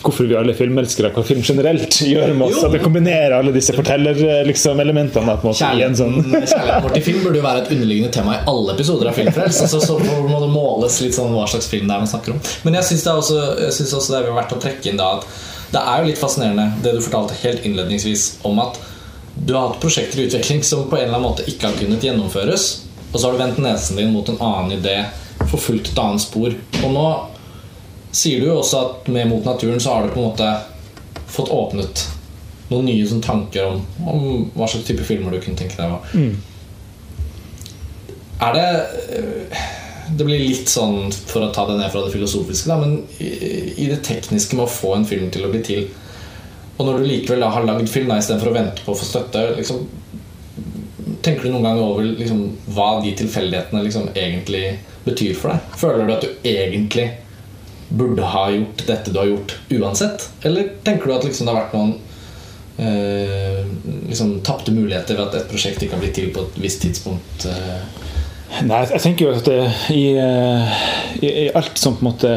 hvorfor 0.04 0.28
vi 0.28 0.36
alle 0.38 0.54
filmelskere, 0.56 1.10
hva 1.14 1.22
film 1.26 1.40
generelt 1.44 1.96
gjør 2.04 2.34
med 2.36 2.46
oss. 2.48 2.62
At 2.66 2.74
det 2.76 2.82
kombinerer 2.84 3.34
alle 3.38 3.52
disse 3.54 3.74
fortellerelementene 3.76 4.46
liksom, 4.50 4.80
elementene, 4.84 5.36
på 5.40 5.48
en 5.48 5.52
måte, 5.52 5.70
i 5.78 5.84
en 5.86 5.96
sånn 5.98 6.18
Kjærligheten 6.24 6.84
vår 6.86 6.94
til 6.98 7.06
film 7.08 7.22
burde 7.24 7.40
jo 7.40 7.46
være 7.46 7.64
et 7.64 7.72
underliggende 7.76 8.12
tema 8.14 8.36
i 8.36 8.42
alle 8.52 8.76
episoder 8.76 9.10
av 9.10 9.18
Filmfrelst. 9.18 9.64
Altså, 9.66 9.80
så 9.80 9.98
må 10.28 10.40
det 10.44 10.50
måles 10.52 11.00
litt 11.04 11.16
sånn 11.16 11.34
hva 11.34 11.46
slags 11.50 11.68
film 11.72 11.88
det 11.88 11.96
er 11.96 12.04
man 12.04 12.10
snakker 12.10 12.36
om. 12.36 12.40
Men 12.66 12.78
jeg 12.80 12.88
syns 12.90 13.06
også- 13.14 13.98
også 13.98 14.12
det 14.12 14.20
er 14.22 14.32
verdt 14.38 14.56
å 14.56 14.60
trekke 14.60 14.90
inn 14.92 15.00
da 15.00 15.10
at 15.18 15.26
det 15.74 15.80
er 15.82 16.00
jo 16.02 16.08
litt 16.12 16.20
fascinerende 16.20 16.82
det 16.84 16.92
du 16.94 17.00
fortalte 17.02 17.34
helt 17.42 17.64
innledningsvis 17.66 18.36
om 18.46 18.58
at 18.62 18.78
du 19.34 19.54
har 19.56 19.68
hatt 19.68 19.80
prosjekter 19.82 20.20
i 20.22 20.26
utvikling 20.28 20.62
som 20.64 20.84
på 20.88 20.96
en 20.96 21.08
eller 21.08 21.16
annen 21.18 21.26
måte 21.32 21.46
ikke 21.50 21.66
har 21.66 21.78
kunnet 21.80 22.04
gjennomføres. 22.06 22.66
Og 23.12 23.18
så 23.20 23.26
har 23.26 23.32
du 23.34 23.38
vendt 23.42 23.58
nesen 23.62 23.96
din 23.98 24.12
mot 24.14 24.28
en 24.28 24.38
annen 24.38 24.76
idé, 24.78 25.04
forfulgt 25.50 25.90
et 25.90 25.98
annet 25.98 26.22
spor. 26.22 26.54
Og 26.84 26.90
nå 26.94 27.06
sier 28.14 28.40
du 28.40 28.48
jo 28.48 28.58
også 28.60 28.80
at 28.80 29.08
med 29.12 29.28
Mot 29.30 29.46
naturen 29.46 29.80
så 29.82 29.96
har 29.96 30.04
du 30.04 30.14
på 30.14 30.22
en 30.22 30.28
måte 30.30 30.50
fått 31.34 31.50
åpnet 31.50 32.04
noen 32.70 32.86
nye 32.88 33.06
sånn 33.08 33.22
tanker 33.24 33.66
om, 33.68 33.80
om 34.08 34.26
hva 34.54 34.68
slags 34.70 34.86
type 34.88 35.04
filmer 35.06 35.34
du 35.34 35.42
kunne 35.42 35.58
tenke 35.58 35.78
deg 35.78 36.14
Mm. 36.14 36.34
Er 38.44 38.54
det 38.56 38.70
øh, 39.16 39.58
Det 40.18 40.24
blir 40.26 40.40
litt 40.42 40.68
sånn, 40.68 41.12
for 41.12 41.46
å 41.46 41.52
ta 41.54 41.64
det 41.68 41.78
ned 41.78 41.88
fra 41.92 42.02
det 42.04 42.12
filosofiske, 42.12 42.68
da, 42.68 42.76
men 42.76 42.98
i, 43.24 43.28
i 43.80 43.86
det 43.88 44.02
tekniske 44.04 44.56
med 44.58 44.66
å 44.66 44.72
få 44.72 44.90
en 44.98 45.06
film 45.08 45.30
til 45.32 45.46
å 45.46 45.52
bli 45.52 45.62
til. 45.64 45.86
Og 46.76 46.84
når 46.84 46.98
du 46.98 47.06
likevel 47.08 47.40
da 47.40 47.48
har 47.54 47.64
lagd 47.64 47.88
film 47.88 48.12
istedenfor 48.12 48.50
å 48.50 48.56
vente 48.58 48.84
på 48.84 48.92
å 48.92 48.98
få 48.98 49.08
støtte 49.08 49.46
liksom, 49.58 49.86
Tenker 51.24 51.46
du 51.46 51.54
noen 51.54 51.64
gang 51.64 51.78
over 51.80 52.04
liksom, 52.04 52.40
hva 52.76 52.98
de 53.00 53.14
tilfeldighetene 53.16 53.80
liksom, 53.86 54.10
egentlig 54.12 54.74
betyr 55.06 55.38
for 55.38 55.54
deg? 55.54 55.76
Føler 55.80 56.04
du 56.04 56.12
at 56.12 56.26
du 56.26 56.48
egentlig 56.50 57.06
burde 57.98 58.22
ha 58.34 58.46
gjort 58.50 58.84
dette 58.88 59.12
du 59.14 59.18
har 59.20 59.26
gjort 59.30 59.54
uansett? 59.78 60.28
Eller 60.42 60.70
tenker 60.86 61.06
du 61.10 61.14
at 61.16 61.24
liksom, 61.26 61.46
det 61.46 61.54
har 61.54 61.62
vært 61.64 61.76
noen 61.78 61.94
eh, 62.78 63.60
liksom, 64.08 64.40
tapte 64.46 64.72
muligheter 64.74 65.18
ved 65.18 65.28
at 65.28 65.38
et 65.42 65.50
prosjekt 65.50 65.82
ikke 65.84 65.96
har 65.98 66.02
blitt 66.04 66.16
til 66.18 66.32
på 66.34 66.46
et 66.48 66.58
visst 66.64 66.82
tidspunkt? 66.84 67.46
Eh? 67.50 68.02
Nei, 68.68 68.84
jeg 68.92 69.02
tenker 69.02 69.26
jo 69.26 69.32
at 69.34 69.48
det, 69.50 69.60
i, 69.94 70.02
eh, 70.20 70.76
i, 71.22 71.30
i, 71.46 71.48
alt 71.58 71.78
som 71.80 71.96
på 71.98 72.04
en 72.04 72.10
måte 72.12 72.30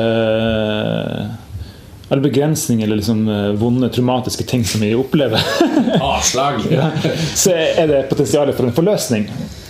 Alle 2.10 2.24
begrensninger 2.24 2.88
eller 2.88 3.02
liksom 3.02 3.26
eh, 3.30 3.50
vonde, 3.60 3.90
traumatiske 3.94 4.46
ting 4.48 4.64
som 4.66 4.82
vi 4.82 4.94
opplever, 4.96 5.44
Avslag! 6.02 6.62
ja, 6.72 6.88
så 7.36 7.52
er 7.54 7.90
det 7.92 8.06
potensialet 8.10 8.56
for 8.56 8.64
en 8.70 8.74
forløsning. 8.78 9.26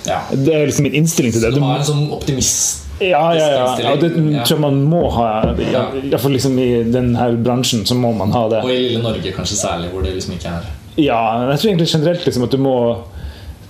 Ja. 0.06 0.20
Det 0.32 0.54
er 0.54 0.68
liksom 0.70 0.86
min 0.86 1.00
innstilling 1.02 1.34
til 1.34 1.42
det. 1.42 1.50
Du 1.56 1.60
Du- 1.60 1.66
har 1.66 1.80
en 1.82 1.88
sånn 1.88 2.06
optimist 2.14 2.86
Ja, 3.00 3.36
ja, 3.36 3.48
ja. 3.52 3.66
ja 3.84 3.96
det 4.02 4.10
tror 4.16 4.56
jeg 4.56 4.62
man 4.64 4.80
må 4.90 5.04
ha. 5.14 5.28
Ja, 5.62 5.84
i 5.94 6.08
hvert 6.10 6.24
fall 6.24 6.34
liksom 6.34 6.58
I 6.62 6.70
denne 6.90 7.30
bransjen 7.44 7.86
så 7.86 7.98
må 7.98 8.14
man 8.18 8.34
ha 8.36 8.48
det. 8.54 8.64
Og 8.66 8.74
i 8.74 8.80
lille 8.88 9.04
Norge 9.04 9.34
kanskje 9.36 9.60
særlig, 9.60 9.92
hvor 9.94 10.06
det 10.06 10.16
liksom 10.16 10.38
ikke 10.38 10.56
er 10.56 10.72
Ja, 10.98 11.22
jeg 11.52 11.62
tror 11.62 11.72
egentlig 11.72 11.92
generelt 11.94 12.26
liksom 12.26 12.48
at 12.48 12.56
du 12.56 12.62
må 12.64 12.78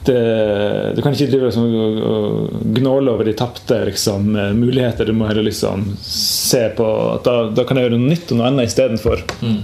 det, 0.07 0.19
Du 0.95 1.01
kan 1.03 1.11
ikke 1.11 1.31
drive 1.31 1.49
liksom, 1.49 1.65
og, 2.07 2.53
gnåle 2.77 3.11
over 3.11 3.27
de 3.27 3.33
tapte 3.35 3.81
liksom, 3.89 4.29
eh, 4.35 4.53
muligheter. 4.55 5.05
Du 5.05 5.11
må 5.17 5.27
heller 5.27 5.43
liksom 5.43 5.89
se 6.03 6.69
på 6.77 6.85
at 7.17 7.27
da, 7.27 7.49
da 7.51 7.65
kan 7.67 7.79
jeg 7.79 7.89
gjøre 7.89 7.99
noe 7.99 8.13
nytt 8.13 8.31
og 8.31 8.39
noe 8.39 8.51
annet 8.51 8.71
istedenfor. 8.71 9.25
Mm. 9.41 9.59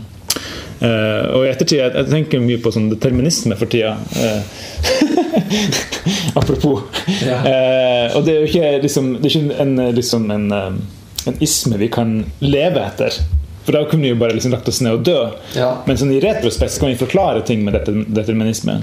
Uh, 0.84 1.38
og 1.38 1.45
i 1.45 1.52
ettertid 1.53 1.77
jeg, 1.77 1.91
jeg 1.95 2.10
tenker 2.10 2.41
mye 2.44 2.60
på 2.60 2.72
sånn 2.76 2.90
determinisme 2.91 3.56
for 3.56 3.72
tida. 3.72 3.94
Eh, 4.19 4.41
apropos. 6.40 6.84
Ja. 7.26 7.40
Eh, 7.42 8.18
og 8.18 8.26
det 8.26 8.36
er 8.36 8.42
jo 8.42 8.50
ikke, 8.50 8.74
liksom, 8.84 9.14
det 9.20 9.30
er 9.30 9.38
ikke 9.38 9.62
en, 9.64 9.78
liksom 9.96 10.28
en, 10.34 10.50
en 10.54 11.40
isme 11.44 11.80
vi 11.82 11.90
kan 11.94 12.20
leve 12.44 12.84
etter. 12.84 13.24
For 13.64 13.72
da 13.72 13.86
kunne 13.90 14.04
vi 14.04 14.12
jo 14.12 14.20
bare 14.20 14.36
liksom 14.36 14.52
lagt 14.52 14.68
oss 14.68 14.82
ned 14.84 14.98
og 14.98 15.06
dø. 15.08 15.20
Ja. 15.56 15.70
Men 15.88 16.00
sånn 16.00 16.12
i 16.12 16.20
retrospekt 16.24 16.80
kan 16.82 16.92
vi 16.92 17.00
forklare 17.00 17.44
ting 17.48 17.64
med 17.64 17.78
determinisme. 18.12 18.82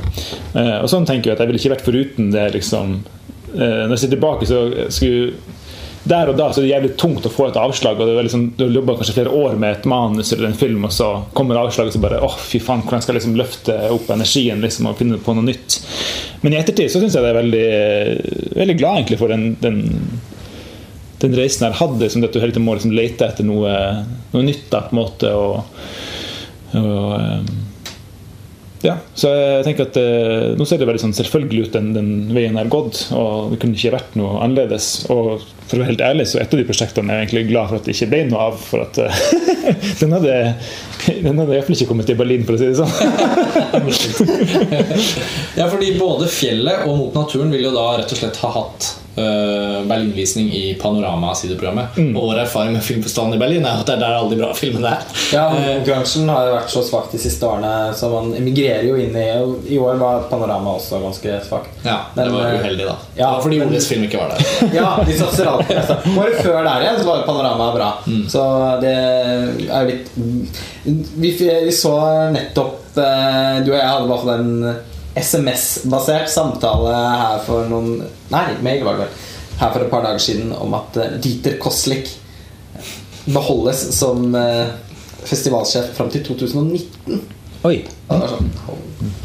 Eh, 0.54 0.76
og 0.80 0.88
sånn 0.92 1.08
tenker 1.08 1.30
jeg 1.30 1.36
at 1.36 1.44
jeg 1.44 1.50
ville 1.50 1.60
ikke 1.60 1.74
vært 1.74 1.88
foruten 1.88 2.30
det. 2.32 2.46
liksom 2.56 2.94
eh, 3.54 3.82
Når 3.84 3.94
jeg 3.94 4.02
ser 4.04 4.14
tilbake, 4.14 4.48
så 4.48 4.62
skulle 4.88 5.58
der 6.02 6.30
og 6.32 6.36
da 6.38 6.46
så 6.48 6.62
er 6.62 6.64
det 6.64 6.70
jævlig 6.70 6.90
tungt 7.00 7.26
å 7.28 7.32
få 7.32 7.50
et 7.50 7.58
avslag. 7.60 7.98
og 8.00 8.08
det 8.08 8.14
er 8.16 8.24
liksom, 8.24 8.46
Du 8.56 8.64
jobba 8.66 8.96
kanskje 8.96 9.18
flere 9.18 9.34
år 9.36 9.58
med 9.60 9.76
et 9.76 9.84
manus 9.90 10.32
eller 10.32 10.48
en 10.48 10.56
film, 10.56 10.84
og 10.88 10.92
så 10.96 11.10
kommer 11.36 11.60
avslaget, 11.60 11.92
og 11.92 11.98
så 11.98 12.02
bare 12.02 12.22
åh, 12.24 12.36
fy 12.40 12.60
faen, 12.62 12.82
hvordan 12.86 13.04
skal 13.04 13.14
jeg 13.14 13.20
liksom 13.20 13.36
løfte 13.36 13.76
opp 13.92 14.10
energien 14.10 14.64
liksom, 14.64 14.88
og 14.88 14.98
finne 15.00 15.20
på 15.20 15.36
noe 15.36 15.44
nytt? 15.44 15.80
Men 16.40 16.56
i 16.56 16.60
ettertid 16.60 16.92
så 16.92 17.02
syns 17.02 17.16
jeg 17.16 17.26
det 17.26 17.32
er 17.34 17.40
veldig, 17.42 17.66
veldig 18.56 18.76
glad 18.80 19.00
egentlig 19.00 19.20
for 19.20 19.34
den, 19.34 19.50
den, 19.60 19.82
den 21.20 21.36
reisen 21.36 21.68
jeg 21.68 21.80
hadde, 21.82 22.08
som 22.08 22.24
at 22.24 22.32
du 22.32 22.40
hele 22.40 22.54
tiden 22.54 22.68
må 22.68 22.78
liksom 22.78 22.96
lete 22.96 23.28
etter 23.28 23.48
noe, 23.48 23.74
noe 24.32 24.46
nytt. 24.46 24.70
da, 24.72 24.86
på 24.86 24.96
en 24.96 25.02
måte, 25.02 25.34
og, 25.36 25.60
og 26.80 27.12
eh, 27.18 27.52
ja, 28.80 28.94
så 29.12 29.28
jeg 29.34 29.64
tenker 29.66 29.84
at 29.90 29.96
eh, 30.00 30.56
Nå 30.56 30.64
ser 30.64 30.78
det 30.80 30.86
veldig 30.88 31.02
sånn 31.02 31.12
selvfølgelig 31.16 31.66
ut, 31.66 31.72
den, 31.74 31.90
den 31.92 32.10
veien 32.32 32.56
er 32.56 32.68
gått. 32.72 33.12
Og 33.12 33.50
det 33.52 33.58
kunne 33.60 33.76
ikke 33.76 33.92
vært 33.98 34.14
noe 34.16 34.38
annerledes. 34.40 34.86
Og 35.12 35.42
for 35.66 35.76
å 35.76 35.78
være 35.82 35.90
helt 35.92 36.00
ærlig, 36.04 36.26
så 36.30 36.40
et 36.40 36.52
av 36.54 36.58
de 36.60 36.68
prosjektene 36.68 37.12
er 37.12 37.16
jeg 37.20 37.26
egentlig 37.28 37.50
glad 37.50 37.66
for 37.68 37.76
at 37.80 37.84
det 37.86 37.92
ikke 37.96 38.12
ble 38.14 38.20
noe 38.30 38.40
av. 38.48 38.54
For 38.70 38.78
at 38.86 38.94
eh, 39.04 39.14
den 40.00 40.10
hadde 40.16 40.34
Den 41.10 41.38
hadde 41.42 41.54
iallfall 41.56 41.76
ikke 41.76 41.90
kommet 41.92 42.06
til 42.08 42.20
Berlin, 42.20 42.44
for 42.48 42.54
å 42.56 42.58
si 42.60 42.66
det 42.70 42.80
sånn. 42.80 42.94
Ja, 45.58 45.66
fordi 45.68 45.98
både 45.98 46.28
fjellet 46.30 46.86
og 46.86 46.96
Mot 47.00 47.14
naturen 47.16 47.50
vil 47.52 47.64
jo 47.66 47.72
da 47.74 47.86
rett 48.00 48.12
og 48.12 48.20
slett 48.20 48.38
ha 48.42 48.50
hatt 48.54 48.90
Berlinvisning 49.90 50.48
i 50.54 50.74
Panorama-sideprogrammet. 50.80 51.96
Mm. 51.96 52.12
Og 52.16 52.28
vår 52.30 52.40
erfaring 52.44 52.72
med 52.76 52.84
filmfestivalen 52.84 53.34
i 53.36 53.40
Berlin 53.40 53.66
er 53.66 53.80
at 53.80 53.86
det 53.88 53.94
er 53.96 54.02
der 54.04 54.16
alle 54.18 54.30
de 54.34 54.38
bra 54.40 54.50
filmene 54.56 54.94
er. 54.96 55.06
Ja, 55.34 55.46
Eh, 55.50 55.76
Konkurransen 55.80 56.28
har 56.30 56.46
jo 56.46 56.52
vært 56.54 56.70
så 56.72 56.82
svak 56.86 57.08
de 57.12 57.18
siste 57.20 57.46
årene, 57.46 57.70
så 57.96 58.08
man 58.12 58.30
emigrerer 58.38 58.84
jo 58.86 58.96
inn 59.00 59.16
i 59.18 59.26
I 59.74 59.78
år 59.82 59.98
var 60.00 60.22
Panorama 60.30 60.76
også 60.78 61.00
ganske 61.02 61.38
svakt. 61.46 61.70
ja, 61.84 61.96
det 62.14 62.24
Men, 62.26 62.34
var 62.34 62.46
eh, 62.52 62.60
uheldig, 62.60 62.86
da. 62.86 62.96
ja, 63.16 63.26
det 63.26 63.32
var 63.36 63.42
fordi 63.46 63.60
Oles 63.64 63.88
film 63.88 64.04
ikke 64.06 64.20
var 64.22 64.34
der. 64.34 64.46
Ja, 64.80 64.90
de 65.06 65.16
satser 65.18 65.46
alltid 65.50 65.76
altså, 65.80 65.96
Året 66.20 66.38
før 66.44 66.62
der 66.64 66.84
igjen 66.84 67.00
så 67.00 67.08
var 67.10 67.24
Panorama 67.26 67.70
bra. 67.74 67.90
Så 68.30 68.44
det 68.82 68.94
er 68.94 69.80
jo 69.80 69.88
litt 69.90 70.12
Vi, 71.20 71.30
vi 71.66 71.72
så 71.74 71.94
nettopp 72.32 72.96
eh, 72.98 73.58
Du 73.64 73.72
og 73.72 73.76
jeg 73.76 73.88
hadde 73.88 74.06
i 74.06 74.10
hvert 74.10 74.24
fall 74.24 74.38
en 74.38 74.76
SMS-basert 75.14 76.30
samtale 76.30 76.94
her 76.94 77.40
for 77.46 77.66
noen 77.70 78.04
Nei, 78.30 78.44
mail 78.62 78.84
var 78.86 78.98
det 78.98 79.06
vel. 79.06 79.28
Her 79.60 79.72
for 79.74 79.84
et 79.84 79.90
par 79.92 80.04
dager 80.06 80.22
siden 80.22 80.52
om 80.56 80.74
at 80.78 80.96
eh, 80.96 81.16
Dieter 81.20 81.58
Koslik 81.60 82.08
beholdes 83.30 83.82
som 83.98 84.34
eh, 84.34 84.70
festivalsjef 85.26 85.92
fram 85.96 86.10
til 86.12 86.24
2019. 86.30 87.20
Oi. 87.68 87.82
Sånn, 88.08 88.50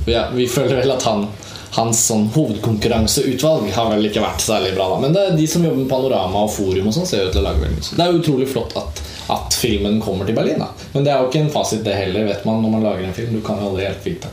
Ja, 0.10 0.28
vi 0.36 0.48
føler 0.52 0.82
vel 0.82 0.91
at 0.98 1.06
han 1.07 1.28
hans 1.76 2.06
sånn 2.07 2.30
hovedkonkurranseutvalg 2.32 3.68
har 3.76 3.90
vel 3.91 4.07
ikke 4.07 4.24
vært 4.24 4.44
særlig 4.44 4.74
bra. 4.78 4.90
da 4.94 4.99
Men 5.02 5.16
det 5.16 5.24
er 5.24 5.38
de 5.38 5.48
som 5.48 5.64
jobber 5.66 5.82
med 5.84 5.91
Panorama 5.91 6.45
og 6.48 6.53
Forum, 6.56 6.88
og 6.88 6.95
sånn 6.95 7.07
ser 7.10 7.24
jo 7.24 7.30
ut 7.30 7.36
til 7.36 7.44
å 7.44 7.48
lage 7.49 7.64
veldig 7.64 7.80
mye. 7.80 7.98
Det 7.99 8.06
er 8.06 8.20
utrolig 8.20 8.48
flott 8.52 8.76
at, 8.80 9.02
at 9.36 9.57
filmen 9.60 9.99
kommer 10.03 10.28
til 10.28 10.38
Berlin. 10.38 10.62
da 10.64 10.70
Men 10.94 11.07
det 11.07 11.12
er 11.12 11.20
jo 11.22 11.30
ikke 11.30 11.44
en 11.44 11.52
fasit, 11.52 11.84
det 11.86 11.98
heller, 11.98 12.30
vet 12.30 12.48
man 12.48 12.62
når 12.64 12.76
man 12.78 12.88
lager 12.88 13.07
en 13.07 13.18
film. 13.18 13.36
Du 13.36 13.44
kan 13.45 13.60
jo 13.60 13.72
aldri 13.72 13.88
helt 13.90 14.07
vite 14.07 14.32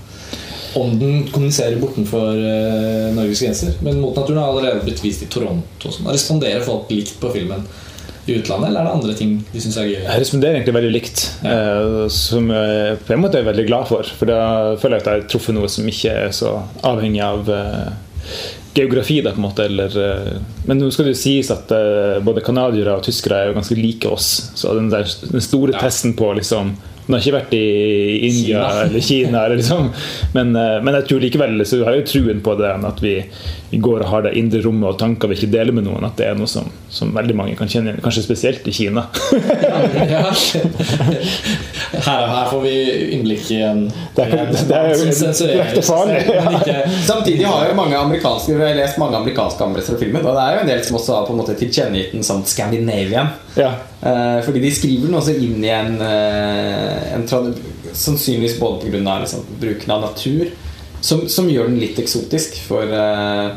om 0.79 0.99
den 0.99 1.27
kommuniserer 1.33 1.81
bortenfor 1.83 2.37
uh, 2.39 3.13
Norges 3.17 3.43
grenser. 3.45 3.75
Men 3.85 4.01
Mot 4.01 4.17
naturen 4.17 4.41
har 4.41 4.53
allerede 4.53 4.85
blitt 4.87 5.03
vist 5.05 5.25
i 5.25 5.31
Toronto. 5.33 5.93
Sånn. 5.93 6.09
Responderer 6.09 6.65
folk 6.67 6.91
likt 6.93 7.19
på 7.21 7.33
filmen 7.35 7.65
i 8.27 8.37
utlandet, 8.39 8.69
eller 8.69 8.81
er 8.81 8.87
det 8.87 8.95
andre 8.95 9.15
ting 9.19 9.35
de 9.51 9.61
syns 9.63 9.77
er 9.81 9.89
gøy? 9.89 9.99
Jeg 10.05 10.23
responderer 10.23 10.59
egentlig 10.59 10.77
veldig 10.77 10.93
likt, 10.95 11.23
eh, 11.43 11.97
som 12.15 12.51
jeg 12.55 13.01
på 13.03 13.17
en 13.17 13.23
måte 13.25 13.41
er 13.41 13.49
veldig 13.49 13.67
glad 13.67 13.89
for. 13.91 14.07
For 14.19 14.31
da 14.31 14.43
føler 14.79 14.99
jeg 14.99 15.03
at 15.03 15.09
jeg 15.11 15.23
har 15.23 15.29
truffet 15.33 15.57
noe 15.57 15.71
som 15.73 15.89
ikke 15.91 16.15
er 16.27 16.35
så 16.37 16.53
avhengig 16.87 17.23
av 17.27 17.51
eh, 17.51 17.89
geografi. 18.75 19.21
Da, 19.23 19.31
på 19.35 19.41
en 19.43 19.47
måte, 19.49 19.65
eller, 19.69 19.97
eh, 20.05 20.39
men 20.67 20.79
nå 20.81 20.91
skal 20.93 21.07
det 21.11 21.17
jo 21.17 21.23
sies 21.25 21.51
at 21.55 21.71
eh, 21.77 22.21
både 22.25 22.45
canadiere 22.47 22.97
og 22.97 23.05
tyskere 23.07 23.43
er 23.43 23.51
jo 23.53 23.59
ganske 23.61 23.77
like 23.79 24.09
oss. 24.09 24.31
Så 24.55 24.75
den, 24.79 24.91
der, 24.93 25.05
den 25.33 25.41
store 25.45 25.73
Ja. 25.77 25.79
testen 25.89 26.15
på 26.19 26.33
liksom 26.39 26.75
den 27.03 27.17
har 27.17 27.21
ikke 27.25 27.35
vært 27.35 27.55
i 27.59 28.29
India 28.29 28.61
Kina. 28.63 28.83
eller 28.85 29.01
Kina. 29.03 29.41
Eller 29.45 29.57
liksom. 29.59 29.89
men, 30.37 30.53
eh, 30.57 30.77
men 30.87 30.95
jeg 30.95 31.09
tror 31.09 31.21
likevel 31.25 31.65
så 31.67 31.81
har 31.85 31.97
jeg 31.97 32.05
jo 32.05 32.11
truen 32.13 32.41
på 32.47 32.55
det 32.61 32.71
at 32.87 33.01
vi, 33.03 33.17
vi 33.73 33.79
går 33.83 34.05
og 34.05 34.07
har 34.13 34.23
det 34.29 34.37
indre 34.39 34.61
rommet 34.63 34.87
og 34.93 35.01
tanker 35.01 35.29
vi 35.29 35.35
ikke 35.35 35.51
deler 35.51 35.75
med 35.75 35.83
noen. 35.89 36.07
At 36.07 36.15
det 36.21 36.29
er 36.31 36.39
noe 36.39 36.47
som, 36.47 36.71
som 36.95 37.11
veldig 37.13 37.35
mange 37.35 37.57
kan 37.59 37.67
kjenne 37.73 37.91
igjen. 37.91 38.05
Kanskje 38.07 38.23
spesielt 38.23 38.69
i 38.71 38.77
Kina. 38.79 39.09
Ja. 40.13 40.31
Her, 42.07 42.27
her 42.27 42.47
får 42.51 42.61
vi 42.65 42.73
innblikk 43.17 43.51
i 43.55 43.59
en 43.67 43.83
Det 44.17 44.25
er- 44.25 44.53
det 44.53 44.77
er 44.77 44.89
jo 44.95 45.83
farlig, 45.83 46.21
selv, 46.23 46.45
men 46.45 46.57
ikke 46.61 46.77
Samtidig 47.07 47.47
har 47.47 47.67
jo 47.69 47.75
mange 47.79 47.97
amerikanske 47.99 48.57
Vi 48.57 48.62
har 48.67 48.79
lest 48.79 48.99
mange 49.01 49.19
amerikanske 49.19 49.65
anmeldelser 49.65 49.97
av 49.97 50.03
filmen, 50.03 50.27
og 50.27 50.37
det 50.37 50.43
er 50.45 50.55
jo 50.57 50.63
en 50.63 50.71
del 50.73 50.85
som 50.87 50.99
også 50.99 51.17
har 51.17 51.27
på 51.27 51.35
en 51.35 51.41
måte 51.43 51.57
tilkjennegitt 51.61 52.15
den 52.17 52.27
som 52.27 52.45
Scandinavian. 52.47 53.33
Ja. 53.59 53.73
Eh, 54.01 54.39
fordi 54.47 54.63
de 54.65 54.73
skriver 54.75 55.07
den 55.09 55.19
også 55.21 55.37
inn 55.37 55.65
i 55.65 55.73
en, 55.73 56.01
eh, 56.01 57.15
en 57.15 57.29
trad- 57.29 57.55
Sannsynligvis 57.93 58.57
både 58.57 58.87
pga. 58.87 59.19
Liksom, 59.21 59.45
bruken 59.61 59.91
av 59.93 60.01
natur, 60.01 60.49
som, 61.01 61.27
som 61.29 61.51
gjør 61.51 61.69
den 61.69 61.81
litt 61.83 61.99
eksotisk 62.01 62.57
for 62.69 62.89
eh, 62.89 63.51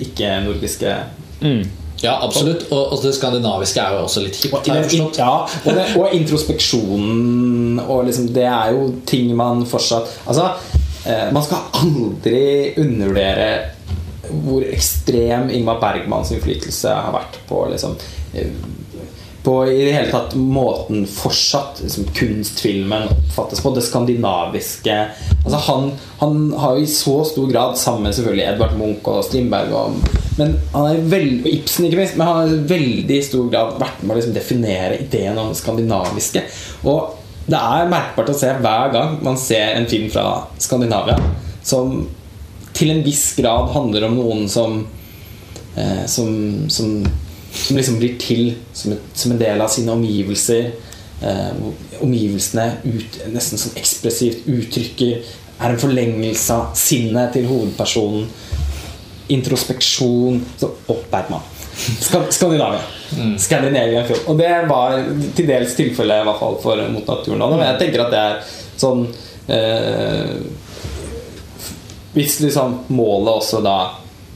ikke-nordiske 0.00 0.96
Mm. 1.38 1.62
Ja, 2.00 2.18
absolutt. 2.22 2.64
Og, 2.70 2.92
og 2.92 3.02
det 3.02 3.14
skandinaviske 3.14 3.82
er 3.82 3.96
jo 3.96 4.04
også 4.06 4.22
litt 4.24 4.38
hipt. 4.38 4.54
Og, 4.54 5.18
ja, 5.18 5.32
og, 5.64 5.68
det, 5.74 5.86
og 5.98 6.14
introspeksjonen 6.14 7.80
og 7.84 8.04
liksom, 8.06 8.28
Det 8.34 8.46
er 8.46 8.74
jo 8.74 8.88
ting 9.06 9.32
man 9.36 9.64
fortsatt 9.66 10.12
Altså, 10.26 10.48
eh, 11.06 11.28
man 11.34 11.42
skal 11.46 11.66
aldri 11.82 12.42
undervurdere 12.78 13.48
hvor 14.30 14.64
ekstrem 14.66 15.50
Ingmar 15.54 15.80
Bergmans 15.82 16.32
innflytelse 16.34 16.92
har 16.92 17.14
vært 17.14 17.40
på 17.48 17.64
liksom 17.72 17.96
eh, 18.34 18.52
på 19.48 19.66
i 19.70 19.84
det 19.84 19.92
hele 19.94 20.10
tatt 20.10 20.34
måten 20.36 21.06
fortsatt 21.08 21.78
liksom, 21.80 22.08
kunstfilmen 22.14 23.06
oppfattes 23.08 23.62
på. 23.64 23.70
Det 23.74 23.84
skandinaviske 23.86 24.96
altså 25.44 25.60
han, 25.70 25.86
han 26.18 26.40
har 26.58 26.76
jo 26.76 26.84
i 26.84 26.90
så 26.90 27.14
stor 27.24 27.46
grad, 27.48 27.78
sammen 27.78 28.08
med 28.08 28.16
selvfølgelig 28.18 28.44
Edvard 28.44 28.74
Munch 28.76 29.08
og 29.08 29.22
Strindberg 29.24 29.72
og, 29.72 30.02
Men 30.38 30.52
han 30.74 30.90
er 30.90 31.06
veld, 31.10 31.46
og 31.46 31.48
Ibsen 31.50 31.86
ikke 31.88 31.98
minst, 31.98 32.18
men 32.18 32.28
han 32.28 32.36
har 32.42 32.52
i 32.52 32.60
veldig 32.74 33.22
stor 33.26 33.48
grad 33.50 33.80
vært 33.80 34.02
med 34.02 34.12
å 34.14 34.18
liksom, 34.20 34.36
definere 34.36 35.00
ideen 35.00 35.38
om 35.40 35.48
det 35.50 35.58
skandinaviske. 35.62 36.44
Og 36.84 37.16
det 37.48 37.58
er 37.58 37.90
merkbart 37.90 38.30
å 38.30 38.36
se 38.36 38.52
hver 38.60 38.92
gang 38.92 39.16
man 39.24 39.40
ser 39.40 39.78
en 39.78 39.88
film 39.88 40.10
fra 40.12 40.44
Skandinavia 40.60 41.16
som 41.64 42.02
til 42.78 42.94
en 42.94 43.02
viss 43.02 43.32
grad 43.38 43.72
handler 43.74 44.06
om 44.08 44.14
noen 44.18 44.44
som 44.50 44.84
eh, 45.76 46.04
som, 46.06 46.30
som 46.70 47.02
som 47.52 47.76
liksom 47.76 47.98
blir 47.98 48.16
til 48.20 48.52
som, 48.72 48.92
et, 48.92 49.04
som 49.14 49.32
en 49.32 49.40
del 49.40 49.60
av 49.60 49.70
sine 49.72 49.92
omgivelser. 49.94 50.70
Eh, 51.18 52.02
omgivelsene 52.04 52.66
ut, 52.84 53.16
nesten 53.34 53.58
sånn 53.58 53.78
ekspressivt 53.80 54.44
uttrykker 54.46 55.16
Er 55.58 55.72
en 55.72 55.80
forlengelse 55.82 56.54
av 56.54 56.76
sinnet 56.78 57.32
til 57.34 57.48
hovedpersonen. 57.48 58.28
Introspeksjon. 59.34 60.38
Så 60.60 60.68
opp 60.86 61.08
Bergman. 61.10 61.42
Sk 61.74 62.20
Skandinavia. 62.36 62.84
Mm. 63.16 63.32
Skandinavia 63.42 64.04
film. 64.06 64.22
Og 64.30 64.38
det 64.38 64.52
var 64.70 64.94
til 65.34 65.50
dels 65.50 65.74
tilfellet 65.74 66.22
i 66.22 66.28
hvert 66.28 66.38
fall 66.38 66.60
for 66.62 66.84
Mot 66.94 67.10
naturen. 67.10 67.42
Men 67.56 67.66
jeg 67.72 67.80
tenker 67.82 68.04
at 68.04 68.14
det 68.14 68.22
er 68.22 68.38
sånn 68.78 69.02
eh, 69.50 70.38
Hvis 72.14 72.38
liksom 72.40 72.78
målet 72.88 73.34
også 73.34 73.60
da 73.64 73.76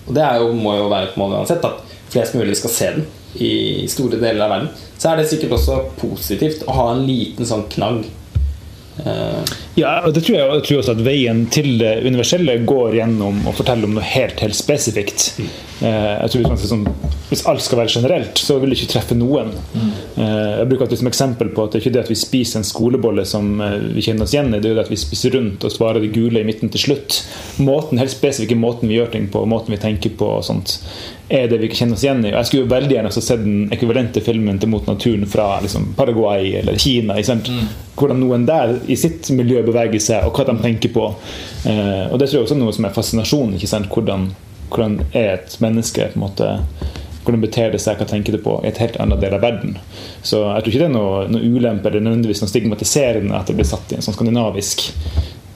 Og 0.07 0.15
det 0.17 0.27
jo, 0.43 0.53
må 0.53 0.75
jo 0.77 0.91
være 0.91 1.11
et 1.11 1.19
mål 1.21 1.39
uansett, 1.39 1.65
at 1.65 1.99
flest 2.13 2.35
mulig 2.37 2.57
skal 2.59 2.75
se 2.75 2.89
den 2.99 3.05
i 3.41 3.87
store 3.89 4.19
deler 4.21 4.45
av 4.45 4.51
verden, 4.53 4.73
så 5.01 5.13
er 5.13 5.21
det 5.21 5.29
sikkert 5.31 5.55
også 5.57 5.77
positivt 5.97 6.67
å 6.69 6.75
ha 6.77 6.89
en 6.93 7.05
liten 7.07 7.47
sånn 7.49 7.63
knagg. 7.73 8.03
Uh, 8.99 9.41
ja, 9.75 9.93
og 10.05 10.13
det 10.13 10.21
tror 10.27 10.37
jeg, 10.37 10.49
jeg 10.51 10.65
tror 10.67 10.81
også 10.83 10.93
at 10.93 11.03
Veien 11.07 11.47
til 11.53 11.79
det 11.81 11.93
universelle 12.05 12.59
går 12.69 12.99
gjennom 12.99 13.39
å 13.49 13.55
fortelle 13.57 13.89
om 13.89 13.95
noe 13.97 14.05
helt 14.05 14.43
helt 14.45 14.57
spesifikt. 14.57 15.31
Mm. 15.41 15.47
Uh, 15.83 16.11
jeg 16.21 16.33
tror 16.35 16.51
hvis, 16.51 16.67
sånn, 16.69 16.85
hvis, 17.31 17.45
alt 17.49 17.65
skal 17.65 17.81
være 17.81 17.95
generelt, 17.95 18.43
så 18.43 18.59
vil 18.61 18.73
det 18.73 18.79
ikke 18.79 18.91
treffe 18.93 19.17
noen. 19.17 19.55
Mm. 19.73 19.95
Uh, 20.19 20.51
jeg 20.61 20.69
bruker 20.75 20.93
det 20.93 21.01
som 21.01 21.09
eksempel 21.09 21.55
på 21.57 21.65
at 21.65 21.73
det 21.73 21.81
er 21.81 21.87
ikke 21.87 21.95
det 21.97 22.05
at 22.05 22.13
vi 22.13 22.19
spiser 22.21 22.61
en 22.61 22.69
skolebolle 22.69 23.25
som 23.29 23.49
vi 23.95 24.05
kjenner 24.05 24.29
oss 24.29 24.37
igjen 24.37 24.53
i, 24.53 24.61
det 24.61 24.69
er 24.69 24.75
jo 24.75 24.81
det 24.83 24.87
at 24.87 24.93
vi 24.93 25.01
spiser 25.01 25.37
rundt 25.39 25.65
og 25.65 25.73
svarer 25.73 26.05
det 26.05 26.13
gule 26.13 26.43
i 26.43 26.47
midten 26.47 26.73
til 26.73 26.87
slutt. 26.87 27.23
Måten, 27.65 28.01
helt 28.03 28.13
spesifikke 28.13 28.59
måten 28.61 28.93
vi 28.93 29.01
gjør 29.01 29.15
ting 29.17 29.33
på, 29.33 29.47
måten 29.49 29.73
vi 29.73 29.81
tenker 29.81 30.13
på 30.21 30.35
og 30.37 30.45
sånt, 30.47 30.77
er 31.33 31.49
det 31.49 31.59
vi 31.63 31.69
ikke 31.69 31.79
kjenner 31.81 31.97
oss 31.97 32.05
igjen 32.05 32.21
i. 32.27 32.31
Og 32.33 32.37
jeg 32.37 32.49
skulle 32.49 32.67
jo 32.67 32.73
veldig 32.73 32.97
gjerne 32.97 33.13
sett 33.15 33.41
den 33.41 33.73
ekvivalente 33.73 34.23
filmen 34.25 34.59
til 34.61 34.69
Mot 34.73 34.89
naturen 34.89 35.25
fra 35.31 35.47
liksom, 35.65 35.93
Paraguay 35.97 36.53
eller 36.61 36.77
Kina. 36.81 37.17
Mm. 37.17 37.71
Hvordan 37.97 38.21
noen 38.21 38.45
der 38.49 38.75
i 38.93 38.99
sitt 39.01 39.31
miljø 39.33 39.62
beveger 39.67 40.03
seg, 40.03 40.27
og 40.27 40.37
hva 40.37 40.47
de 40.49 40.57
tenker 40.63 40.93
på. 40.95 41.09
Eh, 41.69 42.09
og 42.09 42.19
Det 42.19 42.29
tror 42.29 42.41
jeg 42.41 42.49
også 42.49 42.57
er 42.57 42.63
noe 42.63 42.75
som 42.77 42.89
er 42.89 42.97
fascinasjonen. 42.97 43.87
Hvordan, 43.93 44.27
hvordan, 44.73 44.99
er 45.13 45.39
et 45.39 45.57
menneske 45.61 46.11
på 46.13 46.21
en 46.21 46.27
måte 46.27 46.51
hvordan 47.23 47.43
beter 47.45 47.71
det 47.71 47.79
seg, 47.79 48.01
hva 48.01 48.07
tenker 48.11 48.35
det 48.35 48.43
på, 48.43 48.57
i 48.65 48.71
et 48.73 48.81
helt 48.83 48.97
annet 48.99 49.21
del 49.23 49.37
av 49.37 49.45
verden. 49.45 49.77
Så 50.27 50.41
jeg 50.43 50.65
tror 50.65 50.73
ikke 50.73 50.81
det 50.81 50.89
er 50.89 50.97
noe, 50.97 51.21
noe 51.31 51.51
ulempe 51.55 51.87
eller 51.91 52.03
nødvendigvis 52.03 52.43
noe 52.43 52.51
stigmatiserende 52.51 53.37
at 53.39 53.47
det 53.47 53.55
blir 53.61 53.69
satt 53.69 53.93
i 53.93 53.99
en 53.99 54.03
sånn 54.03 54.17
skandinavisk 54.17 54.89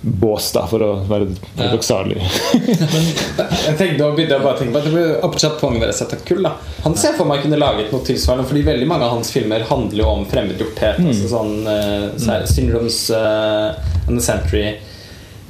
bås, 0.06 0.52
da, 0.54 0.62
for 0.70 0.82
å 0.86 0.90
være 1.08 1.26
paradoksal. 1.56 2.12
jeg 2.14 3.74
tenkte, 3.74 3.96
nå 3.98 4.10
begynte 4.14 4.36
jeg 4.36 4.44
bare 4.44 4.52
å 4.52 4.58
tenke 4.60 4.76
på 4.76 4.78
at 4.78 4.86
det 4.86 5.50
på 5.58 5.70
være 5.80 5.96
sett 5.96 6.14
kull, 6.28 6.44
da. 6.46 6.52
Han 6.84 6.94
ser 6.98 7.16
for 7.18 7.26
meg 7.26 7.42
kunne 7.42 7.58
laget 7.58 7.90
noe 7.90 8.06
tilsvarende, 8.06 8.46
fordi 8.46 8.62
veldig 8.68 8.86
mange 8.86 9.08
av 9.08 9.16
hans 9.16 9.32
filmer 9.34 9.66
handler 9.66 10.04
jo 10.04 10.12
om 10.12 10.22
fremmedgjorthet. 10.30 11.00
Mm. 11.02 11.10
Altså 11.10 11.32
sånn 11.32 11.52
uh, 11.66 12.06
så 12.14 12.38
mm. 12.38 12.46
Syndromes 12.52 13.00
uh, 13.10 13.74
and 14.06 14.20
the 14.20 14.22
Century 14.22 14.68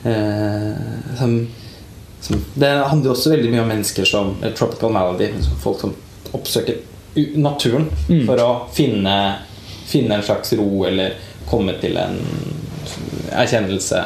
uh, 0.07 0.73
som, 1.19 1.37
som, 2.25 2.41
Det 2.57 2.73
handler 2.73 3.11
jo 3.11 3.15
også 3.19 3.35
veldig 3.35 3.53
mye 3.53 3.65
om 3.67 3.73
mennesker 3.75 4.09
som 4.09 4.33
uh, 4.41 4.51
Tropical 4.57 4.97
Malady. 4.97 5.35
Folk 5.61 5.85
som 5.85 5.93
oppsøker 6.33 6.81
naturen 7.37 7.91
mm. 8.09 8.25
for 8.25 8.41
å 8.41 8.51
finne, 8.77 9.17
finne 9.89 10.17
en 10.17 10.25
slags 10.25 10.57
ro 10.57 10.71
eller 10.89 11.21
komme 11.47 11.77
til 11.81 12.01
en 12.01 12.19
erkjennelse. 13.33 14.05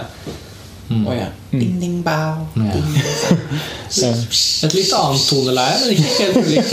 Mm. 0.91 1.07
Oh, 1.07 1.17
ja. 1.17 1.27
mm. 1.51 1.61
ding, 1.61 1.81
ding, 1.81 2.03
bow, 2.03 2.47
ding, 2.55 2.73
Et 4.65 4.75
litt 4.75 4.93
annet 4.93 5.23
toneleie, 5.29 5.77
men 5.81 5.93
ikke 5.95 6.09
helt 6.19 6.39
ulikt. 6.41 6.73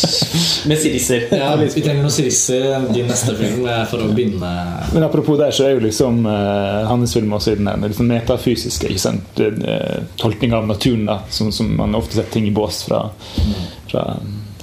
Med 0.68 0.80
sirisser. 0.82 1.28
Ja, 1.30 1.52
vi 1.60 1.68
trenger 1.70 2.02
noen 2.02 2.14
sirisser 2.14 2.66
i 2.66 2.96
din 2.96 3.06
neste 3.06 3.36
film 3.38 3.68
for 3.90 4.02
å 4.02 4.08
begynne 4.10 4.50
Men 4.90 5.06
Apropos 5.06 5.38
der, 5.38 5.54
så 5.54 5.68
er 5.68 5.76
jo 5.76 5.84
liksom 5.86 6.26
uh, 6.26 6.82
hans 6.90 7.14
film 7.14 7.38
også 7.38 7.54
i 7.54 7.60
den 7.60 7.86
liksom 7.86 8.10
metafysiske 8.10 8.90
ikke 8.90 9.04
sant? 9.04 9.38
Uh, 9.38 10.02
tolkning 10.18 10.54
av 10.58 10.66
naturen, 10.66 11.06
da, 11.12 11.20
som, 11.30 11.54
som, 11.54 11.70
man 11.78 11.94
ofte 11.94 12.18
setter 12.18 12.40
ting 12.40 12.50
i 12.50 12.54
bås 12.54 12.82
fra, 12.88 13.04
mm. 13.38 13.64
fra 13.92 14.08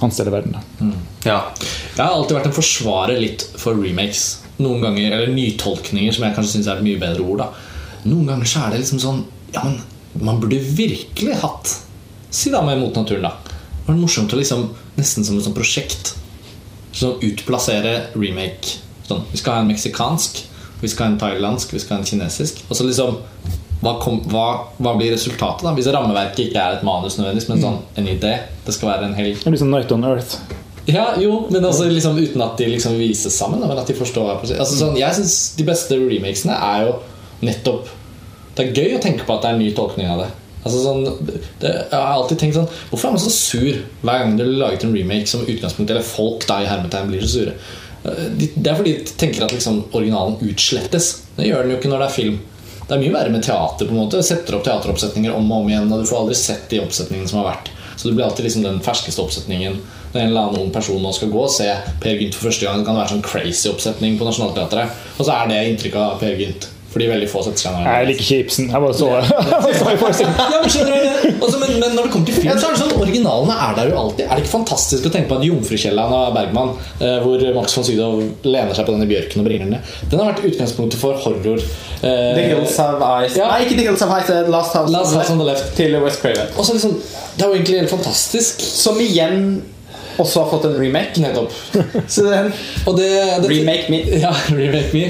hans 0.04 0.20
del 0.20 0.28
av 0.28 0.36
verden. 0.36 0.60
Mm. 0.84 0.94
Ja. 1.24 1.40
Jeg 1.96 2.04
har 2.04 2.12
alltid 2.12 2.42
vært 2.42 2.52
en 2.52 2.60
forsvarer 2.60 3.24
litt 3.24 3.48
for 3.56 3.80
remakes 3.80 4.41
noen 4.62 4.82
ganger, 4.84 5.14
eller 5.16 5.32
nytolkninger, 5.34 6.14
som 6.14 6.26
jeg 6.26 6.36
kanskje 6.36 6.56
syns 6.56 6.68
er 6.70 6.80
et 6.80 6.86
mye 6.86 7.00
bedre 7.00 7.24
ord. 7.26 7.44
da 7.44 8.08
Noen 8.10 8.28
ganger 8.32 8.48
så 8.48 8.64
er 8.64 8.74
det 8.74 8.82
liksom 8.82 9.02
sånn 9.02 9.24
Ja, 9.52 9.64
men 9.66 9.80
man 10.26 10.40
burde 10.42 10.58
virkelig 10.58 11.38
hatt 11.40 11.70
Si 12.32 12.50
da 12.52 12.62
med 12.64 12.80
Mot 12.80 12.96
naturen, 12.96 13.28
da. 13.28 13.36
Det 13.82 13.90
var 13.90 14.00
morsomt 14.00 14.32
å 14.32 14.38
liksom 14.40 14.70
Nesten 14.96 15.24
som 15.24 15.38
et 15.38 15.44
sånt 15.46 15.56
prosjekt. 15.56 16.14
Sånn 16.92 17.20
utplassere 17.24 18.10
remake. 18.12 18.78
Sånn, 19.06 19.22
vi 19.30 19.40
skal 19.40 19.56
ha 19.56 19.62
en 19.62 19.70
meksikansk, 19.70 20.42
vi 20.82 20.90
skal 20.90 21.06
ha 21.06 21.12
en 21.12 21.20
thailandsk, 21.20 21.72
vi 21.72 21.80
skal 21.80 21.96
ha 21.96 22.02
en 22.02 22.08
kinesisk. 22.08 22.60
Og 22.68 22.76
så 22.76 22.84
liksom 22.84 23.16
hva, 23.82 23.96
kom, 24.02 24.20
hva, 24.30 24.46
hva, 24.78 24.92
blir 24.98 25.10
resultatet, 25.14 25.64
da? 25.66 25.72
Hvis 25.74 25.88
rammeverket 25.90 26.44
ikke 26.44 26.60
er 26.60 26.76
et 26.76 26.84
manus, 26.86 27.16
nødvendigvis 27.18 27.48
men 27.50 27.62
sånn, 27.64 27.80
en 27.98 28.10
idé. 28.12 28.34
Det 28.66 28.74
skal 28.76 28.92
være 28.92 29.08
en 29.08 29.16
hel 29.18 29.32
sånn 29.42 29.72
Night 29.72 29.94
on 29.94 30.06
Earth. 30.06 30.36
Ja, 30.90 31.14
jo, 31.20 31.46
men 31.50 31.64
altså 31.64 31.86
liksom 31.86 32.18
uten 32.18 32.42
at 32.42 32.58
de 32.58 32.66
liksom 32.66 32.98
vises 32.98 33.36
sammen. 33.38 33.62
Men 33.62 33.78
at 33.78 33.86
de 33.86 33.94
forstår 33.94 34.32
altså, 34.34 34.76
sånn, 34.76 34.98
Jeg 34.98 35.14
syns 35.18 35.36
de 35.58 35.66
beste 35.66 35.98
remakesene 35.98 36.56
er 36.58 36.88
jo 36.88 36.94
nettopp 37.46 37.90
Det 38.56 38.64
er 38.64 38.80
gøy 38.80 38.96
å 38.96 39.02
tenke 39.02 39.26
på 39.26 39.36
at 39.36 39.44
det 39.44 39.52
er 39.52 39.58
en 39.58 39.62
ny 39.62 39.70
tolkning 39.76 40.10
av 40.10 40.24
det. 40.24 40.30
Altså, 40.62 40.80
sånn, 40.82 41.30
det 41.62 41.70
jeg 41.70 41.98
har 41.98 42.16
alltid 42.16 42.38
tenkt 42.38 42.58
sånn 42.58 42.68
Hvorfor 42.90 43.08
er 43.08 43.14
man 43.16 43.22
så 43.22 43.32
sur 43.34 43.78
hver 44.02 44.20
gang 44.22 44.36
det 44.38 44.46
blir 44.46 44.60
laget 44.60 44.84
en 44.86 44.94
remake 44.94 45.30
som 45.30 45.42
utgangspunkt 45.42 45.90
Eller 45.90 46.06
folk 46.06 46.46
da 46.46 46.60
i 46.62 46.68
hermetegn 46.70 47.10
blir 47.10 47.24
så 47.24 47.32
sure? 47.32 47.56
Eh, 48.04 48.28
det 48.38 48.66
er 48.70 48.78
fordi 48.78 48.96
de 48.98 49.16
tenker 49.18 49.46
at 49.46 49.54
liksom, 49.54 49.84
originalen 49.94 50.38
utslettes. 50.42 51.12
Det 51.36 51.46
gjør 51.46 51.64
den 51.64 51.74
jo 51.74 51.80
ikke 51.80 51.90
når 51.92 52.04
det 52.04 52.08
er 52.08 52.16
film. 52.16 52.40
Det 52.82 52.96
er 52.96 53.02
mye 53.02 53.14
verre 53.14 53.32
med 53.34 53.44
teater. 53.46 53.86
på 53.86 53.94
en 53.94 54.00
måte 54.02 54.22
Setter 54.26 54.58
opp 54.58 54.66
teateroppsetninger 54.66 55.34
om 55.34 55.50
og 55.50 55.64
om 55.64 55.70
igjen, 55.70 55.90
og 55.90 56.02
du 56.02 56.08
får 56.10 56.24
aldri 56.24 56.38
sett 56.38 56.68
de 56.70 56.82
oppsetningene 56.82 57.30
som 57.30 57.40
har 57.40 57.52
vært. 57.52 57.70
Så 57.96 58.08
du 58.08 58.16
blir 58.16 58.26
alltid 58.26 58.48
liksom 58.48 58.66
den 58.66 58.80
ferskeste 58.82 59.22
oppsetningen 59.22 59.78
når 60.12 60.20
en 60.20 60.28
eller 60.28 60.44
annen 60.46 60.66
ung 60.66 60.74
person 60.74 61.00
nå 61.02 61.14
skal 61.16 61.32
gå 61.32 61.46
og 61.46 61.50
se 61.52 61.70
Per 62.02 62.20
Gynt 62.20 62.36
for 62.36 62.50
første 62.50 62.68
gang. 62.68 62.82
Det 62.82 62.88
kan 62.88 63.00
være 63.00 63.14
sånn 63.14 63.26
crazy 63.26 63.72
oppsetning 63.72 64.20
på 64.20 64.28
Nationaltheatret. 64.28 65.02
Og 65.16 65.26
så 65.26 65.34
er 65.38 65.50
det 65.50 65.64
inntrykket 65.72 66.00
av 66.04 66.22
Per 66.22 66.38
Gynt. 66.40 66.70
Fordi 66.92 67.06
veldig 67.08 67.28
få 67.30 67.40
setter 67.46 67.62
seg 67.62 67.86
Jeg 67.86 68.08
liker 68.10 68.24
ikke 68.26 68.38
Ibsen. 68.44 68.66
Jeg 68.68 68.84
bare 68.84 68.96
så, 68.96 69.06
det. 69.08 69.22
ja, 69.32 69.60
men, 69.64 71.38
altså, 71.40 71.60
men, 71.62 71.70
men, 71.80 71.94
når 71.96 72.02
det 72.04 72.10
kommer 72.12 72.28
til 72.28 72.36
film, 72.36 72.50
så 72.60 72.68
er 72.68 72.74
det 72.74 72.80
sånn 72.82 72.92
originalene 72.98 73.56
er 73.66 73.78
der 73.78 73.92
jo 73.92 74.00
alltid. 74.02 74.26
Er 74.26 74.34
det 74.34 74.44
ikke 74.44 74.52
fantastisk 74.58 75.08
å 75.08 75.12
tenke 75.14 75.30
på 75.30 75.38
at 75.38 75.46
'Jomfrukjellaen' 75.46 76.16
av 76.18 76.36
Bergman, 76.36 76.74
eh, 76.98 77.16
hvor 77.24 77.46
Max 77.56 77.78
von 77.78 77.88
Sydow 77.88 78.20
lener 78.44 78.76
seg 78.76 78.88
på 78.88 78.96
denne 78.96 79.08
bjørken 79.08 79.40
og 79.40 79.48
bringer 79.48 79.70
den 79.70 79.78
ned, 79.78 79.96
den 80.12 80.20
har 80.20 80.34
vært 80.34 80.44
utgangspunktet 80.50 81.00
for 81.00 81.16
horror. 81.24 81.64
Eh, 82.02 82.28
the 82.36 82.46
Hills 82.52 82.76
Have 82.82 83.00
Eyes. 83.00 83.40
Ja. 83.40 83.48
Nei, 83.54 83.64
ikke 83.64 83.80
The 83.80 83.88
Hills 83.88 84.04
Have 84.04 84.20
Eyes, 84.20 84.52
Last 84.52 84.76
House, 84.76 84.92
Last 84.92 85.16
House 85.16 85.32
on 85.32 85.40
the 85.40 85.48
Left. 85.48 85.72
Til 85.78 85.96
West 86.04 86.20
Craven. 86.20 86.52
Og 86.58 86.68
så 86.68 86.76
liksom, 86.76 86.98
det 87.38 87.46
er 87.46 87.48
jo 87.48 87.56
egentlig 87.56 87.84
helt 87.86 87.94
fantastisk. 87.96 88.60
Som 88.60 89.00
igjen 89.00 89.62
også 90.20 90.42
har 90.42 90.50
fått 90.50 90.64
en 90.68 90.76
remake. 90.78 91.20
Nettopp. 91.22 91.52
Så 92.14 92.26
og 92.86 92.96
det, 92.98 93.08
det, 93.42 93.48
Remake 93.50 93.92
me. 93.92 94.00
Ja, 94.20 94.32
remake 94.62 94.92
me. 94.92 95.04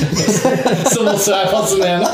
Som 0.94 1.08
også 1.08 1.34
er 1.36 1.50
fascinerende. 1.52 2.08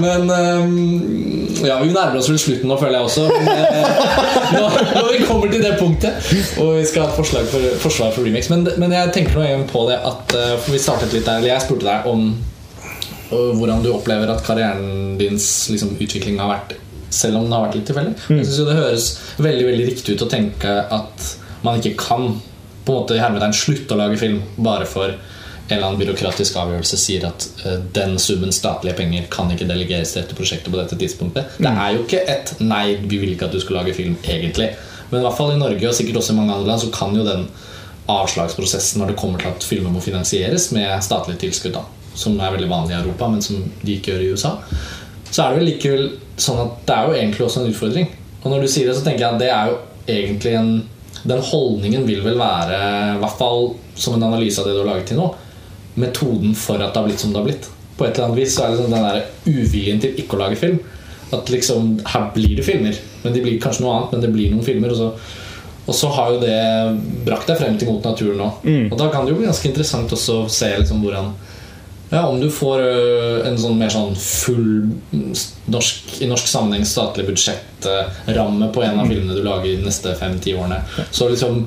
Men 0.00 0.30
um, 0.30 1.56
ja, 1.64 1.78
vi 1.82 1.92
nærmer 1.92 2.20
oss 2.20 2.30
vel 2.30 2.38
slutten 2.40 2.70
nå, 2.70 2.78
føler 2.80 3.00
jeg 3.00 3.08
også. 3.08 3.26
Men, 3.34 3.48
uh, 3.48 4.52
når, 4.54 4.78
når, 4.94 5.10
vi 5.14 5.24
kommer 5.24 5.52
til 5.52 5.64
det 5.64 5.74
punktet, 5.80 6.30
og 6.60 6.76
vi 6.78 6.84
skal 6.88 7.06
ha 7.06 7.10
et 7.10 7.18
forslag 7.18 7.48
for, 7.50 7.80
forslag 7.82 8.14
for 8.16 8.26
remakes. 8.26 8.50
Men, 8.52 8.68
men, 8.76 8.94
jeg 8.96 9.14
tenker 9.16 9.38
nå 9.38 9.48
igjen 9.48 9.66
på 9.70 9.86
det 9.90 9.98
at 10.00 10.36
uh, 10.36 10.54
For 10.60 10.74
vi 10.74 10.82
startet 10.82 11.16
litt 11.16 11.26
der, 11.26 11.40
eller 11.40 11.54
jeg 11.54 11.66
spurte 11.66 11.88
deg 11.88 12.08
om 12.10 12.30
uh, 13.32 13.50
hvordan 13.58 13.84
du 13.84 13.92
opplever 13.94 14.30
at 14.32 14.44
karrieren 14.46 15.18
dins 15.20 15.44
liksom, 15.72 15.96
utvikling 16.00 16.40
har 16.42 16.54
vært 16.54 16.78
selv 17.10 17.40
om 17.40 17.46
den 17.46 17.54
har 17.54 17.66
vært 17.66 17.78
litt 17.80 17.88
tilfeldig. 17.90 18.14
Mm. 18.30 18.38
Jeg 18.38 18.56
jo 18.56 18.66
Det 18.68 18.78
høres 18.78 19.06
veldig 19.42 19.66
veldig 19.66 19.86
riktig 19.90 20.14
ut 20.14 20.26
å 20.26 20.30
tenke 20.30 20.74
at 20.94 21.30
man 21.62 21.80
ikke 21.80 21.96
kan 22.00 22.40
på 22.84 22.92
en 22.92 22.98
måte 23.02 23.16
i 23.16 23.20
hermetegn 23.22 23.54
slutte 23.56 23.94
å 23.94 24.00
lage 24.00 24.18
film 24.20 24.40
bare 24.56 24.86
for 24.88 25.12
en 25.70 25.76
eller 25.76 25.86
annen 25.86 26.00
byråkratisk 26.00 26.56
avgjørelse 26.58 26.98
sier 26.98 27.26
at 27.28 27.46
uh, 27.62 27.76
den 27.94 28.16
summen 28.18 28.52
statlige 28.54 28.96
penger 28.98 29.28
kan 29.30 29.50
ikke 29.54 29.68
delegeres 29.68 30.14
til 30.14 30.24
dette 30.24 30.38
prosjektet 30.38 30.72
på 30.72 30.80
dette 30.80 30.98
tidspunktet. 30.98 31.58
Det 31.62 31.70
er 31.70 31.92
jo 31.94 32.04
ikke 32.04 32.22
et 32.26 32.54
'nei, 32.58 32.96
vi 33.02 33.20
vil 33.22 33.36
ikke 33.36 33.46
at 33.46 33.54
du 33.54 33.60
skal 33.62 33.78
lage 33.78 33.94
film', 33.94 34.18
egentlig. 34.24 34.72
Men 35.10 35.20
i 35.20 35.24
hvert 35.26 35.36
fall 35.36 35.52
i 35.54 35.60
Norge 35.60 35.88
og 35.88 35.94
sikkert 35.94 36.16
også 36.16 36.34
i 36.34 36.40
mange 36.40 36.54
andre 36.54 36.66
land 36.66 36.82
så 36.82 36.90
kan 36.94 37.14
jo 37.14 37.26
den 37.26 37.46
avslagsprosessen 38.10 39.00
når 39.00 39.12
det 39.12 39.20
kommer 39.20 39.38
til 39.38 39.52
at 39.52 39.64
filmer 39.64 39.90
må 39.94 40.02
finansieres 40.02 40.70
med 40.74 40.90
statlige 41.02 41.44
tilskudd, 41.44 41.76
da, 41.78 41.84
som 42.14 42.38
er 42.40 42.54
veldig 42.56 42.70
vanlig 42.70 42.96
i 42.96 43.00
Europa, 43.02 43.28
men 43.28 43.42
som 43.42 43.62
de 43.82 43.94
ikke 43.94 44.12
gjør 44.12 44.24
i 44.26 44.32
USA, 44.32 44.56
så 45.30 45.42
er 45.42 45.50
det 45.50 45.60
vel 45.60 45.68
likevel 45.70 46.08
sånn 46.40 46.62
at 46.64 46.80
det 46.88 46.96
er 46.96 47.06
jo 47.06 47.18
egentlig 47.18 47.46
også 47.46 47.62
en 47.62 47.70
utfordring. 47.70 48.08
Og 48.42 48.50
når 48.50 48.64
du 48.64 48.72
sier 48.72 48.88
det, 48.88 48.96
så 48.98 49.04
tenker 49.06 49.26
jeg 49.26 49.34
at 49.34 49.42
det 49.42 49.50
er 49.54 49.70
jo 49.70 49.78
egentlig 50.10 50.54
en 50.58 50.72
den 51.28 51.42
holdningen 51.44 52.06
vil 52.08 52.22
vel 52.24 52.38
være, 52.40 52.78
i 53.16 53.18
hvert 53.20 53.38
fall 53.38 53.74
som 53.98 54.16
en 54.16 54.28
analyse 54.30 54.60
av 54.60 54.68
det 54.68 54.76
du 54.76 54.80
har 54.82 54.88
laget 54.94 55.10
til 55.10 55.20
nå, 55.20 55.26
metoden 56.00 56.54
for 56.56 56.80
at 56.80 56.94
det 56.94 57.00
har 57.02 57.08
blitt 57.08 57.20
som 57.20 57.34
det 57.34 57.42
har 57.42 57.48
blitt. 57.50 57.68
På 57.98 58.06
et 58.06 58.14
eller 58.14 58.30
annet 58.30 58.40
vis 58.40 58.54
så 58.56 58.64
er 58.64 58.72
det 58.72 58.80
sånn 58.80 58.94
den 58.94 59.04
der 59.04 59.26
uviljen 59.44 60.00
til 60.00 60.16
ikke 60.22 60.38
å 60.38 60.40
lage 60.44 60.56
film. 60.56 60.78
At 61.30 61.50
liksom, 61.52 61.92
her 62.10 62.30
blir 62.34 62.56
det 62.56 62.64
filmer, 62.66 62.96
men 63.22 63.34
de 63.36 63.42
blir 63.44 63.60
kanskje 63.62 63.84
noe 63.84 63.98
annet, 63.98 64.14
men 64.16 64.24
det 64.24 64.32
blir 64.34 64.50
noen 64.54 64.64
filmer. 64.66 64.94
Og 64.94 64.96
så, 64.98 65.10
Og 65.90 65.94
så 65.96 66.08
har 66.14 66.32
jo 66.32 66.40
det 66.40 66.56
brakt 67.26 67.48
deg 67.50 67.58
frem 67.58 67.76
til 67.78 67.88
Mot 67.90 68.04
naturen 68.04 68.38
nå. 68.38 68.48
Og 68.92 68.96
da 68.98 69.10
kan 69.10 69.24
det 69.26 69.32
jo 69.32 69.38
bli 69.40 69.46
ganske 69.48 69.68
interessant 69.68 70.12
også 70.12 70.44
å 70.44 70.48
se 70.48 70.68
liksom 70.78 71.00
hvordan 71.02 71.32
ja, 72.10 72.26
Om 72.26 72.40
du 72.40 72.48
får 72.50 72.82
en 73.46 73.58
sånn 73.58 73.78
mer 73.78 73.92
sånn 73.94 74.16
full 74.18 74.90
mm, 75.12 75.34
norsk, 75.70 76.16
i 76.24 76.30
norsk 76.30 76.48
sammenheng 76.50 76.86
statlig 76.88 77.28
budsjettramme 77.28 78.70
på 78.74 78.82
en 78.82 78.98
av 78.98 79.10
filmene 79.10 79.36
du 79.36 79.44
lager 79.46 79.76
de 79.76 79.86
neste 79.86 80.16
fem-ti 80.18 80.56
årene, 80.58 80.82
så 81.10 81.30
liksom 81.30 81.62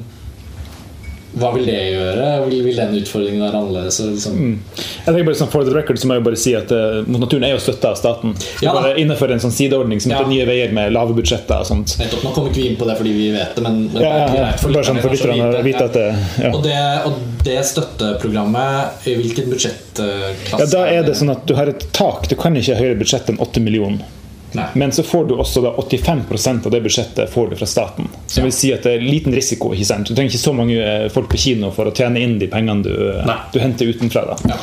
Hva 1.34 1.50
vil 1.56 1.66
det 1.66 1.78
gjøre? 1.94 2.26
Vil, 2.46 2.60
vil 2.68 2.78
den 2.78 2.96
utfordringen 3.00 3.42
være 3.42 3.60
annerledes? 3.60 4.00
Liksom? 4.06 4.36
Mm. 4.38 4.56
Jeg 4.78 5.08
tenker 5.08 5.28
bare 5.30 5.40
sånn 5.40 5.52
For 5.54 5.66
the 5.66 5.74
record 5.74 6.02
så 6.02 6.10
må 6.10 6.18
jeg 6.20 6.26
bare 6.28 6.40
si 6.40 6.54
at 6.58 6.74
uh, 6.74 7.00
Mot 7.08 7.24
naturen 7.24 7.48
er 7.48 7.56
jo 7.56 7.62
støtta 7.64 7.94
av 7.94 8.00
staten. 8.00 8.36
Ja 8.62 8.76
bare 8.76 8.94
Innenfor 9.02 9.34
en 9.34 9.42
sånn 9.44 9.56
sideordning 9.56 10.04
som 10.04 10.14
heter 10.14 10.28
Ja. 10.28 10.32
Nye 10.34 10.48
Veier 10.50 10.74
med 10.76 10.94
lave 10.94 11.16
budsjetter 11.18 11.64
og 11.64 11.70
sånt. 11.70 11.96
Nettopp, 12.02 12.24
Nå 12.28 12.34
kommer 12.36 12.54
ikke 12.54 12.62
vi 12.62 12.68
inn 12.72 12.80
på 12.80 12.88
det 12.90 12.98
fordi 13.02 13.16
vi 13.18 13.28
vet 13.34 13.58
det, 13.58 13.66
men, 13.66 13.82
men 13.94 14.06
Ja, 14.06 14.14
det 14.30 14.42
er 14.46 14.58
for 14.62 14.78
sånn 14.78 15.02
lytterne 15.02 15.18
lytterne 15.18 15.62
å 15.62 15.66
vite 15.66 15.88
at 15.90 15.98
det 15.98 16.08
ja. 16.44 16.54
Og, 16.54 16.62
det, 16.66 16.80
og 17.10 17.20
det 17.44 17.60
støtteprogrammet, 17.68 19.08
i 19.10 19.16
hvilken 19.20 19.50
budsjettklasse 19.52 20.64
ja, 20.64 20.72
Da 20.78 20.84
er 20.92 21.08
det 21.08 21.18
sånn 21.20 21.34
at 21.34 21.48
du 21.50 21.56
har 21.58 21.72
et 21.72 21.88
tak. 21.96 22.30
Du 22.30 22.38
kan 22.40 22.56
ikke 22.58 22.78
ha 22.78 22.84
høyere 22.84 23.00
budsjett 23.02 23.34
enn 23.34 23.42
8 23.44 23.64
millioner. 23.64 24.06
Nei. 24.54 24.66
Men 24.78 24.92
så 24.92 25.04
får 25.04 25.28
du 25.30 25.34
også 25.36 25.62
da 25.64 25.72
85% 25.82 26.66
av 26.68 26.72
det 26.72 26.82
budsjettet 26.86 27.30
får 27.34 27.50
du 27.50 27.56
fra 27.56 27.66
staten. 27.70 28.08
Som 28.28 28.42
Ja. 28.42 28.46
vil 28.46 28.54
si 28.54 28.74
at 28.74 28.84
det 28.84 28.94
er 28.98 29.02
liten 29.06 29.34
risiko. 29.34 29.74
ikke 29.74 29.86
sant? 29.86 30.08
Du 30.08 30.14
trenger 30.16 30.32
ikke 30.32 30.44
så 30.44 30.54
mange 30.54 30.78
eh, 30.78 31.10
folk 31.10 31.30
på 31.30 31.38
kino 31.38 31.72
for 31.72 31.90
å 31.90 31.96
tjene 31.96 32.22
inn 32.22 32.38
de 32.40 32.48
pengene 32.48 32.84
du, 32.84 32.94
eh, 33.18 33.36
du 33.54 33.60
henter 33.60 33.86
utenfra. 33.90 34.26
da. 34.26 34.38
Ja. 34.54 34.58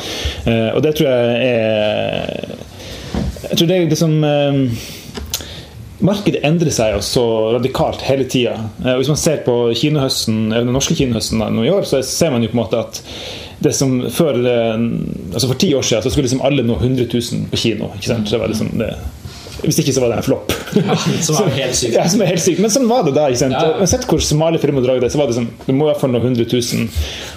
Uh, 0.47 0.75
og 0.75 0.81
det 0.83 0.95
tror 0.95 1.07
jeg 1.07 1.51
er 1.51 2.55
Jeg 3.49 3.57
tror 3.57 3.67
det 3.67 3.75
er 3.77 3.89
liksom 3.89 4.23
uh, 4.23 4.67
Markedet 6.01 6.39
endrer 6.47 6.71
seg 6.73 6.95
jo 6.95 7.01
så 7.05 7.23
radikalt 7.53 8.01
hele 8.07 8.23
tida. 8.25 8.55
Hvis 8.97 9.07
man 9.11 9.19
ser 9.21 9.43
på 9.45 9.53
kinohøsten, 9.77 10.49
den 10.49 10.71
norske 10.73 10.95
kinohøsten 10.97 11.37
nå 11.53 11.65
i 11.67 11.69
år, 11.69 11.85
så 11.85 11.99
ser 12.01 12.31
man 12.33 12.41
jo 12.41 12.49
på 12.49 12.57
en 12.57 12.63
måte 12.63 12.79
at 12.79 13.01
det 13.61 13.75
som 13.77 14.09
før, 14.09 14.39
altså 14.41 15.47
For 15.51 15.59
ti 15.61 15.69
år 15.77 15.85
siden 15.85 16.01
så 16.01 16.09
skulle 16.09 16.25
liksom 16.25 16.41
alle 16.41 16.63
nå 16.65 16.79
100 16.79 17.05
000 17.05 17.51
på 17.51 17.57
kino. 17.61 17.91
ikke 17.93 18.07
sant? 18.15 18.31
Det 18.31 18.39
var 18.41 18.49
liksom 18.49 18.71
det, 18.81 18.95
hvis 19.63 19.79
ikke 19.83 19.93
så 19.93 20.01
var 20.03 20.09
det 20.13 20.17
en 20.21 20.25
flopp. 20.25 20.53
Ja, 20.75 20.95
som 21.21 21.49
helt 21.55 21.75
sykt. 21.75 21.93
Ja, 21.97 22.05
som 22.09 22.21
er 22.23 22.29
helt 22.31 22.41
sykt. 22.43 22.59
Men 22.63 22.71
sånn 22.73 22.87
var 22.89 23.03
det 23.07 23.13
da. 23.17 23.27
ikke 23.29 23.41
sant? 23.43 23.53
Ja. 23.57 23.73
Uansett 23.81 24.05
hvor 24.09 24.21
smale 24.23 24.59
filmer 24.61 24.81
du 24.81 24.87
lagde, 24.89 25.09
så 25.11 25.19
var 25.21 25.27
det 25.29 25.35
sånn 25.37 25.49
Du 25.67 25.73
må 25.73 25.85
i 25.85 25.91
hvert 25.91 26.01
fall 26.01 26.13
nå 26.15 26.21
100 26.23 26.47
000. 26.47 26.87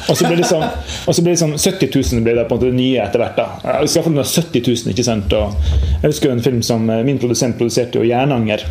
Og 0.08 0.16
så 0.18 0.28
ble 0.28 0.36
det 0.40 0.46
sånn, 0.48 0.64
og 1.08 1.16
så 1.18 1.24
ble 1.26 1.34
det 1.34 1.40
sånn 1.42 1.56
70 1.58 1.90
000 1.98 2.24
ble 2.26 2.36
det 2.38 2.46
på 2.48 2.54
en 2.56 2.60
måte 2.62 2.70
det 2.70 2.78
nye 2.78 3.02
etter 3.04 3.24
hvert. 3.24 3.36
da. 3.36 3.48
Vi 3.82 3.90
skal 3.90 4.00
i 4.00 4.02
hvert 4.02 4.08
fall 4.08 4.16
nå 4.20 4.24
70 4.24 4.64
000, 4.70 4.94
ikke 4.94 5.06
sant? 5.10 5.36
Og 5.36 6.00
jeg 6.00 6.08
husker 6.14 6.30
jo 6.30 6.36
en 6.38 6.42
film 6.48 6.62
som 6.64 6.88
eh, 6.90 7.02
min 7.06 7.18
produsent 7.22 7.58
produserte, 7.60 8.00
jo 8.00 8.06
'Jernanger'. 8.08 8.64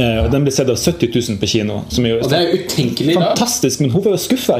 Eh, 0.00 0.24
Og 0.24 0.30
den 0.32 0.42
ble 0.46 0.50
sett 0.54 0.70
av 0.72 0.78
70 0.80 1.12
000 1.12 1.38
på 1.38 1.46
kino. 1.46 1.82
Som 1.92 2.06
er 2.08 2.14
jo 2.16 2.22
Og 2.24 2.30
det 2.32 2.38
er 2.38 2.46
jo 2.48 2.62
utenkelig 2.64 3.14
fantastisk, 3.20 3.80
men 3.84 3.90
hun 3.92 4.02
var 4.06 4.16
jo 4.16 4.22
skuffa. 4.24 4.56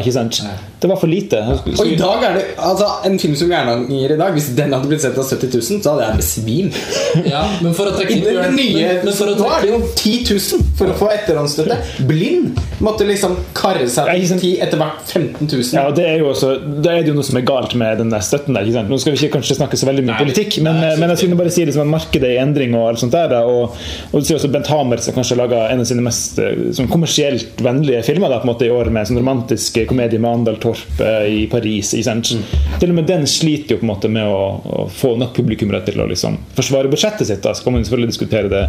Det 0.85 0.89
var 0.91 0.99
for 1.01 1.09
lite. 1.09 1.39
Og 1.81 1.87
i 1.89 1.95
dag 1.97 2.25
er 2.29 2.35
det 2.37 2.41
altså, 2.61 2.91
en 3.09 3.15
film 3.17 3.33
som 3.41 3.49
Jernanger 3.55 4.13
i 4.13 4.19
dag, 4.21 4.35
hvis 4.37 4.51
den 4.59 4.75
hadde 4.77 4.91
blitt 4.91 5.01
sett 5.01 5.17
av 5.17 5.25
70 5.25 5.55
000, 5.55 5.79
så 5.81 5.95
hadde 5.95 6.09
jeg 6.11 6.19
besvimt. 6.21 6.81
Ja, 7.35 7.41
men 7.65 7.73
for 7.77 7.89
å 7.89 7.95
trekke 7.95 8.13
inn 8.13 8.25
Bjørn- 8.27 8.57
nye, 8.59 8.89
men, 9.01 9.15
for 9.17 9.31
å 9.31 9.37
Nå 9.39 9.47
er 9.55 9.63
det 9.65 9.71
jo 9.71 9.79
10 9.97 10.27
000 10.29 10.67
for 10.77 10.93
å 10.93 10.97
få 10.99 11.09
etterhåndsstøtte. 11.15 11.79
Blind 12.09 12.59
måtte 12.85 13.07
liksom 13.09 13.39
karre 13.57 13.87
seg 13.89 14.11
til 14.13 14.35
10 14.43 14.65
etter 14.67 14.81
hvert 14.83 15.09
15 15.15 15.49
000. 15.49 15.71
Ja, 15.79 15.87
og 15.89 15.97
det 15.97 16.05
er 16.11 16.21
jo 16.21 16.29
også, 16.35 16.51
Det 16.85 16.93
er 16.93 17.09
jo 17.09 17.15
noe 17.17 17.25
som 17.31 17.39
er 17.41 17.47
galt 17.49 17.73
med 17.81 18.03
den 18.03 18.13
der 18.13 18.25
støtten 18.27 18.53
der. 18.59 18.69
ikke 18.69 18.77
sant? 18.77 18.93
Nå 18.93 18.99
skal 19.01 19.15
vi 19.17 19.23
ikke 19.23 19.39
kanskje 19.39 19.57
snakke 19.63 19.81
så 19.81 19.89
veldig 19.89 20.05
mye 20.05 20.19
Nei, 20.19 20.27
politikk, 20.27 20.59
men, 20.67 20.83
nei, 20.85 20.93
men 21.01 21.15
jeg 21.15 21.23
skulle 21.23 21.41
bare 21.41 21.55
si 21.55 21.65
liksom 21.65 21.87
at 21.87 21.93
markedet 21.95 22.29
er 22.29 22.37
i 22.37 22.43
endring 22.45 22.77
og 22.77 22.91
alt 22.91 23.01
sånt 23.07 23.17
der. 23.17 23.33
Og, 23.41 23.81
og 24.11 24.15
du 24.21 24.29
sier 24.29 24.37
også 24.37 24.53
Bent 24.53 24.69
Hamer 24.75 25.01
som 25.07 25.17
kanskje 25.17 25.39
har 25.39 25.43
laga 25.47 25.65
en 25.73 25.81
av 25.87 25.89
sine 25.89 26.05
mest 26.05 26.43
eh, 26.45 26.69
sånn 26.77 26.93
kommersielt 26.93 27.65
vennlige 27.65 28.05
filmer 28.05 28.29
da, 28.35 28.43
på 28.43 28.51
en 28.51 28.53
måte 28.53 28.69
i 28.69 28.73
år, 28.75 28.93
med 28.93 29.09
sånn 29.09 29.23
romantisk 29.23 29.81
komedie 29.89 30.21
med 30.21 30.43
Andal 30.43 30.61
Torp 30.75 31.03
i 31.31 31.45
Paris. 31.51 31.95
sant? 32.05 32.35
Til 32.81 32.93
og 32.93 32.99
med 32.99 33.09
den 33.09 33.27
sliter 33.31 33.77
jo 33.77 33.81
på 33.81 33.87
en 33.87 33.93
måte 33.95 34.11
med 34.13 34.29
å, 34.29 34.47
å 34.85 34.87
få 34.93 35.15
nok 35.21 35.35
publikummere 35.37 35.85
til 35.87 36.03
å 36.03 36.09
liksom 36.11 36.41
forsvare 36.57 36.91
budsjettet 36.93 37.31
sitt. 37.31 37.43
da, 37.45 37.55
Så 37.55 37.65
kan 37.65 37.77
man 37.77 37.87
selvfølgelig 37.87 38.15
diskutere 38.15 38.53
det 38.53 38.65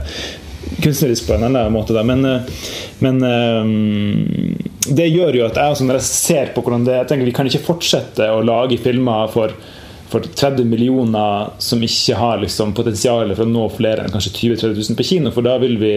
kunstnerisk 0.82 1.28
på 1.28 1.36
en 1.36 1.48
annen 1.50 1.74
måte. 1.74 1.94
Da. 1.94 2.04
Men, 2.04 2.26
eh, 2.26 2.42
men 3.00 3.24
um, 3.24 4.58
det 4.88 5.08
gjør 5.10 5.40
jo 5.40 5.48
at 5.48 5.58
jeg 5.60 5.88
når 5.88 6.00
jeg 6.00 6.10
ser 6.10 6.54
på 6.54 6.64
hvordan 6.66 6.86
det 6.86 7.00
jeg 7.00 7.10
tenker 7.10 7.30
Vi 7.30 7.36
kan 7.36 7.50
ikke 7.50 7.66
fortsette 7.66 8.30
å 8.32 8.44
lage 8.46 8.80
filmer 8.82 9.32
for, 9.34 9.54
for 10.10 10.26
30 10.26 10.68
millioner 10.70 11.50
som 11.60 11.82
ikke 11.84 12.18
har 12.20 12.42
liksom, 12.44 12.74
potensial 12.78 13.32
for 13.36 13.46
å 13.46 13.50
nå 13.50 13.66
flere 13.74 14.06
enn 14.06 14.14
kanskje 14.14 14.34
20 14.36 14.60
000-30 14.62 14.90
000 14.92 15.00
på 15.00 15.08
kino, 15.10 15.32
for 15.36 15.46
da 15.46 15.56
vil 15.62 15.78
vi 15.82 15.94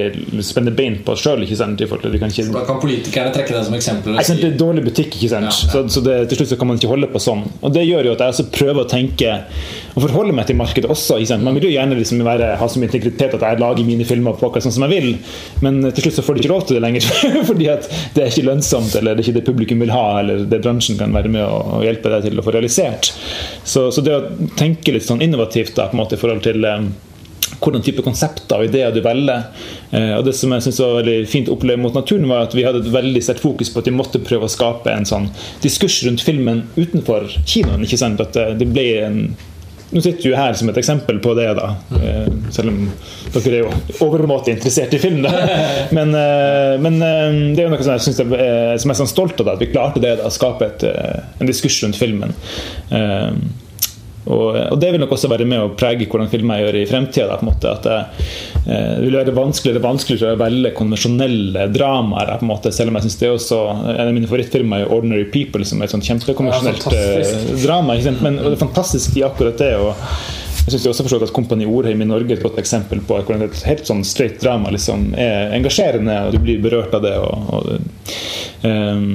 spenne 0.47 0.73
bein 0.75 1.01
på 1.05 1.15
oss 1.15 1.25
sjøl. 1.27 1.45
Da 1.45 2.65
kan 2.67 2.81
politikerne 2.83 3.33
trekke 3.35 3.55
det 3.55 3.65
som 3.69 3.77
eksempel. 3.77 4.15
og 4.15 4.21
jeg 4.21 4.31
synes 4.31 4.43
det 4.43 4.51
er 4.53 4.59
dårlig 4.61 4.85
butikk, 4.89 5.13
ikke 5.19 5.33
sant? 5.33 5.51
Ja, 5.51 5.53
ja. 5.53 5.73
Så, 5.75 5.85
så 5.93 6.05
det, 6.05 6.17
til 6.31 6.41
slutt 6.41 6.55
så 6.55 6.61
kan 6.61 6.71
man 6.71 6.81
ikke 6.81 6.93
holde 6.93 7.11
på 7.13 7.23
sånn. 7.23 7.45
Og 7.61 7.75
Det 7.75 7.85
gjør 7.85 8.11
jo 8.11 8.17
at 8.17 8.25
jeg 8.25 8.35
også 8.35 8.49
prøver 8.55 8.85
å 8.85 8.89
tenke 8.91 9.37
og 9.99 10.05
forholde 10.05 10.35
meg 10.37 10.47
til 10.49 10.59
markedet 10.59 10.91
også. 10.91 11.19
Ikke 11.19 11.33
sant? 11.33 11.45
Man 11.47 11.57
vil 11.59 11.69
jo 11.69 11.75
gjerne 11.75 11.99
liksom 11.99 12.23
være, 12.27 12.53
ha 12.61 12.69
så 12.71 12.81
mye 12.81 12.91
integritet 12.91 13.37
at 13.37 13.45
jeg 13.45 13.61
lager 13.63 13.87
mine 13.87 14.07
filmer 14.09 14.37
på 14.39 14.49
akkurat 14.49 14.67
sånn 14.67 14.77
som 14.77 14.87
jeg 14.87 14.95
vil, 14.95 15.09
men 15.65 15.81
til 15.91 16.07
slutt 16.07 16.19
så 16.19 16.25
får 16.27 16.39
de 16.39 16.45
ikke 16.45 16.53
lov 16.53 16.67
til 16.69 16.79
det 16.79 16.85
lenger. 16.85 17.09
fordi 17.51 17.71
at 17.73 17.89
det 18.15 18.25
er 18.25 18.33
ikke 18.33 18.47
lønnsomt, 18.49 18.95
eller 18.99 19.17
det 19.17 19.25
er 19.25 19.29
ikke 19.29 19.39
det 19.41 19.47
publikum 19.49 19.83
vil 19.85 19.95
ha, 19.95 20.07
eller 20.23 20.45
det 20.49 20.63
bransjen 20.65 20.99
kan 21.01 21.15
være 21.15 21.33
med 21.35 21.45
å 21.45 21.83
hjelpe 21.85 22.13
deg 22.15 22.29
til 22.29 22.39
å 22.39 22.47
få 22.47 22.55
realisert. 22.55 23.13
Så, 23.65 23.89
så 23.95 23.98
det 24.05 24.17
å 24.17 24.49
tenke 24.59 24.95
litt 24.95 25.07
sånn 25.07 25.23
innovativt 25.25 25.77
da, 25.77 25.89
på 25.89 25.97
en 25.97 26.03
måte 26.03 26.19
i 26.19 26.21
forhold 26.21 26.43
til 26.45 26.65
um, 26.65 26.91
hvordan 27.59 27.85
type 27.85 28.05
konsepter 28.07 28.61
og 28.61 28.69
ideer 28.69 28.95
du 28.95 29.01
velger. 29.05 29.49
Eh, 29.91 30.15
og 30.19 30.25
Det 30.27 30.35
som 30.37 30.53
jeg 30.55 30.67
synes 30.67 30.81
var 30.85 30.99
veldig 31.01 31.19
fint 31.31 31.51
å 31.51 31.57
oppleve 31.57 31.81
mot 31.83 31.97
naturen, 31.97 32.29
var 32.31 32.47
at 32.47 32.57
vi 32.57 32.67
hadde 32.67 32.83
et 32.85 32.93
veldig 32.93 33.23
sterkt 33.25 33.45
fokus 33.45 33.73
på 33.73 33.83
at 33.83 33.91
vi 33.91 33.97
måtte 33.97 34.23
prøve 34.25 34.49
å 34.49 34.53
skape 34.53 34.93
en 34.93 35.09
sånn 35.09 35.31
diskurs 35.65 36.01
rundt 36.07 36.25
filmen 36.25 36.67
utenfor 36.77 37.29
kinoen. 37.45 37.87
ikke 37.87 38.01
sant? 38.01 38.21
At 38.23 38.37
det, 38.37 38.51
det 38.63 38.73
ble 38.73 38.89
en 39.07 39.23
nå 39.89 40.03
sitter 40.05 40.29
du 40.29 40.35
her 40.37 40.53
som 40.53 40.69
et 40.69 40.79
eksempel 40.83 41.17
på 41.25 41.33
det, 41.39 41.47
da. 41.57 41.71
Eh, 41.97 42.27
selv 42.53 42.75
om 42.75 42.81
dere 43.33 43.55
er 43.55 43.63
jo 43.63 44.03
overmåte 44.05 44.53
interessert 44.53 44.93
i 44.93 45.01
film. 45.01 45.23
Da. 45.25 45.33
Men, 45.97 46.13
eh, 46.13 46.75
men 46.77 46.99
eh, 47.01 47.39
det 47.57 47.63
er 47.63 47.69
jo 47.69 47.73
noe 47.73 47.87
som 47.87 47.95
jeg 47.95 48.05
synes 48.05 48.21
er, 48.21 48.35
eh, 48.37 48.75
som 48.77 48.91
jeg 48.91 48.97
er 48.97 49.01
sånn 49.01 49.11
stolt 49.15 49.41
av, 49.41 49.49
da, 49.49 49.55
at 49.57 49.65
vi 49.65 49.71
klarte 49.73 50.03
det. 50.05 50.19
Da, 50.21 50.29
å 50.29 50.35
skape 50.35 50.69
et, 50.69 50.85
eh, 50.85 51.25
en 51.41 51.49
diskurs 51.49 51.81
rundt 51.87 51.97
filmen. 51.97 52.37
Eh, 54.29 54.35
og, 54.35 54.57
og 54.73 54.81
det 54.81 54.93
vil 54.93 55.03
nok 55.03 55.15
også 55.17 55.31
være 55.33 55.47
med 55.49 55.63
å 55.63 55.73
prege 55.79 56.09
hvordan 56.09 56.31
filmer 56.33 56.61
jeg 56.61 56.69
gjør 56.69 56.81
i 56.81 56.87
fremtida. 56.89 57.39
At 57.39 57.87
det, 57.87 57.99
eh, 58.65 58.95
det 58.99 59.07
vil 59.07 59.19
være 59.19 59.37
vanskeligere 59.37 59.83
og 59.83 59.89
vanskeligere 59.89 60.37
å 60.37 60.41
velge 60.43 60.75
konvensjonelle 60.79 61.69
dramaer. 61.75 62.35
På 62.39 62.47
en 62.47 62.53
måte, 62.53 62.73
selv 62.75 62.93
om 62.93 62.99
jeg 62.99 63.09
synes 63.09 63.21
det 63.21 63.29
er 63.29 63.37
også 63.37 63.63
En 63.69 64.09
av 64.09 64.15
mine 64.15 64.29
favorittfilmer 64.29 64.85
er 64.85 64.91
'Ordinary 64.93 65.31
People', 65.33 65.65
som 65.65 65.81
er 65.81 65.85
et 65.85 65.95
sånt 65.95 66.05
kjempekonvensjonelt 66.05 66.93
Ja, 66.93 67.07
eh, 67.21 67.65
drama. 67.65 67.97
Men 68.23 68.39
og 68.39 68.51
det 68.51 68.61
er 68.61 68.67
fantastisk 68.67 69.17
i 69.17 69.25
akkurat 69.27 69.59
det. 69.59 69.75
og 69.77 69.95
jeg 70.69 70.81
synes 70.81 70.87
også 70.91 71.05
forstått 71.07 71.23
at 71.23 71.33
Kompani 71.33 71.65
Orheim 71.65 72.03
i 72.03 72.05
Norge 72.05 72.35
er 72.35 72.37
et 72.37 72.43
godt 72.43 72.59
eksempel 72.61 73.01
på 73.01 73.17
hvordan 73.25 73.47
et 73.47 73.63
helt 73.65 73.87
sånn 73.89 74.05
straight 74.05 74.37
drama 74.43 74.69
liksom 74.69 75.15
er 75.17 75.55
engasjerende, 75.57 76.27
og 76.27 76.35
du 76.35 76.39
blir 76.39 76.61
berørt 76.61 76.93
av 76.93 77.03
det. 77.07 77.15
Og, 77.17 77.55
og, 77.55 77.65
ehm, 78.69 79.15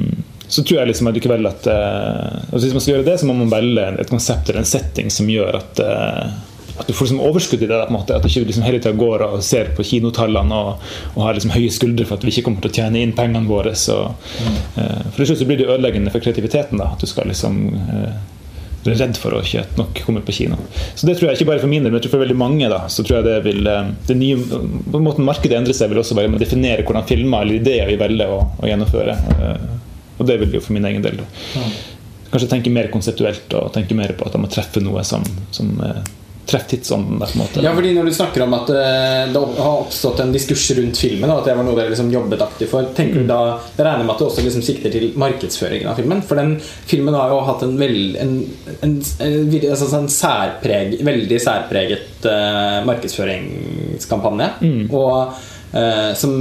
så 0.53 0.61
tror 0.61 0.79
jeg 0.79 0.91
liksom 0.91 1.07
likevel 1.15 1.47
at 1.49 1.65
uh, 1.65 2.41
Hvis 2.51 2.75
man 2.75 2.83
skal 2.83 2.91
gjøre 2.91 3.05
det, 3.07 3.15
så 3.17 3.25
må 3.25 3.33
man 3.39 3.49
velge 3.49 3.87
et 4.03 4.11
konsept 4.11 4.51
eller 4.51 4.61
en 4.61 4.69
setting 4.69 5.07
som 5.13 5.29
gjør 5.31 5.57
at 5.63 5.79
uh, 5.81 6.33
at 6.73 6.87
du 6.89 6.93
får 6.93 7.05
liksom 7.05 7.21
overskudd 7.21 7.61
i 7.61 7.67
det. 7.69 7.79
på 7.85 7.89
en 7.89 7.93
måte, 7.93 8.15
At 8.17 8.23
du 8.25 8.29
ikke 8.29 8.47
liksom 8.49 8.65
hele 8.65 8.79
tida 8.81 8.93
går 8.97 9.21
og 9.27 9.43
ser 9.45 9.71
på 9.77 9.85
kinotallene 9.85 10.57
og, 10.57 10.85
og 11.13 11.25
har 11.25 11.37
liksom 11.37 11.53
høye 11.53 11.73
skuldre 11.73 12.05
for 12.09 12.17
at 12.17 12.25
vi 12.25 12.33
ikke 12.33 12.47
kommer 12.47 12.63
til 12.63 12.71
å 12.71 12.77
tjene 12.79 13.01
inn 13.01 13.13
pengene 13.17 13.49
våre. 13.49 13.73
Så, 13.77 13.97
uh, 14.09 15.01
for 15.09 15.21
til 15.21 15.31
slutt 15.31 15.43
blir 15.49 15.61
det 15.61 15.69
ødeleggende 15.69 16.13
for 16.13 16.21
kreativiteten. 16.25 16.81
da, 16.81 16.91
At 16.93 17.01
du 17.01 17.09
skal 17.09 17.29
liksom 17.29 17.59
er 18.83 18.97
redd 18.99 19.17
for 19.17 19.33
å 19.33 19.41
ikke 19.41 19.63
nok 19.77 20.01
kommer 20.05 20.25
på 20.25 20.33
kino. 20.37 20.57
Så 20.93 21.07
det 21.07 21.15
tror 21.17 21.29
jeg 21.31 21.39
ikke 21.39 21.51
bare 21.53 21.61
for 21.63 21.71
min 21.71 21.85
del, 21.85 21.93
men 21.93 22.03
for 22.03 22.21
veldig 22.21 22.37
mange. 22.37 22.69
da, 22.69 22.83
så 22.89 23.05
tror 23.05 23.21
jeg 23.21 23.29
det 23.29 23.37
vil, 23.45 23.69
det 24.09 24.17
nye, 24.19 24.41
på 24.43 24.99
en 24.99 25.05
måte 25.05 25.23
Markedet 25.23 25.57
endrer 25.61 25.77
seg 25.77 25.89
vil 25.93 26.01
også 26.01 26.17
å 26.19 26.41
definere 26.41 26.83
hvordan 26.83 27.07
filmer 27.07 27.45
eller 27.45 27.61
ideer 27.61 27.89
vi 27.89 28.01
velger 28.01 28.33
å, 28.33 28.41
å 28.59 28.69
gjennomføre. 28.69 29.17
Eh, 30.13 30.19
Og 30.19 30.27
det 30.27 30.39
vil 30.39 30.49
vi 30.51 30.59
jo 30.59 30.61
for 30.61 30.73
min 30.73 30.85
egen 30.85 31.01
del. 31.01 31.21
Kanskje 32.33 32.49
tenke 32.49 32.73
mer 32.73 32.89
konseptuelt 32.93 33.53
og 33.53 33.71
tenke 33.73 33.93
mer 33.97 34.13
på 34.17 34.25
at 34.25 34.33
jeg 34.33 34.41
må 34.41 34.49
treffe 34.49 34.81
noe 34.81 35.03
som, 35.05 35.21
som 35.53 35.69
eh, 35.85 35.99
treffer 36.49 36.69
tidsånden. 36.73 37.19
der, 37.19 37.27
på 37.29 37.37
en 37.37 37.41
måte. 37.43 37.61
Ja, 37.63 37.73
fordi 37.75 37.93
Når 37.93 38.05
du 38.09 38.13
snakker 38.13 38.43
om 38.43 38.53
at 38.57 38.69
eh, 38.73 39.31
det 39.33 39.43
har 39.59 39.83
oppstått 39.83 40.19
en 40.19 40.33
diskurs 40.33 40.65
rundt 40.77 40.97
filmen, 40.97 41.29
og 41.29 41.39
at 41.43 41.45
det 41.49 41.55
var 41.59 41.63
noe 41.67 41.77
dere 41.77 41.93
liksom 41.93 42.09
jobbet 42.11 42.41
aktivt 42.41 42.73
for, 42.73 42.89
tenker 42.97 43.21
du 43.23 43.29
da, 43.29 43.59
Jeg 43.77 43.85
regner 43.85 44.03
med 44.03 44.15
at 44.15 44.19
du 44.23 44.25
også 44.27 44.43
liksom 44.45 44.65
sikter 44.65 44.91
til 44.93 45.13
markedsføringen 45.19 45.87
av 45.93 46.01
filmen? 46.01 46.21
For 46.25 46.41
den 46.41 46.57
filmen 46.89 47.13
har 47.17 47.29
jo 47.31 47.39
hatt 47.47 47.63
en, 47.67 47.77
veld, 47.79 48.17
en, 48.19 48.35
en, 48.81 48.97
en, 49.27 49.55
altså 49.69 49.89
en 50.01 50.09
særpreg, 50.11 50.97
veldig 51.05 51.39
særpreget 51.41 52.27
uh, 52.27 52.81
markedsføringskampanje. 52.89 54.49
Og 54.91 55.49
eh, 55.73 56.11
som 56.17 56.35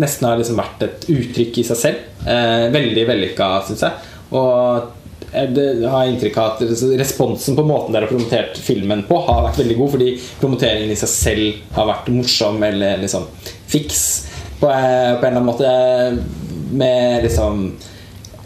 nesten 0.00 0.28
har 0.28 0.40
liksom 0.40 0.60
vært 0.60 0.86
et 0.86 1.10
uttrykk 1.12 1.60
i 1.60 1.66
seg 1.70 1.80
selv. 1.84 2.08
Eh, 2.26 2.70
veldig 2.74 3.04
vellykka, 3.08 3.50
syns 3.68 3.84
jeg. 3.86 4.16
Og 4.36 4.96
det 5.30 5.86
har 5.86 6.08
inntrykk 6.08 6.38
av 6.42 6.56
at 6.56 6.82
responsen 6.98 7.54
på 7.54 7.64
måten 7.66 7.94
dere 7.94 8.08
har 8.08 8.10
promotert 8.10 8.58
filmen 8.58 9.04
på, 9.06 9.18
har 9.28 9.44
vært 9.46 9.60
veldig 9.62 9.76
god, 9.78 9.92
fordi 9.94 10.08
promoteringen 10.40 10.90
i 10.90 10.98
seg 10.98 11.12
selv 11.12 11.76
har 11.76 11.90
vært 11.92 12.10
morsom 12.14 12.58
eller 12.66 12.98
liksom 13.04 13.28
fiks 13.70 14.02
på, 14.60 14.66
eh, 14.66 15.14
på 15.20 15.26
en 15.26 15.30
eller 15.30 15.40
annen 15.40 15.50
måte. 15.52 16.38
med 16.70 17.24
liksom 17.24 17.72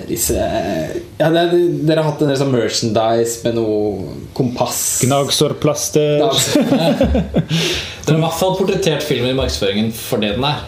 disse 0.08 0.34
ja, 0.34 1.28
det, 1.30 1.44
Dere 1.86 2.02
har 2.02 2.10
hatt 2.10 2.22
en 2.24 2.30
del 2.30 2.38
sånn 2.40 2.52
merchandise 2.52 3.44
med 3.44 3.58
noe 3.58 4.14
kompass 4.36 4.82
Gnagsårplaster. 5.04 6.20
dere 6.24 7.24
har 7.24 8.18
i 8.18 8.22
hvert 8.24 8.38
fall 8.40 8.56
portrettert 8.58 9.06
filmen 9.06 9.32
i 9.32 9.38
markedsføringen 9.38 9.92
for 9.96 10.22
det 10.22 10.34
den 10.36 10.46
er. 10.48 10.62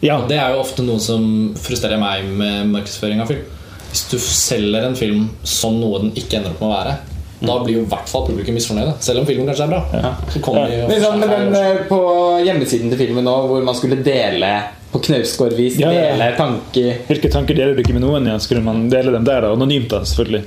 Ja. 0.00 0.16
Og 0.16 0.28
det 0.30 0.38
er 0.40 0.54
jo 0.54 0.62
ofte 0.62 0.84
noe 0.84 1.00
som 1.02 1.24
frustrerer 1.60 2.00
meg 2.00 2.28
med 2.28 2.70
markedsføring 2.72 3.20
av 3.22 3.30
film. 3.30 3.46
Hvis 3.90 4.06
du 4.08 4.16
selger 4.22 4.86
en 4.86 4.96
film 4.98 5.28
som 5.42 5.76
noe 5.80 6.04
den 6.04 6.12
ikke 6.18 6.38
ender 6.38 6.54
opp 6.54 6.62
med 6.62 6.70
å 6.70 6.74
være, 6.76 6.94
da 7.40 7.54
blir 7.64 7.78
jo 7.78 7.84
i 7.86 7.88
hvert 7.88 8.10
fall 8.10 8.26
publikum 8.26 8.56
misfornøyde. 8.56 8.96
Selv 9.04 9.22
om 9.22 9.28
filmen 9.28 9.48
kanskje 9.48 9.66
er 9.66 9.72
bra. 9.72 10.12
Så 10.32 10.42
kommer 10.44 10.68
de 10.68 10.82
og 10.84 10.90
Men 10.92 11.00
sånn, 11.04 11.22
men 11.22 11.32
den, 11.32 11.56
eh, 11.56 11.86
På 11.88 12.02
hjemmesiden 12.44 12.92
til 12.92 13.00
filmen 13.00 13.24
nå, 13.24 13.36
hvor 13.48 13.64
man 13.64 13.78
skulle 13.78 14.00
dele 14.04 14.50
på 14.90 14.98
knausgårdvis 15.06 15.78
Ja, 15.78 15.92
ja. 15.94 16.10
dele 16.10 16.32
tanker 16.36 17.04
Hvilke 17.06 17.30
tanker 17.30 17.54
deler 17.54 17.76
du 17.78 17.82
ikke 17.84 17.94
med 17.96 18.02
noen? 18.04 18.26
Ja? 18.26 18.36
Skulle 18.42 18.64
man 18.66 18.88
dele 18.92 19.14
dem 19.14 19.24
der, 19.24 19.46
da? 19.46 19.54
Anonymt, 19.54 19.88
da, 19.92 20.02
selvfølgelig. 20.04 20.44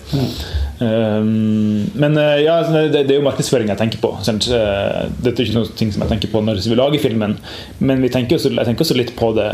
Um, 0.83 1.89
men 1.95 2.17
uh, 2.19 2.37
ja, 2.43 2.59
altså, 2.59 2.85
det, 2.91 3.05
det 3.07 3.15
er 3.15 3.21
jo 3.21 3.25
markedsføring 3.25 3.71
jeg 3.71 3.79
tenker 3.79 4.01
på. 4.03 4.13
Sant? 4.25 4.49
Uh, 4.51 5.07
Dette 5.23 5.39
er 5.39 5.47
ikke 5.47 5.61
noe 5.61 5.69
som 5.71 6.03
jeg 6.05 6.11
tenker 6.11 6.33
på 6.33 6.43
når 6.43 6.59
vi 6.67 6.77
lager 6.77 7.01
filmen, 7.01 7.37
men 7.79 8.03
vi 8.03 8.11
tenker 8.13 8.37
også, 8.37 8.51
jeg 8.51 8.69
tenker 8.69 8.85
også 8.85 8.99
litt 8.99 9.15
på 9.17 9.33
det 9.39 9.53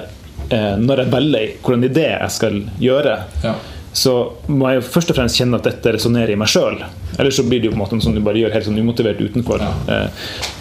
når 0.50 1.04
jeg 1.04 1.12
velger 1.14 1.50
hvordan 1.62 1.84
idé 1.86 2.08
jeg 2.08 2.34
skal 2.34 2.56
gjøre. 2.82 3.12
Ja. 3.44 3.52
Så 3.94 4.14
må 4.48 4.70
jeg 4.70 4.80
jo 4.80 4.88
først 4.94 5.12
og 5.12 5.18
fremst 5.18 5.40
kjenne 5.40 5.58
at 5.58 5.66
dette 5.66 5.96
resonnerer 5.96 6.36
i 6.36 6.38
meg 6.40 6.52
sjøl. 6.52 6.78
Ellers 7.18 7.40
så 7.40 7.46
blir 7.48 7.62
det 7.62 7.70
jo 7.70 7.74
på 7.74 7.80
en 7.80 7.84
måte 7.84 8.00
som 8.04 8.14
du 8.16 8.22
bare 8.24 8.40
gjør 8.42 8.54
helt 8.54 8.68
sånn 8.68 8.78
umotivert 8.78 9.22
utenfor. 9.22 9.64
Ja. 9.64 10.04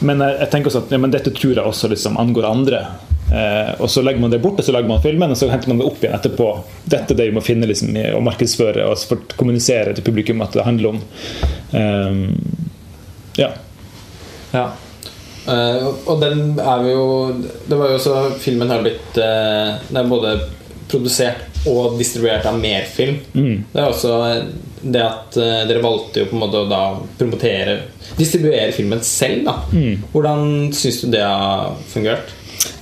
Men 0.01 0.25
jeg, 0.25 0.39
jeg 0.41 0.51
tenker 0.55 0.73
også 0.73 0.87
at 0.87 0.97
ja, 0.97 1.01
men 1.03 1.13
dette 1.15 1.35
tror 1.37 1.53
jeg 1.53 1.65
også 1.65 1.93
liksom 1.93 2.19
angår 2.21 2.49
andre. 2.49 2.83
Eh, 3.29 3.81
og 3.81 3.91
så 3.93 4.03
legger 4.03 4.21
man 4.25 4.33
det 4.33 4.41
bort, 4.41 4.59
og 4.59 4.65
så 4.65 4.73
lager 4.73 4.89
man 4.89 5.03
filmen, 5.05 5.31
og 5.31 5.37
så 5.37 5.51
henter 5.53 5.69
man 5.69 5.83
det 5.83 5.89
opp 5.91 6.01
igjen 6.01 6.17
etterpå. 6.17 6.49
Dette 6.89 7.13
er 7.13 7.21
det 7.21 7.29
vi 7.29 7.37
må 7.37 7.45
finne 7.45 7.69
liksom, 7.69 7.93
og 8.17 8.25
markedsføre 8.25 8.89
og 8.89 9.25
kommunisere 9.37 9.93
til 9.97 10.07
publikum 10.07 10.41
at 10.45 10.57
det 10.57 10.65
handler 10.67 10.95
om. 10.95 11.03
Eh, 11.77 12.21
ja. 13.43 13.53
Ja. 14.57 14.69
Eh, 15.49 15.89
og 16.09 16.23
den 16.23 16.59
er 16.61 16.83
vi 16.85 16.91
jo 16.93 17.05
Det 17.69 17.77
var 17.77 17.93
jo 17.95 17.99
så 18.01 18.15
Filmen 18.37 18.69
har 18.69 18.83
blitt 18.85 19.17
eh, 19.17 19.79
Det 19.89 19.97
er 19.97 20.09
både 20.11 20.33
produsert 20.89 21.48
og 21.67 21.99
distribuert 21.99 22.47
av 22.47 22.59
mer 22.61 22.87
film. 22.89 23.19
Mm. 23.35 23.65
Det 23.73 23.83
er 23.83 23.89
også 23.89 24.15
det 24.79 25.03
at 25.03 25.39
eh, 25.41 25.63
dere 25.69 25.83
valgte 25.83 26.23
jo 26.23 26.31
på 26.31 26.37
en 26.37 26.43
måte 26.45 26.63
å 26.63 26.69
da 26.71 26.83
promotere 27.19 27.81
Distribuere 28.19 28.71
filmen 28.73 29.03
selv, 29.05 29.45
da. 29.45 29.55
Hvordan 30.15 30.71
syns 30.75 31.03
du 31.03 31.11
det 31.13 31.21
har 31.23 31.75
fungert? 31.91 32.31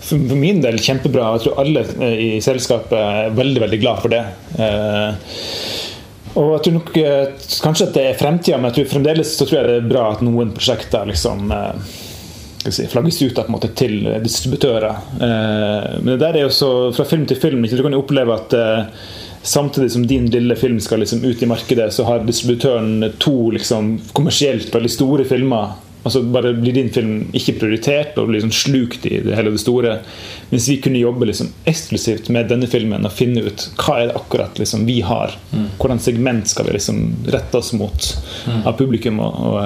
For 0.07 0.21
for 0.21 0.39
min 0.39 0.61
del 0.63 0.79
kjempebra. 0.79 1.33
Jeg 1.35 1.47
tror 1.47 1.63
alle 1.65 1.83
eh, 1.99 2.21
i 2.23 2.31
selskapet 2.45 2.95
er 2.97 3.35
veldig 3.37 3.65
veldig 3.65 3.81
glad 3.83 4.05
for 4.05 4.15
det. 4.15 4.23
Eh, 4.63 5.41
og 6.37 6.51
jeg 6.53 6.65
tror 6.67 6.75
nok 6.77 6.97
eh, 7.01 7.47
kanskje 7.65 7.89
at 7.89 7.95
det 7.97 8.05
er 8.11 8.19
fremtida, 8.21 8.59
men 8.61 8.71
jeg 8.71 8.79
tror 8.79 8.91
fremdeles 8.95 9.33
så 9.39 9.47
tror 9.49 9.59
jeg 9.59 9.69
det 9.71 9.79
er 9.81 9.89
bra 9.91 10.11
at 10.13 10.25
noen 10.25 10.53
prosjekter 10.57 11.09
liksom 11.09 11.51
eh, 11.55 11.73
vi 11.81 12.06
si, 12.75 12.87
flagges 12.91 13.21
ut 13.23 13.37
da, 13.37 13.47
måte, 13.53 13.71
til 13.77 14.01
distributører. 14.25 14.99
Eh, 15.21 15.95
men 16.01 16.13
det 16.15 16.21
der 16.23 16.41
er 16.41 16.47
jo 16.47 16.53
så 16.55 16.73
fra 16.97 17.07
film 17.09 17.27
til 17.29 17.41
film. 17.41 17.65
Ikke? 17.65 17.79
Du 17.79 17.85
kan 17.87 17.97
jo 17.97 18.03
oppleve 18.03 18.37
at 18.37 18.57
eh, 18.57 19.09
samtidig 19.47 19.93
som 19.93 20.07
din 20.07 20.27
lille 20.33 20.57
film 20.57 20.81
skal 20.81 21.03
liksom 21.03 21.25
ut 21.25 21.43
i 21.43 21.51
markedet, 21.51 21.93
så 21.95 22.07
har 22.09 22.25
distributøren 22.27 23.13
to 23.23 23.51
liksom, 23.55 23.97
kommersielt 24.17 24.75
veldig 24.75 24.93
store 24.93 25.29
filmer. 25.29 25.77
Altså 26.07 26.23
bare 26.23 26.53
blir 26.55 26.77
din 26.77 26.91
film 26.95 27.15
ikke 27.35 27.57
prioritert 27.59 28.19
og 28.21 28.29
blir 28.29 28.39
liksom 28.39 28.55
slukt 28.55 29.07
i 29.11 29.19
det 29.25 29.35
hele 29.35 29.51
det 29.51 29.63
store. 29.63 29.97
Mens 30.53 30.69
vi 30.71 30.79
kunne 30.83 31.01
jobbe 31.03 31.27
liksom 31.27 31.51
eksklusivt 31.67 32.31
med 32.35 32.47
denne 32.53 32.69
filmen 32.71 33.07
og 33.07 33.15
finne 33.15 33.43
ut 33.43 33.65
hva 33.81 33.99
er 33.99 34.11
det 34.13 34.19
akkurat 34.21 34.61
liksom 34.61 34.87
vi 34.87 35.01
har. 35.03 35.35
Hvordan 35.81 36.03
segment 36.03 36.47
skal 36.47 36.69
vi 36.69 36.77
liksom 36.77 37.03
rette 37.35 37.59
oss 37.59 37.73
mot 37.75 38.13
av 38.63 38.77
publikum. 38.79 39.19
Og, 39.25 39.41
og, 39.51 39.59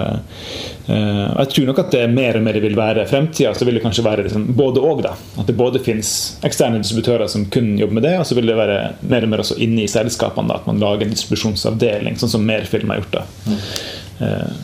eh, 0.89 1.27
og 1.29 1.43
jeg 1.45 1.53
tror 1.55 1.71
nok 1.71 1.85
at 1.85 1.95
det 1.99 2.05
mer 2.15 2.41
og 2.41 2.47
mer 2.49 2.61
vil 2.65 2.79
være 2.79 3.07
fremtida. 3.11 3.53
Så 3.55 3.69
vil 3.69 3.77
det 3.77 3.85
kanskje 3.85 4.07
være 4.07 4.25
liksom 4.27 4.49
både 4.57 4.81
og. 4.81 5.05
da 5.05 5.15
At 5.37 5.51
det 5.51 5.59
både 5.61 5.85
finnes 5.85 6.15
eksterne 6.47 6.81
distributører 6.81 7.29
som 7.29 7.51
kun 7.53 7.75
jobber 7.79 8.01
med 8.01 8.09
det, 8.09 8.17
og 8.23 8.27
så 8.29 8.39
vil 8.39 8.49
det 8.49 8.57
være 8.57 8.81
mer 9.13 9.29
og 9.29 9.35
mer 9.35 9.45
også 9.45 9.61
inne 9.61 9.85
i 9.85 9.91
selskapene 9.93 10.49
da 10.49 10.61
at 10.63 10.69
man 10.71 10.81
lager 10.81 11.05
en 11.05 11.13
distribusjonsavdeling, 11.13 12.17
sånn 12.21 12.33
som 12.39 12.47
mer 12.49 12.65
film 12.71 12.93
har 12.95 13.05
gjort. 13.05 13.21
da 13.21 13.27
Eh, 13.51 14.10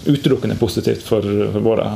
utelukkende 0.07 0.57
positivt 0.61 1.03
for, 1.07 1.25
for 1.53 1.65
våre. 1.65 1.87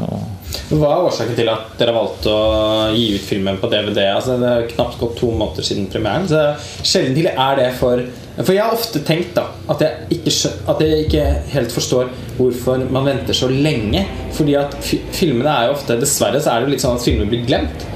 Hva 0.70 0.92
er 0.94 1.06
årsaken 1.10 1.36
til 1.36 1.50
at 1.52 1.74
dere 1.80 1.92
valgte 1.92 2.32
å 2.32 2.88
gi 2.94 3.10
ut 3.16 3.26
filmen 3.26 3.58
på 3.60 3.68
DVD? 3.68 4.06
Altså, 4.14 4.38
det 4.40 4.48
er 4.48 4.68
knapt 4.70 4.96
gått 5.00 5.18
to 5.20 5.28
måneder 5.34 5.66
siden 5.66 5.90
premieren. 5.92 6.28
Så 6.30 6.40
sjelden 6.80 7.18
til 7.18 7.28
er 7.30 7.60
det 7.60 7.70
for 7.80 8.02
For 8.40 8.54
jeg 8.54 8.64
har 8.64 8.72
ofte 8.72 9.02
tenkt 9.04 9.34
da 9.36 9.50
at 9.68 9.82
jeg, 9.84 10.06
ikke, 10.16 10.52
at 10.72 10.80
jeg 10.80 11.04
ikke 11.04 11.24
helt 11.52 11.74
forstår 11.74 12.08
hvorfor 12.38 12.86
man 12.88 13.10
venter 13.10 13.36
så 13.36 13.50
lenge. 13.52 14.06
Fordi 14.36 14.56
at 14.56 14.76
filmene 14.86 15.52
er 15.52 15.68
jo 15.68 15.76
ofte 15.76 15.98
Dessverre 16.00 16.40
så 16.40 16.54
er 16.54 16.62
det 16.62 16.70
jo 16.70 16.76
litt 16.76 16.84
sånn 16.86 16.96
at 16.96 17.04
filmer 17.04 17.28
blir 17.28 17.44
glemt 17.44 17.88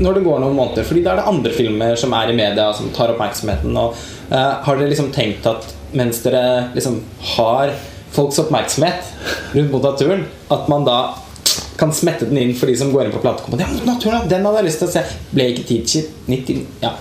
når 0.00 0.16
det 0.16 0.24
går 0.24 0.38
noen 0.40 0.54
måneder. 0.56 0.86
Fordi 0.86 1.02
da 1.02 1.12
er 1.12 1.20
det 1.20 1.28
andre 1.32 1.52
filmer 1.52 1.98
som 1.98 2.14
er 2.16 2.30
i 2.30 2.36
media, 2.36 2.70
som 2.76 2.92
tar 2.94 3.10
oppmerksomheten. 3.12 3.74
Og, 3.76 3.98
eh, 4.30 4.52
har 4.64 4.78
dere 4.78 4.92
liksom 4.92 5.10
tenkt 5.12 5.48
at 5.50 5.66
mens 5.92 6.22
dere 6.22 6.70
liksom 6.76 7.00
har 7.34 7.74
folks 8.14 8.38
oppmerksomhet 8.42 9.10
rundt 9.54 9.72
mot 9.72 9.82
naturen, 9.82 10.24
at 10.50 10.68
man 10.72 10.86
da 10.88 11.00
kan 11.80 11.92
smette 11.96 12.28
den 12.28 12.38
inn 12.42 12.54
for 12.58 12.68
de 12.70 12.76
som 12.76 12.92
går 12.92 13.08
inn 13.08 13.14
på 13.14 13.22
platekompaniet? 13.24 13.82
Ja, 14.04 14.20
den 14.28 14.44
hadde 14.46 14.60
jeg 14.60 14.68
lyst 14.68 14.82
til 14.82 14.90
å 14.90 14.92
se. 14.92 15.04
Ble 15.32 15.48
ikke 15.54 15.66
tid 15.70 15.88
til 15.88 16.08
90 16.28 16.66
Ja. 16.84 16.94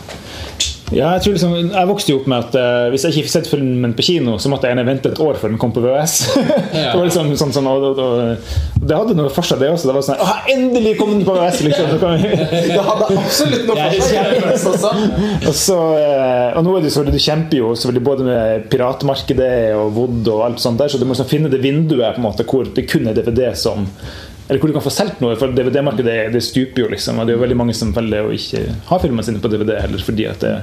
Ja, 0.89 1.11
jeg 1.13 1.21
tror 1.21 1.35
liksom, 1.35 1.51
jeg 1.69 1.89
vokste 1.89 2.13
jo 2.13 2.17
opp 2.17 2.27
med 2.31 2.47
at 2.47 2.55
uh, 2.57 2.87
hvis 2.89 3.03
jeg 3.05 3.13
ikke 3.13 3.25
fikk 3.27 3.33
sett 3.35 3.49
filmen 3.51 3.91
på 3.93 4.05
kino, 4.07 4.37
så 4.41 4.49
måtte 4.49 4.65
jeg 4.65 4.73
gjerne 4.73 4.87
vente 4.87 5.11
et 5.11 5.21
år 5.21 5.37
før 5.37 5.53
den 5.53 5.59
kom 5.61 5.73
på 5.75 5.83
VHS. 5.83 6.15
det 6.73 6.85
var 6.95 7.03
liksom 7.05 7.29
sånn, 7.37 7.53
sånn 7.53 7.69
og, 7.69 7.85
og, 7.91 7.99
og, 8.01 8.55
Det 8.81 8.97
hadde 8.97 9.17
noe 9.19 9.29
for 9.33 9.45
seg, 9.45 9.61
det 9.61 9.69
også. 9.69 9.89
Det 9.91 9.95
var 9.99 10.07
sånn 10.07 10.23
Åh, 10.25 10.33
endelig 10.55 10.95
kom 10.97 11.13
den 11.13 11.25
på 11.27 11.35
VHS! 11.37 11.61
Liksom. 11.67 11.93
Det 12.69 12.85
hadde 12.87 13.09
absolutt 13.21 13.69
noe 13.69 13.85
for 13.93 14.09
seg. 14.09 14.97
Og, 15.49 15.53
så, 15.55 15.77
uh, 15.77 16.57
og 16.57 16.65
nå 16.65 16.73
er 16.77 16.83
det 16.85 16.91
så 16.93 17.03
du 17.05 17.13
kjemper 17.15 17.59
jo 17.59 17.69
selvfølgelig 17.77 18.05
både 18.05 18.25
med 18.25 18.65
piratmarkedet 18.71 19.53
og 19.77 19.93
Wood 19.95 20.27
og 20.31 20.43
alt 20.45 20.61
sånt 20.63 20.81
der, 20.81 20.91
så 20.91 20.99
du 20.99 21.05
må 21.05 21.13
liksom 21.13 21.29
finne 21.29 21.51
det 21.51 21.61
vinduet 21.63 22.15
på 22.15 22.21
en 22.21 22.25
måte 22.25 22.45
hvor 22.49 22.69
det 22.75 22.85
kun 22.89 23.09
er 23.09 23.17
DVD 23.17 23.51
som 23.57 23.87
eller 24.49 24.59
hvor 24.59 24.71
du 24.71 24.73
kan 24.73 24.81
få 24.81 24.91
solgt 24.93 25.19
noe, 25.21 25.35
for 25.37 25.53
DVD-markedet 25.53 26.31
det 26.33 26.39
stuper 26.41 26.81
jo. 26.81 26.87
liksom, 26.89 27.19
og 27.21 27.27
Det 27.27 27.35
er 27.35 27.37
jo 27.37 27.43
veldig 27.43 27.57
mange 27.59 27.75
som 27.77 27.91
velger 27.93 28.25
å 28.25 28.33
ikke 28.33 28.63
ha 28.89 28.97
filmene 28.97 29.25
sine 29.27 29.41
på 29.43 29.51
DVD 29.51 29.75
heller. 29.77 30.01
fordi 30.01 30.25
at 30.25 30.41
det 30.41 30.53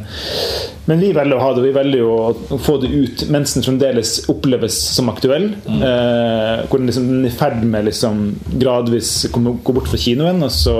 Men 0.90 0.98
vi 1.02 1.12
velger 1.14 1.38
å 1.38 1.44
ha 1.44 1.52
det, 1.54 1.62
og 1.62 1.68
vi 1.68 1.76
velger 1.76 2.02
jo 2.02 2.10
å 2.16 2.58
få 2.58 2.80
det 2.82 2.90
ut 2.90 3.24
mens 3.30 3.54
den 3.54 3.66
fremdeles 3.66 4.16
oppleves 4.32 4.74
som 4.96 5.10
aktuell. 5.12 5.52
Eh, 5.70 6.66
hvor 6.66 6.82
den 6.82 6.90
liksom 6.90 7.06
den 7.12 7.24
er 7.24 7.30
i 7.30 7.38
ferd 7.38 7.62
med 7.62 7.86
liksom 7.86 8.26
gradvis 8.58 9.12
å 9.30 9.38
gå 9.38 9.78
bort 9.78 9.90
fra 9.92 10.02
kinoen. 10.02 10.42
og 10.42 10.50
så 10.50 10.76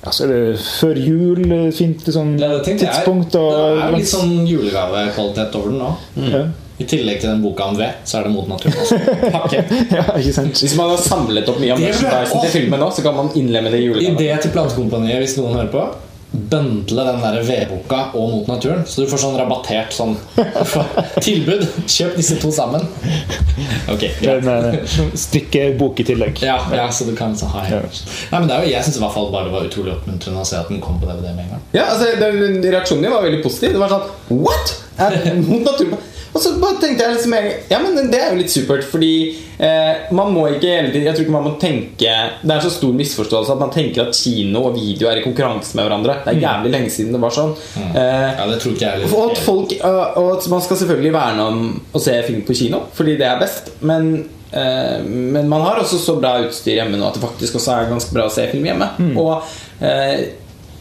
ja, 0.00 0.14
er 0.24 0.30
det 0.30 0.60
før 0.64 0.96
jul, 0.96 1.42
fint 1.76 2.06
sånn 2.06 2.36
Ja, 2.40 2.54
det 2.54 2.78
tidspunkt. 2.78 3.34
Og. 3.36 3.50
Det 3.52 3.84
er 3.84 3.96
litt 3.98 4.08
sånn 4.08 4.46
julegavekvalitet 4.48 5.58
over 5.58 5.74
den 5.74 5.82
nå. 5.82 5.94
ja. 6.30 6.46
I 6.80 6.86
tillegg 6.88 7.20
til 7.20 7.28
den 7.28 7.42
boka 7.44 7.66
om 7.68 7.76
ved, 7.76 7.98
så 8.08 8.20
er 8.20 8.28
det 8.28 8.32
mot 8.32 8.46
naturen 8.48 8.78
også. 8.80 8.98
Pakke. 9.36 9.64
ja, 9.92 10.04
ikke 10.16 10.32
sant? 10.32 10.60
Hvis 10.64 10.76
man 10.80 10.88
har 10.94 11.02
samlet 11.04 11.48
opp 11.52 11.58
mye 11.60 11.74
av 11.74 11.82
Det 11.82 11.90
merchandisen 11.92 12.46
til 12.46 12.54
filmen 12.56 12.80
nå, 12.80 12.88
så 12.96 13.04
kan 13.04 13.18
man 13.20 13.28
innlemme 13.36 13.72
det 13.74 13.82
i 13.82 13.88
julegaven. 13.90 14.16
Idé 14.16 14.30
til 14.46 14.54
platekompaniet, 14.54 15.20
hvis 15.20 15.36
noen 15.40 15.58
hører 15.60 15.74
på. 15.74 15.82
Bøndle 16.30 17.02
den 17.08 17.16
der 17.24 17.40
vedboka 17.42 17.96
og 18.14 18.28
Mot 18.30 18.46
naturen, 18.46 18.84
så 18.86 19.02
du 19.02 19.08
får 19.10 19.18
sånn 19.18 19.34
rabattert 19.34 19.90
sånn 19.92 20.12
tilbud. 21.26 21.64
Kjøp 21.90 22.14
disse 22.20 22.36
to 22.40 22.52
sammen. 22.54 22.84
Ok, 23.90 24.04
greit. 24.22 24.94
Strikke 25.18 25.64
bok 25.80 26.00
i 26.00 26.06
tillegg. 26.06 26.38
Ja, 26.46 26.60
ja, 26.72 26.86
så 26.94 27.08
du 27.08 27.16
kan 27.18 27.34
så 27.36 27.50
ha 27.50 27.64
Ja. 27.66 27.80
Nei, 27.82 28.38
men 28.38 28.46
det 28.46 28.56
er 28.56 28.62
jo, 28.64 28.70
Jeg 28.76 28.86
syns 28.86 29.00
i 29.00 29.02
hvert 29.02 29.16
fall 29.18 29.28
bare 29.34 29.50
det 29.50 29.56
var 29.56 29.66
utrolig 29.66 29.92
oppmuntrende 29.98 30.44
å 30.44 30.46
se 30.48 30.56
at 30.62 30.70
den 30.70 30.78
kom 30.84 31.02
på 31.02 31.10
DVD 31.10 31.34
med 31.34 31.48
en 31.48 31.56
gang. 31.56 31.66
Ja, 31.74 31.88
altså 31.96 32.14
den, 32.22 32.62
Reaksjonen 32.62 33.04
din 33.04 33.12
var 33.18 33.26
veldig 33.26 33.42
positiv. 33.44 33.74
Det 33.74 33.82
var 33.82 33.92
sånn 33.98 34.38
What?! 34.46 34.76
Er 35.00 35.18
mot 35.42 35.66
naturen 35.66 35.98
Og 36.30 36.38
så 36.42 36.52
bare 36.62 36.78
tenkte 36.78 37.02
jeg 37.04 37.16
liksom 37.16 37.32
Ja, 37.70 37.78
men 37.82 37.96
det 38.12 38.18
er 38.20 38.28
jo 38.30 38.38
litt 38.38 38.52
supert, 38.52 38.84
fordi 38.86 39.12
eh, 39.58 40.04
man 40.14 40.30
må 40.34 40.44
ikke 40.52 40.68
hele 40.70 40.92
tiden 40.92 41.08
Jeg 41.08 41.16
tror 41.16 41.24
ikke 41.26 41.34
man 41.34 41.46
må 41.48 41.52
tenke 41.58 42.12
Det 42.44 42.54
er 42.54 42.62
så 42.62 42.70
stor 42.70 42.92
misforståelse 42.94 43.56
at 43.56 43.62
man 43.64 43.72
tenker 43.74 44.04
at 44.04 44.14
kino 44.14 44.62
og 44.68 44.76
video 44.78 45.08
er 45.10 45.18
i 45.18 45.24
konkurranse 45.24 45.74
med 45.78 45.88
hverandre. 45.88 46.18
Det 46.24 46.34
er 46.36 46.42
jævlig 46.44 46.70
lenge 46.76 46.92
siden 46.94 47.16
det 47.16 47.22
var 47.24 47.34
sånn. 47.34 47.54
Eh, 47.80 48.28
Ja, 48.38 48.46
det 48.50 48.60
tror 48.62 48.76
ikke 48.76 48.92
jeg 48.92 49.10
og 49.10 49.30
at 49.32 49.40
folk 49.42 49.72
øh, 49.80 50.18
Og 50.22 50.28
at 50.36 50.46
man 50.52 50.62
skal 50.62 50.78
selvfølgelig 50.84 51.12
verne 51.18 51.48
om 51.50 51.64
å 51.94 52.02
se 52.02 52.14
film 52.28 52.44
på 52.46 52.54
kino, 52.60 52.84
fordi 52.94 53.16
det 53.18 53.26
er 53.26 53.40
best. 53.42 53.72
Men, 53.80 54.12
eh, 54.52 55.00
men 55.06 55.48
man 55.50 55.64
har 55.66 55.82
også 55.82 55.98
så 55.98 56.14
bra 56.20 56.36
utstyr 56.46 56.78
hjemme 56.78 56.96
nå 57.00 57.08
at 57.10 57.18
det 57.18 57.24
faktisk 57.26 57.58
også 57.58 57.74
er 57.74 57.90
ganske 57.90 58.14
bra 58.14 58.28
å 58.30 58.32
se 58.34 58.46
film 58.52 58.70
hjemme. 58.70 58.88
Og 59.18 59.34
eh, 59.82 60.28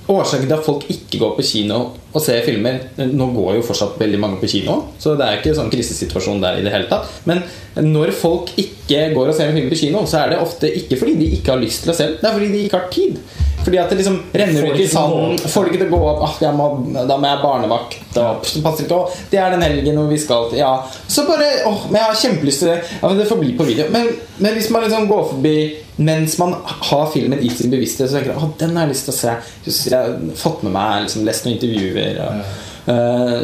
Årsaken 0.10 0.48
til 0.48 0.56
at 0.56 0.66
folk 0.66 0.86
ikke 0.90 1.20
går 1.22 1.36
på 1.38 1.44
kino 1.46 1.80
og 2.10 2.24
ser 2.24 2.42
filmer 2.42 2.80
Nå 2.98 3.28
går 3.36 3.60
jo 3.60 3.66
fortsatt 3.68 4.00
veldig 4.02 4.20
mange 4.22 4.40
på 4.42 4.50
kino, 4.50 4.80
så 4.98 5.14
det 5.20 5.28
er 5.28 5.38
ikke 5.38 5.54
sånn 5.58 5.70
krisesituasjon 5.70 6.42
der 6.42 6.58
i 6.58 6.64
det 6.66 6.74
hele 6.74 6.90
tatt. 6.90 7.12
Men 7.30 7.44
når 7.86 8.16
folk 8.18 8.56
ikke 8.58 9.12
går 9.14 9.30
og 9.30 9.38
ser 9.38 9.52
en 9.52 9.60
film 9.60 9.70
på 9.70 9.78
kino, 9.84 10.02
så 10.10 10.24
er 10.24 10.34
det 10.34 10.42
ofte 10.42 10.72
ikke 10.82 10.98
fordi 10.98 11.14
de 11.20 11.30
ikke 11.38 11.54
har 11.54 11.62
lyst 11.62 11.86
til 11.86 11.94
å 11.94 11.98
se 12.00 12.10
den, 12.10 12.18
det 12.18 12.26
er 12.26 12.36
fordi 12.40 12.50
de 12.56 12.64
ikke 12.66 12.82
har 12.82 12.90
tid. 12.96 13.22
Fordi 13.64 13.78
at 13.82 13.90
det 13.92 14.00
liksom 14.00 14.22
renner 14.32 14.70
ut 14.72 14.80
i 14.80 14.88
sanden. 14.88 15.38
Får 15.38 15.66
det 15.66 15.74
ikke 15.74 15.82
til 15.84 15.92
å 15.92 15.98
gå 15.98 16.10
opp. 16.12 16.24
Ah, 16.26 16.38
jeg 16.42 16.56
må, 16.56 16.68
da 16.96 17.18
må 17.20 17.30
jeg 17.30 17.42
barnevakt. 17.44 17.98
Da, 18.16 18.26
passer 18.64 18.86
ikke, 18.86 18.98
å, 18.98 19.20
det 19.32 19.42
er 19.42 19.54
den 19.54 19.66
helgen 19.66 20.00
hvor 20.00 20.10
vi 20.10 20.20
skal 20.22 20.50
til 20.50 20.62
Ja. 20.62 20.72
Så 21.08 21.26
bare 21.28 21.50
åh, 21.68 21.86
men 21.90 22.00
Jeg 22.00 22.08
har 22.08 22.20
kjempelyst 22.24 22.64
til 22.64 22.72
det. 22.72 22.80
Ja, 23.02 23.04
men 23.08 23.20
Det 23.20 23.28
får 23.30 23.42
bli 23.44 23.54
på 23.60 23.68
video. 23.68 23.90
Men, 23.94 24.10
men 24.40 24.58
hvis 24.58 24.72
man 24.74 24.88
liksom 24.88 25.08
går 25.12 25.30
forbi 25.36 25.56
mens 26.00 26.38
man 26.40 26.54
har 26.64 27.10
filmen 27.12 27.42
i 27.44 27.50
sin 27.52 27.72
bevissthet, 27.74 28.08
så 28.08 28.16
tenker 28.16 28.32
jeg 28.32 28.44
at 28.46 28.62
den 28.62 28.78
har 28.78 28.88
jeg 28.88 28.94
lyst 28.94 29.10
til 29.10 29.12
å 29.12 29.18
se. 29.18 29.34
Jeg 29.68 29.98
har 29.98 30.38
fått 30.40 30.62
med 30.64 30.72
meg 30.72 31.04
liksom, 31.04 31.26
lest 31.28 31.44
noen 31.44 31.58
intervjuer. 31.58 32.22
Og, 32.24 32.54
eh, 32.94 33.42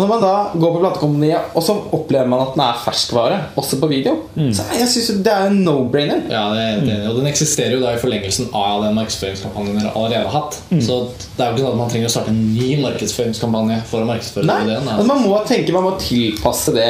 og 0.00 0.06
når 0.06 0.08
man 0.14 0.22
da 0.24 0.30
går 0.56 0.70
på 0.72 0.78
platekompaniet, 0.80 1.50
og 1.58 1.62
så 1.66 1.74
opplever 1.92 2.28
man 2.32 2.40
at 2.46 2.54
den 2.56 2.62
er 2.64 2.78
ferskvare, 2.80 3.38
også 3.60 3.76
på 3.82 3.88
video, 3.90 4.14
så 4.56 4.64
jeg 4.78 4.88
synes 4.88 5.10
det 5.26 5.32
er 5.34 5.50
en 5.50 5.58
no-brainer. 5.66 6.22
Ja, 6.32 6.46
det 6.56 6.62
er, 6.64 6.80
det, 6.86 6.94
og 7.10 7.18
Den 7.20 7.28
eksisterer 7.28 7.74
jo 7.76 7.82
da 7.82 7.92
i 7.92 8.00
forlengelsen 8.00 8.48
av 8.56 8.86
den 8.86 8.96
markedsføringskampanjen 8.96 9.76
dere 9.82 9.92
allerede 9.92 10.24
har 10.30 10.38
hatt. 10.38 10.56
Så 10.80 10.96
det 11.36 11.44
er 11.44 11.50
jo 11.50 11.58
ikke 11.58 11.66
sånn 11.66 11.74
at 11.74 11.80
man 11.82 11.92
trenger 11.92 12.08
å 12.08 12.14
starte 12.16 12.32
en 12.32 12.40
ny 12.54 12.70
markedsføringskampanje 12.86 13.78
for 13.92 14.00
å 14.06 14.08
markedsføre 14.08 14.48
Nei, 14.48 14.58
ideen. 14.64 14.88
altså 14.94 15.06
man 15.12 15.22
må 15.26 15.36
tenke, 15.50 15.76
man 15.76 15.88
må 15.90 15.94
tilpasse 16.00 16.72
det 16.72 16.88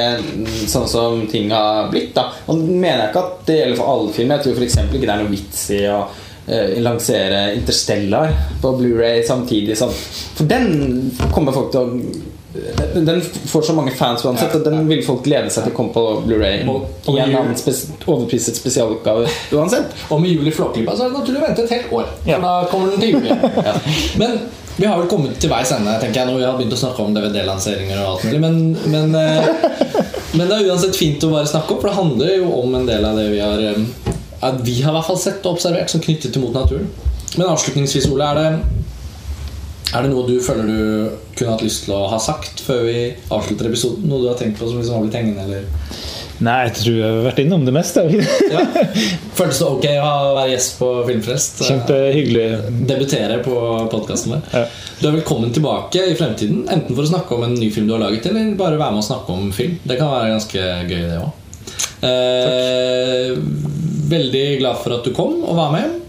sånn 0.70 0.86
som 0.94 1.26
ting 1.32 1.50
har 1.50 1.90
blitt. 1.90 2.14
da 2.14 2.28
Og 2.46 2.62
mener 2.62 3.06
jeg 3.08 3.10
ikke 3.10 3.26
at 3.26 3.46
det 3.50 3.58
gjelder 3.60 3.80
for 3.82 3.94
alle 3.96 4.14
filmer. 4.14 4.38
Jeg 4.38 4.46
tror 4.52 4.62
f.eks. 4.62 4.82
ikke 4.86 5.06
det 5.08 5.14
er 5.16 5.24
noe 5.24 5.32
vits 5.34 5.62
i 5.74 5.80
å 5.90 6.00
eh, 6.46 6.76
lansere 6.82 7.42
Interstellar 7.58 8.32
på 8.62 8.72
Blu-ray 8.78 9.24
samtidig 9.26 9.76
som 9.78 9.90
For 9.92 10.46
den 10.50 11.10
kommer 11.34 11.56
folk 11.56 11.72
til 11.74 11.80
å 11.80 12.29
den 12.94 13.04
den 13.06 13.20
får 13.22 13.62
så 13.62 13.72
mange 13.72 13.92
fans 13.94 14.24
uansett, 14.24 14.54
og 14.54 14.64
den 14.64 14.88
vil 14.88 15.02
folk 15.06 15.22
glede 15.24 15.50
seg 15.54 15.66
til 15.66 15.74
å 15.74 15.76
komme 15.76 15.94
på 15.94 16.02
Blu-ray 16.24 16.64
i 16.64 16.64
en 16.66 17.36
annen 17.38 17.58
spes 17.58 17.84
overpriset 18.06 18.58
spesialoppgave 18.58 19.28
uansett. 19.54 19.94
Og 20.10 20.22
med 20.22 20.34
jul 20.34 20.50
i 20.50 20.54
Flåklypa 20.54 20.96
så 20.96 21.06
er 21.06 21.12
det 21.12 21.20
naturlig 21.20 21.42
å 21.42 21.44
vente 21.46 21.66
et 21.66 21.76
helt 21.76 21.92
år. 22.00 22.08
Ja. 22.26 22.40
Da 22.42 22.56
kommer 22.72 22.90
den 22.90 23.04
til 23.04 23.14
juli. 23.14 23.36
Men 24.22 24.40
vi 24.80 24.86
har 24.86 24.98
vel 24.98 25.10
kommet 25.10 25.38
til 25.42 25.50
veis 25.52 25.70
ende 25.76 25.92
tenker 26.00 26.22
jeg, 26.22 26.30
når 26.30 26.38
vi 26.40 26.44
har 26.46 26.58
begynt 26.58 26.74
å 26.74 26.80
snakke 26.80 27.04
om 27.04 27.14
DVD-lanseringer 27.14 28.00
og 28.00 28.14
alt 28.14 28.26
mulig. 28.26 28.40
Men, 28.40 28.54
men, 28.88 29.14
eh, 29.18 30.04
men 30.38 30.46
det 30.46 30.56
er 30.56 30.70
uansett 30.70 30.96
fint 30.96 31.26
å 31.26 31.32
bare 31.34 31.50
snakke 31.50 31.74
om, 31.74 31.82
for 31.82 31.90
det 31.90 31.98
handler 31.98 32.32
jo 32.38 32.50
om 32.62 32.78
en 32.78 32.88
del 32.88 33.04
av 33.04 33.18
det 33.20 33.26
vi 33.34 33.42
har 33.44 33.60
eh, 33.60 34.14
At 34.46 34.62
vi 34.64 34.78
har 34.80 34.94
i 34.94 34.96
hvert 34.96 35.10
fall 35.10 35.20
sett 35.20 35.44
og 35.44 35.58
observert 35.58 35.92
som 35.92 36.00
knyttet 36.00 36.32
til 36.32 36.46
Mot 36.46 36.56
naturen. 36.56 36.88
Men 37.36 37.50
avslutningsvis, 37.50 38.08
Ole, 38.08 38.30
er 38.30 38.40
det 38.40 38.79
er 39.90 40.04
det 40.04 40.10
noe 40.12 40.26
du 40.28 40.36
føler 40.44 40.68
du 40.68 41.18
kunne 41.34 41.54
hatt 41.54 41.64
lyst 41.64 41.86
til 41.86 41.96
å 41.96 42.06
ha 42.12 42.18
sagt 42.22 42.62
før 42.62 42.84
vi 42.86 42.98
avslutter 43.32 43.70
episoden? 43.70 44.06
Noe 44.10 44.22
du 44.22 44.28
har 44.30 44.38
tenkt 44.38 44.60
på 44.60 44.68
som 44.68 44.78
liksom 44.78 44.98
har 44.98 45.06
blitt 45.06 45.18
hengende? 45.18 45.46
Eller? 45.48 45.64
Nei, 46.40 46.54
jeg 46.68 46.74
tror 46.78 46.94
jeg 46.96 47.04
har 47.04 47.26
vært 47.26 47.40
innom 47.42 47.66
det 47.66 47.72
meste. 47.76 48.04
Ja. 48.50 48.62
Føltes 49.36 49.58
det 49.60 49.66
ok 49.66 49.84
å 50.00 50.12
være 50.38 50.46
gjest 50.54 50.78
på 50.80 50.88
Filmfrelst? 51.08 51.60
Kjempehyggelig. 51.66 52.46
Debutere 52.88 53.36
på 53.44 53.56
podkasten 53.92 54.34
vår. 54.36 54.46
Ja. 54.54 54.62
Du 55.00 55.08
er 55.10 55.18
velkommen 55.18 55.52
tilbake 55.56 56.06
i 56.08 56.16
fremtiden. 56.16 56.62
Enten 56.72 56.96
for 56.96 57.04
å 57.04 57.10
snakke 57.10 57.36
om 57.36 57.44
en 57.44 57.58
ny 57.58 57.68
film 57.74 57.90
du 57.90 57.94
har 57.96 58.02
laget, 58.06 58.30
eller 58.30 58.54
bare 58.56 58.80
være 58.80 58.96
med 58.96 59.02
og 59.02 59.08
snakke 59.10 59.36
om 59.36 59.52
film. 59.56 59.76
Det 59.84 59.98
kan 60.00 60.12
være 60.14 60.32
ganske 60.32 60.64
gøy, 60.88 61.04
det 61.10 61.20
òg. 61.20 61.36
Eh, 62.08 63.36
veldig 64.14 64.46
glad 64.62 64.80
for 64.80 64.96
at 64.96 65.04
du 65.04 65.12
kom 65.16 65.42
og 65.44 65.60
var 65.60 65.76
med. 65.76 66.00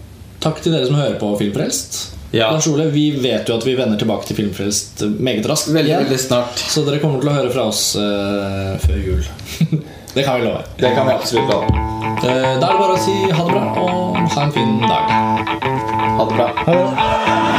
Takk 0.42 0.64
til 0.64 0.74
dere 0.74 0.88
som 0.88 0.96
hører 0.98 1.20
på 1.20 1.34
Filmfrelst. 1.42 2.00
Ja. 2.32 2.50
Lars 2.50 2.66
Ole, 2.66 2.86
Vi 2.90 3.10
vet 3.20 3.48
jo 3.48 3.58
at 3.58 3.66
vi 3.66 3.74
vender 3.76 3.98
tilbake 4.00 4.26
til 4.28 4.38
Filmfrelst 4.38 5.04
meget 5.20 5.46
raskt. 5.48 5.68
Veldig, 5.74 5.96
veldig 6.04 6.20
snart. 6.20 6.56
Så 6.56 6.84
dere 6.86 7.00
kommer 7.02 7.20
til 7.20 7.28
å 7.28 7.36
høre 7.36 7.52
fra 7.52 7.66
oss 7.68 7.82
uh, 8.00 8.72
før 8.80 9.02
jul. 9.04 9.26
det 10.16 10.24
kan 10.24 10.40
vi 10.40 10.48
love. 10.48 10.64
Det 10.80 10.94
kan 10.96 11.08
vi 11.10 11.16
absolutt 11.18 11.52
love. 11.52 11.84
Eh, 12.22 12.52
da 12.56 12.68
er 12.68 12.72
det 12.72 12.80
bare 12.80 12.96
å 12.96 13.00
si 13.02 13.16
ha 13.28 13.44
det 13.44 13.52
bra 13.52 13.64
og 13.84 14.20
ha 14.22 14.46
en 14.46 14.52
fin 14.56 14.76
dag. 14.86 15.16
Ha 16.16 16.28
det 16.28 16.38
bra. 16.38 16.52
Ha 16.64 16.78
det. 16.78 17.51